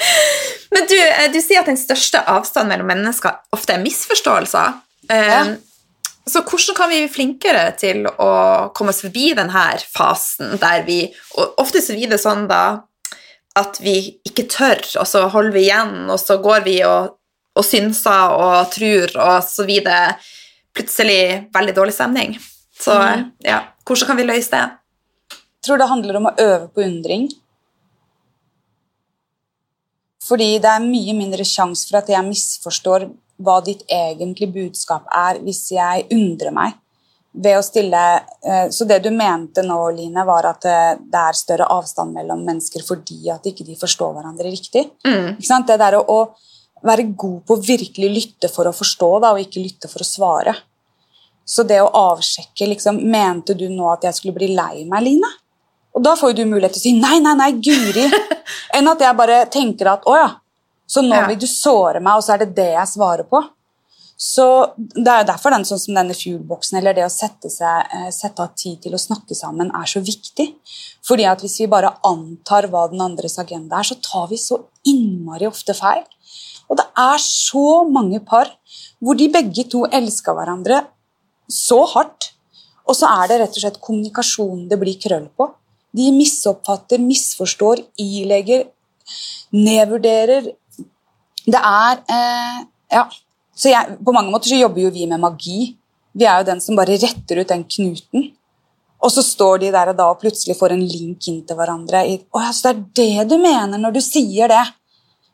Men 0.73 0.87
du, 0.89 0.97
eh, 0.99 1.29
du 1.31 1.39
sier 1.41 1.61
at 1.63 1.69
den 1.71 1.79
største 1.79 2.21
avstanden 2.27 2.73
mellom 2.73 2.91
mennesker 2.91 3.39
ofte 3.55 3.75
er 3.75 3.83
misforståelser. 3.83 4.79
Eh, 5.09 5.33
Ja. 5.33 5.43
Så 6.29 6.43
hvordan 6.45 6.75
kan 6.77 6.89
vi 6.91 6.99
bli 7.01 7.09
flinkere 7.09 7.71
til 7.79 8.03
å 8.05 8.69
komme 8.77 8.91
oss 8.93 9.01
forbi 9.01 9.31
denne 9.33 9.63
fasen 9.89 10.59
der 10.61 10.83
vi 10.85 10.99
og 11.33 11.55
Ofte 11.63 11.81
så 11.81 11.95
blir 11.97 12.11
det 12.11 12.19
sånn 12.21 12.43
da 12.47 12.83
at 13.57 13.79
vi 13.81 13.95
ikke 14.27 14.45
tør, 14.51 14.83
og 15.01 15.07
så 15.09 15.23
holder 15.33 15.55
vi 15.55 15.63
igjen, 15.65 15.95
og 16.05 16.19
så 16.21 16.37
går 16.39 16.61
vi 16.67 16.75
og, 16.85 17.15
og 17.57 17.65
synser 17.65 18.35
og 18.37 18.69
tror, 18.73 19.15
og 19.17 19.43
så 19.45 19.65
videre, 19.67 20.15
plutselig 20.75 21.49
veldig 21.53 21.75
dårlig 21.75 21.95
stemning. 21.95 22.35
Så 22.79 22.95
mm. 22.95 23.25
ja, 23.45 23.63
hvordan 23.87 24.11
kan 24.11 24.19
vi 24.19 24.27
løse 24.27 24.53
det? 24.53 24.65
Jeg 25.59 25.67
tror 25.67 25.79
det 25.81 25.89
handler 25.91 26.19
om 26.19 26.29
å 26.29 26.35
øve 26.39 26.67
på 26.71 26.85
undring. 26.85 27.27
Fordi 30.29 30.53
det 30.61 30.69
er 30.69 30.85
mye 30.85 31.15
mindre 31.17 31.45
sjanse 31.47 31.89
for 31.89 31.99
at 31.99 32.11
jeg 32.13 32.27
misforstår 32.27 33.09
hva 33.43 33.57
ditt 33.63 33.81
egentlige 33.91 34.51
budskap 34.53 35.07
er, 35.15 35.39
hvis 35.43 35.69
jeg 35.73 36.05
undrer 36.13 36.53
meg. 36.55 36.77
Ved 37.39 37.59
å 37.59 37.63
stille, 37.63 38.03
eh, 38.41 38.67
så 38.73 38.87
det 38.89 38.99
du 39.05 39.11
mente 39.15 39.61
nå, 39.63 39.77
Line, 39.95 40.23
var 40.27 40.47
at 40.49 40.65
eh, 40.65 40.95
det 40.99 41.21
er 41.21 41.37
større 41.37 41.67
avstand 41.71 42.15
mellom 42.15 42.41
mennesker 42.45 42.83
fordi 42.85 43.29
at 43.31 43.45
ikke 43.47 43.67
de 43.67 43.77
forstår 43.79 44.15
hverandre 44.15 44.49
riktig. 44.49 44.87
Mm. 45.05 45.35
Ikke 45.37 45.47
sant? 45.47 45.69
Det 45.69 45.77
der 45.79 45.99
å, 45.99 46.03
å 46.03 46.19
være 46.85 47.09
god 47.17 47.41
på 47.47 47.55
å 47.55 47.61
virkelig 47.63 48.09
lytte 48.13 48.49
for 48.51 48.69
å 48.69 48.75
forstå, 48.75 49.11
da, 49.23 49.33
og 49.33 49.43
ikke 49.43 49.63
lytte 49.63 49.91
for 49.91 50.03
å 50.03 50.07
svare. 50.07 50.55
Så 51.49 51.65
det 51.65 51.79
å 51.81 51.89
avsjekke 51.89 52.67
liksom, 52.69 52.99
Mente 53.09 53.55
du 53.57 53.65
nå 53.73 53.87
at 53.89 54.05
jeg 54.05 54.19
skulle 54.19 54.37
bli 54.37 54.51
lei 54.53 54.85
meg, 54.85 55.05
Line? 55.07 55.31
Og 55.97 56.03
da 56.05 56.13
får 56.15 56.31
jo 56.31 56.43
du 56.43 56.51
mulighet 56.51 56.75
til 56.77 56.81
å 56.81 56.85
si 56.85 56.93
nei, 56.99 57.17
nei, 57.23 57.33
nei, 57.39 57.51
guri. 57.57 58.05
Enn 58.77 58.91
at 58.91 59.01
jeg 59.01 59.17
bare 59.17 59.41
tenker 59.51 59.89
at 59.95 60.05
å 60.07 60.13
ja, 60.15 60.27
så 60.89 61.01
nå 61.05 61.17
vil 61.27 61.39
du 61.41 61.47
såre 61.49 62.01
meg, 62.01 62.17
og 62.17 62.25
så 62.25 62.35
er 62.35 62.43
det 62.43 62.53
det 62.57 62.69
jeg 62.75 62.91
svarer 62.93 63.25
på. 63.29 63.41
Så 64.19 64.45
Det 64.77 65.07
er 65.07 65.21
jo 65.21 65.29
derfor 65.29 65.53
den 65.55 65.65
sånn 65.67 65.79
som 65.79 65.95
denne 65.95 66.15
fuelboksen, 66.17 66.77
eller 66.77 66.97
det 66.97 67.05
å 67.05 67.11
sette, 67.13 67.47
seg, 67.49 67.87
eh, 67.95 68.09
sette 68.11 68.43
av 68.43 68.51
tid 68.53 68.81
til 68.83 68.97
å 68.97 68.99
snakke 68.99 69.35
sammen, 69.37 69.71
er 69.71 69.87
så 69.87 70.01
viktig. 70.03 70.47
Fordi 71.07 71.25
at 71.25 71.39
hvis 71.39 71.59
vi 71.61 71.67
bare 71.71 71.93
antar 72.03 72.67
hva 72.67 72.89
den 72.91 72.99
andres 72.99 73.39
agenda 73.39 73.79
er, 73.79 73.87
så 73.87 73.95
tar 73.95 74.27
vi 74.27 74.35
så 74.35 74.59
innmari 74.85 75.47
ofte 75.47 75.73
feil. 75.73 76.03
Og 76.69 76.77
det 76.77 76.85
er 77.01 77.21
så 77.23 77.83
mange 77.89 78.21
par 78.25 78.51
hvor 79.01 79.17
de 79.17 79.29
begge 79.31 79.65
to 79.71 79.85
elsker 79.89 80.35
hverandre 80.37 80.83
så 81.49 81.81
hardt, 81.95 82.33
og 82.89 82.97
så 82.97 83.09
er 83.21 83.29
det 83.29 83.39
rett 83.41 83.55
og 83.57 83.63
slett 83.63 83.81
kommunikasjonen 83.81 84.67
det 84.69 84.77
blir 84.81 84.97
krøll 85.01 85.27
på. 85.37 85.49
De 85.97 86.09
misoppfatter, 86.13 87.01
misforstår, 87.01 87.81
ilegger, 88.01 88.67
nedvurderer. 89.53 90.51
Det 91.45 91.61
er 91.61 92.03
eh, 92.09 92.61
Ja. 92.93 93.07
Så 93.59 93.67
jeg, 93.73 93.97
på 94.05 94.13
mange 94.15 94.31
måter 94.31 94.53
så 94.53 94.55
jobber 94.55 94.85
jo 94.85 94.89
vi 94.95 95.05
med 95.09 95.19
magi. 95.19 95.73
Vi 96.15 96.25
er 96.25 96.39
jo 96.39 96.47
den 96.47 96.61
som 96.63 96.77
bare 96.79 96.95
retter 96.95 97.41
ut 97.41 97.49
den 97.49 97.65
knuten. 97.67 98.29
Og 99.03 99.11
så 99.11 99.23
står 99.23 99.59
de 99.63 99.71
der 99.73 99.91
og 99.91 99.97
da 99.97 100.05
og 100.11 100.21
plutselig 100.21 100.55
får 100.55 100.75
en 100.75 100.85
link 100.87 101.27
inn 101.27 101.41
til 101.47 101.59
hverandre. 101.59 102.05
I, 102.07 102.17
å, 102.31 102.39
så 102.55 102.71
det 102.71 103.03
er 103.03 103.25
det 103.27 103.33
du 103.33 103.35
mener 103.41 103.81
når 103.81 103.97
du 103.97 104.01
sier 104.03 104.51
det. 104.51 104.63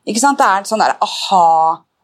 Ikke 0.06 0.22
sant? 0.22 0.38
Det 0.38 0.46
er 0.46 0.68
sånn 0.70 0.82
der 0.84 0.96
aha 1.02 1.44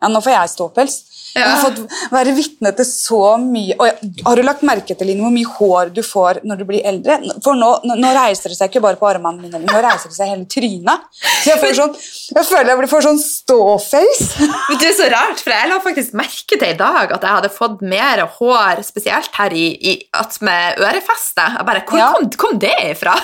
Ja, 0.03 0.09
nå 0.11 0.19
får 0.25 0.33
jeg 0.35 0.51
ståpels. 0.57 0.95
Jeg 1.33 1.49
har 1.49 1.61
fått 1.63 1.79
være 2.13 2.33
vitne 2.37 2.73
til 2.77 2.85
så 2.85 3.19
mye 3.41 3.77
og 3.79 3.87
jeg, 3.87 4.11
Har 4.27 4.37
du 4.37 4.43
lagt 4.45 4.65
merke 4.69 4.93
til 4.99 5.09
Line, 5.09 5.23
hvor 5.25 5.33
mye 5.33 5.49
hår 5.49 5.93
du 5.97 6.03
får 6.05 6.43
når 6.45 6.61
du 6.61 6.65
blir 6.69 6.85
eldre? 6.89 7.17
For 7.45 7.57
nå, 7.57 7.71
nå, 7.89 7.97
nå 8.03 8.11
reiser 8.17 8.53
det 8.53 8.59
seg 8.59 8.69
ikke 8.69 8.83
bare 8.85 8.99
på 9.01 9.09
armene 9.09 9.41
mine, 9.47 9.63
nå 9.65 9.81
reiser 9.85 10.11
det 10.13 10.19
seg 10.19 10.29
hele 10.33 10.45
trynet. 10.51 11.07
Så 11.23 11.53
jeg, 11.55 11.61
får 11.63 11.73
sånn, 11.79 11.95
jeg 12.37 12.49
føler 12.51 12.73
jeg 12.75 12.91
får 12.93 13.07
sånn 13.07 13.23
ståface. 13.23 14.29
Men 14.43 14.83
det 14.83 14.91
er 14.91 14.99
så 14.99 15.09
rart, 15.15 15.41
for 15.41 15.55
jeg 15.55 15.71
la 15.73 15.81
faktisk 15.87 16.19
merke 16.21 16.59
til 16.59 16.69
i 16.69 16.79
dag 16.83 17.17
at 17.17 17.25
jeg 17.25 17.39
hadde 17.39 17.53
fått 17.55 17.81
mer 17.95 18.27
hår, 18.37 18.83
spesielt 18.87 19.33
her 19.41 19.57
i, 19.57 19.67
i 19.79 19.97
med 20.45 20.83
ørefestet. 20.85 21.57
Jeg 21.57 21.69
bare, 21.71 21.87
Hvor 21.89 22.03
Ja. 22.03 22.13
kom, 22.19 22.29
kom 22.45 22.59
det 22.61 22.77
ifra? 22.91 23.17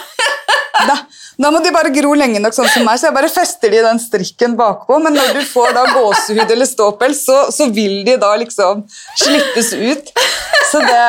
Da, 0.89 0.95
da 1.39 1.51
må 1.55 1.61
de 1.63 1.71
bare 1.71 1.93
gro 1.95 2.11
lenge 2.19 2.41
nok 2.43 2.55
sånn 2.57 2.67
som 2.73 2.83
meg, 2.87 2.99
så 2.99 3.09
jeg 3.09 3.15
bare 3.15 3.31
fester 3.31 3.71
de 3.71 3.83
den 3.85 4.01
strikken 4.03 4.57
bakpå. 4.59 4.97
Men 5.05 5.15
når 5.15 5.37
du 5.39 5.43
får 5.47 5.71
da 5.77 5.85
gåsehud 5.93 6.51
eller 6.51 6.67
ståpels, 6.67 7.21
så, 7.29 7.37
så 7.55 7.69
vil 7.75 8.01
de 8.07 8.17
da 8.19 8.33
liksom 8.41 8.83
slippes 9.23 9.71
ut. 9.79 10.11
Så 10.73 10.83
det, 10.83 11.05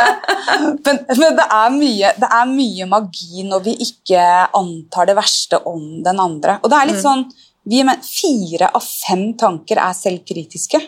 men 0.85 1.01
men 1.17 1.35
det, 1.35 1.45
er 1.45 1.73
mye, 1.73 2.11
det 2.21 2.29
er 2.37 2.51
mye 2.51 2.85
magi 2.87 3.43
når 3.47 3.65
vi 3.65 3.73
ikke 3.89 4.21
antar 4.55 5.09
det 5.09 5.17
verste 5.17 5.59
om 5.67 6.03
den 6.05 6.21
andre. 6.21 6.59
Og 6.61 6.71
det 6.71 6.77
er 6.77 6.91
litt 6.91 7.01
sånn 7.01 7.25
vi, 7.69 7.81
men 7.85 7.99
Fire 8.05 8.69
av 8.73 8.85
fem 8.85 9.31
tanker 9.37 9.81
er 9.81 9.97
selvkritiske. 9.97 10.79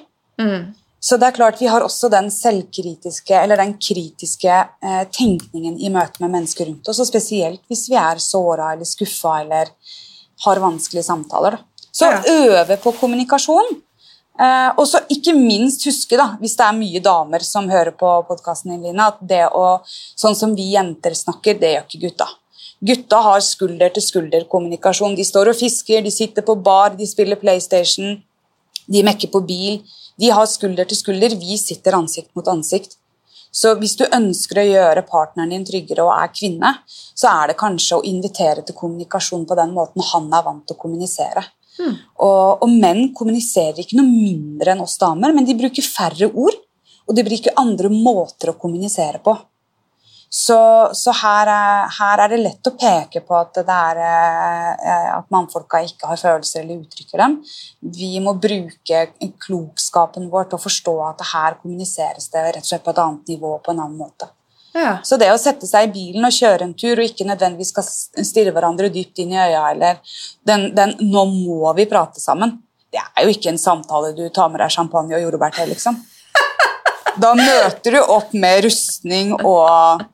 Mm. 0.41 0.71
Så 1.01 1.17
det 1.17 1.31
er 1.31 1.35
klart 1.35 1.61
vi 1.61 1.69
har 1.71 1.81
også 1.81 2.11
den 2.13 2.29
selvkritiske, 2.29 3.33
eller 3.33 3.57
den 3.57 3.73
kritiske 3.81 4.53
eh, 4.53 5.03
tenkningen 5.09 5.79
i 5.81 5.89
møte 5.89 6.21
med 6.21 6.35
mennesker 6.35 6.69
rundt 6.69 6.87
oss, 6.91 6.99
og 7.01 7.09
spesielt 7.09 7.63
hvis 7.71 7.87
vi 7.89 7.97
er 7.97 8.21
såra 8.21 8.73
eller 8.75 8.85
skuffa 8.85 9.39
eller 9.41 9.71
har 10.45 10.61
vanskelige 10.61 11.07
samtaler. 11.07 11.57
Da. 11.57 11.87
Så 11.91 12.05
Ja. 12.05 12.21
øve 12.27 12.77
på 12.77 12.93
kommunikasjon. 12.99 13.81
Eh, 14.39 14.69
og 14.77 14.85
så 14.87 15.01
ikke 15.09 15.33
minst 15.35 15.83
huske, 15.85 16.17
da, 16.17 16.37
hvis 16.39 16.55
det 16.57 16.65
er 16.65 16.77
mye 16.77 17.01
damer 17.03 17.43
som 17.45 17.67
hører 17.69 17.91
på 17.91 18.11
podkasten 18.27 18.71
din, 18.71 18.83
Line, 18.83 19.07
at 19.07 19.17
det 19.21 19.49
å 19.51 19.81
Sånn 20.17 20.35
som 20.35 20.55
vi 20.55 20.71
jenter 20.71 21.11
snakker, 21.11 21.59
det 21.59 21.73
gjør 21.73 21.85
ikke 21.87 22.01
gutta. 22.05 22.27
Gutta 22.83 23.21
har 23.21 23.39
skulder-til-skulder-kommunikasjon. 23.41 25.15
De 25.15 25.23
står 25.23 25.49
og 25.49 25.55
fisker, 25.55 26.01
de 26.03 26.11
sitter 26.11 26.41
på 26.41 26.55
bar, 26.61 26.95
de 26.97 27.05
spiller 27.05 27.35
PlayStation, 27.35 28.21
de 28.87 29.03
mekker 29.03 29.31
på 29.31 29.45
bil. 29.45 29.81
De 30.21 30.29
har 30.29 30.45
skulder 30.49 30.85
til 30.87 30.99
skulder, 30.99 31.33
vi 31.39 31.57
sitter 31.57 31.97
ansikt 31.97 32.29
mot 32.37 32.47
ansikt. 32.51 32.97
Så 33.51 33.73
hvis 33.79 33.97
du 33.99 34.05
ønsker 34.05 34.61
å 34.61 34.67
gjøre 34.67 35.03
partneren 35.09 35.51
din 35.51 35.65
tryggere 35.67 36.05
og 36.05 36.13
er 36.15 36.29
kvinne, 36.31 36.71
så 36.87 37.31
er 37.33 37.51
det 37.51 37.59
kanskje 37.59 37.97
å 37.97 38.05
invitere 38.07 38.63
til 38.63 38.77
kommunikasjon 38.77 39.43
på 39.49 39.57
den 39.59 39.73
måten 39.75 40.05
han 40.13 40.29
er 40.31 40.45
vant 40.45 40.63
til 40.67 40.77
å 40.77 40.81
kommunisere. 40.85 41.43
Og, 41.81 42.61
og 42.63 42.69
menn 42.69 43.09
kommuniserer 43.17 43.81
ikke 43.81 43.97
noe 43.99 44.07
mindre 44.07 44.75
enn 44.75 44.83
oss 44.85 44.97
damer, 45.01 45.33
men 45.35 45.47
de 45.47 45.57
bruker 45.57 45.83
færre 45.83 46.29
ord, 46.29 46.57
og 47.09 47.17
de 47.17 47.25
bruker 47.27 47.57
andre 47.59 47.89
måter 47.91 48.53
å 48.53 48.57
kommunisere 48.61 49.19
på. 49.25 49.35
Så, 50.31 50.57
så 50.95 51.11
her, 51.11 51.49
er, 51.51 51.89
her 51.91 52.21
er 52.23 52.31
det 52.31 52.37
lett 52.39 52.67
å 52.69 52.71
peke 52.79 53.19
på 53.27 53.35
at, 53.35 53.57
det 53.67 53.75
er, 53.75 53.97
eh, 53.99 55.07
at 55.17 55.25
mannfolka 55.33 55.81
ikke 55.83 56.07
har 56.07 56.19
følelser 56.21 56.61
eller 56.61 56.85
uttrykker 56.85 57.19
dem. 57.19 57.33
Vi 57.83 58.13
må 58.23 58.37
bruke 58.39 59.01
klokskapen 59.43 60.29
vår 60.31 60.47
til 60.47 60.55
å 60.55 60.63
forstå 60.63 60.93
at 61.09 61.25
her 61.33 61.57
kommuniseres 61.59 62.29
det 62.31 62.45
rett 62.45 62.63
og 62.63 62.69
slett 62.69 62.85
på 62.85 62.93
et 62.93 63.01
annet 63.03 63.33
nivå 63.33 63.57
på 63.59 63.73
en 63.73 63.81
annen 63.83 63.99
måte. 63.99 64.29
Ja. 64.71 64.93
Så 65.03 65.17
det 65.19 65.27
å 65.33 65.39
sette 65.41 65.67
seg 65.67 65.89
i 65.89 65.91
bilen 65.97 66.23
og 66.23 66.31
kjøre 66.31 66.63
en 66.63 66.77
tur 66.79 66.95
og 66.95 67.03
ikke 67.03 67.27
nødvendigvis 67.27 67.73
skal 67.73 67.89
stirre 68.23 68.55
hverandre 68.55 68.87
dypt 68.93 69.19
inn 69.19 69.35
i 69.35 69.41
øya 69.41 69.65
eller 69.73 69.99
den, 70.47 70.69
den 70.77 70.95
'nå 71.01 71.25
må 71.27 71.73
vi 71.75 71.89
prate 71.91 72.23
sammen', 72.23 72.55
det 72.91 73.03
er 73.03 73.27
jo 73.27 73.35
ikke 73.35 73.51
en 73.51 73.59
samtale 73.59 74.15
du 74.15 74.29
tar 74.29 74.47
med 74.47 74.63
deg 74.63 74.71
champagne 74.71 75.15
og 75.15 75.23
jordbær 75.27 75.51
til, 75.59 75.67
liksom. 75.75 75.99
Da 77.19 77.33
møter 77.35 77.91
du 77.91 77.99
opp 77.99 78.31
med 78.31 78.63
rustning 78.63 79.33
og 79.35 80.07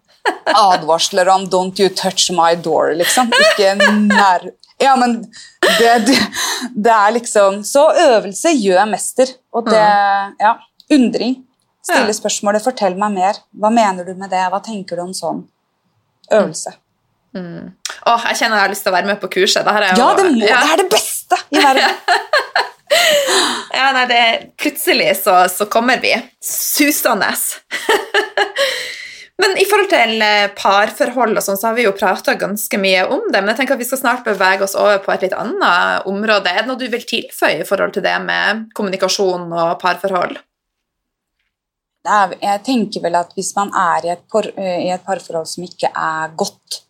advarsler 0.54 1.30
om 1.30 1.46
'don't 1.50 1.80
you 1.80 1.90
touch 1.90 2.30
my 2.32 2.56
door', 2.56 2.94
liksom. 2.98 3.32
Ikke 3.34 3.76
nær... 4.08 4.48
Ja, 4.80 4.96
men 4.96 5.24
det, 5.80 6.06
det, 6.06 6.18
det 6.76 6.92
er 6.94 7.12
liksom 7.16 7.64
Så 7.66 7.88
øvelse 7.98 8.52
gjør 8.54 8.86
mester. 8.86 9.26
Og 9.54 9.66
det 9.66 9.84
Ja. 10.40 10.54
Undring. 10.94 11.44
Stille 11.84 12.14
spørsmålet 12.14 12.64
'fortell 12.64 12.96
meg 12.98 13.12
mer'. 13.18 13.40
Hva 13.58 13.70
mener 13.74 14.04
du 14.06 14.14
med 14.14 14.30
det? 14.30 14.44
Hva 14.52 14.60
tenker 14.64 14.96
du 14.96 15.02
om 15.02 15.14
sånn? 15.14 15.44
Øvelse. 16.32 16.74
Åh, 17.38 18.24
jeg 18.30 18.38
kjenner 18.38 18.58
jeg 18.58 18.64
har 18.64 18.70
lyst 18.70 18.84
til 18.84 18.92
å 18.92 18.96
være 18.96 19.06
med 19.08 19.20
på 19.22 19.28
kurset. 19.30 19.66
Det, 19.66 19.74
her 19.74 19.82
er 19.82 19.98
Ja, 19.98 20.14
det, 20.16 20.26
må, 20.32 20.48
Ja. 20.48 20.62
det 20.62 20.72
er 20.74 20.78
det 20.84 20.90
beste 20.92 21.36
i 21.52 21.58
verden! 21.58 21.90
Ja, 23.78 23.92
nei, 23.92 24.06
det, 24.08 24.22
plutselig 24.58 25.10
så, 25.24 25.34
så 25.52 25.66
kommer 25.70 26.00
vi 26.02 26.14
susende. 26.42 27.28
Men 29.38 29.54
i 29.62 29.66
forhold 29.70 29.92
til 29.92 30.24
eh, 30.26 30.48
parforhold 30.58 31.38
og 31.38 31.46
sånn, 31.46 31.60
så 31.60 31.70
har 31.70 31.78
vi 31.78 31.86
jo 31.86 31.94
prata 31.98 32.34
ganske 32.40 32.80
mye 32.82 33.04
om 33.14 33.28
det. 33.30 33.38
Men 33.38 33.52
jeg 33.54 33.62
tenker 33.62 33.78
at 33.78 33.84
vi 33.84 33.88
skal 33.90 34.02
snart 34.02 34.26
bevege 34.26 34.66
oss 34.66 34.74
over 34.78 34.98
på 35.04 35.14
et 35.14 35.28
litt 35.28 35.38
annet 35.38 36.10
område. 36.10 36.50
Er 36.50 36.64
det 36.66 36.72
noe 36.72 36.82
du 36.82 36.88
vil 36.90 37.06
tilføye 37.06 37.62
i 37.62 37.68
forhold 37.68 37.94
til 37.94 38.06
det 38.06 38.16
med 38.26 38.66
kommunikasjon 38.78 39.46
og 39.52 39.76
parforhold? 39.84 40.40
Jeg 42.08 42.64
tenker 42.64 43.04
vel 43.04 43.18
at 43.20 43.34
hvis 43.36 43.52
man 43.58 43.70
er 43.76 44.06
i 44.08 44.12
et, 44.14 44.24
par, 44.32 44.48
i 44.48 44.90
et 44.94 45.04
parforhold 45.04 45.50
som 45.52 45.66
ikke 45.66 45.90
er 45.92 46.32
godt, 46.40 46.82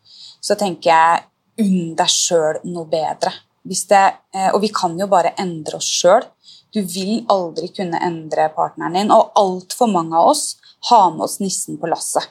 så 0.46 0.56
tenker 0.60 0.92
jeg 0.92 1.26
unn 1.66 1.96
deg 1.98 2.12
sjøl 2.12 2.62
noe 2.70 2.88
bedre. 2.90 3.34
Det, 3.68 4.04
eh, 4.34 4.50
og 4.54 4.62
vi 4.64 4.70
kan 4.72 4.96
jo 5.00 5.10
bare 5.12 5.34
endre 5.42 5.82
oss 5.82 5.90
sjøl. 6.00 6.24
Du 6.72 6.80
vil 6.86 7.26
aldri 7.32 7.68
kunne 7.76 8.00
endre 8.04 8.48
partneren 8.56 8.96
din. 8.96 9.12
Og 9.12 9.34
altfor 9.36 9.92
mange 9.92 10.16
av 10.16 10.32
oss 10.32 10.56
har 10.90 11.12
med 11.12 11.26
oss 11.28 11.40
nissen 11.44 11.80
på 11.82 11.90
lasset. 11.92 12.30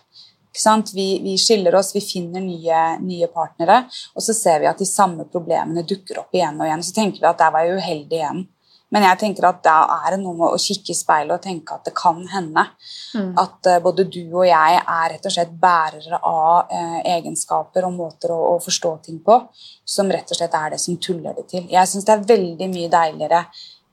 Vi, 0.95 1.07
vi 1.25 1.37
skiller 1.41 1.75
oss, 1.79 1.95
vi 1.95 2.03
finner 2.05 2.45
nye, 2.45 2.83
nye 3.03 3.29
partnere, 3.33 3.85
og 4.15 4.25
så 4.25 4.35
ser 4.37 4.61
vi 4.63 4.71
at 4.71 4.83
de 4.83 4.89
samme 4.89 5.29
problemene 5.33 5.87
dukker 5.87 6.23
opp 6.25 6.37
igjen 6.37 6.61
og 6.61 6.69
igjen. 6.69 6.85
Så 6.85 6.95
tenker 6.97 7.23
vi 7.23 7.31
at 7.31 7.41
der 7.41 7.55
var 7.55 7.67
jeg 7.67 7.81
uheldig 7.81 8.21
igjen. 8.21 8.47
Men 8.95 9.03
jeg 9.03 9.19
tenker 9.19 9.49
at 9.49 9.65
da 9.67 9.81
er 9.97 10.15
det 10.15 10.21
noe 10.23 10.37
med 10.39 10.53
å 10.55 10.59
kikke 10.63 10.93
i 10.95 10.97
speilet 10.97 11.35
og 11.35 11.43
tenke 11.43 11.75
at 11.75 11.89
det 11.89 11.93
kan 11.99 12.21
hende 12.31 12.63
at 13.43 13.67
eh, 13.67 13.81
både 13.83 14.05
du 14.07 14.23
og 14.29 14.45
jeg 14.47 14.77
er 14.79 15.09
rett 15.11 15.27
og 15.27 15.35
slett 15.35 15.57
bærere 15.59 16.21
av 16.23 16.71
eh, 16.71 17.01
egenskaper 17.17 17.89
og 17.89 17.97
måter 17.97 18.31
å, 18.31 18.39
å 18.53 18.61
forstå 18.63 18.93
ting 19.09 19.19
på 19.27 19.41
som 19.83 20.13
rett 20.13 20.31
og 20.31 20.39
slett 20.39 20.55
er 20.55 20.77
det 20.77 20.79
som 20.83 21.01
tuller 21.03 21.35
det 21.35 21.49
til. 21.51 21.67
Jeg 21.73 21.91
syns 21.91 22.07
det 22.07 22.15
er 22.15 22.29
veldig 22.31 22.71
mye 22.77 22.93
deiligere 22.93 23.43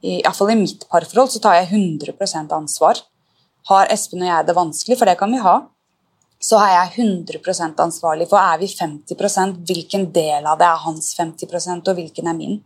i, 0.03 0.19
i 0.19 0.21
hvert 0.21 0.37
fall 0.37 0.53
i 0.53 0.59
mitt 0.61 0.85
parforhold 0.91 1.33
så 1.33 1.41
tar 1.41 1.57
jeg 1.61 1.71
100% 1.73 2.53
ansvar. 2.53 3.01
Har 3.71 3.89
Espen 3.93 4.21
og 4.21 4.29
jeg 4.29 4.47
det 4.47 4.57
vanskelig, 4.57 4.99
for 4.99 5.09
det 5.09 5.17
kan 5.17 5.31
vi 5.33 5.41
ha, 5.41 5.55
så 6.43 6.59
er 6.59 6.73
jeg 6.73 7.07
100 7.07 7.79
ansvarlig 7.79 8.27
for 8.31 8.41
er 8.41 8.59
vi 8.59 8.67
50% 8.67 9.61
hvilken 9.67 10.09
del 10.11 10.45
av 10.49 10.59
det 10.59 10.67
er 10.67 10.81
hans 10.83 11.13
50% 11.19 11.91
og 11.91 11.99
hvilken 11.99 12.27
er 12.27 12.37
min. 12.37 12.57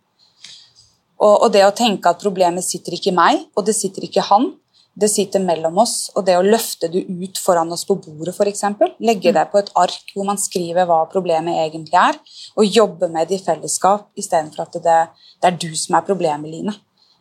Og, 1.18 1.34
og 1.46 1.52
det 1.54 1.66
å 1.66 1.74
tenke 1.76 2.10
at 2.10 2.22
problemet 2.22 2.66
sitter 2.66 2.98
ikke 2.98 3.12
i 3.12 3.18
meg, 3.18 3.46
og 3.58 3.66
det 3.66 3.76
sitter 3.78 4.06
ikke 4.06 4.22
i 4.22 4.28
han, 4.30 4.52
det 4.98 5.10
sitter 5.14 5.42
mellom 5.46 5.78
oss. 5.82 5.96
Og 6.18 6.26
det 6.26 6.38
å 6.38 6.46
løfte 6.46 6.90
det 6.94 7.04
ut 7.06 7.42
foran 7.42 7.74
oss 7.74 7.86
på 7.86 7.98
bordet, 8.02 8.34
f.eks. 8.34 8.66
Legge 9.06 9.34
det 9.34 9.46
på 9.52 9.62
et 9.62 9.72
ark 9.78 10.14
hvor 10.14 10.26
man 10.30 10.42
skriver 10.42 10.90
hva 10.90 11.04
problemet 11.12 11.62
egentlig 11.66 11.98
er, 12.02 12.18
og 12.58 12.78
jobbe 12.82 13.10
med 13.14 13.30
det 13.30 13.40
i 13.40 13.46
fellesskap 13.46 14.10
istedenfor 14.18 14.66
at 14.66 14.78
det, 14.82 15.00
det 15.42 15.52
er 15.52 15.60
du 15.62 15.70
som 15.78 15.98
er 15.98 16.08
problemet, 16.08 16.50
Line. 16.50 16.74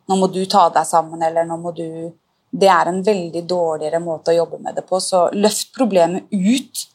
Nå 0.06 0.20
må 0.20 0.28
du 0.32 0.44
ta 0.48 0.68
deg 0.72 0.86
sammen, 0.88 1.20
eller 1.24 1.48
nå 1.48 1.58
må 1.60 1.72
du 1.76 1.88
Det 2.56 2.68
er 2.72 2.88
en 2.88 3.02
veldig 3.04 3.42
dårligere 3.48 4.00
måte 4.00 4.32
å 4.32 4.38
jobbe 4.38 4.60
med 4.64 4.78
det 4.78 4.86
på, 4.88 5.00
så 5.02 5.26
løft 5.36 5.74
problemet 5.76 6.30
ut 6.32 6.86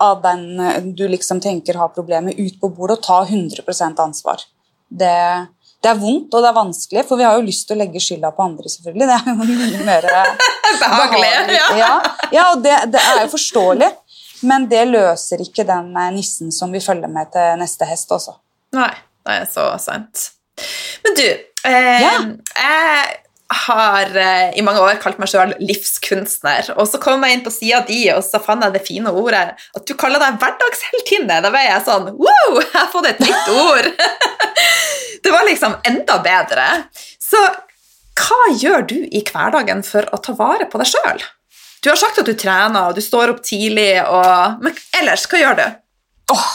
av 0.00 0.22
den 0.24 0.60
eh, 0.60 0.82
du 0.96 1.06
liksom 1.08 1.40
tenker 1.44 1.76
har 1.80 1.92
problemet, 1.94 2.38
ut 2.38 2.60
på 2.60 2.70
bordet, 2.72 2.98
og 2.98 3.04
ta 3.04 3.18
100 3.26 4.00
ansvar. 4.00 4.44
Det, 4.88 5.12
det 5.82 5.90
er 5.90 6.00
vondt 6.00 6.34
og 6.34 6.42
det 6.42 6.48
er 6.50 6.56
vanskelig, 6.56 7.04
for 7.08 7.20
vi 7.20 7.26
har 7.28 7.36
jo 7.36 7.44
lyst 7.46 7.68
til 7.68 7.76
å 7.76 7.82
legge 7.82 8.00
skylda 8.02 8.32
på 8.34 8.46
andre. 8.46 8.72
selvfølgelig. 8.72 9.10
Det 9.10 9.18
er 9.18 9.28
jo 9.28 9.36
mye 9.50 9.84
mer 9.86 10.08
Behagelig. 10.80 11.30
Ja. 11.56 11.68
Ja, 11.76 11.92
ja 12.32 12.48
og 12.54 12.64
det, 12.64 12.76
det 12.94 13.00
er 13.12 13.24
jo 13.24 13.30
forståelig, 13.34 13.90
men 14.48 14.68
det 14.70 14.86
løser 14.88 15.42
ikke 15.44 15.66
den 15.68 15.92
eh, 15.96 16.12
nissen 16.16 16.52
som 16.54 16.72
vi 16.72 16.80
følger 16.84 17.12
med 17.12 17.32
til 17.34 17.60
neste 17.60 17.88
hest 17.90 18.12
også. 18.16 18.38
Nei, 18.76 18.92
det 19.26 19.40
er 19.42 19.48
så 19.50 19.66
sant. 19.82 20.30
Men 21.04 21.16
du, 21.18 21.26
eh, 21.26 22.06
Ja. 22.06 22.14
jeg 22.56 23.18
har 23.50 24.16
eh, 24.16 24.58
i 24.58 24.62
mange 24.62 24.82
år 24.84 25.00
kalt 25.02 25.18
meg 25.18 25.30
sjøl 25.30 25.54
livskunstner. 25.58 26.72
Og 26.76 26.86
så 26.88 27.00
kom 27.02 27.24
jeg 27.26 27.36
inn 27.36 27.44
på 27.44 27.52
sida 27.54 27.80
di, 27.88 28.04
og 28.14 28.22
så 28.26 28.38
fant 28.42 28.62
jeg 28.64 28.76
det 28.76 28.84
fine 28.86 29.10
ordet 29.10 29.42
at 29.58 29.86
du 29.88 29.94
kaller 29.98 30.22
deg 30.22 30.38
hverdagsheltinne. 30.42 31.40
Da 31.42 31.50
ble 31.50 31.64
jeg 31.66 31.82
sånn 31.86 32.12
Wow, 32.14 32.60
jeg 32.60 32.70
har 32.76 32.92
fått 32.92 33.10
et 33.10 33.24
nytt 33.24 33.50
ord! 33.54 33.90
det 35.24 35.34
var 35.34 35.48
liksom 35.48 35.76
enda 35.90 36.20
bedre. 36.24 36.68
Så 37.20 37.42
hva 38.20 38.40
gjør 38.60 38.86
du 38.86 38.96
i 39.02 39.22
hverdagen 39.26 39.82
for 39.86 40.06
å 40.14 40.22
ta 40.22 40.34
vare 40.38 40.68
på 40.70 40.80
deg 40.80 40.90
sjøl? 40.92 41.22
Du 41.80 41.88
har 41.88 41.98
sagt 41.98 42.20
at 42.20 42.28
du 42.28 42.36
trener, 42.36 42.90
og 42.90 42.98
du 42.98 43.02
står 43.02 43.32
opp 43.32 43.40
tidlig, 43.46 44.02
og 44.04 44.60
Men 44.62 44.76
ellers, 45.00 45.24
hva 45.30 45.40
gjør 45.40 45.56
du? 45.58 45.66
Åh, 46.34 46.50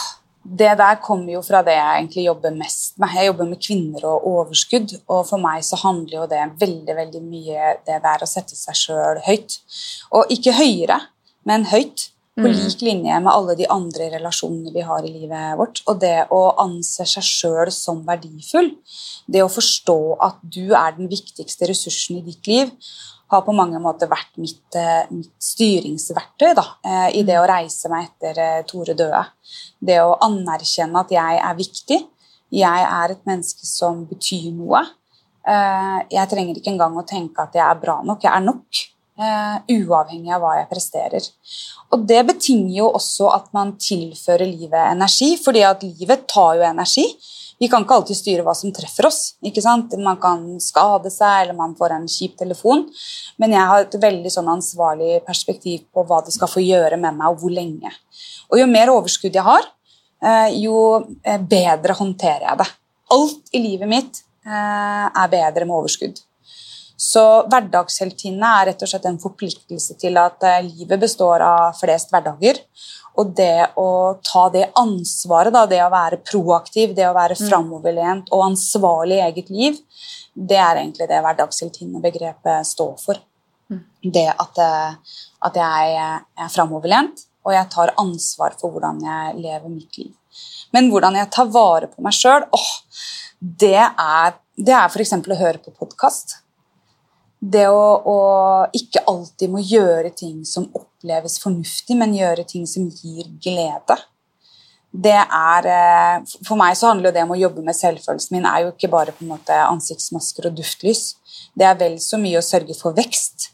det 0.46 0.72
der 0.78 0.98
kommer 1.02 1.32
jo 1.32 1.42
fra 1.42 1.62
det 1.66 1.74
jeg 1.74 2.00
egentlig 2.00 2.26
jobber 2.26 2.54
mest 2.54 2.98
med. 3.02 3.14
Jeg 3.18 3.30
jobber 3.30 3.48
med 3.50 3.62
kvinner 3.62 4.04
og 4.06 4.26
overskudd, 4.30 4.92
og 5.08 5.22
for 5.28 5.42
meg 5.42 5.64
så 5.66 5.78
handler 5.82 6.20
jo 6.20 6.26
det 6.30 6.42
veldig 6.60 6.96
veldig 6.96 7.22
mye 7.24 7.72
det 7.86 8.00
der 8.04 8.22
å 8.22 8.28
sette 8.30 8.58
seg 8.58 8.78
sjøl 8.78 9.22
høyt. 9.26 9.58
Og 10.14 10.30
ikke 10.30 10.54
høyere, 10.58 11.00
men 11.44 11.66
høyt. 11.72 12.10
På 12.36 12.50
Mm. 12.50 12.52
lik 12.52 12.82
linje 12.84 13.20
med 13.24 13.32
alle 13.32 13.54
de 13.56 13.64
andre 13.72 14.10
relasjonene 14.12 14.68
vi 14.74 14.82
har 14.84 15.02
i 15.02 15.08
livet 15.08 15.56
vårt. 15.56 15.80
Og 15.88 16.00
det 16.00 16.28
å 16.28 16.52
anse 16.60 17.06
seg 17.08 17.24
sjøl 17.24 17.70
som 17.72 18.02
verdifull, 18.04 18.74
det 19.26 19.40
å 19.40 19.48
forstå 19.48 20.18
at 20.20 20.36
du 20.42 20.74
er 20.74 20.92
den 20.98 21.08
viktigste 21.08 21.64
ressursen 21.70 22.18
i 22.18 22.26
ditt 22.26 22.46
liv, 22.46 22.70
har 23.32 23.42
på 23.42 23.54
mange 23.54 23.78
måter 23.82 24.10
vært 24.10 24.36
mitt, 24.38 24.74
eh, 24.78 25.06
mitt 25.10 25.32
styringsverktøy 25.42 26.54
da, 26.54 26.64
eh, 26.84 27.18
i 27.18 27.22
det 27.22 27.38
å 27.40 27.46
reise 27.48 27.90
meg 27.90 28.08
etter 28.08 28.38
eh, 28.38 28.62
Tore 28.62 28.94
døde. 28.94 29.24
Det 29.82 29.98
å 30.02 30.18
anerkjenne 30.22 31.00
at 31.00 31.10
jeg 31.10 31.40
er 31.42 31.54
viktig. 31.58 32.00
Jeg 32.52 32.86
er 32.86 33.10
et 33.10 33.24
menneske 33.26 33.66
som 33.66 34.04
betyr 34.06 34.52
noe. 34.54 34.84
Jeg 35.46 36.26
trenger 36.30 36.56
ikke 36.58 36.72
engang 36.72 36.96
å 36.98 37.06
tenke 37.06 37.38
at 37.38 37.54
jeg 37.54 37.62
er 37.62 37.78
bra 37.78 38.00
nok. 38.02 38.22
Jeg 38.22 38.32
er 38.32 38.42
nok. 38.42 38.80
Eh, 39.20 39.56
Uavhengig 39.76 40.34
av 40.34 40.44
hva 40.44 40.56
jeg 40.60 40.68
presterer. 40.70 41.30
Og 41.94 42.04
det 42.08 42.22
betinger 42.28 42.74
jo 42.80 42.90
også 42.98 43.30
at 43.34 43.48
man 43.56 43.74
tilfører 43.80 44.46
livet 44.48 44.82
energi, 44.90 45.34
fordi 45.40 45.64
at 45.66 45.84
livet 45.86 46.26
tar 46.30 46.58
jo 46.58 46.66
energi. 46.66 47.06
Vi 47.56 47.68
kan 47.72 47.86
ikke 47.86 47.96
alltid 47.96 48.18
styre 48.18 48.44
hva 48.44 48.52
som 48.56 48.72
treffer 48.74 49.08
oss. 49.08 49.20
ikke 49.40 49.62
sant? 49.64 49.94
Man 49.96 50.18
kan 50.20 50.42
skade 50.60 51.10
seg, 51.12 51.44
eller 51.44 51.56
man 51.56 51.72
får 51.78 51.94
en 51.94 52.08
kjip 52.10 52.36
telefon. 52.36 52.84
Men 53.40 53.54
jeg 53.56 53.70
har 53.70 53.84
et 53.86 53.96
veldig 54.02 54.32
sånn 54.32 54.50
ansvarlig 54.52 55.22
perspektiv 55.24 55.86
på 55.94 56.04
hva 56.04 56.20
det 56.26 56.34
skal 56.36 56.50
få 56.52 56.64
gjøre 56.64 56.98
med 57.00 57.16
meg, 57.16 57.30
og 57.30 57.40
hvor 57.40 57.54
lenge. 57.54 57.92
Og 58.52 58.60
jo 58.60 58.68
mer 58.68 58.92
overskudd 58.92 59.34
jeg 59.34 59.46
har, 59.46 59.64
uh, 60.26 60.48
jo 60.52 60.76
eh, 61.24 61.40
bedre 61.40 61.96
håndterer 61.96 62.44
jeg 62.50 62.60
det. 62.60 62.68
Alt 63.16 63.52
i 63.56 63.62
livet 63.62 63.88
mitt 63.88 64.22
uh, 64.46 65.08
er 65.08 65.32
bedre 65.32 65.64
med 65.64 65.78
overskudd. 65.80 66.20
Så 66.96 67.22
hverdagsheltinne 67.50 68.50
er 68.60 68.70
rett 68.70 68.82
og 68.82 68.88
slett 68.88 69.06
en 69.08 69.20
forpliktelse 69.20 69.98
til 70.00 70.16
at 70.20 70.44
eh, 70.48 70.62
livet 70.64 71.02
består 71.02 71.44
av 71.44 71.76
flest 71.76 72.12
hverdager. 72.12 72.62
Og 73.20 73.32
det 73.36 73.68
å 73.80 74.16
ta 74.24 74.46
det 74.52 74.70
ansvaret, 74.76 75.52
da, 75.52 75.64
det 75.68 75.82
å 75.84 75.92
være 75.92 76.20
proaktiv, 76.24 76.94
det 76.96 77.06
å 77.08 77.14
være 77.16 77.36
framoverlent 77.38 78.32
og 78.32 78.44
ansvarlig 78.50 79.18
i 79.20 79.24
eget 79.28 79.52
liv, 79.52 79.78
det 80.36 80.58
er 80.60 80.80
egentlig 80.82 81.08
det 81.08 81.20
hverdagsheltinnebegrepet 81.24 82.68
står 82.68 82.96
for. 83.00 83.20
Det 84.02 84.28
at, 84.30 84.60
eh, 84.62 85.20
at 85.48 85.60
jeg 85.60 85.96
er 86.00 86.52
framoverlent, 86.52 87.26
og 87.46 87.54
jeg 87.54 87.70
tar 87.72 87.94
ansvar 88.00 88.56
for 88.60 88.72
hvordan 88.72 89.04
jeg 89.04 89.36
lever 89.42 89.68
mitt 89.68 90.00
liv. 90.00 90.14
Men 90.72 90.90
hvordan 90.90 91.16
jeg 91.20 91.30
tar 91.32 91.52
vare 91.52 91.88
på 91.92 92.02
meg 92.04 92.16
sjøl, 92.16 92.48
det 93.40 93.78
er, 93.78 94.36
det 94.56 94.74
er 94.74 94.90
f.eks. 94.90 95.14
å 95.20 95.40
høre 95.44 95.62
på 95.62 95.76
podkast. 95.76 96.40
Det 97.40 97.66
å, 97.68 97.80
å 98.00 98.18
ikke 98.74 99.04
alltid 99.06 99.52
må 99.52 99.60
gjøre 99.60 100.10
ting 100.16 100.44
som 100.48 100.70
oppleves 100.74 101.38
fornuftig, 101.42 101.96
men 101.98 102.16
gjøre 102.16 102.46
ting 102.48 102.66
som 102.66 102.88
gir 102.88 103.28
glede. 103.42 103.98
Det 104.96 105.12
er, 105.12 105.66
eh, 105.68 106.22
For 106.46 106.56
meg 106.56 106.76
så 106.78 106.88
handler 106.92 107.12
det 107.12 107.22
om 107.26 107.34
å 107.34 107.40
jobbe 107.40 107.62
med 107.64 107.76
selvfølelsen 107.76 108.32
min 108.32 108.46
er 108.48 108.64
jo 108.64 108.70
ikke 108.72 108.90
bare 108.90 109.12
på 109.12 109.26
en 109.26 109.34
måte 109.34 109.58
ansiktsmasker 109.66 110.48
og 110.48 110.56
duftlys. 110.56 111.16
Det 111.56 111.66
er 111.68 111.76
vel 111.76 111.98
så 112.00 112.16
mye 112.20 112.40
å 112.40 112.46
sørge 112.46 112.76
for 112.78 112.96
vekst. 112.96 113.50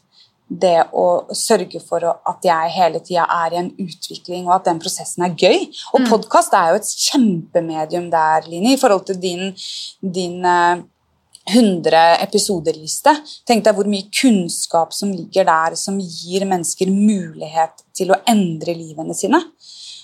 Det 0.47 0.87
å 0.93 1.25
sørge 1.33 1.81
for 1.81 2.03
at 2.05 2.45
jeg 2.45 2.71
hele 2.75 2.99
tida 2.99 3.25
er 3.25 3.55
i 3.55 3.59
en 3.63 3.71
utvikling, 3.79 4.45
og 4.45 4.55
at 4.59 4.65
den 4.69 4.79
prosessen 4.79 5.23
er 5.25 5.35
gøy. 5.35 5.67
Og 5.93 6.01
Mm. 6.01 6.07
podkast 6.11 6.53
er 6.53 6.69
jo 6.71 6.75
et 6.75 6.95
kjempemedium 7.07 8.09
der, 8.11 8.47
Line, 8.47 8.73
i 8.73 8.77
forhold 8.77 9.05
til 9.05 9.19
din, 9.19 9.55
din 10.03 10.45
eh, 10.45 10.83
100 11.49 12.21
episoder-liste. 12.23 13.11
Tenk 13.47 13.65
deg 13.65 13.75
hvor 13.75 13.87
mye 13.89 14.07
kunnskap 14.15 14.93
som 14.95 15.11
ligger 15.11 15.47
der, 15.49 15.75
som 15.79 15.99
gir 15.99 16.45
mennesker 16.47 16.91
mulighet 16.93 17.83
til 17.95 18.13
å 18.13 18.19
endre 18.29 18.75
livene 18.77 19.15
sine. 19.17 19.41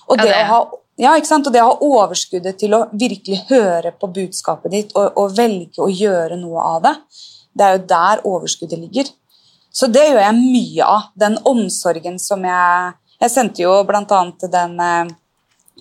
Og 0.10 0.18
Ja, 0.18 0.24
det, 0.24 0.32
det- 0.34 0.44
å 0.44 0.48
ha, 0.50 0.60
ja? 0.98 1.14
Og 1.16 1.54
det 1.54 1.62
å 1.64 1.70
ha 1.70 1.78
overskuddet 1.80 2.58
til 2.60 2.76
å 2.76 2.90
virkelig 2.92 3.46
høre 3.50 3.92
på 3.92 4.12
budskapet 4.12 4.72
ditt 4.72 4.92
og, 4.96 5.14
og 5.16 5.38
velge 5.38 5.80
å 5.80 5.88
gjøre 5.88 6.38
noe 6.38 6.60
av 6.60 6.84
det, 6.84 6.96
det 7.56 7.66
er 7.66 7.78
jo 7.78 7.86
der 7.88 8.22
overskuddet 8.26 8.80
ligger. 8.80 9.06
Så 9.72 9.88
det 9.88 10.08
gjør 10.10 10.24
jeg 10.24 10.36
mye 10.40 10.84
av. 10.86 11.10
Den 11.16 11.38
omsorgen 11.46 12.20
som 12.20 12.44
jeg 12.44 12.94
Jeg 13.20 13.32
sendte 13.32 13.62
jo 13.62 13.84
blant 13.84 14.12
annet 14.16 14.46
den 14.52 14.80
eh, 14.80 15.10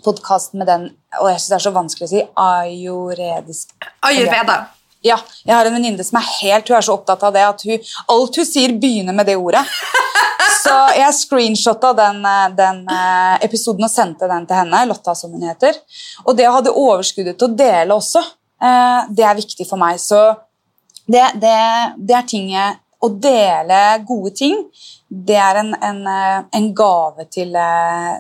podkasten 0.03 0.59
med 0.59 0.67
den 0.67 0.89
Og 1.23 1.29
jeg 1.31 1.39
syns 1.39 1.49
det 1.49 1.55
er 1.55 1.65
så 1.65 1.71
vanskelig 1.71 2.07
å 2.07 2.11
si 2.11 2.23
ayuredisk 2.35 3.71
Ayurveda. 4.03 4.78
Ja, 5.05 5.19
jeg 5.45 5.55
har 5.55 5.69
en 5.69 5.75
venninne 5.77 6.05
som 6.05 6.19
er 6.19 6.27
helt 6.41 6.69
Hun 6.69 6.77
er 6.77 6.85
så 6.87 6.95
opptatt 6.97 7.23
av 7.23 7.33
det 7.37 7.45
at 7.47 7.63
hun, 7.69 7.79
alt 8.15 8.37
hun 8.41 8.47
sier, 8.49 8.73
begynner 8.81 9.15
med 9.15 9.27
det 9.31 9.37
ordet. 9.39 9.63
Så 10.59 10.73
jeg 10.97 11.15
screenshotta 11.15 11.93
den, 11.97 12.19
eh, 12.27 12.49
den 12.57 12.81
eh, 12.91 13.37
episoden 13.47 13.85
og 13.87 13.91
sendte 13.93 14.27
den 14.29 14.47
til 14.49 14.59
henne. 14.59 14.81
Lotta, 14.91 15.15
som 15.15 15.33
hun 15.33 15.45
heter. 15.47 15.77
Og 16.27 16.35
det 16.37 16.49
å 16.49 16.57
ha 16.57 16.61
det 16.65 16.73
overskuddet 16.75 17.39
til 17.39 17.49
å 17.49 17.57
dele 17.57 17.95
også, 17.95 18.23
eh, 18.63 19.07
det 19.15 19.25
er 19.25 19.39
viktig 19.39 19.67
for 19.69 19.79
meg. 19.81 20.01
Så 20.03 20.19
det, 21.07 21.25
det, 21.41 21.55
det 21.97 22.17
er 22.19 22.29
ting 22.29 22.51
jeg 22.57 22.77
Å 22.99 23.09
dele 23.15 23.77
gode 24.03 24.33
ting, 24.35 24.57
det 25.07 25.37
er 25.39 25.61
en, 25.61 25.69
en, 25.87 26.01
en 26.51 26.65
gave 26.75 27.29
til, 27.31 27.55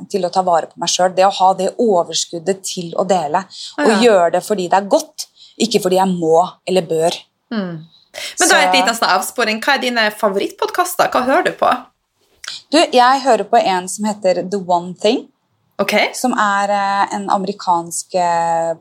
til 0.07 0.23
å 0.23 0.31
ta 0.31 0.45
vare 0.47 0.69
på 0.71 0.79
meg 0.79 0.93
sjøl. 0.93 1.11
Det 1.17 1.25
å 1.27 1.33
ha 1.35 1.49
det 1.59 1.73
overskuddet 1.83 2.61
til 2.63 2.93
å 2.95 3.03
dele. 3.03 3.41
Og 3.83 3.91
Ja. 3.91 3.97
gjøre 4.05 4.29
det 4.37 4.45
fordi 4.47 4.69
det 4.71 4.79
er 4.79 4.87
godt, 4.87 5.27
ikke 5.65 5.83
fordi 5.85 6.01
jeg 6.01 6.11
må 6.13 6.43
eller 6.69 6.87
bør. 6.89 7.17
Mm. 7.55 7.79
Men 8.41 8.51
da 8.51 8.59
er 8.59 8.69
et 8.69 8.77
liten 8.79 9.09
avsporing. 9.09 9.61
Hva 9.63 9.77
er 9.77 9.83
dine 9.83 10.09
favorittpodkaster? 10.19 11.11
Hva 11.13 11.25
hører 11.27 11.49
du 11.49 11.53
på? 11.59 11.71
Du, 12.73 12.79
jeg 12.81 13.25
hører 13.25 13.45
på 13.49 13.61
en 13.61 13.89
som 13.91 14.09
heter 14.09 14.43
The 14.45 14.61
One 14.61 14.95
Thing, 15.01 15.27
Okay. 15.79 16.09
som 16.11 16.33
er 16.35 16.73
eh, 16.75 17.13
en 17.15 17.29
amerikansk 17.31 18.17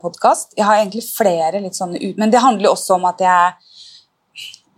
podkast. 0.02 0.56
Jeg 0.58 0.66
har 0.66 0.80
egentlig 0.80 1.04
flere 1.06 1.60
litt 1.62 1.78
sånne 1.78 2.00
ut, 2.02 2.16
men 2.18 2.32
det 2.32 2.40
handler 2.42 2.72
også 2.72 2.96
om 2.96 3.06
at 3.06 3.22
jeg 3.22 3.68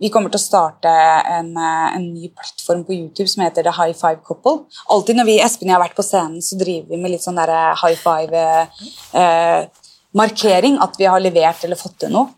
vi 0.01 0.09
kommer 0.09 0.31
til 0.33 0.39
å 0.39 0.41
starte 0.41 0.89
en, 0.89 1.51
eh, 1.57 1.95
en 1.95 2.05
ny 2.13 2.29
plattform 2.33 2.83
på 2.87 2.95
YouTube 2.95 3.29
som 3.29 3.43
heter 3.43 3.63
The 3.63 3.73
High 3.77 3.93
Five 3.93 4.23
Couple. 4.25 4.65
Alltid 4.89 5.15
når 5.15 5.27
vi 5.29 5.39
Espen 5.39 5.67
og 5.67 5.71
jeg 5.71 5.77
har 5.77 5.83
vært 5.83 5.99
på 5.99 6.05
scenen, 6.07 6.41
så 6.41 6.57
driver 6.57 6.89
vi 6.89 6.97
med 6.97 7.11
litt 7.11 7.21
sånn 7.21 7.37
der 7.37 7.53
high 7.77 7.97
five-markering. 10.11 10.79
at 10.81 10.95
vi 10.97 11.05
har 11.05 11.19
levert 11.19 11.63
eller 11.63 11.75
fått 11.75 11.99
til 11.99 12.11
noe. 12.11 12.29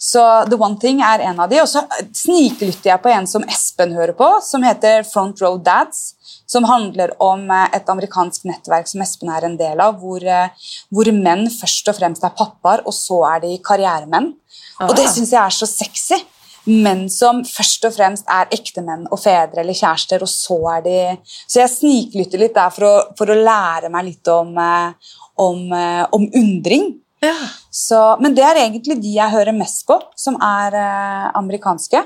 Så 0.00 0.48
The 0.48 0.56
One 0.56 0.78
Thing 0.80 1.02
er 1.02 1.20
en 1.20 1.40
av 1.40 1.50
de. 1.50 1.60
Og 1.60 1.68
så 1.68 1.82
sniklytter 2.16 2.88
jeg 2.94 3.02
på 3.02 3.10
en 3.12 3.26
som 3.26 3.42
Espen 3.44 3.92
hører 3.92 4.14
på, 4.16 4.40
som 4.42 4.62
heter 4.62 5.04
Front 5.04 5.42
Row 5.42 5.58
Dads. 5.58 6.14
Som 6.46 6.64
handler 6.64 7.12
om 7.22 7.44
eh, 7.50 7.68
et 7.76 7.88
amerikansk 7.88 8.44
nettverk 8.48 8.88
som 8.88 9.02
Espen 9.04 9.28
er 9.30 9.44
en 9.44 9.58
del 9.58 9.78
av, 9.78 10.00
hvor, 10.00 10.24
eh, 10.24 10.48
hvor 10.90 11.10
menn 11.12 11.44
først 11.52 11.92
og 11.92 11.98
fremst 11.98 12.24
er 12.24 12.32
pappaer, 12.34 12.80
og 12.86 12.96
så 12.96 13.20
er 13.36 13.44
de 13.44 13.58
karrieremenn. 13.62 14.32
Og 14.80 14.96
det 14.96 15.04
Ah. 15.04 15.12
syns 15.12 15.30
jeg 15.30 15.42
er 15.44 15.50
så 15.50 15.68
sexy. 15.68 16.18
Menn 16.66 17.08
som 17.08 17.44
først 17.44 17.84
og 17.84 17.92
fremst 17.94 18.24
er 18.28 18.48
ektemenn 18.52 19.06
og 19.10 19.18
fedre 19.20 19.60
eller 19.60 19.74
kjærester, 19.74 20.22
og 20.22 20.28
så 20.28 20.58
er 20.78 20.80
de 20.82 21.18
Så 21.46 21.60
jeg 21.60 21.70
sniklytter 21.76 22.38
litt 22.38 22.54
der 22.54 22.70
for 22.70 22.84
å, 22.84 23.16
for 23.16 23.26
å 23.26 23.36
lære 23.36 23.90
meg 23.90 24.04
litt 24.06 24.28
om, 24.28 24.56
eh, 24.58 24.92
om, 25.36 25.72
om 26.12 26.26
undring. 26.34 26.94
Ja. 27.20 27.34
Så, 27.70 28.16
men 28.20 28.34
det 28.34 28.42
er 28.46 28.56
egentlig 28.62 28.96
de 29.02 29.10
jeg 29.14 29.30
hører 29.30 29.52
mest 29.52 29.82
på, 29.86 29.98
som 30.16 30.38
er 30.40 30.74
eh, 30.80 31.26
amerikanske. 31.36 32.00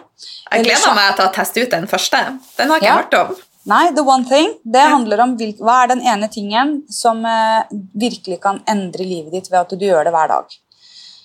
Jeg 0.50 0.64
gleder 0.66 0.94
meg 0.96 1.14
til 1.16 1.26
å 1.28 1.32
teste 1.36 1.62
ut 1.62 1.70
den 1.76 1.86
første. 1.90 2.22
Den 2.58 2.70
har 2.72 2.82
ikke 2.82 2.90
Ja. 2.90 2.96
hørt 3.02 3.14
om. 3.20 3.34
Nei, 3.66 3.84
The 3.96 4.02
One 4.04 4.26
Thing 4.28 4.50
det 4.64 4.82
Ja. 4.82 4.90
handler 4.92 5.20
om 5.24 5.36
hvil, 5.38 5.54
hva 5.56 5.84
er 5.84 5.88
den 5.94 6.02
ene 6.02 6.28
tingen 6.28 6.82
som 6.90 7.24
eh, 7.24 7.62
virkelig 7.96 8.40
kan 8.42 8.60
endre 8.68 9.06
livet 9.06 9.32
ditt 9.32 9.50
ved 9.50 9.60
at 9.60 9.70
du 9.70 9.86
gjør 9.86 10.04
det 10.04 10.12
hver 10.12 10.28
dag. 10.28 10.44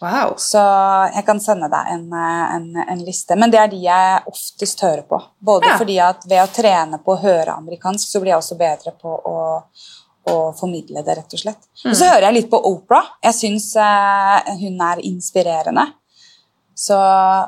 Wow. 0.01 0.35
Så 0.39 0.61
jeg 1.13 1.25
kan 1.27 1.41
sende 1.43 1.67
deg 1.67 1.89
en, 1.91 2.05
eh, 2.13 2.55
en, 2.55 2.69
en 2.93 3.01
liste. 3.03 3.35
Men 3.35 3.51
det 3.51 3.59
er 3.59 3.67
de 3.73 3.81
jeg 3.83 4.21
oftest 4.31 4.79
hører 4.85 5.01
på. 5.09 5.19
Både 5.43 5.65
Ja. 5.67 5.77
fordi 5.77 5.97
at 5.99 6.23
ved 6.29 6.39
å 6.45 6.53
trene 6.53 7.01
på 7.03 7.17
å 7.17 7.21
høre 7.21 7.57
amerikansk, 7.57 8.07
så 8.07 8.21
blir 8.21 8.31
jeg 8.31 8.39
også 8.39 8.57
bedre 8.57 8.93
på 9.01 9.17
å, 9.25 9.63
å 10.27 10.37
formidle 10.57 11.03
det, 11.05 11.15
rett 11.17 11.35
og 11.35 11.41
slett. 11.41 11.65
Og 11.85 11.95
så 11.95 12.11
hører 12.11 12.29
jeg 12.29 12.41
litt 12.41 12.51
på 12.51 12.59
Opera. 12.69 13.01
Jeg 13.23 13.37
syns 13.37 13.71
eh, 13.79 14.53
hun 14.61 14.79
er 14.89 15.03
inspirerende. 15.07 15.85
Så 16.77 16.97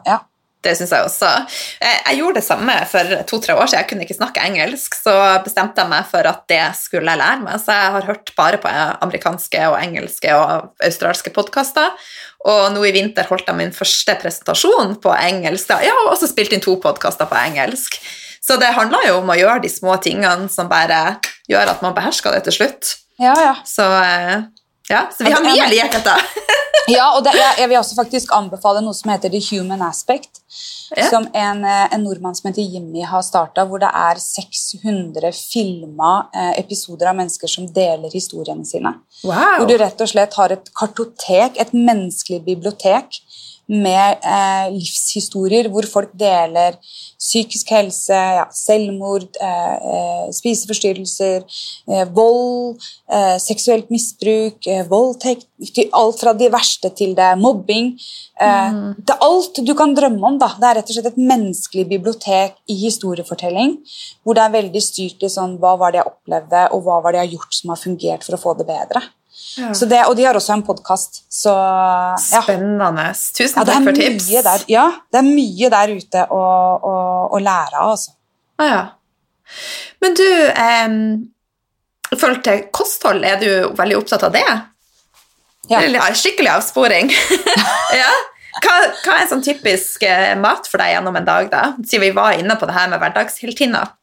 ja. 0.08 0.22
Det 0.62 0.76
syns 0.78 0.92
jeg 0.94 1.06
også. 1.08 1.30
Jeg, 1.82 2.02
jeg 2.06 2.18
gjorde 2.20 2.38
det 2.38 2.46
samme 2.46 2.74
for 2.90 3.14
to-tre 3.30 3.56
år 3.58 3.66
siden. 3.66 3.80
Jeg 3.80 3.90
kunne 3.90 4.06
ikke 4.06 4.18
snakke 4.20 4.44
engelsk, 4.46 4.94
så 4.94 5.16
bestemte 5.42 5.82
jeg 5.82 5.90
meg 5.90 6.06
for 6.12 6.28
at 6.30 6.44
det 6.52 6.62
skulle 6.78 7.16
jeg 7.16 7.22
lære 7.22 7.42
meg. 7.48 7.56
Så 7.64 7.74
jeg 7.74 7.96
har 7.96 8.10
hørt 8.12 8.34
bare 8.38 8.60
på 8.62 8.74
amerikanske 9.08 9.64
og 9.72 9.80
engelske 9.80 10.36
og 10.38 10.84
australske 10.86 11.34
podkaster. 11.34 11.98
Og 12.46 12.68
nå 12.76 12.86
i 12.86 12.94
vinter 12.94 13.26
holdt 13.30 13.50
jeg 13.50 13.58
min 13.58 13.74
første 13.74 14.18
presentasjon 14.22 14.96
på 15.02 15.16
engelsk. 15.18 15.74
Ja, 15.82 15.98
og 16.06 16.14
så 16.14 16.30
spilte 16.30 16.52
spilt 16.52 16.58
inn 16.60 16.66
to 16.68 16.78
podkaster 16.84 17.30
på 17.30 17.42
engelsk. 17.42 17.98
Så 18.42 18.58
det 18.62 18.74
handler 18.78 19.06
jo 19.08 19.20
om 19.20 19.34
å 19.34 19.38
gjøre 19.38 19.64
de 19.66 19.70
små 19.70 19.98
tingene 20.02 20.50
som 20.50 20.70
bare 20.70 21.18
gjør 21.50 21.74
at 21.74 21.82
man 21.86 21.96
behersker 21.98 22.36
det 22.36 22.44
til 22.50 22.60
slutt. 22.62 22.96
Ja, 23.22 23.34
ja. 23.38 23.56
Så, 23.66 23.86
eh, 23.86 24.44
ja, 24.90 25.08
så 25.14 25.26
vi 25.26 25.34
har 25.34 25.46
mye 25.46 25.70
likheter. 25.72 26.26
Ja, 26.90 27.12
og 27.16 27.24
det, 27.26 27.34
jeg, 27.38 27.58
jeg 27.62 27.70
vil 27.70 27.78
også 27.78 27.96
faktisk 27.98 28.32
anbefale 28.36 28.82
noe 28.84 28.96
som 28.98 29.12
heter 29.14 29.32
The 29.32 29.42
Human 29.52 29.84
Aspect. 29.86 30.42
Ja. 30.98 31.06
Som 31.08 31.28
en, 31.38 31.64
eh, 31.68 31.94
en 31.94 32.04
nordmann 32.04 32.36
som 32.36 32.50
heter 32.50 32.66
Jimmy 32.66 33.06
har 33.08 33.24
starta, 33.24 33.64
hvor 33.70 33.80
det 33.80 33.92
er 33.96 34.20
600 34.20 35.32
filma 35.38 36.12
eh, 36.36 36.52
episoder 36.60 37.12
av 37.12 37.16
mennesker 37.20 37.52
som 37.52 37.70
deler 37.72 38.12
historiene 38.12 38.66
sine. 38.68 38.96
Wow. 39.24 39.62
Hvor 39.62 39.70
du 39.70 39.78
rett 39.80 40.04
og 40.04 40.12
slett 40.12 40.36
har 40.40 40.56
et 40.58 40.72
kartotek, 40.76 41.62
et 41.62 41.72
menneskelig 41.78 42.42
bibliotek, 42.50 43.22
med 43.72 44.26
eh, 44.28 44.68
livshistorier 44.76 45.70
hvor 45.72 45.88
folk 45.88 46.12
deler 46.20 46.76
psykisk 47.22 47.70
helse, 47.72 48.18
ja, 48.18 48.48
selvmord, 48.56 49.30
eh, 49.40 49.76
eh, 49.94 50.26
spiseforstyrrelser, 50.36 51.46
eh, 51.88 52.04
vold, 52.16 52.82
eh, 53.12 53.38
seksuelt 53.40 53.92
misbruk, 53.94 54.68
eh, 54.68 54.84
voldtekt 54.90 55.48
Alt 55.94 56.18
fra 56.18 56.34
de 56.34 56.48
verste 56.50 56.90
til 56.98 57.14
det 57.14 57.38
mobbing. 57.38 57.92
Eh, 58.42 58.72
Det 58.98 59.14
er 59.14 59.22
alt 59.22 59.62
du 59.64 59.74
kan 59.76 59.94
drømme 59.94 60.24
om. 60.26 60.38
da. 60.40 60.48
Det 60.60 60.68
er 60.68 60.76
rett 60.80 60.90
og 60.90 60.96
slett 60.96 61.12
et 61.12 61.18
menneskelig 61.22 61.88
bibliotek 61.88 62.56
i 62.68 62.76
historiefortelling, 62.82 63.78
hvor 64.24 64.34
det 64.34 64.42
er 64.44 64.62
veldig 64.62 64.82
styrt 64.82 65.22
i 65.22 65.30
sånn 65.30 65.60
hva 65.60 65.78
var 65.78 65.92
det 65.92 66.02
jeg 66.02 66.12
opplevde, 66.12 66.74
og 66.74 66.84
hva 66.84 67.02
var 67.04 67.12
det 67.12 67.20
jeg 67.22 67.28
har 67.30 67.36
gjort 67.38 67.54
som 67.54 67.70
har 67.70 67.78
fungert 67.78 68.24
for 68.24 68.34
å 68.36 68.42
få 68.42 68.58
det 68.58 68.68
bedre. 68.68 69.02
Ja. 69.58 69.74
Så 69.76 69.88
det, 69.90 70.00
og 70.08 70.16
de 70.16 70.26
har 70.26 70.38
også 70.38 70.54
en 70.56 70.64
podkast, 70.64 71.22
ja. 72.32 72.42
Spennende. 72.44 73.10
Tusen 73.36 73.60
Ja, 73.60 73.66
takk 73.68 73.84
for 73.90 73.98
tips. 73.98 74.30
der, 74.46 74.66
ja, 74.72 74.86
det 75.12 75.20
er 75.22 75.28
mye 75.28 75.70
der 75.74 75.94
ute 75.98 76.26
å, 76.32 76.42
å, 76.88 76.96
å 77.36 77.42
lære 77.42 77.82
av, 77.82 77.94
altså. 77.96 78.14
Ah, 78.62 78.70
ja. 78.70 78.82
Men 80.04 80.16
du, 80.16 80.28
eh, 80.50 80.98
i 82.12 82.20
forhold 82.20 82.44
til 82.46 82.68
kosthold, 82.76 83.26
er 83.28 83.40
du 83.42 83.72
veldig 83.78 83.98
opptatt 84.00 84.24
av 84.28 84.36
det? 84.36 84.46
Ja. 85.72 85.82
Skikkelig 86.18 86.52
avsporing. 86.58 87.12
ja. 88.02 88.12
Hva, 88.62 88.78
hva 89.06 89.16
er 89.16 89.24
en 89.24 89.30
sånn 89.32 89.44
typisk 89.46 90.04
eh, 90.04 90.34
mat 90.40 90.68
for 90.68 90.82
deg 90.82 90.96
gjennom 90.96 91.16
en 91.18 91.28
dag, 91.28 91.48
da? 91.52 91.66
Siden 91.88 92.04
vi 92.10 92.16
var 92.16 92.36
inne 92.36 92.58
på 92.60 92.68
det 92.68 92.76
her 92.76 92.90
med 92.92 93.00
hverdagsheltinner. 93.04 93.94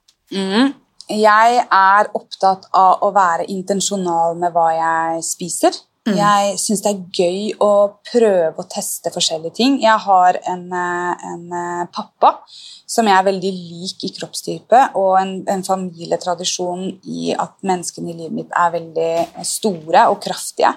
Jeg 1.08 1.60
er 1.64 2.10
opptatt 2.14 2.66
av 2.76 3.04
å 3.06 3.12
være 3.16 3.48
intensjonal 3.52 4.36
med 4.36 4.52
hva 4.52 4.70
jeg 4.76 5.22
spiser. 5.24 5.78
Jeg 6.16 6.54
syns 6.60 6.82
det 6.84 6.90
er 6.90 7.18
gøy 7.20 7.40
å 7.64 7.70
prøve 8.06 8.62
å 8.62 8.66
teste 8.70 9.10
forskjellige 9.12 9.56
ting. 9.58 9.76
Jeg 9.82 9.98
har 10.04 10.38
en, 10.48 10.64
eh, 10.72 11.26
en 11.32 11.52
eh, 11.52 11.86
pappa 11.92 12.38
som 12.86 13.06
jeg 13.06 13.16
er 13.16 13.26
veldig 13.26 13.52
lik 13.52 14.04
i 14.04 14.12
kroppstype, 14.16 14.80
og 14.96 15.18
en, 15.20 15.34
en 15.48 15.64
familietradisjon 15.66 16.86
i 17.04 17.34
at 17.36 17.58
menneskene 17.60 18.12
i 18.12 18.16
livet 18.22 18.36
mitt 18.38 18.56
er 18.56 18.72
veldig 18.78 19.44
store 19.44 20.06
og 20.08 20.20
kraftige. 20.24 20.72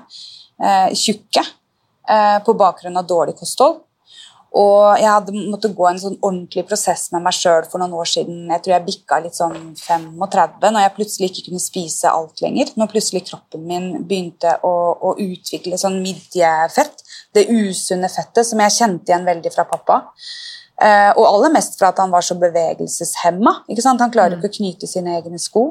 Eh, 0.62 0.92
tjukke. 0.98 1.46
Eh, 2.10 2.40
på 2.44 2.54
bakgrunn 2.58 2.98
av 2.98 3.08
dårlig 3.08 3.38
kosthold. 3.40 3.84
Og 4.52 4.99
jeg 4.99 5.08
hadde 5.08 5.32
måttet 5.47 5.76
gå 5.78 5.86
en 5.88 5.99
sånn 6.02 6.18
ordentlig 6.18 6.66
prosess 6.68 7.06
med 7.14 7.24
meg 7.24 7.36
sjøl 7.38 7.64
for 7.72 7.80
noen 7.80 7.93
år 7.95 8.10
siden. 8.12 8.49
Jeg 8.52 8.64
tror 8.66 8.74
jeg 8.76 8.86
bikka 8.89 9.20
litt 9.24 9.38
sånn 9.38 9.56
35 9.80 10.66
når 10.68 10.84
jeg 10.84 10.93
plutselig 10.97 11.30
ikke 11.32 11.45
kunne 11.45 11.64
spise 11.64 12.12
alt 12.12 12.43
lenger. 12.43 12.74
Når 12.76 12.91
plutselig 12.91 13.24
kroppen 13.30 13.64
min 13.70 13.88
begynte 14.10 14.58
å, 14.68 14.74
å 15.08 15.14
utvikle 15.24 15.80
sånn 15.80 16.02
midjefett. 16.04 16.99
Det 17.32 17.47
usunne 17.47 18.12
fettet 18.12 18.49
som 18.49 18.60
jeg 18.66 18.76
kjente 18.76 19.14
igjen 19.14 19.30
veldig 19.30 19.54
fra 19.56 19.68
pappa. 19.72 20.02
Eh, 20.82 21.12
og 21.14 21.28
aller 21.30 21.54
mest 21.56 21.80
fra 21.80 21.93
at 21.93 22.04
han 22.04 22.12
var 22.12 22.26
så 22.26 22.36
bevegelseshemma. 22.41 23.62
Ikke 23.72 23.86
sant? 23.86 24.04
Han 24.04 24.12
klarer 24.12 24.36
ikke 24.36 24.52
å 24.52 24.58
knyte 24.60 24.89
sine 24.89 25.16
egne 25.22 25.39
sko. 25.39 25.70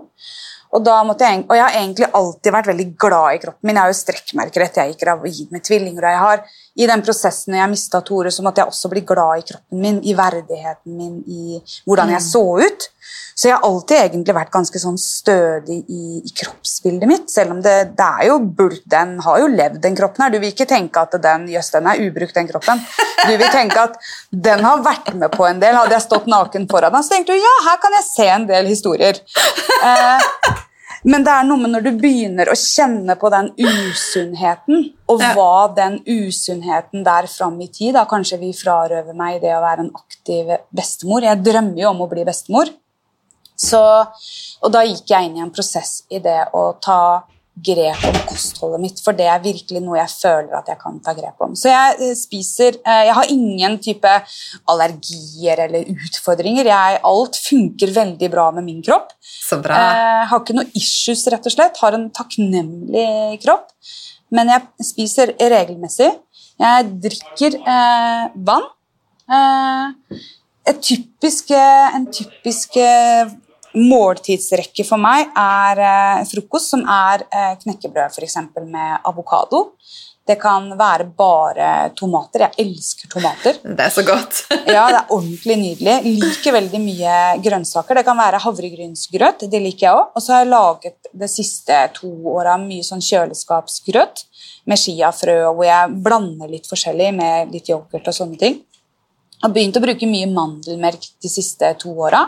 Og, 0.71 0.87
jeg, 0.87 1.45
og 1.51 1.57
jeg 1.57 1.65
har 1.65 1.77
egentlig 1.81 2.07
alltid 2.15 2.55
vært 2.55 2.69
veldig 2.71 2.85
glad 3.03 3.35
i 3.35 3.41
kroppen 3.43 3.67
min. 3.67 3.75
Jeg 3.75 3.83
har 3.83 3.91
jo 3.91 3.99
strekkmerker 3.99 4.65
etter 4.65 4.85
jeg 4.85 4.93
gikk 4.93 5.01
gravid 5.03 5.51
med 5.51 5.65
tvillinger. 5.67 6.05
og 6.05 6.13
jeg 6.15 6.21
har 6.25 6.45
I 6.79 6.87
den 6.87 7.03
prosessen 7.03 7.55
når 7.55 7.65
jeg 7.65 7.73
mista 7.73 8.01
Tore, 8.07 8.31
så 8.31 8.45
måtte 8.47 8.63
jeg 8.63 8.71
også 8.71 8.91
bli 8.93 9.03
glad 9.07 9.43
i 9.43 9.47
kroppen 9.49 9.83
min, 9.83 9.99
i 10.07 10.15
verdigheten 10.17 10.95
min, 10.97 11.19
i 11.27 11.59
hvordan 11.89 12.13
jeg 12.15 12.23
så 12.29 12.45
ut. 12.61 12.87
Så 13.35 13.49
jeg 13.49 13.57
har 13.57 13.65
alltid 13.65 13.97
egentlig 13.97 14.35
vært 14.37 14.53
ganske 14.53 14.81
sånn 14.83 14.99
stødig 15.01 15.79
i, 15.89 16.21
i 16.21 16.33
kroppsbildet 16.43 17.09
mitt. 17.09 17.31
Selv 17.33 17.55
om 17.55 17.63
det, 17.65 17.75
det 17.99 18.07
er 18.07 18.29
jo 18.29 18.39
bulk, 18.45 18.83
den 18.93 19.17
har 19.25 19.41
jo 19.41 19.49
levd, 19.51 19.81
den 19.83 19.97
kroppen 19.99 20.27
her. 20.27 20.35
Du 20.35 20.39
vil 20.43 20.53
ikke 20.53 20.69
tenke 20.69 21.03
at 21.03 21.17
den, 21.25 21.47
jøss, 21.51 21.73
den 21.75 21.89
er 21.91 22.03
ubrukt, 22.05 22.37
den 22.37 22.51
kroppen. 22.51 22.85
Du 23.25 23.33
vil 23.33 23.49
tenke 23.53 23.87
at 23.89 23.97
den 24.31 24.65
har 24.65 24.85
vært 24.85 25.15
med 25.17 25.33
på 25.33 25.49
en 25.49 25.63
del. 25.63 25.79
Hadde 25.79 25.97
jeg 25.97 26.07
stått 26.07 26.29
naken 26.31 26.69
foran 26.71 26.95
deg, 26.95 27.07
så 27.07 27.17
tenkte 27.17 27.37
du 27.37 27.41
ja, 27.41 27.55
her 27.71 27.81
kan 27.83 27.97
jeg 27.99 28.09
se 28.11 28.29
en 28.35 28.49
del 28.51 28.69
historier. 28.71 29.25
Eh, 29.81 30.29
men 31.09 31.25
det 31.25 31.33
er 31.33 31.47
noe 31.49 31.61
med 31.63 31.73
når 31.73 31.85
du 31.87 31.91
begynner 32.01 32.51
å 32.53 32.57
kjenne 32.59 33.17
på 33.21 33.31
den 33.33 33.49
usunnheten, 33.57 34.85
og 35.09 35.23
hva 35.35 35.71
den 35.77 35.99
usunnheten 36.05 37.05
der 37.07 37.29
fram 37.31 37.57
i 37.65 37.71
tid 37.73 37.97
da 37.97 38.05
Kanskje 38.11 38.41
vi 38.43 38.53
frarøver 38.57 39.17
meg 39.17 39.41
det 39.43 39.55
å 39.57 39.63
være 39.65 39.87
en 39.87 39.95
aktiv 39.97 40.53
bestemor. 40.77 41.25
Jeg 41.25 41.41
drømmer 41.47 41.81
jo 41.85 41.91
om 41.95 42.05
å 42.05 42.11
bli 42.11 42.27
bestemor. 42.29 42.73
Så, 43.61 43.81
og 44.61 44.73
da 44.73 44.85
gikk 44.87 45.11
jeg 45.13 45.29
inn 45.29 45.41
i 45.41 45.45
en 45.45 45.53
prosess 45.53 46.03
i 46.13 46.21
det 46.23 46.39
å 46.57 46.71
ta 46.81 47.01
grep 47.67 48.05
om 48.09 48.19
kostholdet 48.29 48.83
mitt, 48.83 49.01
for 49.05 49.17
det 49.17 49.27
er 49.31 49.43
virkelig 49.45 49.83
noe 49.85 49.99
jeg 49.99 50.13
føler 50.13 50.57
at 50.59 50.71
jeg 50.73 50.81
kan 50.81 50.99
ta 51.05 51.15
grep 51.17 51.45
om. 51.45 51.57
Så 51.59 51.71
jeg 51.73 51.99
eh, 51.99 52.15
spiser 52.19 52.79
eh, 52.81 53.03
Jeg 53.09 53.17
har 53.19 53.33
ingen 53.35 53.79
type 53.83 54.15
allergier 54.71 55.65
eller 55.67 55.91
utfordringer. 55.93 56.71
Jeg, 56.71 57.01
alt 57.13 57.41
funker 57.45 57.95
veldig 57.97 58.31
bra 58.33 58.49
med 58.57 58.69
min 58.69 58.81
kropp. 58.87 59.13
Så 59.21 59.61
bra. 59.63 59.79
Jeg 59.79 60.31
har 60.33 60.43
ikke 60.43 60.59
noe 60.59 60.71
issues, 60.79 61.27
rett 61.33 61.47
og 61.51 61.57
slett. 61.57 61.81
Har 61.83 61.97
en 61.99 62.09
takknemlig 62.15 63.41
kropp. 63.45 63.69
Men 64.31 64.53
jeg 64.53 64.87
spiser 64.93 65.35
regelmessig. 65.39 66.11
Jeg 66.61 66.91
drikker 67.07 67.57
eh, 67.61 68.27
vann. 68.47 68.69
Eh, 69.31 70.75
typisk, 70.81 71.51
eh, 71.51 71.95
en 71.97 72.07
typisk 72.13 72.77
eh, 72.77 73.31
måltidsrekke 73.77 74.85
for 74.87 75.01
meg 75.01 75.31
er 75.39 75.83
eh, 75.87 76.23
frokost, 76.31 76.73
som 76.75 76.85
er 76.85 77.27
eh, 77.29 77.57
knekkebrød 77.63 78.23
eksempel, 78.25 78.67
med 78.71 79.05
avokado. 79.07 79.69
Det 80.31 80.37
kan 80.39 80.69
være 80.79 81.09
bare 81.17 81.69
tomater. 81.99 82.45
Jeg 82.45 82.67
elsker 82.67 83.11
tomater. 83.11 83.57
Det 83.65 83.83
er 83.83 83.91
så 83.91 84.05
godt. 84.07 84.45
Ja, 84.71 84.85
det 84.93 85.01
er 85.01 85.13
ordentlig 85.17 85.57
nydelig. 85.59 85.95
Liker 86.21 86.55
veldig 86.55 86.81
mye 86.85 87.15
grønnsaker. 87.43 87.99
Det 87.99 88.05
kan 88.07 88.19
være 88.21 88.39
havregrynsgrøt, 88.45 89.47
det 89.51 89.63
liker 89.65 89.87
jeg 89.87 89.97
òg. 89.97 90.13
Og 90.15 90.23
så 90.23 90.37
har 90.37 90.45
jeg 90.45 90.53
laget 90.53 91.11
de 91.23 91.29
siste 91.33 91.79
to 91.97 92.11
åra 92.31 92.55
mye 92.61 92.87
sånn 92.87 93.03
kjøleskapsgrøt 93.03 94.25
med 94.71 94.79
chiafrø, 94.79 95.39
hvor 95.57 95.67
jeg 95.67 96.01
blander 96.05 96.53
litt 96.53 96.69
forskjellig 96.71 97.11
med 97.17 97.55
litt 97.57 97.73
yoghurt 97.73 98.13
og 98.13 98.15
sånne 98.15 98.39
ting. 98.39 98.61
Jeg 98.61 99.47
har 99.49 99.55
begynt 99.57 99.81
å 99.81 99.83
bruke 99.83 100.07
mye 100.07 100.29
mandelmelk 100.31 101.11
de 101.25 101.33
siste 101.33 101.73
to 101.81 101.97
åra. 101.97 102.27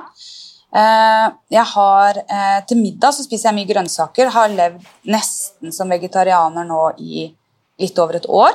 Eh, 0.75 1.33
Jeg 1.51 1.65
har, 1.75 2.17
eh, 2.17 2.65
til 2.67 2.79
middag 2.79 3.13
så 3.13 3.25
spiser 3.25 3.51
jeg 3.51 3.59
mye 3.59 3.75
grønnsaker. 3.75 4.31
Har 4.31 4.49
levd 4.49 4.87
nesten 5.05 5.73
som 5.73 5.89
vegetarianer 5.89 6.65
nå 6.65 6.95
i 6.99 7.35
litt 7.79 7.99
over 7.99 8.17
et 8.17 8.27
år. 8.29 8.53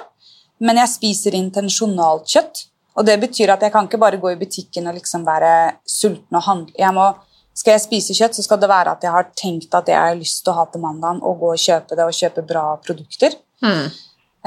Men 0.59 0.77
jeg 0.77 0.89
spiser 0.89 1.37
intensjonalt 1.37 2.25
kjøtt. 2.25 2.65
Og 2.97 3.05
det 3.05 3.19
betyr 3.21 3.53
at 3.53 3.61
jeg 3.61 3.71
kan 3.71 3.85
ikke 3.85 3.99
bare 4.01 4.17
gå 4.17 4.31
i 4.31 4.39
butikken 4.39 4.87
og 4.87 4.95
liksom 4.97 5.25
være 5.25 5.77
sulten 5.85 6.33
og 6.39 6.43
handle. 6.47 6.91
Må, 6.97 7.15
skal 7.53 7.75
jeg 7.75 7.83
spise 7.85 8.15
kjøtt, 8.17 8.33
så 8.33 8.45
skal 8.45 8.57
det 8.57 8.69
være 8.69 8.95
at 8.95 9.05
jeg 9.05 9.13
har 9.13 9.29
tenkt 9.37 9.75
at 9.77 9.87
jeg 9.87 9.97
har 9.97 10.17
lyst 10.17 10.43
til 10.43 10.53
å 10.53 10.57
ha 10.57 10.65
til 10.65 10.81
mandagen, 10.81 11.21
og 11.21 11.37
gå 11.39 11.51
og 11.53 11.61
kjøpe 11.61 11.97
det 11.97 12.07
og 12.07 12.17
kjøpe 12.17 12.45
bra 12.49 12.65
produkter. 12.81 13.37
Mm. 13.61 13.85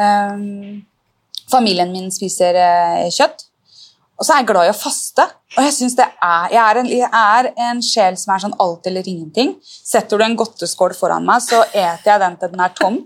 Um, 0.00 0.82
familien 1.50 1.92
min 1.94 2.10
spiser 2.10 2.58
eh, 2.58 3.06
kjøtt. 3.14 3.46
Og 4.20 4.26
så 4.26 4.34
er 4.34 4.42
jeg 4.42 4.50
glad 4.50 4.68
i 4.68 4.72
å 4.74 4.76
faste. 4.76 5.24
Og 5.56 5.64
jeg, 5.64 5.72
synes 5.72 5.94
det 5.96 6.04
er, 6.04 6.50
jeg, 6.52 6.60
er 6.60 6.78
en, 6.82 6.88
jeg 6.92 7.08
er 7.08 7.46
en 7.70 7.78
sjel 7.82 8.18
som 8.20 8.34
er 8.34 8.42
sånn 8.44 8.56
alt 8.60 8.84
eller 8.90 9.06
ingenting. 9.08 9.54
Setter 9.64 10.20
du 10.20 10.24
en 10.26 10.36
godteskål 10.36 10.92
foran 10.98 11.24
meg, 11.26 11.40
så 11.40 11.62
eter 11.72 12.10
jeg 12.12 12.20
den 12.20 12.36
til 12.42 12.52
den 12.52 12.60
er 12.66 12.74
tom. 12.76 12.98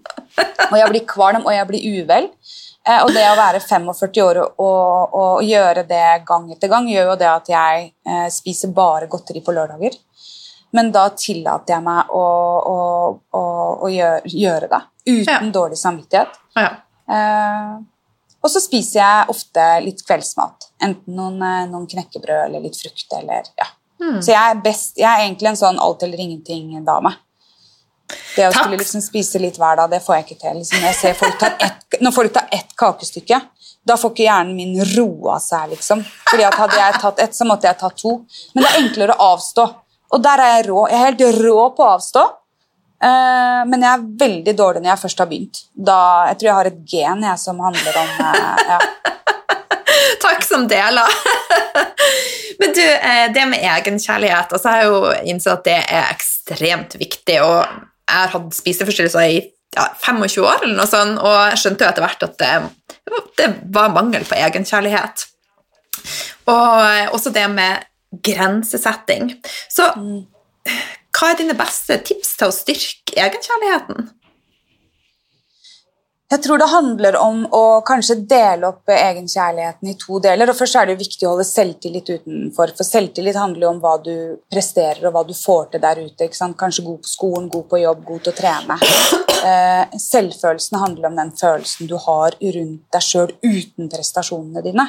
Og 0.73 0.75
jeg 0.81 0.91
blir 0.91 1.05
kvalm, 1.07 1.47
og 1.47 1.55
jeg 1.55 1.69
blir 1.71 1.87
uvel. 2.03 2.27
Eh, 2.85 2.99
og 3.01 3.15
det 3.15 3.23
å 3.31 3.37
være 3.39 3.63
45 3.63 4.21
år 4.27 4.43
og, 4.43 4.59
og, 4.61 5.15
og 5.21 5.47
gjøre 5.47 5.87
det 5.89 6.03
gang 6.29 6.51
etter 6.53 6.69
gang, 6.75 6.91
gjør 6.91 7.15
jo 7.15 7.17
det 7.23 7.31
at 7.31 7.49
jeg 7.55 7.87
eh, 8.11 8.27
spiser 8.35 8.75
bare 8.77 9.09
godteri 9.09 9.41
på 9.47 9.55
lørdager. 9.57 9.97
Men 10.75 10.91
da 10.93 11.07
tillater 11.15 11.77
jeg 11.77 11.87
meg 11.87 12.11
å, 12.11 12.27
å, 12.75 12.77
å, 13.39 13.43
å 13.87 13.91
gjøre, 13.95 14.21
gjøre 14.27 14.69
det 14.75 14.83
uten 15.07 15.31
Ja. 15.31 15.41
dårlig 15.55 15.79
samvittighet. 15.79 16.35
Ja. 16.59 16.71
Eh, 17.07 17.75
Og 18.45 18.53
så 18.53 18.61
spiser 18.61 19.01
jeg 19.01 19.33
ofte 19.33 19.63
litt 19.85 20.03
kveldsmat. 20.05 20.69
Enten 20.85 21.17
noen, 21.17 21.41
eh, 21.41 21.65
noen 21.71 21.89
knekkebrød 21.89 22.45
eller 22.45 22.61
litt 22.61 22.77
frukt. 22.77 23.07
eller 23.17 23.49
ja. 23.57 23.71
Så 24.21 24.35
jeg 24.35 24.51
er, 24.51 24.59
best, 24.61 24.99
jeg 25.01 25.09
er 25.09 25.23
egentlig 25.25 25.49
en 25.49 25.61
sånn 25.61 25.79
alt 25.81 26.03
eller 26.05 26.21
ingenting-dame. 26.21 27.15
Det 28.35 28.45
å 28.45 28.51
Takk. 28.53 28.59
skulle 28.59 28.81
liksom 28.83 29.01
spise 29.01 29.41
litt 29.41 29.57
hver 29.57 29.79
dag, 29.81 29.89
det 29.91 30.03
får 30.05 30.19
jeg 30.19 30.27
ikke 30.27 30.41
til. 30.43 30.59
Liksom, 30.61 30.83
jeg 30.85 30.97
ser 30.99 31.15
folk 31.17 31.39
tar 31.41 31.55
ett, 31.65 31.99
når 32.05 32.13
folk 32.13 32.35
tar 32.35 32.51
ett 32.53 32.75
kakestykke, 32.77 33.41
da 33.85 33.97
får 34.01 34.13
ikke 34.13 34.27
hjernen 34.27 34.57
min 34.57 34.75
roa 34.95 35.39
seg, 35.41 35.71
liksom. 35.73 36.05
Fordi 36.29 36.45
at 36.45 36.59
hadde 36.61 36.79
jeg 36.81 37.01
tatt 37.01 37.25
ett, 37.25 37.37
så 37.37 37.49
måtte 37.49 37.69
jeg 37.69 37.81
tatt 37.81 37.97
to. 38.01 38.15
Men 38.55 38.65
det 38.65 38.71
er 38.71 38.81
enklere 38.83 39.17
å 39.17 39.31
avstå. 39.35 39.67
Og 40.15 40.23
der 40.25 40.43
er 40.45 40.53
jeg 40.57 40.67
rå. 40.69 40.85
Jeg 40.91 41.01
er 41.01 41.07
helt 41.09 41.41
rå 41.41 41.59
på 41.77 41.85
å 41.85 41.93
avstå. 41.97 42.25
Eh, 43.05 43.63
men 43.69 43.83
jeg 43.85 43.91
er 43.91 44.05
veldig 44.25 44.55
dårlig 44.57 44.83
når 44.83 44.95
jeg 44.95 45.03
først 45.05 45.23
har 45.23 45.31
begynt. 45.31 45.63
Da, 45.75 46.01
jeg 46.31 46.41
tror 46.41 46.49
jeg 46.49 46.59
har 46.59 46.71
et 46.71 46.85
gen 46.93 47.27
jeg, 47.27 47.41
som 47.43 47.61
handler 47.65 47.99
om 48.01 48.13
eh, 48.29 48.63
ja. 48.71 48.79
Takk 50.25 50.45
som 50.47 50.69
deler. 50.71 51.19
Men 52.61 52.73
du, 52.77 52.85
eh, 52.85 53.27
det 53.35 53.45
med 53.51 53.65
egenkjærlighet 53.67 54.53
altså 54.55 54.71
Jeg 54.71 54.79
har 54.79 54.85
jo 54.87 55.27
innsett 55.27 55.57
at 55.57 55.65
det 55.67 55.77
er 55.83 56.13
ekstremt 56.15 56.97
viktig. 57.01 57.41
og 57.43 57.59
Jeg 57.61 58.15
har 58.15 58.33
hatt 58.37 58.57
spiseforstyrrelser 58.57 59.35
i 59.35 59.41
ja, 59.75 59.89
25 60.07 60.47
år, 60.47 60.63
eller 60.63 60.77
noe 60.79 60.87
sånt, 60.87 61.19
og 61.19 61.35
jeg 61.51 61.61
skjønte 61.61 61.85
jo 61.85 61.91
etter 61.91 62.05
hvert 62.05 62.27
at 62.29 62.37
det, 62.39 62.53
det 63.41 63.49
var 63.75 63.91
mangel 63.91 64.23
på 64.29 64.39
egenkjærlighet. 64.39 65.25
Og 66.53 67.17
også 67.17 67.33
det 67.35 67.49
med 67.51 67.83
grensesetting. 68.23 69.33
Så 69.73 69.89
hva 71.15 71.31
er 71.31 71.39
dine 71.39 71.57
beste 71.59 72.01
tips 72.07 72.37
til 72.41 72.51
å 72.51 72.55
styrke 72.55 73.19
egenkjærligheten? 73.23 74.13
Jeg 76.35 76.41
tror 76.43 76.59
det 76.59 76.67
handler 76.73 77.17
om 77.21 77.43
å 77.55 77.83
kanskje 77.87 78.17
dele 78.27 78.67
opp 78.67 78.91
egenkjærligheten 78.91 79.91
i 79.93 79.95
to 80.01 80.19
deler. 80.25 80.51
og 80.51 80.57
Først 80.59 80.79
er 80.81 80.89
det 80.89 80.97
viktig 80.99 81.29
å 81.29 81.35
holde 81.35 81.47
selvtillit 81.47 82.11
utenfor, 82.11 82.73
for 82.75 82.89
selvtillit 82.89 83.39
handler 83.39 83.69
jo 83.69 83.73
om 83.75 83.79
hva 83.85 83.93
du 84.03 84.15
presterer 84.51 85.05
og 85.05 85.15
hva 85.15 85.23
du 85.29 85.35
får 85.37 85.69
til 85.75 85.85
der 85.85 86.01
ute. 86.01 86.31
Kanskje 86.33 86.87
god 86.89 87.05
på 87.05 87.13
skolen, 87.13 87.47
god 87.53 87.69
på 87.71 87.83
jobb, 87.85 88.03
god 88.09 88.25
til 88.25 88.35
å 88.35 88.39
trene. 88.41 88.81
Eh, 89.45 89.99
selvfølelsen 90.01 90.79
handler 90.81 91.11
om 91.11 91.19
den 91.19 91.31
følelsen 91.37 91.91
du 91.91 91.99
har 92.01 92.33
rundt 92.41 92.85
deg 92.97 93.03
sjøl 93.05 93.35
uten 93.45 93.91
prestasjonene 93.93 94.63
dine. 94.65 94.87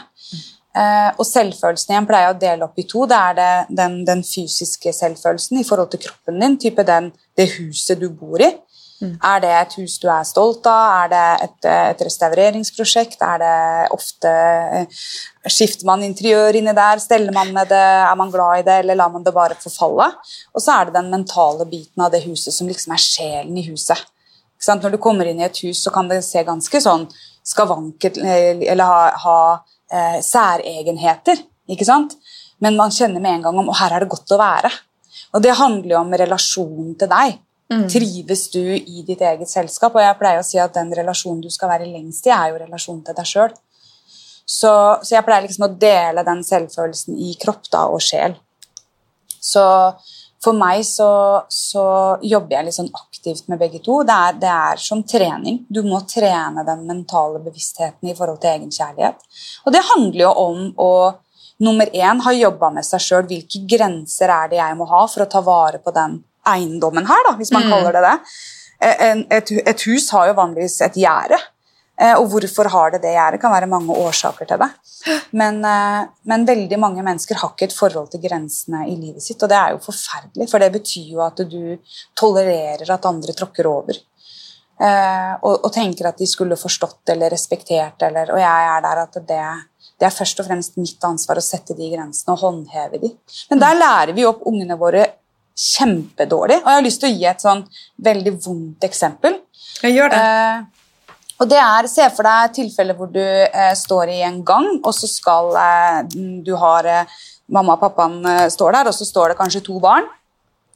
Eh, 0.76 1.10
og 1.16 1.24
selvfølelsen 1.28 1.94
igjen 1.94 2.08
pleier 2.10 2.28
jeg 2.28 2.36
å 2.36 2.42
dele 2.42 2.68
opp 2.68 2.80
i 2.80 2.88
to. 2.90 3.06
Det 3.08 3.18
er 3.18 3.38
det, 3.40 3.52
den, 3.80 4.00
den 4.08 4.24
fysiske 4.28 4.92
selvfølelsen 4.96 5.62
i 5.62 5.68
forhold 5.68 5.94
til 5.94 6.04
kroppen 6.08 6.42
din, 6.42 6.58
type 6.60 6.84
den, 6.88 7.12
det 7.38 7.52
huset 7.58 8.02
du 8.02 8.10
bor 8.12 8.44
i. 8.44 8.52
Er 9.04 9.42
det 9.44 9.52
et 9.52 9.74
hus 9.82 9.98
du 10.00 10.08
er 10.08 10.24
stolt 10.24 10.66
av? 10.72 11.04
Er 11.04 11.10
det 11.12 11.24
et, 11.44 11.68
et 11.68 12.04
restaureringsprosjekt? 12.08 13.20
Er 13.22 13.42
det 13.42 13.56
ofte 13.94 14.32
eh, 14.32 15.02
Skifter 15.52 15.86
man 15.86 16.04
interiør 16.06 16.56
inni 16.58 16.74
der? 16.74 17.02
Steller 17.04 17.36
man 17.36 17.52
med 17.54 17.70
det? 17.70 17.84
Er 18.08 18.16
man 18.18 18.32
glad 18.34 18.64
i 18.64 18.66
det, 18.66 18.80
eller 18.82 18.98
lar 19.02 19.12
man 19.12 19.26
det 19.26 19.36
bare 19.36 19.60
forfalle? 19.60 20.08
Og 20.56 20.64
så 20.64 20.80
er 20.80 20.88
det 20.88 20.96
den 20.96 21.12
mentale 21.12 21.68
biten 21.70 22.06
av 22.06 22.16
det 22.16 22.24
huset 22.26 22.56
som 22.56 22.72
liksom 22.72 22.96
er 22.96 23.04
sjelen 23.04 23.60
i 23.60 23.68
huset. 23.68 24.00
Når 24.66 24.96
du 24.96 24.98
kommer 24.98 25.28
inn 25.30 25.44
i 25.44 25.46
et 25.46 25.64
hus, 25.68 25.84
så 25.84 25.92
kan 25.94 26.08
det 26.10 26.24
se 26.26 26.42
ganske 26.48 26.80
sånn 26.82 27.06
skavanket 27.46 28.18
eller 28.18 28.88
ha, 28.90 29.02
ha 29.22 29.40
eh, 29.96 30.20
særegenheter, 30.24 31.42
ikke 31.72 31.88
sant? 31.88 32.18
Men 32.64 32.78
man 32.80 32.94
kjenner 32.94 33.24
med 33.24 33.40
en 33.40 33.48
gang 33.48 33.64
om 33.64 33.72
å 33.72 33.78
her 33.80 33.96
er 33.96 34.06
det 34.06 34.12
godt 34.12 34.36
å 34.36 34.42
være. 34.42 34.72
Og 35.36 35.44
det 35.44 35.58
handler 35.58 35.96
jo 35.96 36.02
om 36.02 36.16
relasjonen 36.22 36.94
til 37.00 37.12
deg. 37.12 37.42
Trives 37.90 38.44
du 38.54 38.62
i 38.62 39.02
ditt 39.08 39.22
eget 39.26 39.50
selskap? 39.50 39.96
Og 39.96 40.04
jeg 40.04 40.18
pleier 40.20 40.42
å 40.42 40.46
si 40.46 40.60
at 40.62 40.76
den 40.76 40.92
relasjonen 40.94 41.42
du 41.42 41.50
skal 41.54 41.72
være 41.72 41.90
lengst 41.90 42.28
i, 42.30 42.34
er 42.34 42.52
jo 42.52 42.60
relasjonen 42.62 43.02
til 43.08 43.18
deg 43.18 43.30
sjøl. 43.30 43.56
Så, 44.46 44.72
så 45.02 45.16
jeg 45.16 45.26
pleier 45.26 45.48
liksom 45.48 45.66
å 45.66 45.74
dele 45.82 46.24
den 46.28 46.44
selvfølelsen 46.46 47.18
i 47.18 47.34
kropp 47.42 47.66
da, 47.74 47.88
og 47.90 48.04
sjel. 48.06 48.38
Så 49.42 49.64
for 50.46 50.58
meg 50.58 50.84
så, 50.86 51.10
så 51.50 51.86
jobber 52.22 52.60
jeg 52.60 52.68
litt 52.68 52.78
sånn 52.78 52.92
aktivt 52.94 53.50
med 53.50 53.60
begge 53.62 53.82
to. 53.84 54.00
Det 54.06 54.16
er, 54.16 54.40
det 54.42 54.52
er 54.54 54.82
som 54.82 55.02
trening. 55.08 55.64
Du 55.68 55.82
må 55.88 56.04
trene 56.10 56.66
den 56.68 56.84
mentale 56.88 57.42
bevisstheten 57.44 58.12
i 58.12 58.16
forhold 58.18 58.42
til 58.44 58.54
egenkjærlighet. 58.54 59.26
Og 59.66 59.74
det 59.74 59.84
handler 59.90 60.22
jo 60.28 60.34
om 60.46 60.68
å 60.78 60.92
nummer 61.66 61.90
én 61.96 62.22
ha 62.22 62.36
jobba 62.36 62.70
med 62.78 62.86
seg 62.86 63.02
sjøl. 63.02 63.26
Hvilke 63.30 63.64
grenser 63.70 64.34
er 64.34 64.52
det 64.52 64.62
jeg 64.62 64.78
må 64.78 64.88
ha 64.92 65.06
for 65.10 65.26
å 65.26 65.30
ta 65.32 65.42
vare 65.46 65.82
på 65.82 65.94
den 65.96 66.20
eiendommen 66.46 67.08
her, 67.10 67.26
da, 67.26 67.34
hvis 67.40 67.54
man 67.56 67.66
kaller 67.72 67.96
det 67.96 68.06
det. 68.06 68.16
En, 68.86 69.24
et, 69.34 69.52
et 69.66 69.86
hus 69.88 70.12
har 70.14 70.30
jo 70.30 70.38
vanligvis 70.38 70.78
et 70.86 70.98
gjerde. 71.00 71.40
Eh, 72.02 72.16
Og 72.20 72.28
hvorfor 72.30 72.68
har 72.70 72.92
det 72.92 73.02
det 73.02 73.14
gjerdet? 73.16 73.42
kan 73.42 73.52
være 73.52 73.70
mange 73.72 73.96
årsaker 73.96 74.48
til 74.48 74.60
det. 74.60 74.70
Men, 75.32 75.64
eh, 75.64 76.08
men 76.26 76.46
veldig 76.46 76.80
mange 76.80 77.04
mennesker 77.04 77.36
har 77.36 77.54
ikke 77.54 77.70
et 77.70 77.78
forhold 77.78 78.10
til 78.12 78.22
grensene 78.22 78.88
i 78.90 78.96
livet 78.96 79.24
sitt, 79.24 79.42
og 79.44 79.50
det 79.50 79.58
er 79.58 79.72
jo 79.72 79.78
forferdelig, 79.86 80.50
for 80.50 80.60
det 80.60 80.72
betyr 80.74 81.14
jo 81.14 81.22
at 81.22 81.38
du 81.38 81.78
tolererer 82.16 82.92
at 82.92 83.06
andre 83.06 83.34
tråkker 83.34 83.66
over. 83.70 83.96
Eh, 84.76 85.34
og, 85.42 85.64
og 85.64 85.72
tenker 85.72 86.10
at 86.10 86.18
de 86.20 86.28
skulle 86.28 86.58
forstått 86.60 87.14
eller 87.14 87.32
respektert, 87.32 88.02
eller, 88.04 88.34
og 88.34 88.40
jeg 88.44 88.72
er 88.74 88.82
der 88.84 89.04
at 89.06 89.14
det, 89.30 89.44
det 90.00 90.08
er 90.10 90.12
først 90.18 90.42
og 90.44 90.50
fremst 90.50 90.76
mitt 90.76 91.04
ansvar 91.08 91.40
å 91.40 91.44
sette 91.46 91.78
de 91.78 91.94
grensene 91.94 92.36
og 92.36 92.42
håndheve 92.44 93.00
de. 93.00 93.14
Men 93.54 93.62
der 93.64 93.80
lærer 93.80 94.12
vi 94.18 94.26
opp 94.28 94.44
ungene 94.52 94.76
våre 94.76 95.06
kjempedårlig, 95.56 96.58
og 96.60 96.68
jeg 96.68 96.76
har 96.82 96.84
lyst 96.84 97.00
til 97.00 97.14
å 97.14 97.16
gi 97.16 97.28
et 97.30 97.46
sånn 97.46 97.62
veldig 98.04 98.34
vondt 98.44 98.84
eksempel. 98.84 99.38
Jeg 99.80 99.96
gjør 99.96 100.12
det. 100.12 100.20
Eh, 100.20 100.85
og 101.36 101.50
det 101.52 101.60
er, 101.60 101.88
Se 101.92 102.06
for 102.16 102.28
deg 102.28 102.54
tilfeller 102.56 102.98
hvor 102.98 103.10
du 103.12 103.24
eh, 103.24 103.74
står 103.76 104.14
i 104.14 104.22
en 104.28 104.42
gang, 104.46 104.70
og 104.82 104.94
så 104.96 105.10
skal 105.10 105.56
eh, 105.60 106.20
du 106.46 106.54
har 106.60 106.88
eh, 106.88 107.18
Mamma 107.54 107.76
og 107.76 107.82
pappaen 107.84 108.22
eh, 108.26 108.46
står 108.50 108.78
der, 108.80 108.88
og 108.90 108.96
så 108.96 109.06
står 109.06 109.34
det 109.34 109.40
kanskje 109.40 109.66
to 109.66 109.80
barn. 109.84 110.08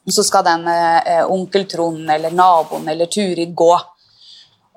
Og 0.06 0.14
så 0.14 0.24
skal 0.26 0.44
den 0.46 0.68
eh, 0.70 1.24
onkel 1.28 1.66
Trond 1.70 2.10
eller 2.10 2.34
naboen 2.34 2.88
eller 2.88 3.10
Turid 3.10 3.54
gå. 3.56 3.72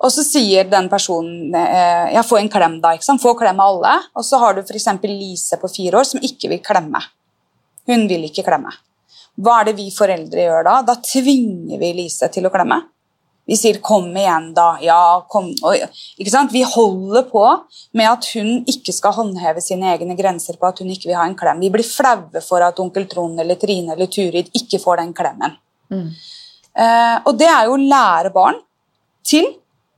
Og 0.04 0.12
så 0.12 0.24
sier 0.26 0.68
den 0.68 0.90
personen 0.92 1.54
eh, 1.56 2.14
ja, 2.16 2.24
få 2.28 2.40
en 2.42 2.52
klem 2.52 2.80
da, 2.84 2.96
ikke 2.96 3.08
sant? 3.08 3.24
få 3.24 3.36
klem 3.40 3.62
av 3.62 3.76
alle. 3.76 3.94
Og 4.20 4.26
så 4.28 4.40
har 4.42 4.56
du 4.56 4.64
f.eks. 4.64 4.90
Lise 5.08 5.60
på 5.62 5.70
fire 5.72 6.02
år 6.02 6.10
som 6.10 6.24
ikke 6.24 6.52
vil 6.52 6.64
klemme. 6.66 7.04
Hun 7.88 8.08
vil 8.10 8.26
ikke 8.28 8.46
klemme. 8.48 8.74
Hva 9.44 9.62
er 9.62 9.72
det 9.72 9.78
vi 9.80 9.88
foreldre 9.94 10.44
gjør 10.46 10.68
da? 10.68 10.76
Da 10.86 10.98
tvinger 11.02 11.80
vi 11.82 11.94
Lise 11.98 12.30
til 12.34 12.46
å 12.48 12.52
klemme. 12.54 12.82
Vi 13.46 13.58
sier 13.60 13.80
'kom 13.82 14.16
igjen, 14.16 14.54
da'. 14.54 14.78
Ja, 14.82 15.26
kom. 15.30 15.50
Ikke 16.20 16.32
sant? 16.32 16.52
Vi 16.52 16.64
holder 16.64 17.24
på 17.24 17.44
med 17.94 18.08
at 18.10 18.26
hun 18.34 18.64
ikke 18.66 18.94
skal 18.94 19.12
håndheve 19.12 19.62
sine 19.62 19.91
egne 19.91 20.16
grenser 20.16 20.56
på 20.56 20.68
at 20.68 20.80
hun 20.80 20.88
ikke 20.88 21.10
vil 21.10 21.16
ha 21.16 21.26
en 21.26 21.36
klem. 21.36 21.60
Vi 21.60 21.70
blir 21.70 21.84
flaue 21.84 22.41
for 22.41 22.62
at 22.62 22.80
onkel 22.80 23.06
Trond 23.10 23.39
eller 23.39 23.56
Trine 23.56 23.94
eller 23.94 24.08
Turid 24.08 24.50
ikke 24.54 24.80
får 24.80 24.98
den 24.98 25.14
klemmen. 25.14 25.58
Eh, 26.76 27.20
og 27.26 27.38
det 27.38 27.48
er 27.48 27.66
jo 27.66 27.76
å 27.76 27.84
lære 27.84 28.34
barn 28.34 28.56
til 29.24 29.46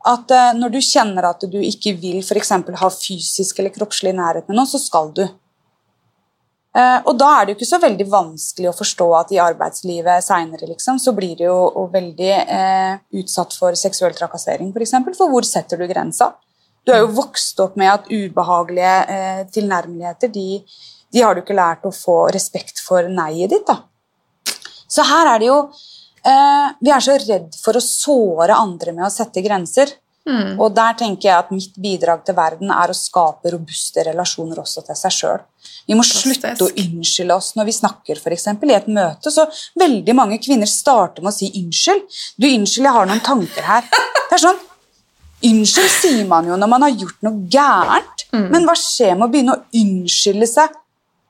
at 0.06 0.32
eh, 0.32 0.54
når 0.58 0.74
du 0.74 0.82
kjenner 0.82 1.30
at 1.30 1.46
du 1.50 1.60
ikke 1.62 1.96
vil 2.02 2.22
eksempel 2.22 2.76
ha 2.76 2.90
fysisk 2.90 3.60
eller 3.60 3.74
kroppslig 3.74 4.14
nærhet 4.16 4.50
med 4.50 4.58
noen, 4.58 4.70
så 4.70 4.82
skal 4.82 5.14
du. 5.16 5.24
Eh, 6.76 6.98
og 7.08 7.14
da 7.16 7.30
er 7.38 7.46
det 7.46 7.54
jo 7.54 7.58
ikke 7.60 7.70
så 7.70 7.80
veldig 7.80 8.06
vanskelig 8.12 8.68
å 8.68 8.76
forstå 8.76 9.06
at 9.16 9.30
i 9.32 9.40
arbeidslivet 9.40 10.26
seinere 10.26 10.68
liksom, 10.68 11.00
så 11.00 11.14
blir 11.16 11.38
du 11.40 11.46
jo 11.46 11.86
veldig 11.94 12.32
eh, 12.36 12.98
utsatt 13.22 13.56
for 13.56 13.78
seksuell 13.80 14.16
trakassering, 14.18 14.74
f.eks. 14.74 14.76
For, 14.76 14.88
eksempel, 14.88 15.16
for 15.16 15.32
hvor 15.32 15.48
setter 15.48 15.80
du 15.80 15.88
grensa? 15.88 16.34
Du 16.86 16.92
er 16.94 17.02
jo 17.02 17.14
vokst 17.16 17.60
opp 17.64 17.80
med 17.80 17.94
at 17.94 18.12
ubehagelige 18.12 18.96
eh, 19.16 19.42
tilnærmeligheter 19.56 20.34
de, 20.36 20.50
de 21.16 21.24
har 21.24 21.34
du 21.34 21.42
ikke 21.46 21.58
lært 21.58 21.88
å 21.88 21.96
få 21.96 22.26
respekt 22.36 22.84
for 22.84 23.08
nei-et 23.08 23.56
ditt. 23.56 23.72
da. 23.72 23.80
Så 24.92 25.08
her 25.08 25.32
er 25.32 25.42
det 25.42 25.48
jo 25.48 25.58
eh, 25.64 26.68
Vi 26.84 26.92
er 26.92 27.08
så 27.08 27.16
redd 27.24 27.56
for 27.58 27.80
å 27.80 27.84
såre 27.84 28.60
andre 28.60 28.94
med 28.94 29.08
å 29.08 29.14
sette 29.14 29.44
grenser. 29.46 29.96
Og 30.58 30.72
der 30.74 30.96
tenker 30.98 31.30
jeg 31.30 31.38
at 31.38 31.52
mitt 31.54 31.76
bidrag 31.78 32.24
til 32.26 32.34
verden 32.34 32.72
er 32.74 32.90
å 32.90 32.98
skape 32.98 33.52
robuste 33.54 34.02
relasjoner 34.08 34.58
også 34.58 34.82
til 34.88 34.98
seg 34.98 35.14
sjøl. 35.14 35.44
Vi 35.88 35.98
må 35.98 36.06
slutte 36.08 36.56
å 36.66 36.70
unnskylde 36.70 37.36
oss 37.36 37.54
når 37.58 37.70
vi 37.70 37.76
snakker 37.80 38.22
eksempel, 38.34 38.72
i 38.72 38.78
et 38.78 38.88
møte. 38.88 39.32
Så 39.32 39.48
veldig 39.80 40.16
mange 40.18 40.40
kvinner 40.44 40.70
starter 40.70 41.22
med 41.22 41.34
å 41.34 41.36
si 41.36 41.52
'unnskyld'. 41.52 42.08
Du, 42.38 42.48
unnskyld, 42.48 42.86
jeg 42.86 42.98
har 43.00 43.06
noen 43.06 43.26
tanker 43.26 43.64
her. 43.64 43.84
Det 44.30 44.40
er 44.40 44.48
sånn, 44.48 44.64
Unnskyld 45.46 45.92
sier 45.92 46.26
man 46.30 46.48
jo 46.48 46.56
når 46.58 46.70
man 46.72 46.86
har 46.86 46.96
gjort 46.96 47.22
noe 47.26 47.46
gærent, 47.52 48.26
men 48.34 48.66
hva 48.66 48.74
skjer 48.80 49.14
med 49.18 49.28
å 49.28 49.32
begynne 49.34 49.56
å 49.56 49.64
unnskylde 49.82 50.48
seg? 50.50 50.74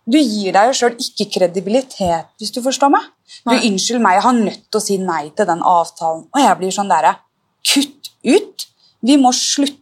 Du 0.05 0.19
gir 0.19 0.53
deg 0.53 0.69
jo 0.69 0.75
sjøl 0.77 0.99
ikke 1.01 1.27
kredibilitet, 1.33 2.29
hvis 2.37 2.53
du 2.53 2.61
forstår 2.61 2.93
meg. 2.93 3.07
Du, 3.43 3.55
unnskyld 3.55 4.03
meg, 4.03 4.19
jeg 4.19 4.25
har 4.27 4.37
nødt 4.37 4.61
til 4.69 4.79
å 4.79 4.83
si 4.85 4.97
nei 5.01 5.23
til 5.35 5.49
den 5.49 5.63
avtalen. 5.65 6.27
Og 6.29 6.43
jeg 6.43 6.59
blir 6.61 6.75
sånn 6.75 6.91
derre 6.91 7.15
Kutt 7.65 8.11
ut! 8.21 8.67
Vi 9.05 9.17
må 9.21 9.31
slutte. 9.33 9.81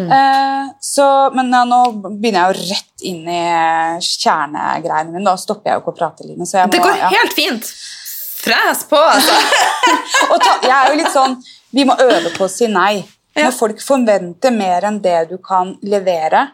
Eh, 0.00 0.64
så, 0.80 1.30
men 1.32 1.52
ja, 1.54 1.62
nå 1.64 1.80
begynner 2.04 2.42
jeg 2.42 2.48
jo 2.52 2.72
rett 2.74 3.04
inn 3.08 3.28
i 3.32 3.42
kjernegreiene 4.04 5.12
mine. 5.12 5.24
Da 5.24 5.36
stopper 5.40 5.70
jeg 5.70 5.78
jo 5.78 5.84
ikke 5.84 5.94
å 5.94 5.98
prate, 6.02 6.26
Line. 6.26 6.44
Må, 6.44 6.64
Det 6.72 6.82
går 6.84 6.98
ja. 7.00 7.12
helt 7.14 7.36
fint. 7.36 7.70
Fres 8.46 8.84
på, 8.90 9.00
altså. 9.00 9.38
Ta, 10.44 10.58
jeg 10.62 10.74
er 10.76 10.90
jo 10.92 10.98
litt 11.00 11.12
sånn 11.14 11.32
Vi 11.74 11.84
må 11.88 11.96
øve 11.98 12.30
på 12.36 12.44
å 12.46 12.52
si 12.52 12.68
nei. 12.70 13.00
Når 13.36 13.52
folk 13.56 13.80
forventer 13.84 14.52
mer 14.54 14.86
enn 14.88 15.00
det 15.04 15.26
du 15.32 15.36
kan 15.44 15.74
levere, 15.84 16.46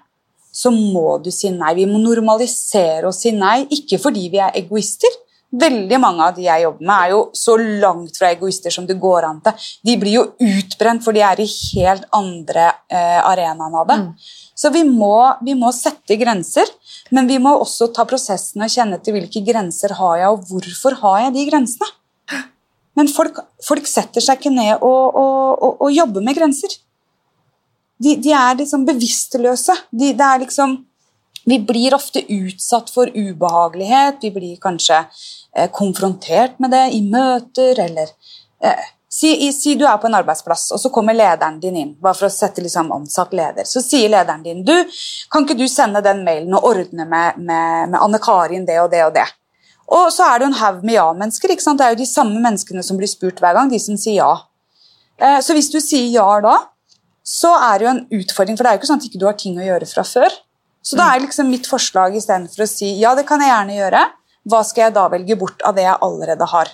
så 0.53 0.72
må 0.74 1.18
du 1.22 1.30
si 1.34 1.51
nei. 1.55 1.74
Vi 1.78 1.86
må 1.86 2.01
normalisere 2.03 3.07
å 3.07 3.14
si 3.14 3.30
nei, 3.36 3.62
ikke 3.70 4.01
fordi 4.03 4.26
vi 4.32 4.40
er 4.43 4.57
egoister. 4.59 5.12
Veldig 5.53 5.98
mange 6.00 6.24
av 6.24 6.36
de 6.36 6.46
jeg 6.46 6.64
jobber 6.64 6.86
med, 6.88 6.94
er 6.96 7.11
jo 7.12 7.22
så 7.36 7.57
langt 7.61 8.16
fra 8.16 8.30
egoister 8.32 8.72
som 8.72 8.86
det 8.88 8.96
går 9.00 9.26
an 9.28 9.40
til. 9.44 9.66
De 9.84 9.96
blir 10.00 10.14
jo 10.16 10.22
utbrent, 10.40 11.05
for 11.05 11.12
de 11.12 11.20
er 11.26 11.42
i 11.44 11.48
helt 11.48 12.07
andre 12.16 12.70
eh, 12.88 13.18
arenaen 13.20 13.76
av 13.82 13.90
det. 13.90 13.98
Så 14.57 14.70
vi 14.72 14.84
må, 14.86 15.16
vi 15.44 15.57
må 15.59 15.72
sette 15.76 16.16
grenser, 16.16 16.68
men 17.11 17.28
vi 17.28 17.36
må 17.42 17.53
også 17.61 17.90
ta 17.92 18.07
prosessen 18.09 18.64
og 18.64 18.72
kjenne 18.72 19.00
til 19.03 19.18
hvilke 19.18 19.42
grenser 19.44 19.96
har 19.98 20.22
jeg, 20.22 20.30
og 20.32 20.48
hvorfor 20.48 20.96
har 21.03 21.26
jeg 21.26 21.36
de 21.36 21.50
grensene. 21.50 21.90
Men 22.96 23.09
folk, 23.09 23.38
folk 23.64 23.88
setter 23.88 24.24
seg 24.24 24.40
ikke 24.40 24.53
ned 24.53 24.74
og, 24.84 25.16
og, 25.16 25.53
og, 25.64 25.76
og 25.86 25.92
jobber 25.94 26.24
med 26.24 26.36
grenser. 26.36 26.74
De, 28.03 28.16
de 28.20 28.32
er 28.36 28.59
liksom 28.59 28.84
bevisstløse. 28.88 29.76
De, 29.90 30.12
det 30.16 30.26
er 30.26 30.42
liksom 30.44 30.80
Vi 31.42 31.57
blir 31.59 31.94
ofte 31.96 32.20
utsatt 32.30 32.90
for 32.94 33.11
ubehagelighet. 33.11 34.20
Vi 34.22 34.30
blir 34.30 34.59
kanskje 34.62 35.00
konfrontert 35.72 36.59
med 36.62 36.72
det 36.72 36.86
i 36.96 37.03
møter 37.05 37.80
eller 37.84 38.09
eh, 38.64 38.90
si, 39.12 39.34
si 39.53 39.74
du 39.76 39.84
er 39.88 39.98
på 40.00 40.09
en 40.09 40.16
arbeidsplass, 40.16 40.70
og 40.72 40.80
så 40.80 40.90
kommer 40.94 41.16
lederen 41.16 41.61
din 41.61 41.76
inn. 41.76 41.92
bare 42.00 42.16
for 42.16 42.30
å 42.30 42.32
sette 42.32 42.64
liksom 42.64 42.92
ansatt 42.94 43.34
leder. 43.36 43.68
Så 43.68 43.82
sier 43.84 44.09
lederen 44.09 44.42
din 44.42 44.64
du, 44.64 44.74
kan 45.30 45.44
ikke 45.44 45.59
du 45.59 45.66
sende 45.68 46.03
den 46.05 46.24
mailen 46.24 46.55
og 46.57 46.70
ordne 46.72 47.05
med, 47.05 47.38
med, 47.38 47.92
med 47.92 48.00
Anne 48.00 48.20
Karin 48.22 48.66
det 48.68 48.80
og 48.80 48.90
det 48.94 49.05
og 49.05 49.14
det. 49.18 49.28
Og 49.92 50.09
så 50.14 50.24
er 50.24 50.40
det 50.40 50.48
en 50.48 50.57
haug 50.57 50.84
med 50.86 50.96
ja-mennesker. 50.96 51.53
ikke 51.53 51.64
sant? 51.64 51.80
Det 51.80 51.86
er 51.86 51.92
jo 51.92 52.00
de 52.00 52.09
samme 52.09 52.40
menneskene 52.40 52.84
som 52.86 52.96
blir 52.96 53.11
spurt 53.11 53.42
hver 53.42 53.59
gang, 53.59 53.68
de 53.68 53.80
som 53.82 53.98
sier 54.00 54.22
ja. 54.22 54.32
Eh, 55.20 55.40
Så 55.44 55.53
hvis 55.53 55.68
du 55.68 55.80
sier 55.84 56.09
ja 56.14 56.28
da, 56.40 56.55
så 57.22 57.53
er 57.59 57.78
det 57.78 57.86
jo 57.86 57.92
en 57.92 58.07
utfordring, 58.22 58.57
for 58.57 58.64
det 58.64 58.70
er 58.70 58.78
jo 58.78 58.80
ikke 58.80 58.88
sånn 58.88 59.03
at 59.03 59.11
ikke 59.11 59.20
du 59.20 59.28
har 59.28 59.36
ting 59.38 59.59
å 59.61 59.66
gjøre 59.66 59.86
fra 59.90 60.05
før. 60.07 60.32
Så 60.82 60.96
da 60.98 61.12
er 61.12 61.22
liksom 61.22 61.50
mitt 61.53 61.68
forslag 61.70 62.16
istedenfor 62.18 62.64
å 62.64 62.70
si 62.70 62.88
ja, 62.98 63.12
det 63.14 63.26
kan 63.28 63.42
jeg 63.42 63.53
gjerne 63.53 63.76
gjøre, 63.76 64.00
hva 64.49 64.62
skal 64.66 64.88
jeg 64.88 64.97
da 64.97 65.07
velge 65.12 65.36
bort 65.38 65.62
av 65.66 65.76
det 65.76 65.84
jeg 65.86 66.01
allerede 66.03 66.49
har? 66.51 66.72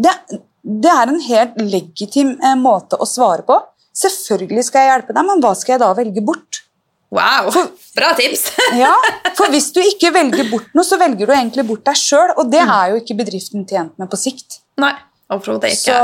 Det, 0.00 0.14
det 0.62 0.92
er 0.92 1.12
en 1.12 1.20
helt 1.26 1.60
legitim 1.60 2.36
eh, 2.38 2.56
måte 2.56 2.96
å 2.96 3.08
svare 3.08 3.44
på. 3.46 3.58
Selvfølgelig 4.00 4.64
skal 4.68 4.84
jeg 4.84 4.92
hjelpe 4.94 5.16
deg, 5.16 5.26
men 5.28 5.42
hva 5.44 5.52
skal 5.58 5.76
jeg 5.76 5.82
da 5.82 5.92
velge 5.98 6.24
bort? 6.24 6.62
Wow, 7.10 7.50
bra 7.96 8.12
tips! 8.16 8.52
Ja, 8.78 8.92
For 9.34 9.50
hvis 9.50 9.72
du 9.74 9.80
ikke 9.82 10.12
velger 10.18 10.46
bort 10.50 10.70
noe, 10.78 10.86
så 10.86 10.98
velger 11.00 11.26
du 11.26 11.34
egentlig 11.34 11.66
bort 11.68 11.84
deg 11.88 11.98
sjøl, 11.98 12.36
og 12.38 12.52
det 12.52 12.62
er 12.62 12.92
jo 12.92 13.00
ikke 13.02 13.18
bedriften 13.18 13.66
tjent 13.68 13.96
med 13.98 14.10
på 14.10 14.20
sikt. 14.20 14.60
Nei, 14.80 14.94
overhodet 15.32 15.74
Så 15.76 15.96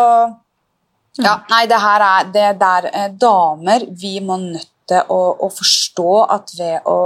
ja, 1.23 1.39
nei, 1.49 1.63
det 1.71 1.79
her 1.81 2.03
er 2.05 2.27
det 2.29 2.49
der 2.61 2.89
eh, 2.91 3.07
damer 3.17 3.87
Vi 3.97 4.19
må 4.21 4.37
nødt 4.43 4.69
til 4.87 5.01
å, 5.09 5.21
å 5.47 5.49
forstå 5.49 6.11
at 6.35 6.53
ved 6.59 6.91
å 6.91 6.99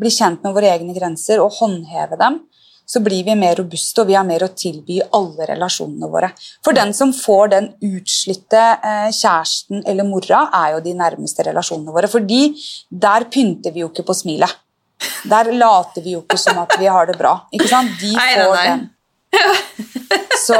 bli 0.00 0.10
kjent 0.10 0.42
med 0.46 0.54
våre 0.56 0.70
egne 0.72 0.94
grenser 0.96 1.42
og 1.42 1.52
håndheve 1.58 2.16
dem, 2.18 2.40
så 2.86 3.00
blir 3.00 3.24
vi 3.24 3.34
mer 3.38 3.56
robuste 3.58 4.02
og 4.02 4.10
vi 4.10 4.16
har 4.18 4.26
mer 4.28 4.44
å 4.44 4.50
tilby 4.52 4.98
i 4.98 5.06
alle 5.16 5.48
relasjonene 5.48 6.10
våre. 6.10 6.30
For 6.64 6.76
den 6.76 6.92
som 6.96 7.12
får 7.16 7.52
den 7.54 7.70
utslitte 7.84 8.64
eh, 8.76 9.08
kjæresten 9.08 9.84
eller 9.88 10.08
mora, 10.08 10.44
er 10.52 10.74
jo 10.74 10.82
de 10.84 10.94
nærmeste 10.98 11.46
relasjonene 11.48 11.94
våre. 11.94 12.10
Fordi 12.12 12.42
der 12.90 13.28
pynter 13.32 13.74
vi 13.74 13.84
jo 13.84 13.90
ikke 13.92 14.06
på 14.10 14.16
smilet. 14.16 14.60
Der 15.28 15.50
later 15.52 16.04
vi 16.04 16.14
jo 16.14 16.22
ikke 16.22 16.38
som 16.40 16.60
at 16.62 16.76
vi 16.80 16.88
har 16.90 17.08
det 17.08 17.16
bra. 17.18 17.38
Ikke 17.52 17.70
sant? 17.70 17.96
De 18.00 18.12
får 18.14 18.60
den. 18.60 18.84
Så 20.44 20.58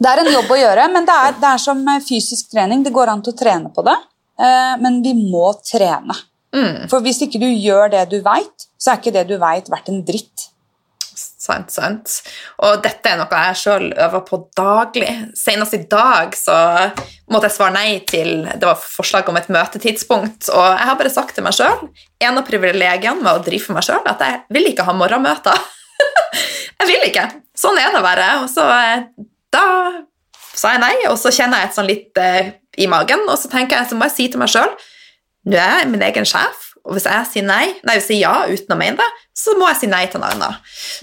det 0.00 0.08
er 0.08 0.22
en 0.22 0.32
jobb 0.32 0.52
å 0.52 0.58
gjøre, 0.60 0.86
men 0.94 1.08
det 1.08 1.16
er, 1.26 1.34
det 1.40 1.48
er 1.50 1.60
som 1.60 1.80
fysisk 2.06 2.52
trening. 2.52 2.84
Det 2.86 2.92
går 2.94 3.10
an 3.12 3.24
til 3.24 3.34
å 3.34 3.40
trene 3.40 3.72
på 3.74 3.84
det, 3.84 3.96
eh, 4.40 4.74
men 4.80 5.00
vi 5.04 5.12
må 5.18 5.50
trene. 5.64 6.16
Mm, 6.56 6.88
For 6.90 7.04
hvis 7.04 7.20
ikke 7.26 7.40
du 7.42 7.46
gjør 7.48 7.92
det 7.92 8.06
du 8.10 8.18
veit, 8.24 8.66
så 8.80 8.92
er 8.92 9.00
ikke 9.00 9.14
det 9.14 9.26
du 9.28 9.36
veit, 9.38 9.68
verdt 9.70 9.90
en 9.92 10.00
dritt. 10.06 10.48
Sant, 11.50 11.72
sant. 11.74 12.14
Og 12.64 12.80
dette 12.84 13.10
er 13.10 13.18
noe 13.18 13.42
jeg 13.46 13.58
sjøl 13.60 13.88
øver 13.90 14.22
på 14.26 14.40
daglig. 14.58 15.10
Senest 15.38 15.76
i 15.76 15.82
dag 15.90 16.36
så 16.38 16.56
måtte 17.30 17.48
jeg 17.48 17.56
svare 17.56 17.74
nei 17.74 17.98
til 18.08 18.46
det 18.46 18.66
var 18.66 18.78
forslag 18.80 19.28
om 19.30 19.38
et 19.40 19.50
møtetidspunkt, 19.52 20.50
og 20.54 20.66
jeg 20.66 20.86
har 20.90 20.98
bare 21.00 21.12
sagt 21.12 21.36
til 21.36 21.46
meg 21.46 21.56
sjøl 21.56 21.88
En 22.20 22.38
av 22.38 22.46
privilegiene 22.46 23.22
med 23.22 23.32
å 23.32 23.42
drive 23.44 23.64
for 23.64 23.78
meg 23.78 23.86
sjøl 23.86 24.06
at 24.10 24.22
jeg 24.24 24.40
vil 24.54 24.70
ikke 24.70 24.86
ha 24.86 24.94
morgenmøter. 24.96 25.66
jeg 26.80 26.88
vil 26.90 27.08
ikke. 27.08 27.26
Sånn 27.56 27.78
er 27.80 27.92
det 27.94 28.02
bare. 28.04 28.30
Og 28.44 28.48
så 28.52 28.66
eh, 28.74 29.06
da 29.52 29.64
sa 30.52 30.74
jeg 30.74 30.82
nei, 30.82 30.94
og 31.08 31.16
så 31.20 31.32
kjenner 31.34 31.62
jeg 31.62 31.70
et 31.70 31.78
sånn 31.78 31.88
litt 31.88 32.20
eh, 32.20 32.52
i 32.80 32.88
magen, 32.90 33.24
og 33.28 33.38
så 33.40 33.50
tenker 33.52 33.78
jeg, 33.78 33.90
så 33.90 33.98
må 33.98 34.08
jeg 34.08 34.16
si 34.16 34.30
til 34.32 34.42
meg 34.42 34.52
sjøl 34.52 34.72
Nå 35.48 35.56
er 35.56 35.78
jeg 35.80 35.88
min 35.88 36.02
egen 36.04 36.26
sjef, 36.28 36.69
og 36.84 36.94
hvis 36.96 37.06
jeg 37.08 37.26
sier 37.30 37.44
nei, 37.46 37.66
nei, 37.84 37.96
hvis 37.96 38.06
jeg 38.08 38.16
sier 38.16 38.22
ja 38.22 38.46
uten 38.48 38.74
å 38.74 38.78
mene 38.80 38.96
det, 39.00 39.08
så 39.36 39.54
må 39.58 39.68
jeg 39.68 39.80
si 39.82 39.88
nei 39.90 40.04
til 40.10 40.20
en 40.22 40.28
annen. 40.30 40.56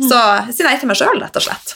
Så 0.10 0.22
si 0.56 0.66
nei 0.66 0.76
til 0.82 0.90
meg 0.90 0.98
sjøl, 1.00 1.20
rett 1.22 1.38
og 1.38 1.46
slett. 1.46 1.76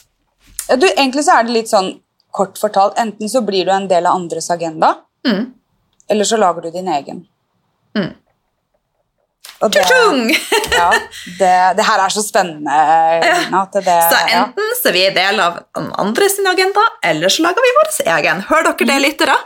Du, 0.80 0.88
egentlig 0.88 1.26
så 1.28 1.38
er 1.40 1.48
det 1.48 1.54
litt 1.56 1.70
sånn 1.72 1.92
kort 2.32 2.58
fortalt, 2.62 2.98
enten 3.02 3.30
så 3.30 3.42
blir 3.46 3.66
du 3.68 3.72
en 3.76 3.90
del 3.92 4.08
av 4.08 4.16
andres 4.20 4.50
agenda, 4.54 4.96
Mm. 5.22 5.52
eller 6.10 6.26
så 6.26 6.38
lager 6.42 6.62
du 6.66 6.72
din 6.74 6.88
egen. 6.90 7.20
Mm. 7.94 8.16
Og 9.62 9.70
det, 9.74 9.84
ja, 10.80 10.88
det, 11.40 11.52
det 11.78 11.86
her 11.86 12.02
er 12.06 12.14
så 12.14 12.24
spennende, 12.26 12.78
Lina. 13.22 13.62
Det, 13.74 13.84
Så 13.86 14.22
ja. 14.32 14.44
enten 14.46 14.72
så 14.80 14.94
er 14.94 15.14
del 15.16 15.42
av 15.44 15.60
andre 16.02 16.30
sin 16.34 16.48
agenda, 16.50 16.84
eller 17.06 17.30
så 17.30 17.46
lager 17.46 17.62
vi 17.68 17.76
vår 17.80 17.92
egen. 18.18 18.42
Hører 18.50 18.72
dere 18.72 18.90
det, 18.94 19.00
lyttere? 19.06 19.38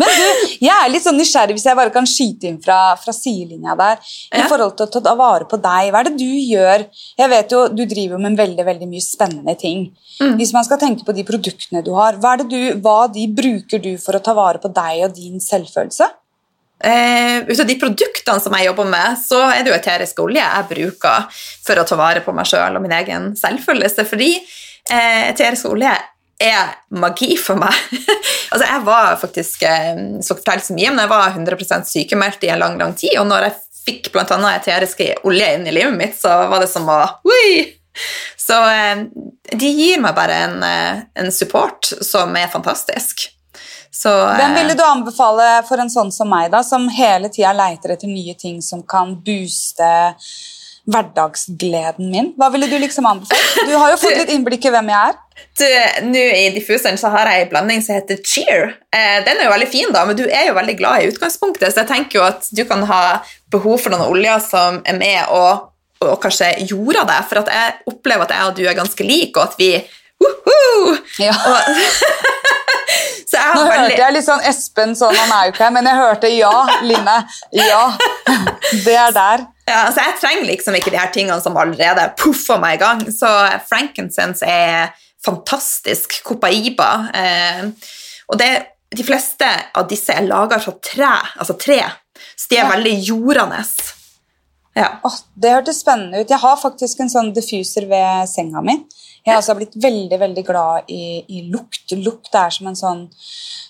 Men 0.00 0.08
du, 0.16 0.26
jeg 0.62 0.72
er 0.74 0.90
litt 0.92 1.04
sånn 1.04 1.16
nysgjerrig 1.18 1.54
hvis 1.56 1.64
jeg 1.66 1.76
bare 1.76 1.92
kan 1.92 2.06
skyte 2.08 2.48
inn 2.48 2.58
fra, 2.62 2.76
fra 3.00 3.12
sidelinja 3.16 3.74
der. 3.78 3.98
I 4.32 4.42
Ja. 4.42 4.46
forhold 4.48 4.76
til 4.78 4.86
å 4.86 5.02
ta 5.02 5.14
vare 5.18 5.48
på 5.48 5.56
deg. 5.60 5.90
Hva 5.92 6.00
er 6.02 6.08
det 6.10 6.16
du 6.20 6.28
gjør? 6.28 6.84
Jeg 7.18 7.28
vet 7.32 7.52
jo, 7.52 7.62
Du 7.68 7.84
driver 7.88 8.16
jo 8.16 8.22
med 8.22 8.36
veldig 8.38 8.64
veldig 8.66 8.88
mye 8.88 9.04
spennende 9.04 9.56
ting. 9.58 9.90
Mm. 10.20 10.36
Hvis 10.38 10.52
man 10.52 10.64
skal 10.64 10.78
tenke 10.78 11.04
på 11.04 11.14
de 11.16 11.24
produktene 11.24 11.82
du 11.84 11.92
har, 11.96 12.16
hva, 12.20 12.36
det 12.38 12.48
du, 12.52 12.80
hva 12.80 13.08
de 13.12 13.26
bruker 13.32 13.80
du 13.82 13.96
for 13.98 14.16
å 14.16 14.22
ta 14.22 14.34
vare 14.36 14.60
på 14.60 14.68
deg 14.72 15.04
og 15.08 15.14
din 15.16 15.40
selvfølelse? 15.40 16.08
Eh, 16.84 17.42
ut 17.44 17.60
av 17.60 17.66
de 17.68 17.76
produktene 17.80 18.40
som 18.40 18.54
jeg 18.56 18.68
jobber 18.70 18.88
med, 18.88 19.18
så 19.20 19.42
er 19.50 19.62
det 19.62 19.72
jo 19.72 19.76
eterisk 19.76 20.22
olje 20.24 20.44
jeg 20.44 20.68
bruker 20.70 21.42
for 21.66 21.80
å 21.80 21.84
ta 21.88 21.98
vare 22.00 22.22
på 22.24 22.34
meg 22.36 22.48
sjøl 22.48 22.78
og 22.78 22.84
min 22.84 22.96
egen 22.96 23.32
selvfølelse. 23.38 24.06
Fordi 24.08 24.30
uh, 24.36 25.22
eterisk 25.28 25.68
olje 25.70 25.92
er 26.40 26.70
magi 26.96 27.34
for 27.36 27.60
meg. 27.60 27.76
altså, 28.52 28.64
jeg 28.64 28.84
var 28.86 29.18
faktisk 29.20 29.66
uh, 29.68 30.06
så 30.24 30.38
fortelle 30.38 30.64
så 30.64 30.76
mye, 30.76 30.94
men 30.94 31.04
jeg 31.04 31.12
var 31.12 31.34
100% 31.34 31.90
sykemeldt 31.90 32.48
i 32.48 32.54
en 32.54 32.62
lang, 32.62 32.78
lang 32.80 32.96
tid. 32.96 33.18
Og 33.20 33.28
når 33.28 33.50
jeg 33.50 33.58
fikk 33.80 34.10
annet 34.16 34.60
eterisk 34.60 35.04
olje 35.28 35.52
inn 35.56 35.68
i 35.68 35.74
livet 35.74 35.96
mitt, 35.96 36.16
så 36.16 36.32
var 36.50 36.64
det 36.64 36.72
som 36.72 36.88
å 36.88 37.02
Ui! 37.28 37.76
Så 38.36 38.56
eh, 38.70 39.02
de 39.52 39.68
gir 39.74 40.00
meg 40.02 40.14
bare 40.16 40.36
en, 40.46 40.62
eh, 40.64 41.02
en 41.20 41.32
support 41.34 41.90
som 42.06 42.34
er 42.38 42.50
fantastisk. 42.52 43.28
Så, 44.00 44.08
Hvem 44.08 44.50
eh, 44.50 44.56
ville 44.62 44.74
du 44.74 44.82
anbefale 44.86 45.48
for 45.68 45.80
en 45.82 45.90
sånn 45.92 46.12
som 46.14 46.30
meg, 46.32 46.48
da, 46.54 46.62
som 46.64 46.88
hele 46.94 47.28
tida 47.32 47.52
leiter 47.56 47.92
etter 47.96 48.08
nye 48.08 48.32
ting 48.38 48.62
som 48.64 48.80
kan 48.88 49.12
booste 49.26 49.90
hverdagsgleden 50.90 52.08
min? 52.08 52.30
Hva 52.40 52.48
ville 52.54 52.70
du 52.70 52.78
liksom 52.80 53.06
anbefalt? 53.10 53.58
Du 53.68 53.74
har 53.76 53.92
jo 53.92 53.98
fått 54.00 54.16
litt 54.16 54.32
innblikk 54.32 54.64
i 54.64 54.72
hvem 54.72 54.88
jeg 54.88 55.10
er. 55.10 55.18
Du, 55.60 55.66
Nå 56.08 56.22
I 56.38 56.48
diffuseren 56.54 56.96
så 57.00 57.12
har 57.12 57.28
jeg 57.28 57.44
en 57.44 57.52
blanding 57.52 57.84
som 57.84 57.98
heter 57.98 58.22
Cheer. 58.24 58.72
Eh, 58.88 59.20
den 59.26 59.36
er 59.36 59.50
jo 59.50 59.52
veldig 59.52 59.70
fin, 59.76 59.92
da, 59.92 60.06
men 60.08 60.16
du 60.16 60.24
er 60.24 60.48
jo 60.48 60.56
veldig 60.56 60.78
glad 60.80 61.02
i 61.04 61.12
utgangspunktet, 61.12 61.68
så 61.68 61.84
jeg 61.84 61.92
tenker 61.92 62.20
jo 62.20 62.26
at 62.30 62.48
du 62.56 62.64
kan 62.68 62.86
ha 62.88 63.02
behov 63.52 63.82
for 63.84 63.92
noen 63.92 64.08
oljer 64.08 64.40
som 64.48 64.80
er 64.88 64.96
med 64.96 65.36
og, 65.36 65.70
og 66.00 66.16
kanskje 66.24 66.54
jorda 66.70 67.04
deg, 67.04 67.28
for 67.28 67.44
at 67.44 67.52
jeg 67.52 67.80
opplever 67.92 68.24
at 68.24 68.36
jeg 68.38 68.48
og 68.48 68.56
du 68.56 68.64
er 68.64 68.80
ganske 68.80 69.12
like, 69.12 69.36
og 69.36 69.50
at 69.50 69.60
vi 69.60 69.74
Woohoo! 70.20 70.96
Ja. 71.22 71.34
Og, 71.34 71.80
så 73.30 73.38
jeg 73.38 73.54
Nå 73.56 73.62
hørte 73.68 74.00
jeg 74.00 74.14
litt 74.16 74.26
sånn 74.26 74.42
Espen 74.50 74.96
sånn, 74.98 75.16
han 75.16 75.32
er 75.36 75.46
jo 75.48 75.54
ikke 75.54 75.64
her, 75.66 75.74
men 75.76 75.88
jeg 75.88 76.00
hørte 76.00 76.32
ja, 76.32 76.54
Line. 76.86 77.16
Ja. 77.56 77.82
Det 78.86 78.96
er 78.96 79.14
der. 79.16 79.46
Ja, 79.70 79.84
altså 79.86 80.02
jeg 80.02 80.16
trenger 80.20 80.48
liksom 80.48 80.76
ikke 80.78 80.90
de 80.92 80.98
her 81.00 81.12
tingene 81.14 81.38
som 81.42 81.56
allerede 81.60 82.08
puffer 82.18 82.58
meg 82.62 82.78
i 82.78 82.82
gang. 82.82 83.04
Så 83.14 83.28
frankincense 83.70 84.46
er 84.46 84.90
fantastisk. 85.24 86.20
Copaiba. 86.26 86.90
Eh, 87.14 87.68
og 88.30 88.38
det, 88.40 88.50
de 88.96 89.06
fleste 89.06 89.46
av 89.76 89.86
disse 89.90 90.14
er 90.14 90.26
laga 90.26 90.58
fra 90.62 90.74
tre, 90.82 91.10
altså 91.38 91.54
tre, 91.60 91.80
så 92.34 92.50
de 92.50 92.58
er 92.58 92.64
Ja. 92.64 92.70
veldig 92.72 92.94
jordende. 93.06 93.62
Ja. 94.78 94.88
Oh, 95.06 95.14
det 95.34 95.52
hørtes 95.54 95.80
spennende 95.82 96.22
ut. 96.22 96.30
Jeg 96.30 96.38
har 96.42 96.58
faktisk 96.58 97.00
en 97.02 97.10
sånn 97.10 97.32
diffuser 97.34 97.86
ved 97.90 98.28
senga 98.30 98.62
mi. 98.64 98.76
Jeg 99.24 99.34
har 99.34 99.40
også 99.42 99.56
blitt 99.58 99.76
veldig 99.80 100.18
veldig 100.20 100.44
glad 100.46 100.90
i, 100.92 101.20
i 101.28 101.42
lukt. 101.52 101.92
Lukt 102.00 102.34
er 102.34 102.52
som 102.54 102.70
en 102.70 102.78
sånn 102.78 103.06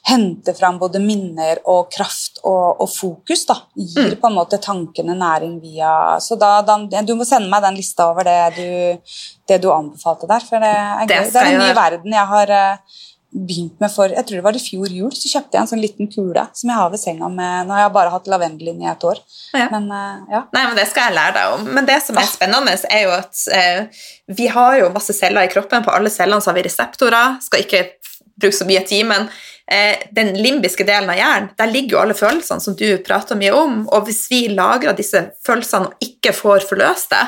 Hente 0.08 0.54
fram 0.56 0.78
både 0.80 0.96
minner 1.04 1.58
og 1.68 1.90
kraft 1.92 2.38
og, 2.48 2.80
og 2.80 2.88
fokus. 2.88 3.42
da. 3.50 3.56
Gir 3.76 4.14
på 4.16 4.30
en 4.30 4.38
måte 4.38 4.56
tankene 4.62 5.12
næring 5.18 5.58
via 5.60 6.16
Så 6.24 6.38
da, 6.40 6.62
da, 6.64 6.78
Du 7.04 7.12
må 7.18 7.26
sende 7.28 7.50
meg 7.52 7.60
den 7.66 7.76
lista 7.76 8.08
over 8.08 8.24
det 8.24 8.38
du, 8.56 9.12
det 9.50 9.60
du 9.60 9.68
anbefalte 9.74 10.30
der, 10.30 10.46
for 10.46 10.64
det 10.64 10.72
er 10.72 11.04
gøy. 11.04 11.12
Det 11.12 11.20
det 11.34 11.42
er 11.42 11.50
en 11.52 11.62
ny 11.66 11.74
verden 11.76 12.16
jeg 12.16 12.32
har, 12.32 12.54
eh, 12.56 12.98
begynt 13.30 13.76
med 13.80 13.92
for 13.94 14.10
Jeg 14.10 14.26
tror 14.26 14.40
det 14.40 14.44
var 14.44 14.56
i 14.58 14.62
fjor 14.62 14.90
jul, 14.90 15.12
så 15.14 15.28
kjøpte 15.30 15.54
jeg 15.54 15.62
en 15.62 15.68
sånn 15.70 15.82
liten 15.82 16.08
kule 16.10 16.42
som 16.52 16.70
jeg 16.72 16.78
har 16.80 16.88
ved 16.90 16.98
senga 17.02 17.28
med 17.30 17.68
Nå 17.68 17.76
har 17.76 17.84
jeg 17.84 17.92
bare 17.94 18.10
hatt 18.14 18.26
lavendel 18.32 18.72
i 18.72 18.88
et 18.90 19.04
år. 19.06 19.20
Ja. 19.54 19.68
Men 19.70 19.86
eh, 19.94 20.24
ja. 20.34 20.40
Nei, 20.56 20.64
men 20.66 20.76
Det 20.80 20.88
skal 20.90 21.08
jeg 21.08 21.18
lære 21.18 21.36
deg 21.36 21.54
om. 21.58 21.68
Men 21.78 21.86
det 21.86 22.00
som 22.02 22.18
er 22.18 22.26
Ah. 22.26 22.32
spennende, 22.32 22.74
er 22.90 23.04
jo 23.06 23.12
at 23.14 23.44
eh, 23.54 24.02
vi 24.34 24.48
har 24.50 24.78
jo 24.80 24.90
masse 24.94 25.14
celler 25.14 25.46
i 25.46 25.52
kroppen. 25.52 25.84
På 25.86 25.94
alle 25.94 26.10
cellene 26.10 26.42
så 26.42 26.50
har 26.50 26.58
vi 26.58 26.66
reseptorer. 26.66 27.38
Skal 27.46 27.62
ikke 27.64 27.84
bruke 28.40 28.56
så 28.56 28.66
mye 28.66 28.82
tid, 28.88 29.06
men 29.06 29.28
eh, 29.70 30.02
den 30.16 30.34
limbiske 30.40 30.84
delen 30.88 31.10
av 31.12 31.18
hjernen, 31.20 31.50
der 31.58 31.70
ligger 31.70 31.96
jo 31.96 32.02
alle 32.02 32.14
følelsene 32.18 32.60
som 32.64 32.74
du 32.74 32.86
prater 33.06 33.38
mye 33.38 33.52
om. 33.54 33.82
Og 33.92 34.06
hvis 34.08 34.24
vi 34.32 34.48
lagrer 34.48 34.96
disse 34.98 35.26
følelsene 35.46 35.90
og 35.92 35.94
ikke 36.02 36.32
får 36.34 36.66
forløst 36.70 37.12
det, 37.14 37.24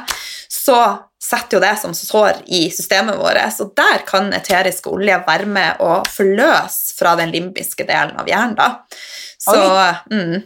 så 0.51 0.79
setter 1.23 1.57
jo 1.57 1.63
det 1.63 1.73
som 1.81 1.95
sår 1.95 2.43
i 2.51 2.65
systemet 2.75 3.19
vårt. 3.21 3.61
Og 3.63 3.73
der 3.79 4.03
kan 4.09 4.33
eterisk 4.35 4.89
olje 4.91 5.21
være 5.27 5.47
med 5.47 5.83
å 5.83 6.01
forløse 6.11 6.97
fra 6.99 7.15
den 7.21 7.33
limbiske 7.35 7.87
delen 7.89 8.19
av 8.19 8.29
hjernen. 8.31 8.57
da. 8.59 8.83
Så, 9.43 9.57
mm, 10.11 10.43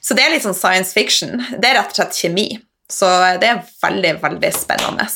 så 0.00 0.16
det 0.16 0.24
er 0.24 0.34
litt 0.34 0.46
sånn 0.46 0.56
science 0.56 0.92
fiction. 0.96 1.40
Det 1.56 1.70
er 1.70 1.80
rett 1.80 1.92
og 1.92 2.02
slett 2.02 2.22
kjemi. 2.24 2.48
Så 2.90 3.08
det 3.40 3.48
er 3.48 3.66
veldig, 3.82 4.16
veldig 4.22 4.50
spennende. 4.54 5.06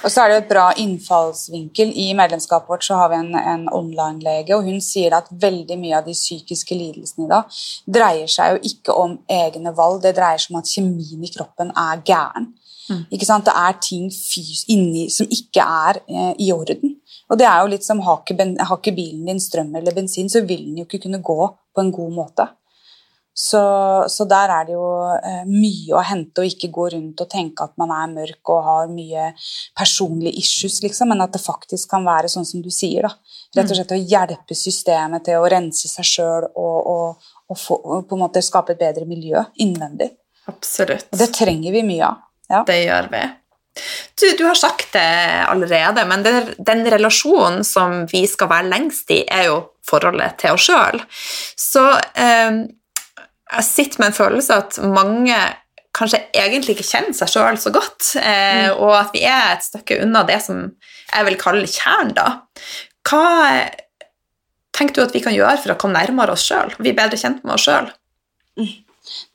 Og 0.00 0.08
så 0.08 0.22
er 0.22 0.30
det 0.30 0.36
et 0.38 0.50
bra 0.52 0.66
innfallsvinkel. 0.80 1.90
I 1.92 2.12
medlemskapet 2.16 2.70
vårt 2.70 2.86
så 2.86 2.96
har 3.00 3.10
vi 3.12 3.18
en, 3.20 3.34
en 3.36 3.66
online-lege, 3.74 4.56
og 4.56 4.68
hun 4.68 4.80
sier 4.84 5.16
at 5.16 5.28
veldig 5.42 5.76
mye 5.80 5.98
av 5.98 6.06
de 6.08 6.14
psykiske 6.16 6.76
lidelsene 6.76 7.26
i 7.26 7.30
dag 7.30 7.60
dreier 7.98 8.30
seg 8.30 8.54
jo 8.54 8.70
ikke 8.70 8.96
om 8.96 9.18
egne 9.28 9.74
valg, 9.76 10.00
det 10.04 10.14
dreier 10.16 10.40
seg 10.40 10.54
om 10.54 10.62
at 10.62 10.72
kjemien 10.72 11.26
i 11.26 11.32
kroppen 11.34 11.74
er 11.76 12.04
gæren. 12.06 12.52
Ikke 13.10 13.28
sant? 13.28 13.46
Det 13.46 13.54
er 13.56 13.76
ting 13.82 14.08
inni 14.74 15.08
som 15.12 15.28
ikke 15.30 15.64
er 15.64 16.00
eh, 16.08 16.32
i 16.46 16.50
orden. 16.54 16.96
Og 17.30 17.38
det 17.38 17.46
er 17.46 17.60
jo 17.62 17.70
litt 17.70 17.86
som 17.86 18.00
har 18.02 18.22
ikke, 18.22 18.48
har 18.58 18.78
ikke 18.78 18.96
bilen 18.96 19.28
din 19.30 19.42
strøm 19.42 19.74
eller 19.78 19.94
bensin, 19.94 20.30
så 20.30 20.42
vil 20.42 20.64
den 20.66 20.80
jo 20.82 20.88
ikke 20.88 21.04
kunne 21.06 21.22
gå 21.22 21.38
på 21.46 21.84
en 21.84 21.92
god 21.94 22.16
måte. 22.16 22.48
Så, 23.40 23.60
så 24.08 24.24
der 24.28 24.50
er 24.52 24.66
det 24.68 24.74
jo 24.74 24.86
eh, 25.14 25.44
mye 25.48 25.94
å 25.96 26.02
hente, 26.04 26.42
og 26.42 26.50
ikke 26.50 26.68
gå 26.74 26.88
rundt 26.92 27.22
og 27.22 27.28
tenke 27.30 27.64
at 27.64 27.72
man 27.80 27.92
er 27.94 28.10
mørk 28.12 28.50
og 28.52 28.66
har 28.66 28.90
mye 28.92 29.30
personlige 29.78 30.42
issues, 30.42 30.80
liksom, 30.84 31.12
men 31.14 31.22
at 31.24 31.32
det 31.32 31.40
faktisk 31.40 31.88
kan 31.94 32.04
være 32.04 32.28
sånn 32.28 32.48
som 32.48 32.60
du 32.60 32.68
sier. 32.74 33.06
da. 33.06 33.14
Rett 33.56 33.70
og 33.70 33.78
slett 33.78 33.94
å 33.96 34.00
hjelpe 34.12 34.58
systemet 34.58 35.24
til 35.28 35.40
å 35.40 35.48
rense 35.48 35.88
seg 35.88 36.10
sjøl 36.10 36.50
og, 36.50 36.78
og, 36.92 37.30
og, 37.48 37.56
få, 37.56 37.78
og 37.78 38.04
på 38.10 38.18
en 38.18 38.24
måte 38.26 38.44
skape 38.44 38.74
et 38.74 38.82
bedre 38.82 39.08
miljø 39.08 39.40
innvendig. 39.62 40.10
Absolutt. 40.50 41.06
Og 41.14 41.22
det 41.22 41.30
trenger 41.36 41.78
vi 41.78 41.86
mye 41.86 42.10
av. 42.10 42.26
Ja. 42.50 42.64
Det 42.66 42.80
gjør 42.82 43.08
vi. 43.12 43.22
Du, 44.18 44.26
du 44.36 44.44
har 44.44 44.58
sagt 44.58 44.92
det 44.92 45.10
allerede, 45.48 46.04
men 46.10 46.24
den, 46.26 46.50
den 46.58 46.82
relasjonen 46.90 47.62
som 47.64 48.02
vi 48.10 48.24
skal 48.28 48.50
være 48.50 48.68
lengst 48.72 49.12
i, 49.14 49.22
er 49.30 49.46
jo 49.48 49.60
forholdet 49.86 50.40
til 50.42 50.56
oss 50.56 50.66
sjøl. 50.66 51.00
Så 51.58 51.84
eh, 52.18 52.60
jeg 53.50 53.66
sitter 53.66 54.02
med 54.02 54.10
en 54.10 54.18
følelse 54.18 54.58
at 54.62 54.80
mange 54.82 55.38
kanskje 55.96 56.20
egentlig 56.36 56.76
ikke 56.76 56.86
kjenner 56.86 57.16
seg 57.16 57.32
sjøl 57.32 57.58
så 57.58 57.72
godt, 57.74 58.12
eh, 58.20 58.68
og 58.74 58.94
at 58.98 59.14
vi 59.14 59.24
er 59.26 59.54
et 59.54 59.66
stykke 59.66 60.00
unna 60.04 60.22
det 60.28 60.38
som 60.44 60.66
jeg 60.66 61.26
vil 61.26 61.38
kalle 61.40 61.70
kjernen, 61.70 62.14
da. 62.18 62.28
Hva 63.06 63.24
tenker 64.76 64.96
du 64.96 65.06
at 65.06 65.16
vi 65.16 65.22
kan 65.24 65.34
gjøre 65.34 65.58
for 65.62 65.74
å 65.74 65.80
komme 65.80 65.98
nærmere 65.98 66.36
oss 66.36 66.46
sjøl, 66.46 66.74
bli 66.78 66.94
bedre 66.96 67.18
kjent 67.18 67.42
med 67.46 67.56
oss 67.56 67.66
sjøl? 67.66 67.90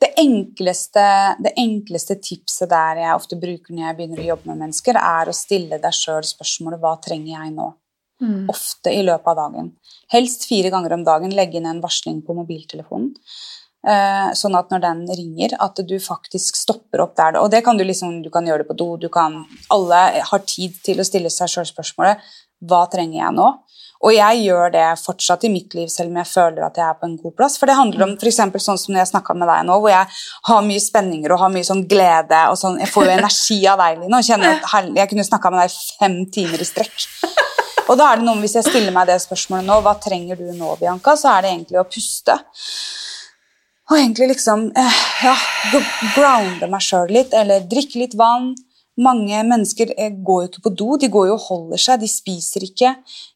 Det 0.01 0.11
enkleste, 0.21 1.05
det 1.43 1.55
enkleste 1.59 2.19
tipset 2.23 2.69
der 2.71 3.01
jeg 3.03 3.15
ofte 3.15 3.39
bruker 3.39 3.73
når 3.73 3.89
jeg 3.89 3.97
begynner 3.97 4.21
å 4.23 4.29
jobbe 4.33 4.51
med 4.51 4.61
mennesker, 4.65 4.99
er 4.99 5.31
å 5.31 5.35
stille 5.35 5.81
deg 5.81 5.97
sjøl 5.97 6.23
spørsmålet 6.23 6.79
'Hva 6.79 6.95
trenger 7.01 7.33
jeg 7.33 7.55
nå?' 7.55 7.73
Ofte 8.47 8.93
i 8.95 9.03
løpet 9.03 9.27
av 9.27 9.35
dagen. 9.35 9.73
Helst 10.13 10.47
fire 10.47 10.69
ganger 10.71 10.93
om 10.95 11.03
dagen. 11.03 11.33
Legge 11.35 11.59
inn 11.59 11.67
en 11.67 11.81
varsling 11.83 12.21
på 12.23 12.35
mobiltelefonen. 12.37 13.11
Eh, 13.85 14.29
sånn 14.33 14.55
at 14.57 14.71
når 14.73 14.81
den 14.81 15.01
ringer, 15.13 15.53
at 15.61 15.77
du 15.85 15.97
faktisk 16.01 16.57
stopper 16.57 17.03
opp 17.03 17.13
der. 17.19 17.37
Og 17.41 17.51
det 17.53 17.61
kan 17.65 17.77
du 17.77 17.83
liksom, 17.85 18.23
du 18.23 18.31
kan 18.33 18.47
gjøre 18.47 18.63
det 18.63 18.69
på 18.71 18.77
do. 18.79 18.87
Du 18.97 19.09
kan, 19.13 19.43
alle 19.69 19.99
har 20.31 20.45
tid 20.47 20.79
til 20.85 21.01
å 21.01 21.05
stille 21.05 21.29
seg 21.29 21.51
sjøl 21.51 21.67
spørsmålet 21.69 22.23
'Hva 22.61 22.85
trenger 22.91 23.19
jeg 23.19 23.35
nå?' 23.35 23.53
Og 24.05 24.13
jeg 24.13 24.41
gjør 24.45 24.73
det 24.73 24.85
fortsatt 25.01 25.45
i 25.47 25.49
mitt 25.49 25.73
liv, 25.73 25.87
selv 25.89 26.11
om 26.11 26.17
jeg 26.19 26.29
føler 26.29 26.65
at 26.65 26.75
jeg 26.77 26.85
er 26.85 26.97
på 26.99 27.07
en 27.07 27.15
god 27.17 27.33
plass. 27.39 27.55
For 27.57 27.65
det 27.65 27.77
handler 27.77 28.03
om 28.05 28.11
for 28.19 28.29
eksempel 28.29 28.61
sånn 28.61 28.77
som 28.77 28.93
når 28.93 29.01
jeg 29.01 29.11
snakka 29.13 29.33
med 29.33 29.49
deg 29.49 29.63
nå, 29.65 29.77
hvor 29.81 29.89
jeg 29.89 30.19
har 30.49 30.67
mye 30.67 30.83
spenninger 30.83 31.33
og 31.33 31.41
har 31.41 31.53
mye 31.53 31.65
sånn 31.65 31.87
glede. 31.89 32.41
og 32.51 32.57
sånn, 32.59 32.77
Jeg 32.79 32.91
får 32.93 33.05
jo 33.05 33.15
energi 33.15 33.59
av 33.67 33.79
deg, 33.81 34.03
Line, 34.03 34.17
og 34.19 34.27
kjenner 34.27 34.59
at 34.61 34.95
jeg 34.99 35.09
kunne 35.09 35.25
snakka 35.25 35.51
med 35.51 35.63
deg 35.63 35.71
fem 35.99 36.17
timer 36.29 36.61
i 36.61 36.69
strekk. 36.69 37.07
Og 37.89 37.97
da 37.97 38.11
er 38.11 38.17
det 38.17 38.25
noe, 38.25 38.39
Hvis 38.41 38.55
jeg 38.57 38.65
stiller 38.65 38.91
meg 38.91 39.07
det 39.07 39.19
spørsmålet 39.21 39.65
nå, 39.65 39.79
hva 39.85 39.95
trenger 40.01 40.35
du 40.35 40.51
nå, 40.53 40.75
Bianca, 40.79 41.15
så 41.15 41.35
er 41.35 41.41
det 41.41 41.51
egentlig 41.51 41.79
å 41.79 41.89
puste. 41.89 42.37
Og 43.91 43.97
egentlig 43.97 44.31
liksom 44.33 44.71
eh, 44.73 45.01
ja, 45.21 45.35
grounde 46.15 46.69
meg 46.69 46.81
sjøl 46.81 47.11
litt, 47.13 47.33
eller 47.33 47.67
drikke 47.69 48.01
litt 48.01 48.15
vann. 48.17 48.55
Mange 48.95 49.41
mennesker 49.43 49.91
eh, 49.97 50.13
går 50.23 50.43
jo 50.43 50.49
ikke 50.49 50.63
på 50.69 50.71
do, 50.79 50.93
de 50.99 51.09
går 51.11 51.27
jo 51.27 51.35
og 51.35 51.47
holder 51.49 51.81
seg, 51.81 51.99
de 51.99 52.07
spiser 52.07 52.63
ikke. 52.63 52.93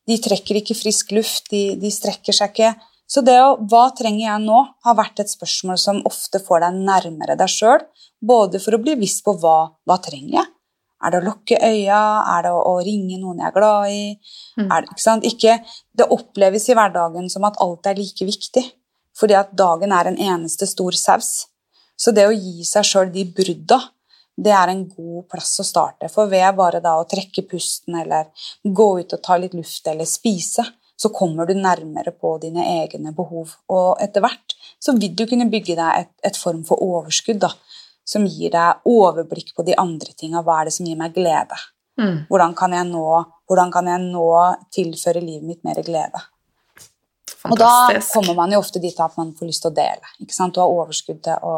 De 0.07 0.15
trekker 0.23 0.61
ikke 0.61 0.77
frisk 0.77 1.11
luft, 1.17 1.49
de, 1.51 1.73
de 1.79 1.91
strekker 1.91 2.35
seg 2.35 2.53
ikke. 2.53 2.75
Så 3.09 3.23
det 3.25 3.39
å 3.41 3.57
'hva 3.57 3.89
trenger 3.97 4.21
jeg 4.21 4.45
nå?' 4.45 4.67
har 4.85 4.95
vært 4.95 5.19
et 5.19 5.31
spørsmål 5.31 5.79
som 5.81 6.03
ofte 6.05 6.39
får 6.45 6.61
deg 6.63 6.79
nærmere 6.85 7.35
deg 7.35 7.49
sjøl. 7.49 7.81
Både 8.21 8.61
for 8.61 8.77
å 8.77 8.81
bli 8.83 8.95
visst 8.99 9.23
på 9.25 9.33
hva, 9.41 9.73
hva 9.87 9.97
trenger 10.03 10.33
jeg 10.41 10.47
Er 10.99 11.11
det 11.11 11.19
å 11.21 11.27
lukke 11.29 11.55
øya? 11.63 11.99
Er 12.27 12.43
det 12.43 12.51
å, 12.51 12.59
å 12.59 12.73
ringe 12.83 13.17
noen 13.17 13.39
jeg 13.39 13.47
er 13.47 13.55
glad 13.55 13.87
i? 13.87 14.19
Er 14.59 14.81
det, 14.83 14.89
ikke 14.91 15.05
sant? 15.05 15.23
Ikke, 15.23 15.53
det 15.95 16.09
oppleves 16.11 16.67
i 16.67 16.75
hverdagen 16.75 17.29
som 17.31 17.45
at 17.47 17.55
alt 17.63 17.87
er 17.87 17.95
like 17.95 18.25
viktig. 18.27 18.65
Fordi 19.15 19.37
at 19.39 19.55
dagen 19.55 19.95
er 19.95 20.11
en 20.11 20.19
eneste 20.19 20.67
stor 20.67 20.91
saus. 20.91 21.47
Så 21.95 22.11
det 22.11 22.27
å 22.27 22.35
gi 22.35 22.67
seg 22.67 22.83
sjøl 22.83 23.13
de 23.15 23.23
brudda, 23.23 23.79
det 24.43 24.53
er 24.55 24.71
en 24.71 24.83
god 24.87 25.25
plass 25.31 25.57
å 25.61 25.65
starte. 25.67 26.09
For 26.11 26.29
ved 26.31 26.55
bare 26.57 26.81
da 26.83 26.95
å 26.99 27.07
trekke 27.09 27.43
pusten 27.49 27.97
eller 28.01 28.29
gå 28.63 28.89
ut 29.01 29.15
og 29.15 29.23
ta 29.25 29.37
litt 29.39 29.55
luft 29.57 29.87
eller 29.91 30.07
spise, 30.07 30.65
så 30.99 31.11
kommer 31.15 31.47
du 31.47 31.55
nærmere 31.55 32.11
på 32.11 32.33
dine 32.43 32.65
egne 32.81 33.13
behov. 33.15 33.55
Og 33.71 34.01
etter 34.03 34.23
hvert 34.23 34.55
så 34.79 34.95
vil 34.97 35.15
du 35.15 35.25
kunne 35.27 35.49
bygge 35.51 35.77
deg 35.79 36.03
et, 36.03 36.11
et 36.27 36.39
form 36.39 36.65
for 36.67 36.81
overskudd 36.83 37.39
da, 37.43 37.51
som 38.07 38.27
gir 38.27 38.51
deg 38.55 38.89
overblikk 38.89 39.53
på 39.55 39.63
de 39.67 39.77
andre 39.79 40.15
tinga. 40.15 40.43
Hva 40.43 40.59
er 40.59 40.69
det 40.69 40.75
som 40.75 40.87
gir 40.87 40.99
meg 40.99 41.15
glede? 41.15 41.59
Mm. 41.99 42.25
Hvordan 42.31 42.55
kan 42.55 42.75
jeg 42.75 42.87
nå, 42.89 43.05
hvordan 43.47 43.71
kan 43.75 43.87
jeg 43.91 44.03
nå 44.07 44.27
tilføre 44.75 45.23
livet 45.23 45.47
mitt 45.47 45.63
mer 45.67 45.79
glede? 45.83 46.23
Og 47.47 47.55
da 47.59 47.99
kommer 48.09 48.35
man 48.35 48.51
jo 48.51 48.59
ofte 48.59 48.81
dit 48.83 48.97
at 48.99 49.15
man 49.19 49.31
får 49.35 49.47
lyst 49.47 49.63
til 49.63 49.71
å 49.71 49.77
dele. 49.77 50.15
Du 50.19 50.59
har 50.59 50.67
overskudd 50.67 51.21
til 51.27 51.47
å 51.47 51.53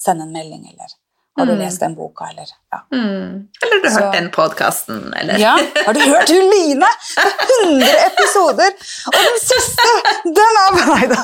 sende 0.00 0.26
en 0.26 0.34
melding, 0.34 0.66
eller 0.68 0.92
har 1.38 1.46
du 1.48 1.52
Mm. 1.52 1.58
lest 1.64 1.80
den 1.80 1.94
boka, 1.96 2.26
eller 2.30 2.44
ja. 2.72 2.78
Mm. 2.92 3.48
Eller 3.62 3.78
du 3.82 3.88
har 3.88 3.94
Så- 3.94 4.00
hørt 4.04 4.12
den 4.18 4.30
podkasten, 4.30 5.14
eller 5.20 5.38
ja. 5.40 5.54
Har 5.86 5.94
du 5.94 6.00
hørt 6.00 6.28
hun 6.28 6.50
Line? 6.50 6.84
100 7.16 7.88
episoder! 8.06 8.70
Og 9.06 9.12
den 9.16 9.38
siste, 9.40 9.86
den 10.24 10.58
er 10.62 10.70
Nei 10.86 11.06
da. 11.06 11.20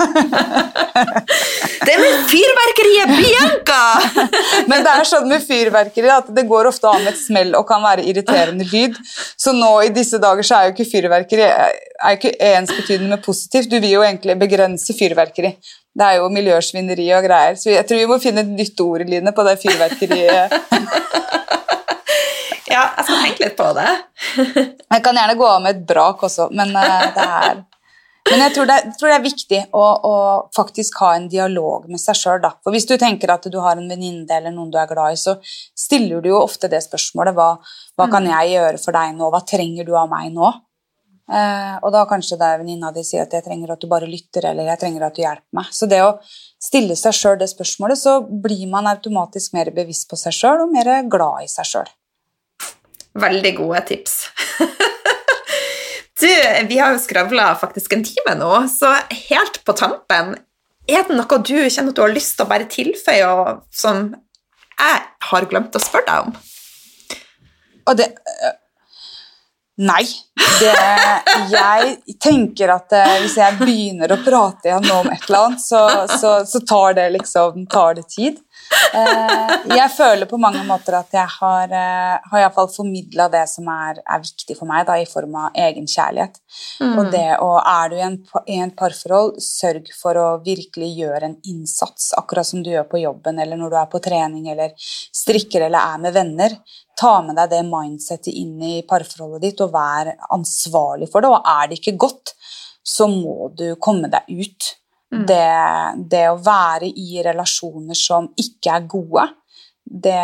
Det 1.86 1.96
med 2.00 2.24
fyrverkeriet 2.30 3.12
Bianca! 3.18 3.82
Men 4.70 4.84
det 4.84 4.92
er 4.94 5.06
sånn 5.08 5.28
med 5.30 5.44
fyrverkeri 5.46 6.10
at 6.12 6.30
det 6.34 6.46
går 6.48 6.68
ofte 6.72 6.88
an 6.90 7.04
med 7.04 7.12
et 7.14 7.20
smell 7.20 7.54
og 7.58 7.66
kan 7.68 7.82
være 7.84 8.04
irriterende 8.08 8.66
lyd. 8.72 8.96
Så 9.38 9.52
nå 9.56 9.70
i 9.86 9.92
disse 9.94 10.18
dager 10.22 10.42
så 10.46 10.58
er 10.58 10.68
jo 10.70 10.76
ikke 10.76 10.88
fyrverkeri 10.92 11.46
er 11.48 12.14
jo 12.14 12.16
ikke 12.18 12.34
ensbetydende 12.54 13.08
med 13.16 13.22
positivt. 13.24 13.68
Du 13.70 13.78
vil 13.80 13.90
jo 13.96 14.02
egentlig 14.06 14.38
begrense 14.40 14.94
fyrverkeri. 14.98 15.54
Det 15.98 16.06
er 16.06 16.18
jo 16.20 16.28
miljøsvineri 16.30 17.08
og 17.16 17.24
greier. 17.26 17.56
Så 17.58 17.72
jeg 17.72 17.86
tror 17.88 17.98
vi 17.98 18.06
må 18.10 18.18
finne 18.22 18.44
et 18.44 18.52
nytt 18.54 18.80
ord 18.84 19.02
Line, 19.08 19.32
på 19.34 19.44
det 19.48 19.56
fyrverkeriet. 19.64 20.54
Ja, 22.68 22.82
jeg 22.98 23.04
skal 23.06 23.22
tenke 23.24 23.46
litt 23.46 23.54
på 23.58 23.66
det. 23.78 23.88
Jeg 24.92 25.02
kan 25.04 25.16
gjerne 25.16 25.34
gå 25.40 25.46
av 25.48 25.62
med 25.64 25.72
et 25.78 25.86
brak 25.88 26.20
også, 26.28 26.50
men 26.54 26.74
eh, 26.76 27.06
det 27.16 27.24
er 27.24 27.62
men 28.28 28.42
jeg 28.44 28.52
tror 28.52 28.66
det, 28.68 28.74
er- 28.76 28.84
jeg 28.90 28.96
tror 29.00 29.08
det 29.08 29.14
er 29.16 29.22
viktig 29.24 29.58
å, 29.72 29.84
å 30.04 30.14
faktisk 30.52 30.98
ha 31.00 31.14
en 31.16 31.30
dialog 31.32 31.86
med 31.88 31.96
seg 32.02 32.18
sjøl. 32.18 32.42
For 32.60 32.74
hvis 32.74 32.84
du 32.84 32.92
tenker 33.00 33.30
at 33.32 33.46
du 33.48 33.56
har 33.64 33.78
en 33.80 33.86
venninne 33.88 34.28
eller 34.36 34.52
noen 34.52 34.68
du 34.68 34.76
er 34.76 34.90
glad 34.90 35.14
i, 35.14 35.16
så 35.16 35.38
stiller 35.72 36.20
du 36.20 36.28
jo 36.34 36.42
ofte 36.42 36.68
det 36.68 36.82
spørsmålet 36.84 37.32
hva, 37.38 37.46
hva 37.96 38.08
kan 38.12 38.28
jeg 38.28 38.50
gjøre 38.52 38.82
for 38.82 38.92
deg 38.98 39.14
nå, 39.16 39.30
hva 39.32 39.40
trenger 39.48 39.88
du 39.88 39.94
av 39.96 40.10
meg 40.12 40.28
nå? 40.36 40.50
Eh, 41.28 41.74
og 41.84 41.92
da 41.92 42.06
kanskje 42.08 42.38
det 42.40 42.46
er 42.48 42.60
venninna 42.62 42.88
di 42.94 43.02
sier 43.04 43.26
at 43.26 43.34
jeg 43.36 43.44
trenger 43.44 43.74
at 43.74 43.82
du 43.82 43.88
bare 43.90 44.08
lytter, 44.08 44.48
eller 44.48 44.70
jeg 44.70 44.80
trenger 44.80 45.04
at 45.04 45.16
du 45.16 45.22
hjelper 45.22 45.58
meg. 45.60 45.70
Så 45.76 45.88
det 45.90 46.00
å 46.04 46.14
stille 46.62 46.96
seg 46.96 47.16
sjøl 47.16 47.38
det 47.40 47.50
spørsmålet, 47.52 48.00
så 48.00 48.18
blir 48.24 48.64
man 48.70 48.88
automatisk 48.88 49.56
mer 49.56 49.70
bevisst 49.76 50.08
på 50.08 50.16
seg 50.20 50.36
sjøl 50.36 50.64
og 50.64 50.72
mer 50.72 50.90
glad 51.10 51.44
i 51.44 51.50
seg 51.52 51.68
sjøl. 51.68 51.90
Veldig 53.18 53.54
gode 53.60 53.84
tips. 53.92 54.20
Du, 56.18 56.26
vi 56.66 56.78
har 56.80 56.90
jo 56.90 56.98
skravla 56.98 57.52
faktisk 57.60 57.92
en 57.94 58.00
time 58.02 58.32
nå, 58.40 58.50
så 58.72 58.88
helt 59.28 59.60
på 59.62 59.74
tampen 59.78 60.32
Er 60.90 61.04
det 61.06 61.14
noe 61.14 61.38
du 61.46 61.52
kjenner 61.70 61.92
at 61.92 61.94
du 61.94 62.02
har 62.02 62.10
lyst 62.10 62.34
til 62.34 62.42
å 62.42 62.50
bare 62.50 62.66
tilføye, 62.66 63.28
og 63.28 63.60
som 63.70 64.08
jeg 64.08 64.96
har 65.30 65.46
glemt 65.50 65.78
å 65.78 65.82
spørre 65.82 66.08
deg 66.08 66.26
om? 66.26 66.32
Og 67.86 68.00
det, 68.00 68.08
øh, 68.16 68.56
Nei. 69.78 70.04
Det, 70.58 70.72
jeg 71.52 72.16
tenker 72.18 72.72
at 72.74 72.94
eh, 72.98 73.12
hvis 73.22 73.36
jeg 73.38 73.58
begynner 73.60 74.10
å 74.10 74.18
prate 74.24 74.72
igjen 74.72 74.88
om 74.90 75.06
et 75.06 75.28
eller 75.28 75.44
annet, 75.44 75.62
så, 75.62 75.82
så, 76.10 76.32
så 76.50 76.60
tar 76.66 76.96
det 76.98 77.04
liksom 77.14 77.66
tar 77.70 77.94
det 78.00 78.08
tid. 78.10 78.40
Eh, 78.68 79.52
jeg 79.76 79.90
føler 79.94 80.28
på 80.28 80.40
mange 80.40 80.62
måter 80.68 80.98
at 80.98 81.12
jeg 81.14 81.28
har, 81.38 81.72
eh, 81.72 82.16
har 82.30 82.42
iallfall 82.42 82.70
formidla 82.72 83.28
det 83.32 83.44
som 83.50 83.68
er, 83.72 84.00
er, 84.04 84.24
viktig 84.24 84.56
for 84.58 84.68
meg, 84.70 84.86
da, 84.88 84.96
i 84.98 85.06
form 85.08 85.36
av 85.40 85.56
egenkjærlighet. 85.66 86.40
Mm. 86.80 86.94
Og 86.98 87.12
det 87.12 87.28
å 87.44 87.50
Er 87.68 87.88
du 87.90 87.96
i, 87.96 88.02
en, 88.04 88.18
i 88.46 88.58
en 88.62 88.74
parforhold, 88.76 89.38
sørg 89.42 89.88
for 89.96 90.16
å 90.16 90.26
virkelig 90.44 90.88
gjøre 90.96 91.28
en 91.28 91.38
innsats, 91.44 92.12
akkurat 92.16 92.46
som 92.46 92.62
du 92.62 92.70
gjør 92.70 92.88
på 92.90 93.02
jobben, 93.02 93.38
eller 93.38 93.60
når 93.60 93.70
du 93.70 93.78
er 93.80 93.90
på 93.92 94.02
trening, 94.04 94.48
eller 94.48 94.72
strikker 94.78 95.66
eller 95.66 95.94
er 95.94 96.04
med 96.04 96.16
venner 96.16 96.56
ta 96.98 97.18
med 97.22 97.38
deg 97.38 97.52
det 97.52 97.62
mindsettet 97.68 98.34
inn 98.34 98.58
i 98.64 98.80
parforholdet 98.88 99.44
ditt 99.44 99.62
og 99.64 99.72
vær 99.74 100.10
ansvarlig 100.34 101.10
for 101.12 101.22
det. 101.24 101.30
Og 101.30 101.46
er 101.46 101.70
det 101.70 101.80
ikke 101.80 101.98
godt, 102.06 102.34
så 102.82 103.08
må 103.10 103.52
du 103.58 103.70
komme 103.82 104.10
deg 104.12 104.28
ut. 104.28 104.72
Mm. 105.14 105.24
Det, 105.28 105.44
det, 106.12 106.26
å 106.28 106.36
være 106.44 106.90
i 106.90 107.22
relasjoner 107.24 107.96
som 107.96 108.28
ikke 108.36 108.74
er 108.74 108.88
gode, 108.90 109.24
det, 109.88 110.20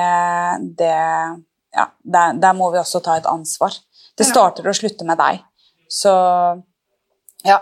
det 0.76 0.92
ja, 0.92 1.86
der, 2.04 2.36
der, 2.36 2.52
må 2.56 2.68
vi 2.74 2.82
også 2.82 3.00
ta 3.04 3.16
et 3.16 3.28
ansvar. 3.30 3.72
Det 4.14 4.26
starter 4.28 4.68
og 4.68 4.76
slutter 4.76 5.08
med 5.08 5.18
deg. 5.18 5.40
Så 5.90 6.12
ja. 7.44 7.58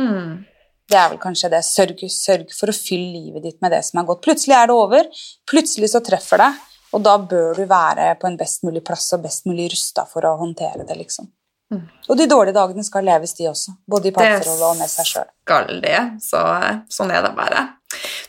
Mm. 0.00 0.44
Det 0.88 0.98
er 1.00 1.12
vel 1.12 1.20
kanskje 1.20 1.52
det. 1.52 1.62
Sørg, 1.64 2.00
sørg 2.12 2.50
for 2.56 2.72
å 2.72 2.76
fylle 2.76 3.12
livet 3.12 3.44
ditt 3.44 3.60
med 3.64 3.72
det 3.72 3.82
som 3.86 4.00
er 4.00 4.08
godt. 4.08 4.24
Plutselig 4.24 4.56
er 4.56 4.68
det 4.68 4.76
over. 4.76 5.08
Plutselig 5.48 5.92
så 5.92 6.02
treffer 6.04 6.42
det. 6.42 6.50
Og 6.94 7.02
da 7.02 7.14
bør 7.18 7.56
du 7.58 7.64
være 7.68 8.12
på 8.20 8.28
en 8.28 8.36
best 8.38 8.62
mulig 8.66 8.84
plass 8.86 9.08
og 9.16 9.24
best 9.24 9.48
mulig 9.48 9.70
rusta 9.72 10.04
for 10.10 10.26
å 10.28 10.36
håndtere 10.40 10.86
det. 10.86 10.96
liksom. 10.98 11.30
Mm. 11.74 11.84
Og 12.08 12.18
de 12.20 12.26
dårlige 12.28 12.56
dagene 12.56 12.84
skal 12.84 13.06
leves, 13.08 13.32
de 13.38 13.48
også. 13.50 13.76
Både 13.88 14.10
i 14.10 14.14
parforholdet 14.14 14.66
og 14.68 14.76
med 14.80 14.90
seg 14.92 15.08
sjøl. 15.08 15.30
Skal 15.44 15.80
de, 15.84 15.96
så 16.24 16.42
sånn 16.92 17.12
er 17.14 17.24
det 17.24 17.32
bare. 17.36 17.64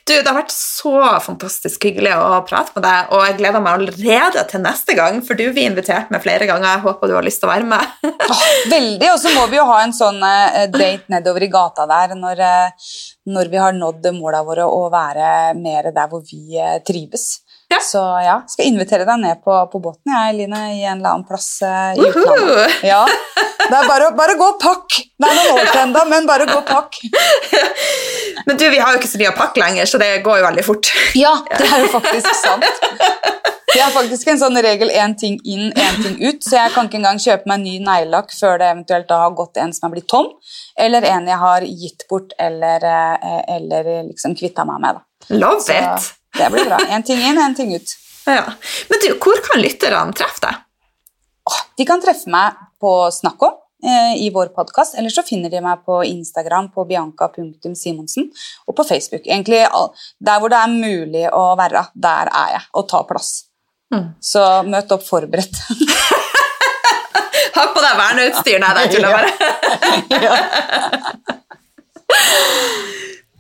Du, 0.06 0.14
Det 0.14 0.28
har 0.28 0.38
vært 0.38 0.54
så 0.54 0.94
fantastisk 1.26 1.88
hyggelig 1.88 2.12
å 2.14 2.42
prate 2.46 2.76
med 2.76 2.86
deg, 2.86 3.14
og 3.16 3.24
jeg 3.26 3.38
gleder 3.40 3.64
meg 3.64 3.80
allerede 3.80 4.44
til 4.52 4.62
neste 4.62 4.96
gang, 4.98 5.18
for 5.26 5.38
du 5.40 5.48
blir 5.48 5.66
invitert 5.66 6.12
med 6.14 6.22
flere 6.24 6.46
ganger. 6.50 6.68
Jeg 6.76 6.84
håper 6.86 7.10
du 7.10 7.16
har 7.18 7.26
lyst 7.26 7.42
til 7.42 7.50
å 7.50 7.54
være 7.54 7.70
med. 7.72 7.96
oh, 8.30 8.44
veldig, 8.72 9.10
og 9.14 9.18
så 9.22 9.34
må 9.34 9.48
vi 9.52 9.60
jo 9.60 9.66
ha 9.72 9.80
en 9.84 9.96
sånn 9.98 10.22
uh, 10.22 10.66
date 10.74 11.10
nedover 11.14 11.48
i 11.48 11.52
gata 11.52 11.88
der 11.90 12.14
når, 12.20 12.44
uh, 12.46 12.92
når 13.34 13.52
vi 13.52 13.62
har 13.64 13.78
nådd 13.78 14.12
måla 14.20 14.44
våre, 14.46 14.70
å 14.70 14.86
være 14.94 15.56
mer 15.58 15.90
der 15.96 16.12
hvor 16.12 16.22
vi 16.28 16.60
uh, 16.62 16.78
trives. 16.86 17.42
Ja. 17.76 17.82
Så 17.84 18.02
ja, 18.24 18.36
skal 18.48 18.70
invitere 18.70 19.06
deg 19.08 19.20
ned 19.22 19.42
på, 19.44 19.56
på 19.72 19.82
båten 19.84 20.14
jeg, 20.16 20.36
Line, 20.40 20.62
i 20.78 20.84
en 20.86 21.00
eller 21.02 21.18
annen 21.18 21.28
plass 21.28 21.50
uh, 21.64 21.92
i 21.96 22.00
uh 22.00 22.06
-huh. 22.06 22.22
utlandet. 22.22 22.84
Ja. 22.84 23.04
Det 23.70 23.78
er 23.78 23.88
bare, 23.90 24.12
bare 24.18 24.36
gå 24.38 24.48
og 24.54 24.60
pakk! 24.62 25.00
Det 25.20 25.30
er 25.30 25.36
noen 25.36 25.60
år 25.60 25.72
til 25.72 25.82
ennå, 25.82 26.04
men 26.10 26.28
bare 26.28 26.46
gå 26.46 26.58
og 26.58 26.66
pakk. 26.66 27.00
men 28.48 28.58
du, 28.58 28.70
vi 28.70 28.80
har 28.80 28.94
jo 28.94 29.00
ikke 29.00 29.10
så 29.10 29.22
mye 29.22 29.32
å 29.32 29.38
pakke 29.38 29.60
lenger, 29.60 29.86
så 29.90 29.98
det 30.02 30.12
går 30.26 30.38
jo 30.38 30.46
veldig 30.46 30.66
fort. 30.66 30.92
Ja, 31.18 31.34
det 31.58 31.66
er 31.66 31.86
jo 31.86 31.88
faktisk 31.98 32.36
sant. 32.44 32.84
Jeg 33.76 33.84
har 33.84 33.92
faktisk 33.92 34.30
en 34.32 34.40
sånn 34.40 34.58
regel 34.64 34.92
én 34.94 35.16
ting 35.20 35.40
inn, 35.44 35.72
én 35.72 35.98
ting 36.04 36.16
ut, 36.22 36.44
så 36.46 36.56
jeg 36.56 36.74
kan 36.76 36.88
ikke 36.88 37.00
engang 37.02 37.20
kjøpe 37.20 37.50
meg 37.52 37.64
ny 37.64 37.74
neglelakk 37.84 38.32
før 38.38 38.62
det 38.62 38.70
eventuelt 38.72 39.10
da 39.10 39.18
har 39.26 39.34
gått 39.36 39.60
en 39.60 39.74
som 39.76 39.90
er 39.90 39.96
blitt 39.98 40.08
tom, 40.12 40.30
eller 40.80 41.08
en 41.10 41.28
jeg 41.28 41.40
har 41.42 41.66
gitt 41.82 42.06
bort 42.12 42.32
eller, 42.40 42.86
eh, 42.86 43.42
eller 43.58 43.90
liksom 44.12 44.38
kvitta 44.40 44.64
meg 44.70 44.80
med. 44.86 45.02
Da. 45.02 45.36
Love 45.36 45.66
så, 45.66 45.76
it! 45.76 46.14
Det 46.38 46.50
blir 46.52 46.66
bra. 46.68 46.80
Én 46.90 47.04
ting 47.06 47.22
inn, 47.22 47.38
én 47.40 47.56
ting 47.56 47.74
ut. 47.76 47.96
Ja. 48.26 48.46
Men 48.90 49.00
du, 49.04 49.12
hvor 49.22 49.42
kan 49.46 49.62
lytterne 49.62 50.14
treffe 50.18 50.42
deg? 50.48 50.62
De 51.78 51.86
kan 51.86 52.02
treffe 52.02 52.32
meg 52.32 52.58
på 52.82 52.92
Snakko 53.14 53.52
eh, 53.86 54.16
i 54.26 54.30
vår 54.34 54.48
podkast, 54.56 54.96
eller 54.98 55.14
så 55.14 55.24
finner 55.28 55.52
de 55.54 55.62
meg 55.62 55.84
på 55.86 56.00
Instagram 56.08 56.72
på 56.74 56.86
bianca.simonsen, 56.90 58.32
og 58.66 58.78
på 58.78 58.86
Facebook. 58.88 59.28
Egentlig 59.28 59.62
der 60.20 60.40
hvor 60.42 60.50
det 60.52 60.62
er 60.62 60.74
mulig 60.74 61.26
å 61.30 61.44
være, 61.60 61.86
der 61.94 62.32
er 62.32 62.56
jeg, 62.58 62.64
og 62.74 62.90
ta 62.90 63.04
plass. 63.08 63.32
Mm. 63.94 64.08
Så 64.24 64.42
møt 64.68 64.92
opp 64.96 65.06
forberedt. 65.08 65.56
Ha 67.56 67.64
på 67.72 67.80
deg 67.80 67.96
verneutstyr. 67.96 68.58
Nei, 68.60 68.72
det 68.76 68.82
er 68.84 68.90
tull 68.92 69.06
bare. 69.16 69.32
ja. 70.20 70.36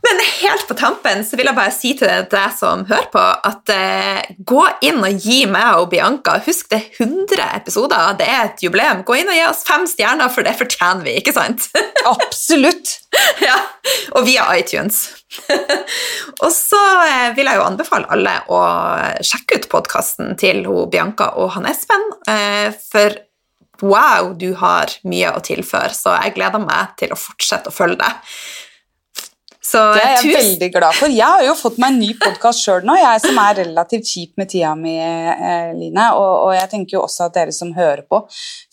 Men 0.05 0.21
helt 0.21 0.67
på 0.67 0.75
tampen 0.77 1.23
så 1.25 1.37
vil 1.39 1.49
jeg 1.49 1.57
bare 1.57 1.73
si 1.73 1.93
til 1.97 2.25
deg 2.29 2.53
som 2.57 2.83
hører 2.89 3.07
på, 3.13 3.23
at 3.49 3.71
eh, 3.73 4.35
gå 4.45 4.61
inn 4.85 5.01
og 5.01 5.23
gi 5.23 5.39
meg 5.49 5.79
og 5.81 5.89
Bianca 5.93 6.37
Husk 6.45 6.69
det 6.69 6.81
er 6.81 7.05
100 7.05 7.47
episoder, 7.61 8.13
det 8.19 8.27
er 8.29 8.51
et 8.51 8.61
jubileum. 8.65 9.01
Gå 9.07 9.17
inn 9.21 9.31
og 9.31 9.37
gi 9.37 9.45
oss 9.47 9.63
fem 9.65 9.87
stjerner, 9.89 10.29
for 10.33 10.45
det 10.45 10.55
fortjener 10.59 11.05
vi, 11.07 11.17
ikke 11.21 11.33
sant? 11.35 11.69
Absolutt. 12.15 12.99
ja, 13.41 13.57
Og 14.13 14.27
via 14.27 14.45
iTunes. 14.59 15.07
og 16.43 16.51
så 16.53 16.81
eh, 17.07 17.29
vil 17.37 17.49
jeg 17.49 17.59
jo 17.59 17.65
anbefale 17.65 18.09
alle 18.13 18.35
å 18.53 18.61
sjekke 19.25 19.61
ut 19.61 19.69
podkasten 19.71 20.35
til 20.39 20.67
Bianca 20.91 21.31
og 21.41 21.55
han 21.57 21.65
Espen, 21.71 22.05
eh, 22.29 22.69
for 22.91 23.17
wow, 23.81 24.33
du 24.37 24.53
har 24.59 24.93
mye 25.07 25.33
å 25.35 25.41
tilføre, 25.43 25.91
så 25.95 26.13
jeg 26.21 26.35
gleder 26.37 26.61
meg 26.63 26.93
til 26.99 27.11
å 27.11 27.19
fortsette 27.19 27.71
å 27.71 27.75
følge 27.75 27.99
deg. 28.03 28.37
Så, 29.65 29.79
det 29.95 30.01
er 30.03 30.11
jeg 30.13 30.21
tusen... 30.21 30.35
veldig 30.35 30.67
glad 30.75 30.97
for. 30.99 31.13
Jeg 31.13 31.25
har 31.25 31.43
jo 31.47 31.55
fått 31.57 31.79
meg 31.81 31.95
en 31.95 31.99
ny 32.03 32.11
podkast 32.21 32.61
sjøl 32.61 32.85
nå, 32.85 32.97
jeg 32.99 33.21
som 33.23 33.39
er 33.41 33.57
relativt 33.63 34.11
kjip 34.11 34.41
med 34.41 34.51
tida 34.51 34.75
mi, 34.77 34.93
eh, 35.01 35.71
Line. 35.73 36.05
Og, 36.19 36.33
og, 36.43 36.51
jeg 36.53 36.69
tenker 36.75 36.99
jo 36.99 37.03
også 37.07 37.25
at 37.25 37.39
dere 37.39 37.55
som 37.55 37.73
hører 37.73 38.03
på, 38.05 38.21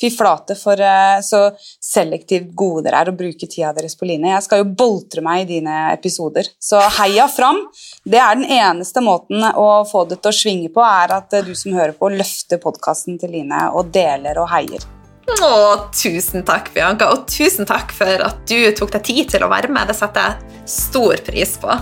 fy 0.00 0.12
flate 0.12 0.56
for 0.58 0.80
eh, 0.84 1.16
så 1.24 1.46
selektivt 1.56 2.52
gode 2.58 2.84
dere 2.86 3.02
er 3.06 3.12
å 3.12 3.16
bruke 3.16 3.48
tida 3.48 3.72
deres 3.76 3.96
på 3.96 4.08
Line. 4.10 4.34
Jeg 4.34 4.44
skal 4.44 4.64
jo 4.64 4.70
boltre 4.84 5.24
meg 5.24 5.46
i 5.46 5.50
dine 5.54 5.86
episoder. 5.94 6.52
Så 6.60 6.80
heia 7.00 7.28
fram! 7.32 7.64
Det 8.04 8.20
er 8.20 8.36
den 8.36 8.50
eneste 8.52 9.00
måten 9.04 9.48
å 9.48 9.68
få 9.88 10.04
det 10.10 10.20
til 10.20 10.34
å 10.34 10.40
svinge 10.42 10.72
på, 10.74 10.84
er 10.84 11.16
at 11.22 11.38
eh, 11.38 11.46
du 11.46 11.54
som 11.56 11.72
hører 11.72 11.96
på, 11.96 12.12
løfter 12.12 12.60
podkasten 12.60 13.16
til 13.22 13.32
Line 13.38 13.70
og 13.72 13.94
deler 13.96 14.44
og 14.44 14.52
heier. 14.52 14.92
Å, 15.22 15.88
tusen 15.94 16.42
takk, 16.46 16.72
Bianca, 16.74 17.12
og 17.14 17.28
tusen 17.30 17.68
takk 17.68 17.94
for 17.94 18.26
at 18.26 18.42
du 18.50 18.58
tok 18.74 18.90
deg 18.98 19.06
tid 19.06 19.30
til 19.36 19.46
å 19.46 19.50
være 19.52 19.70
med. 19.70 19.90
Det 19.90 19.98
setter 19.98 20.32
jeg 20.32 20.64
stor 20.78 21.22
pris 21.26 21.56
på. 21.62 21.78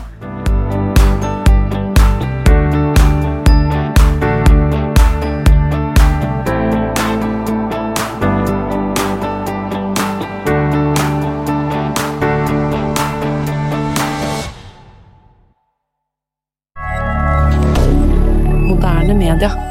Media. 19.10 19.69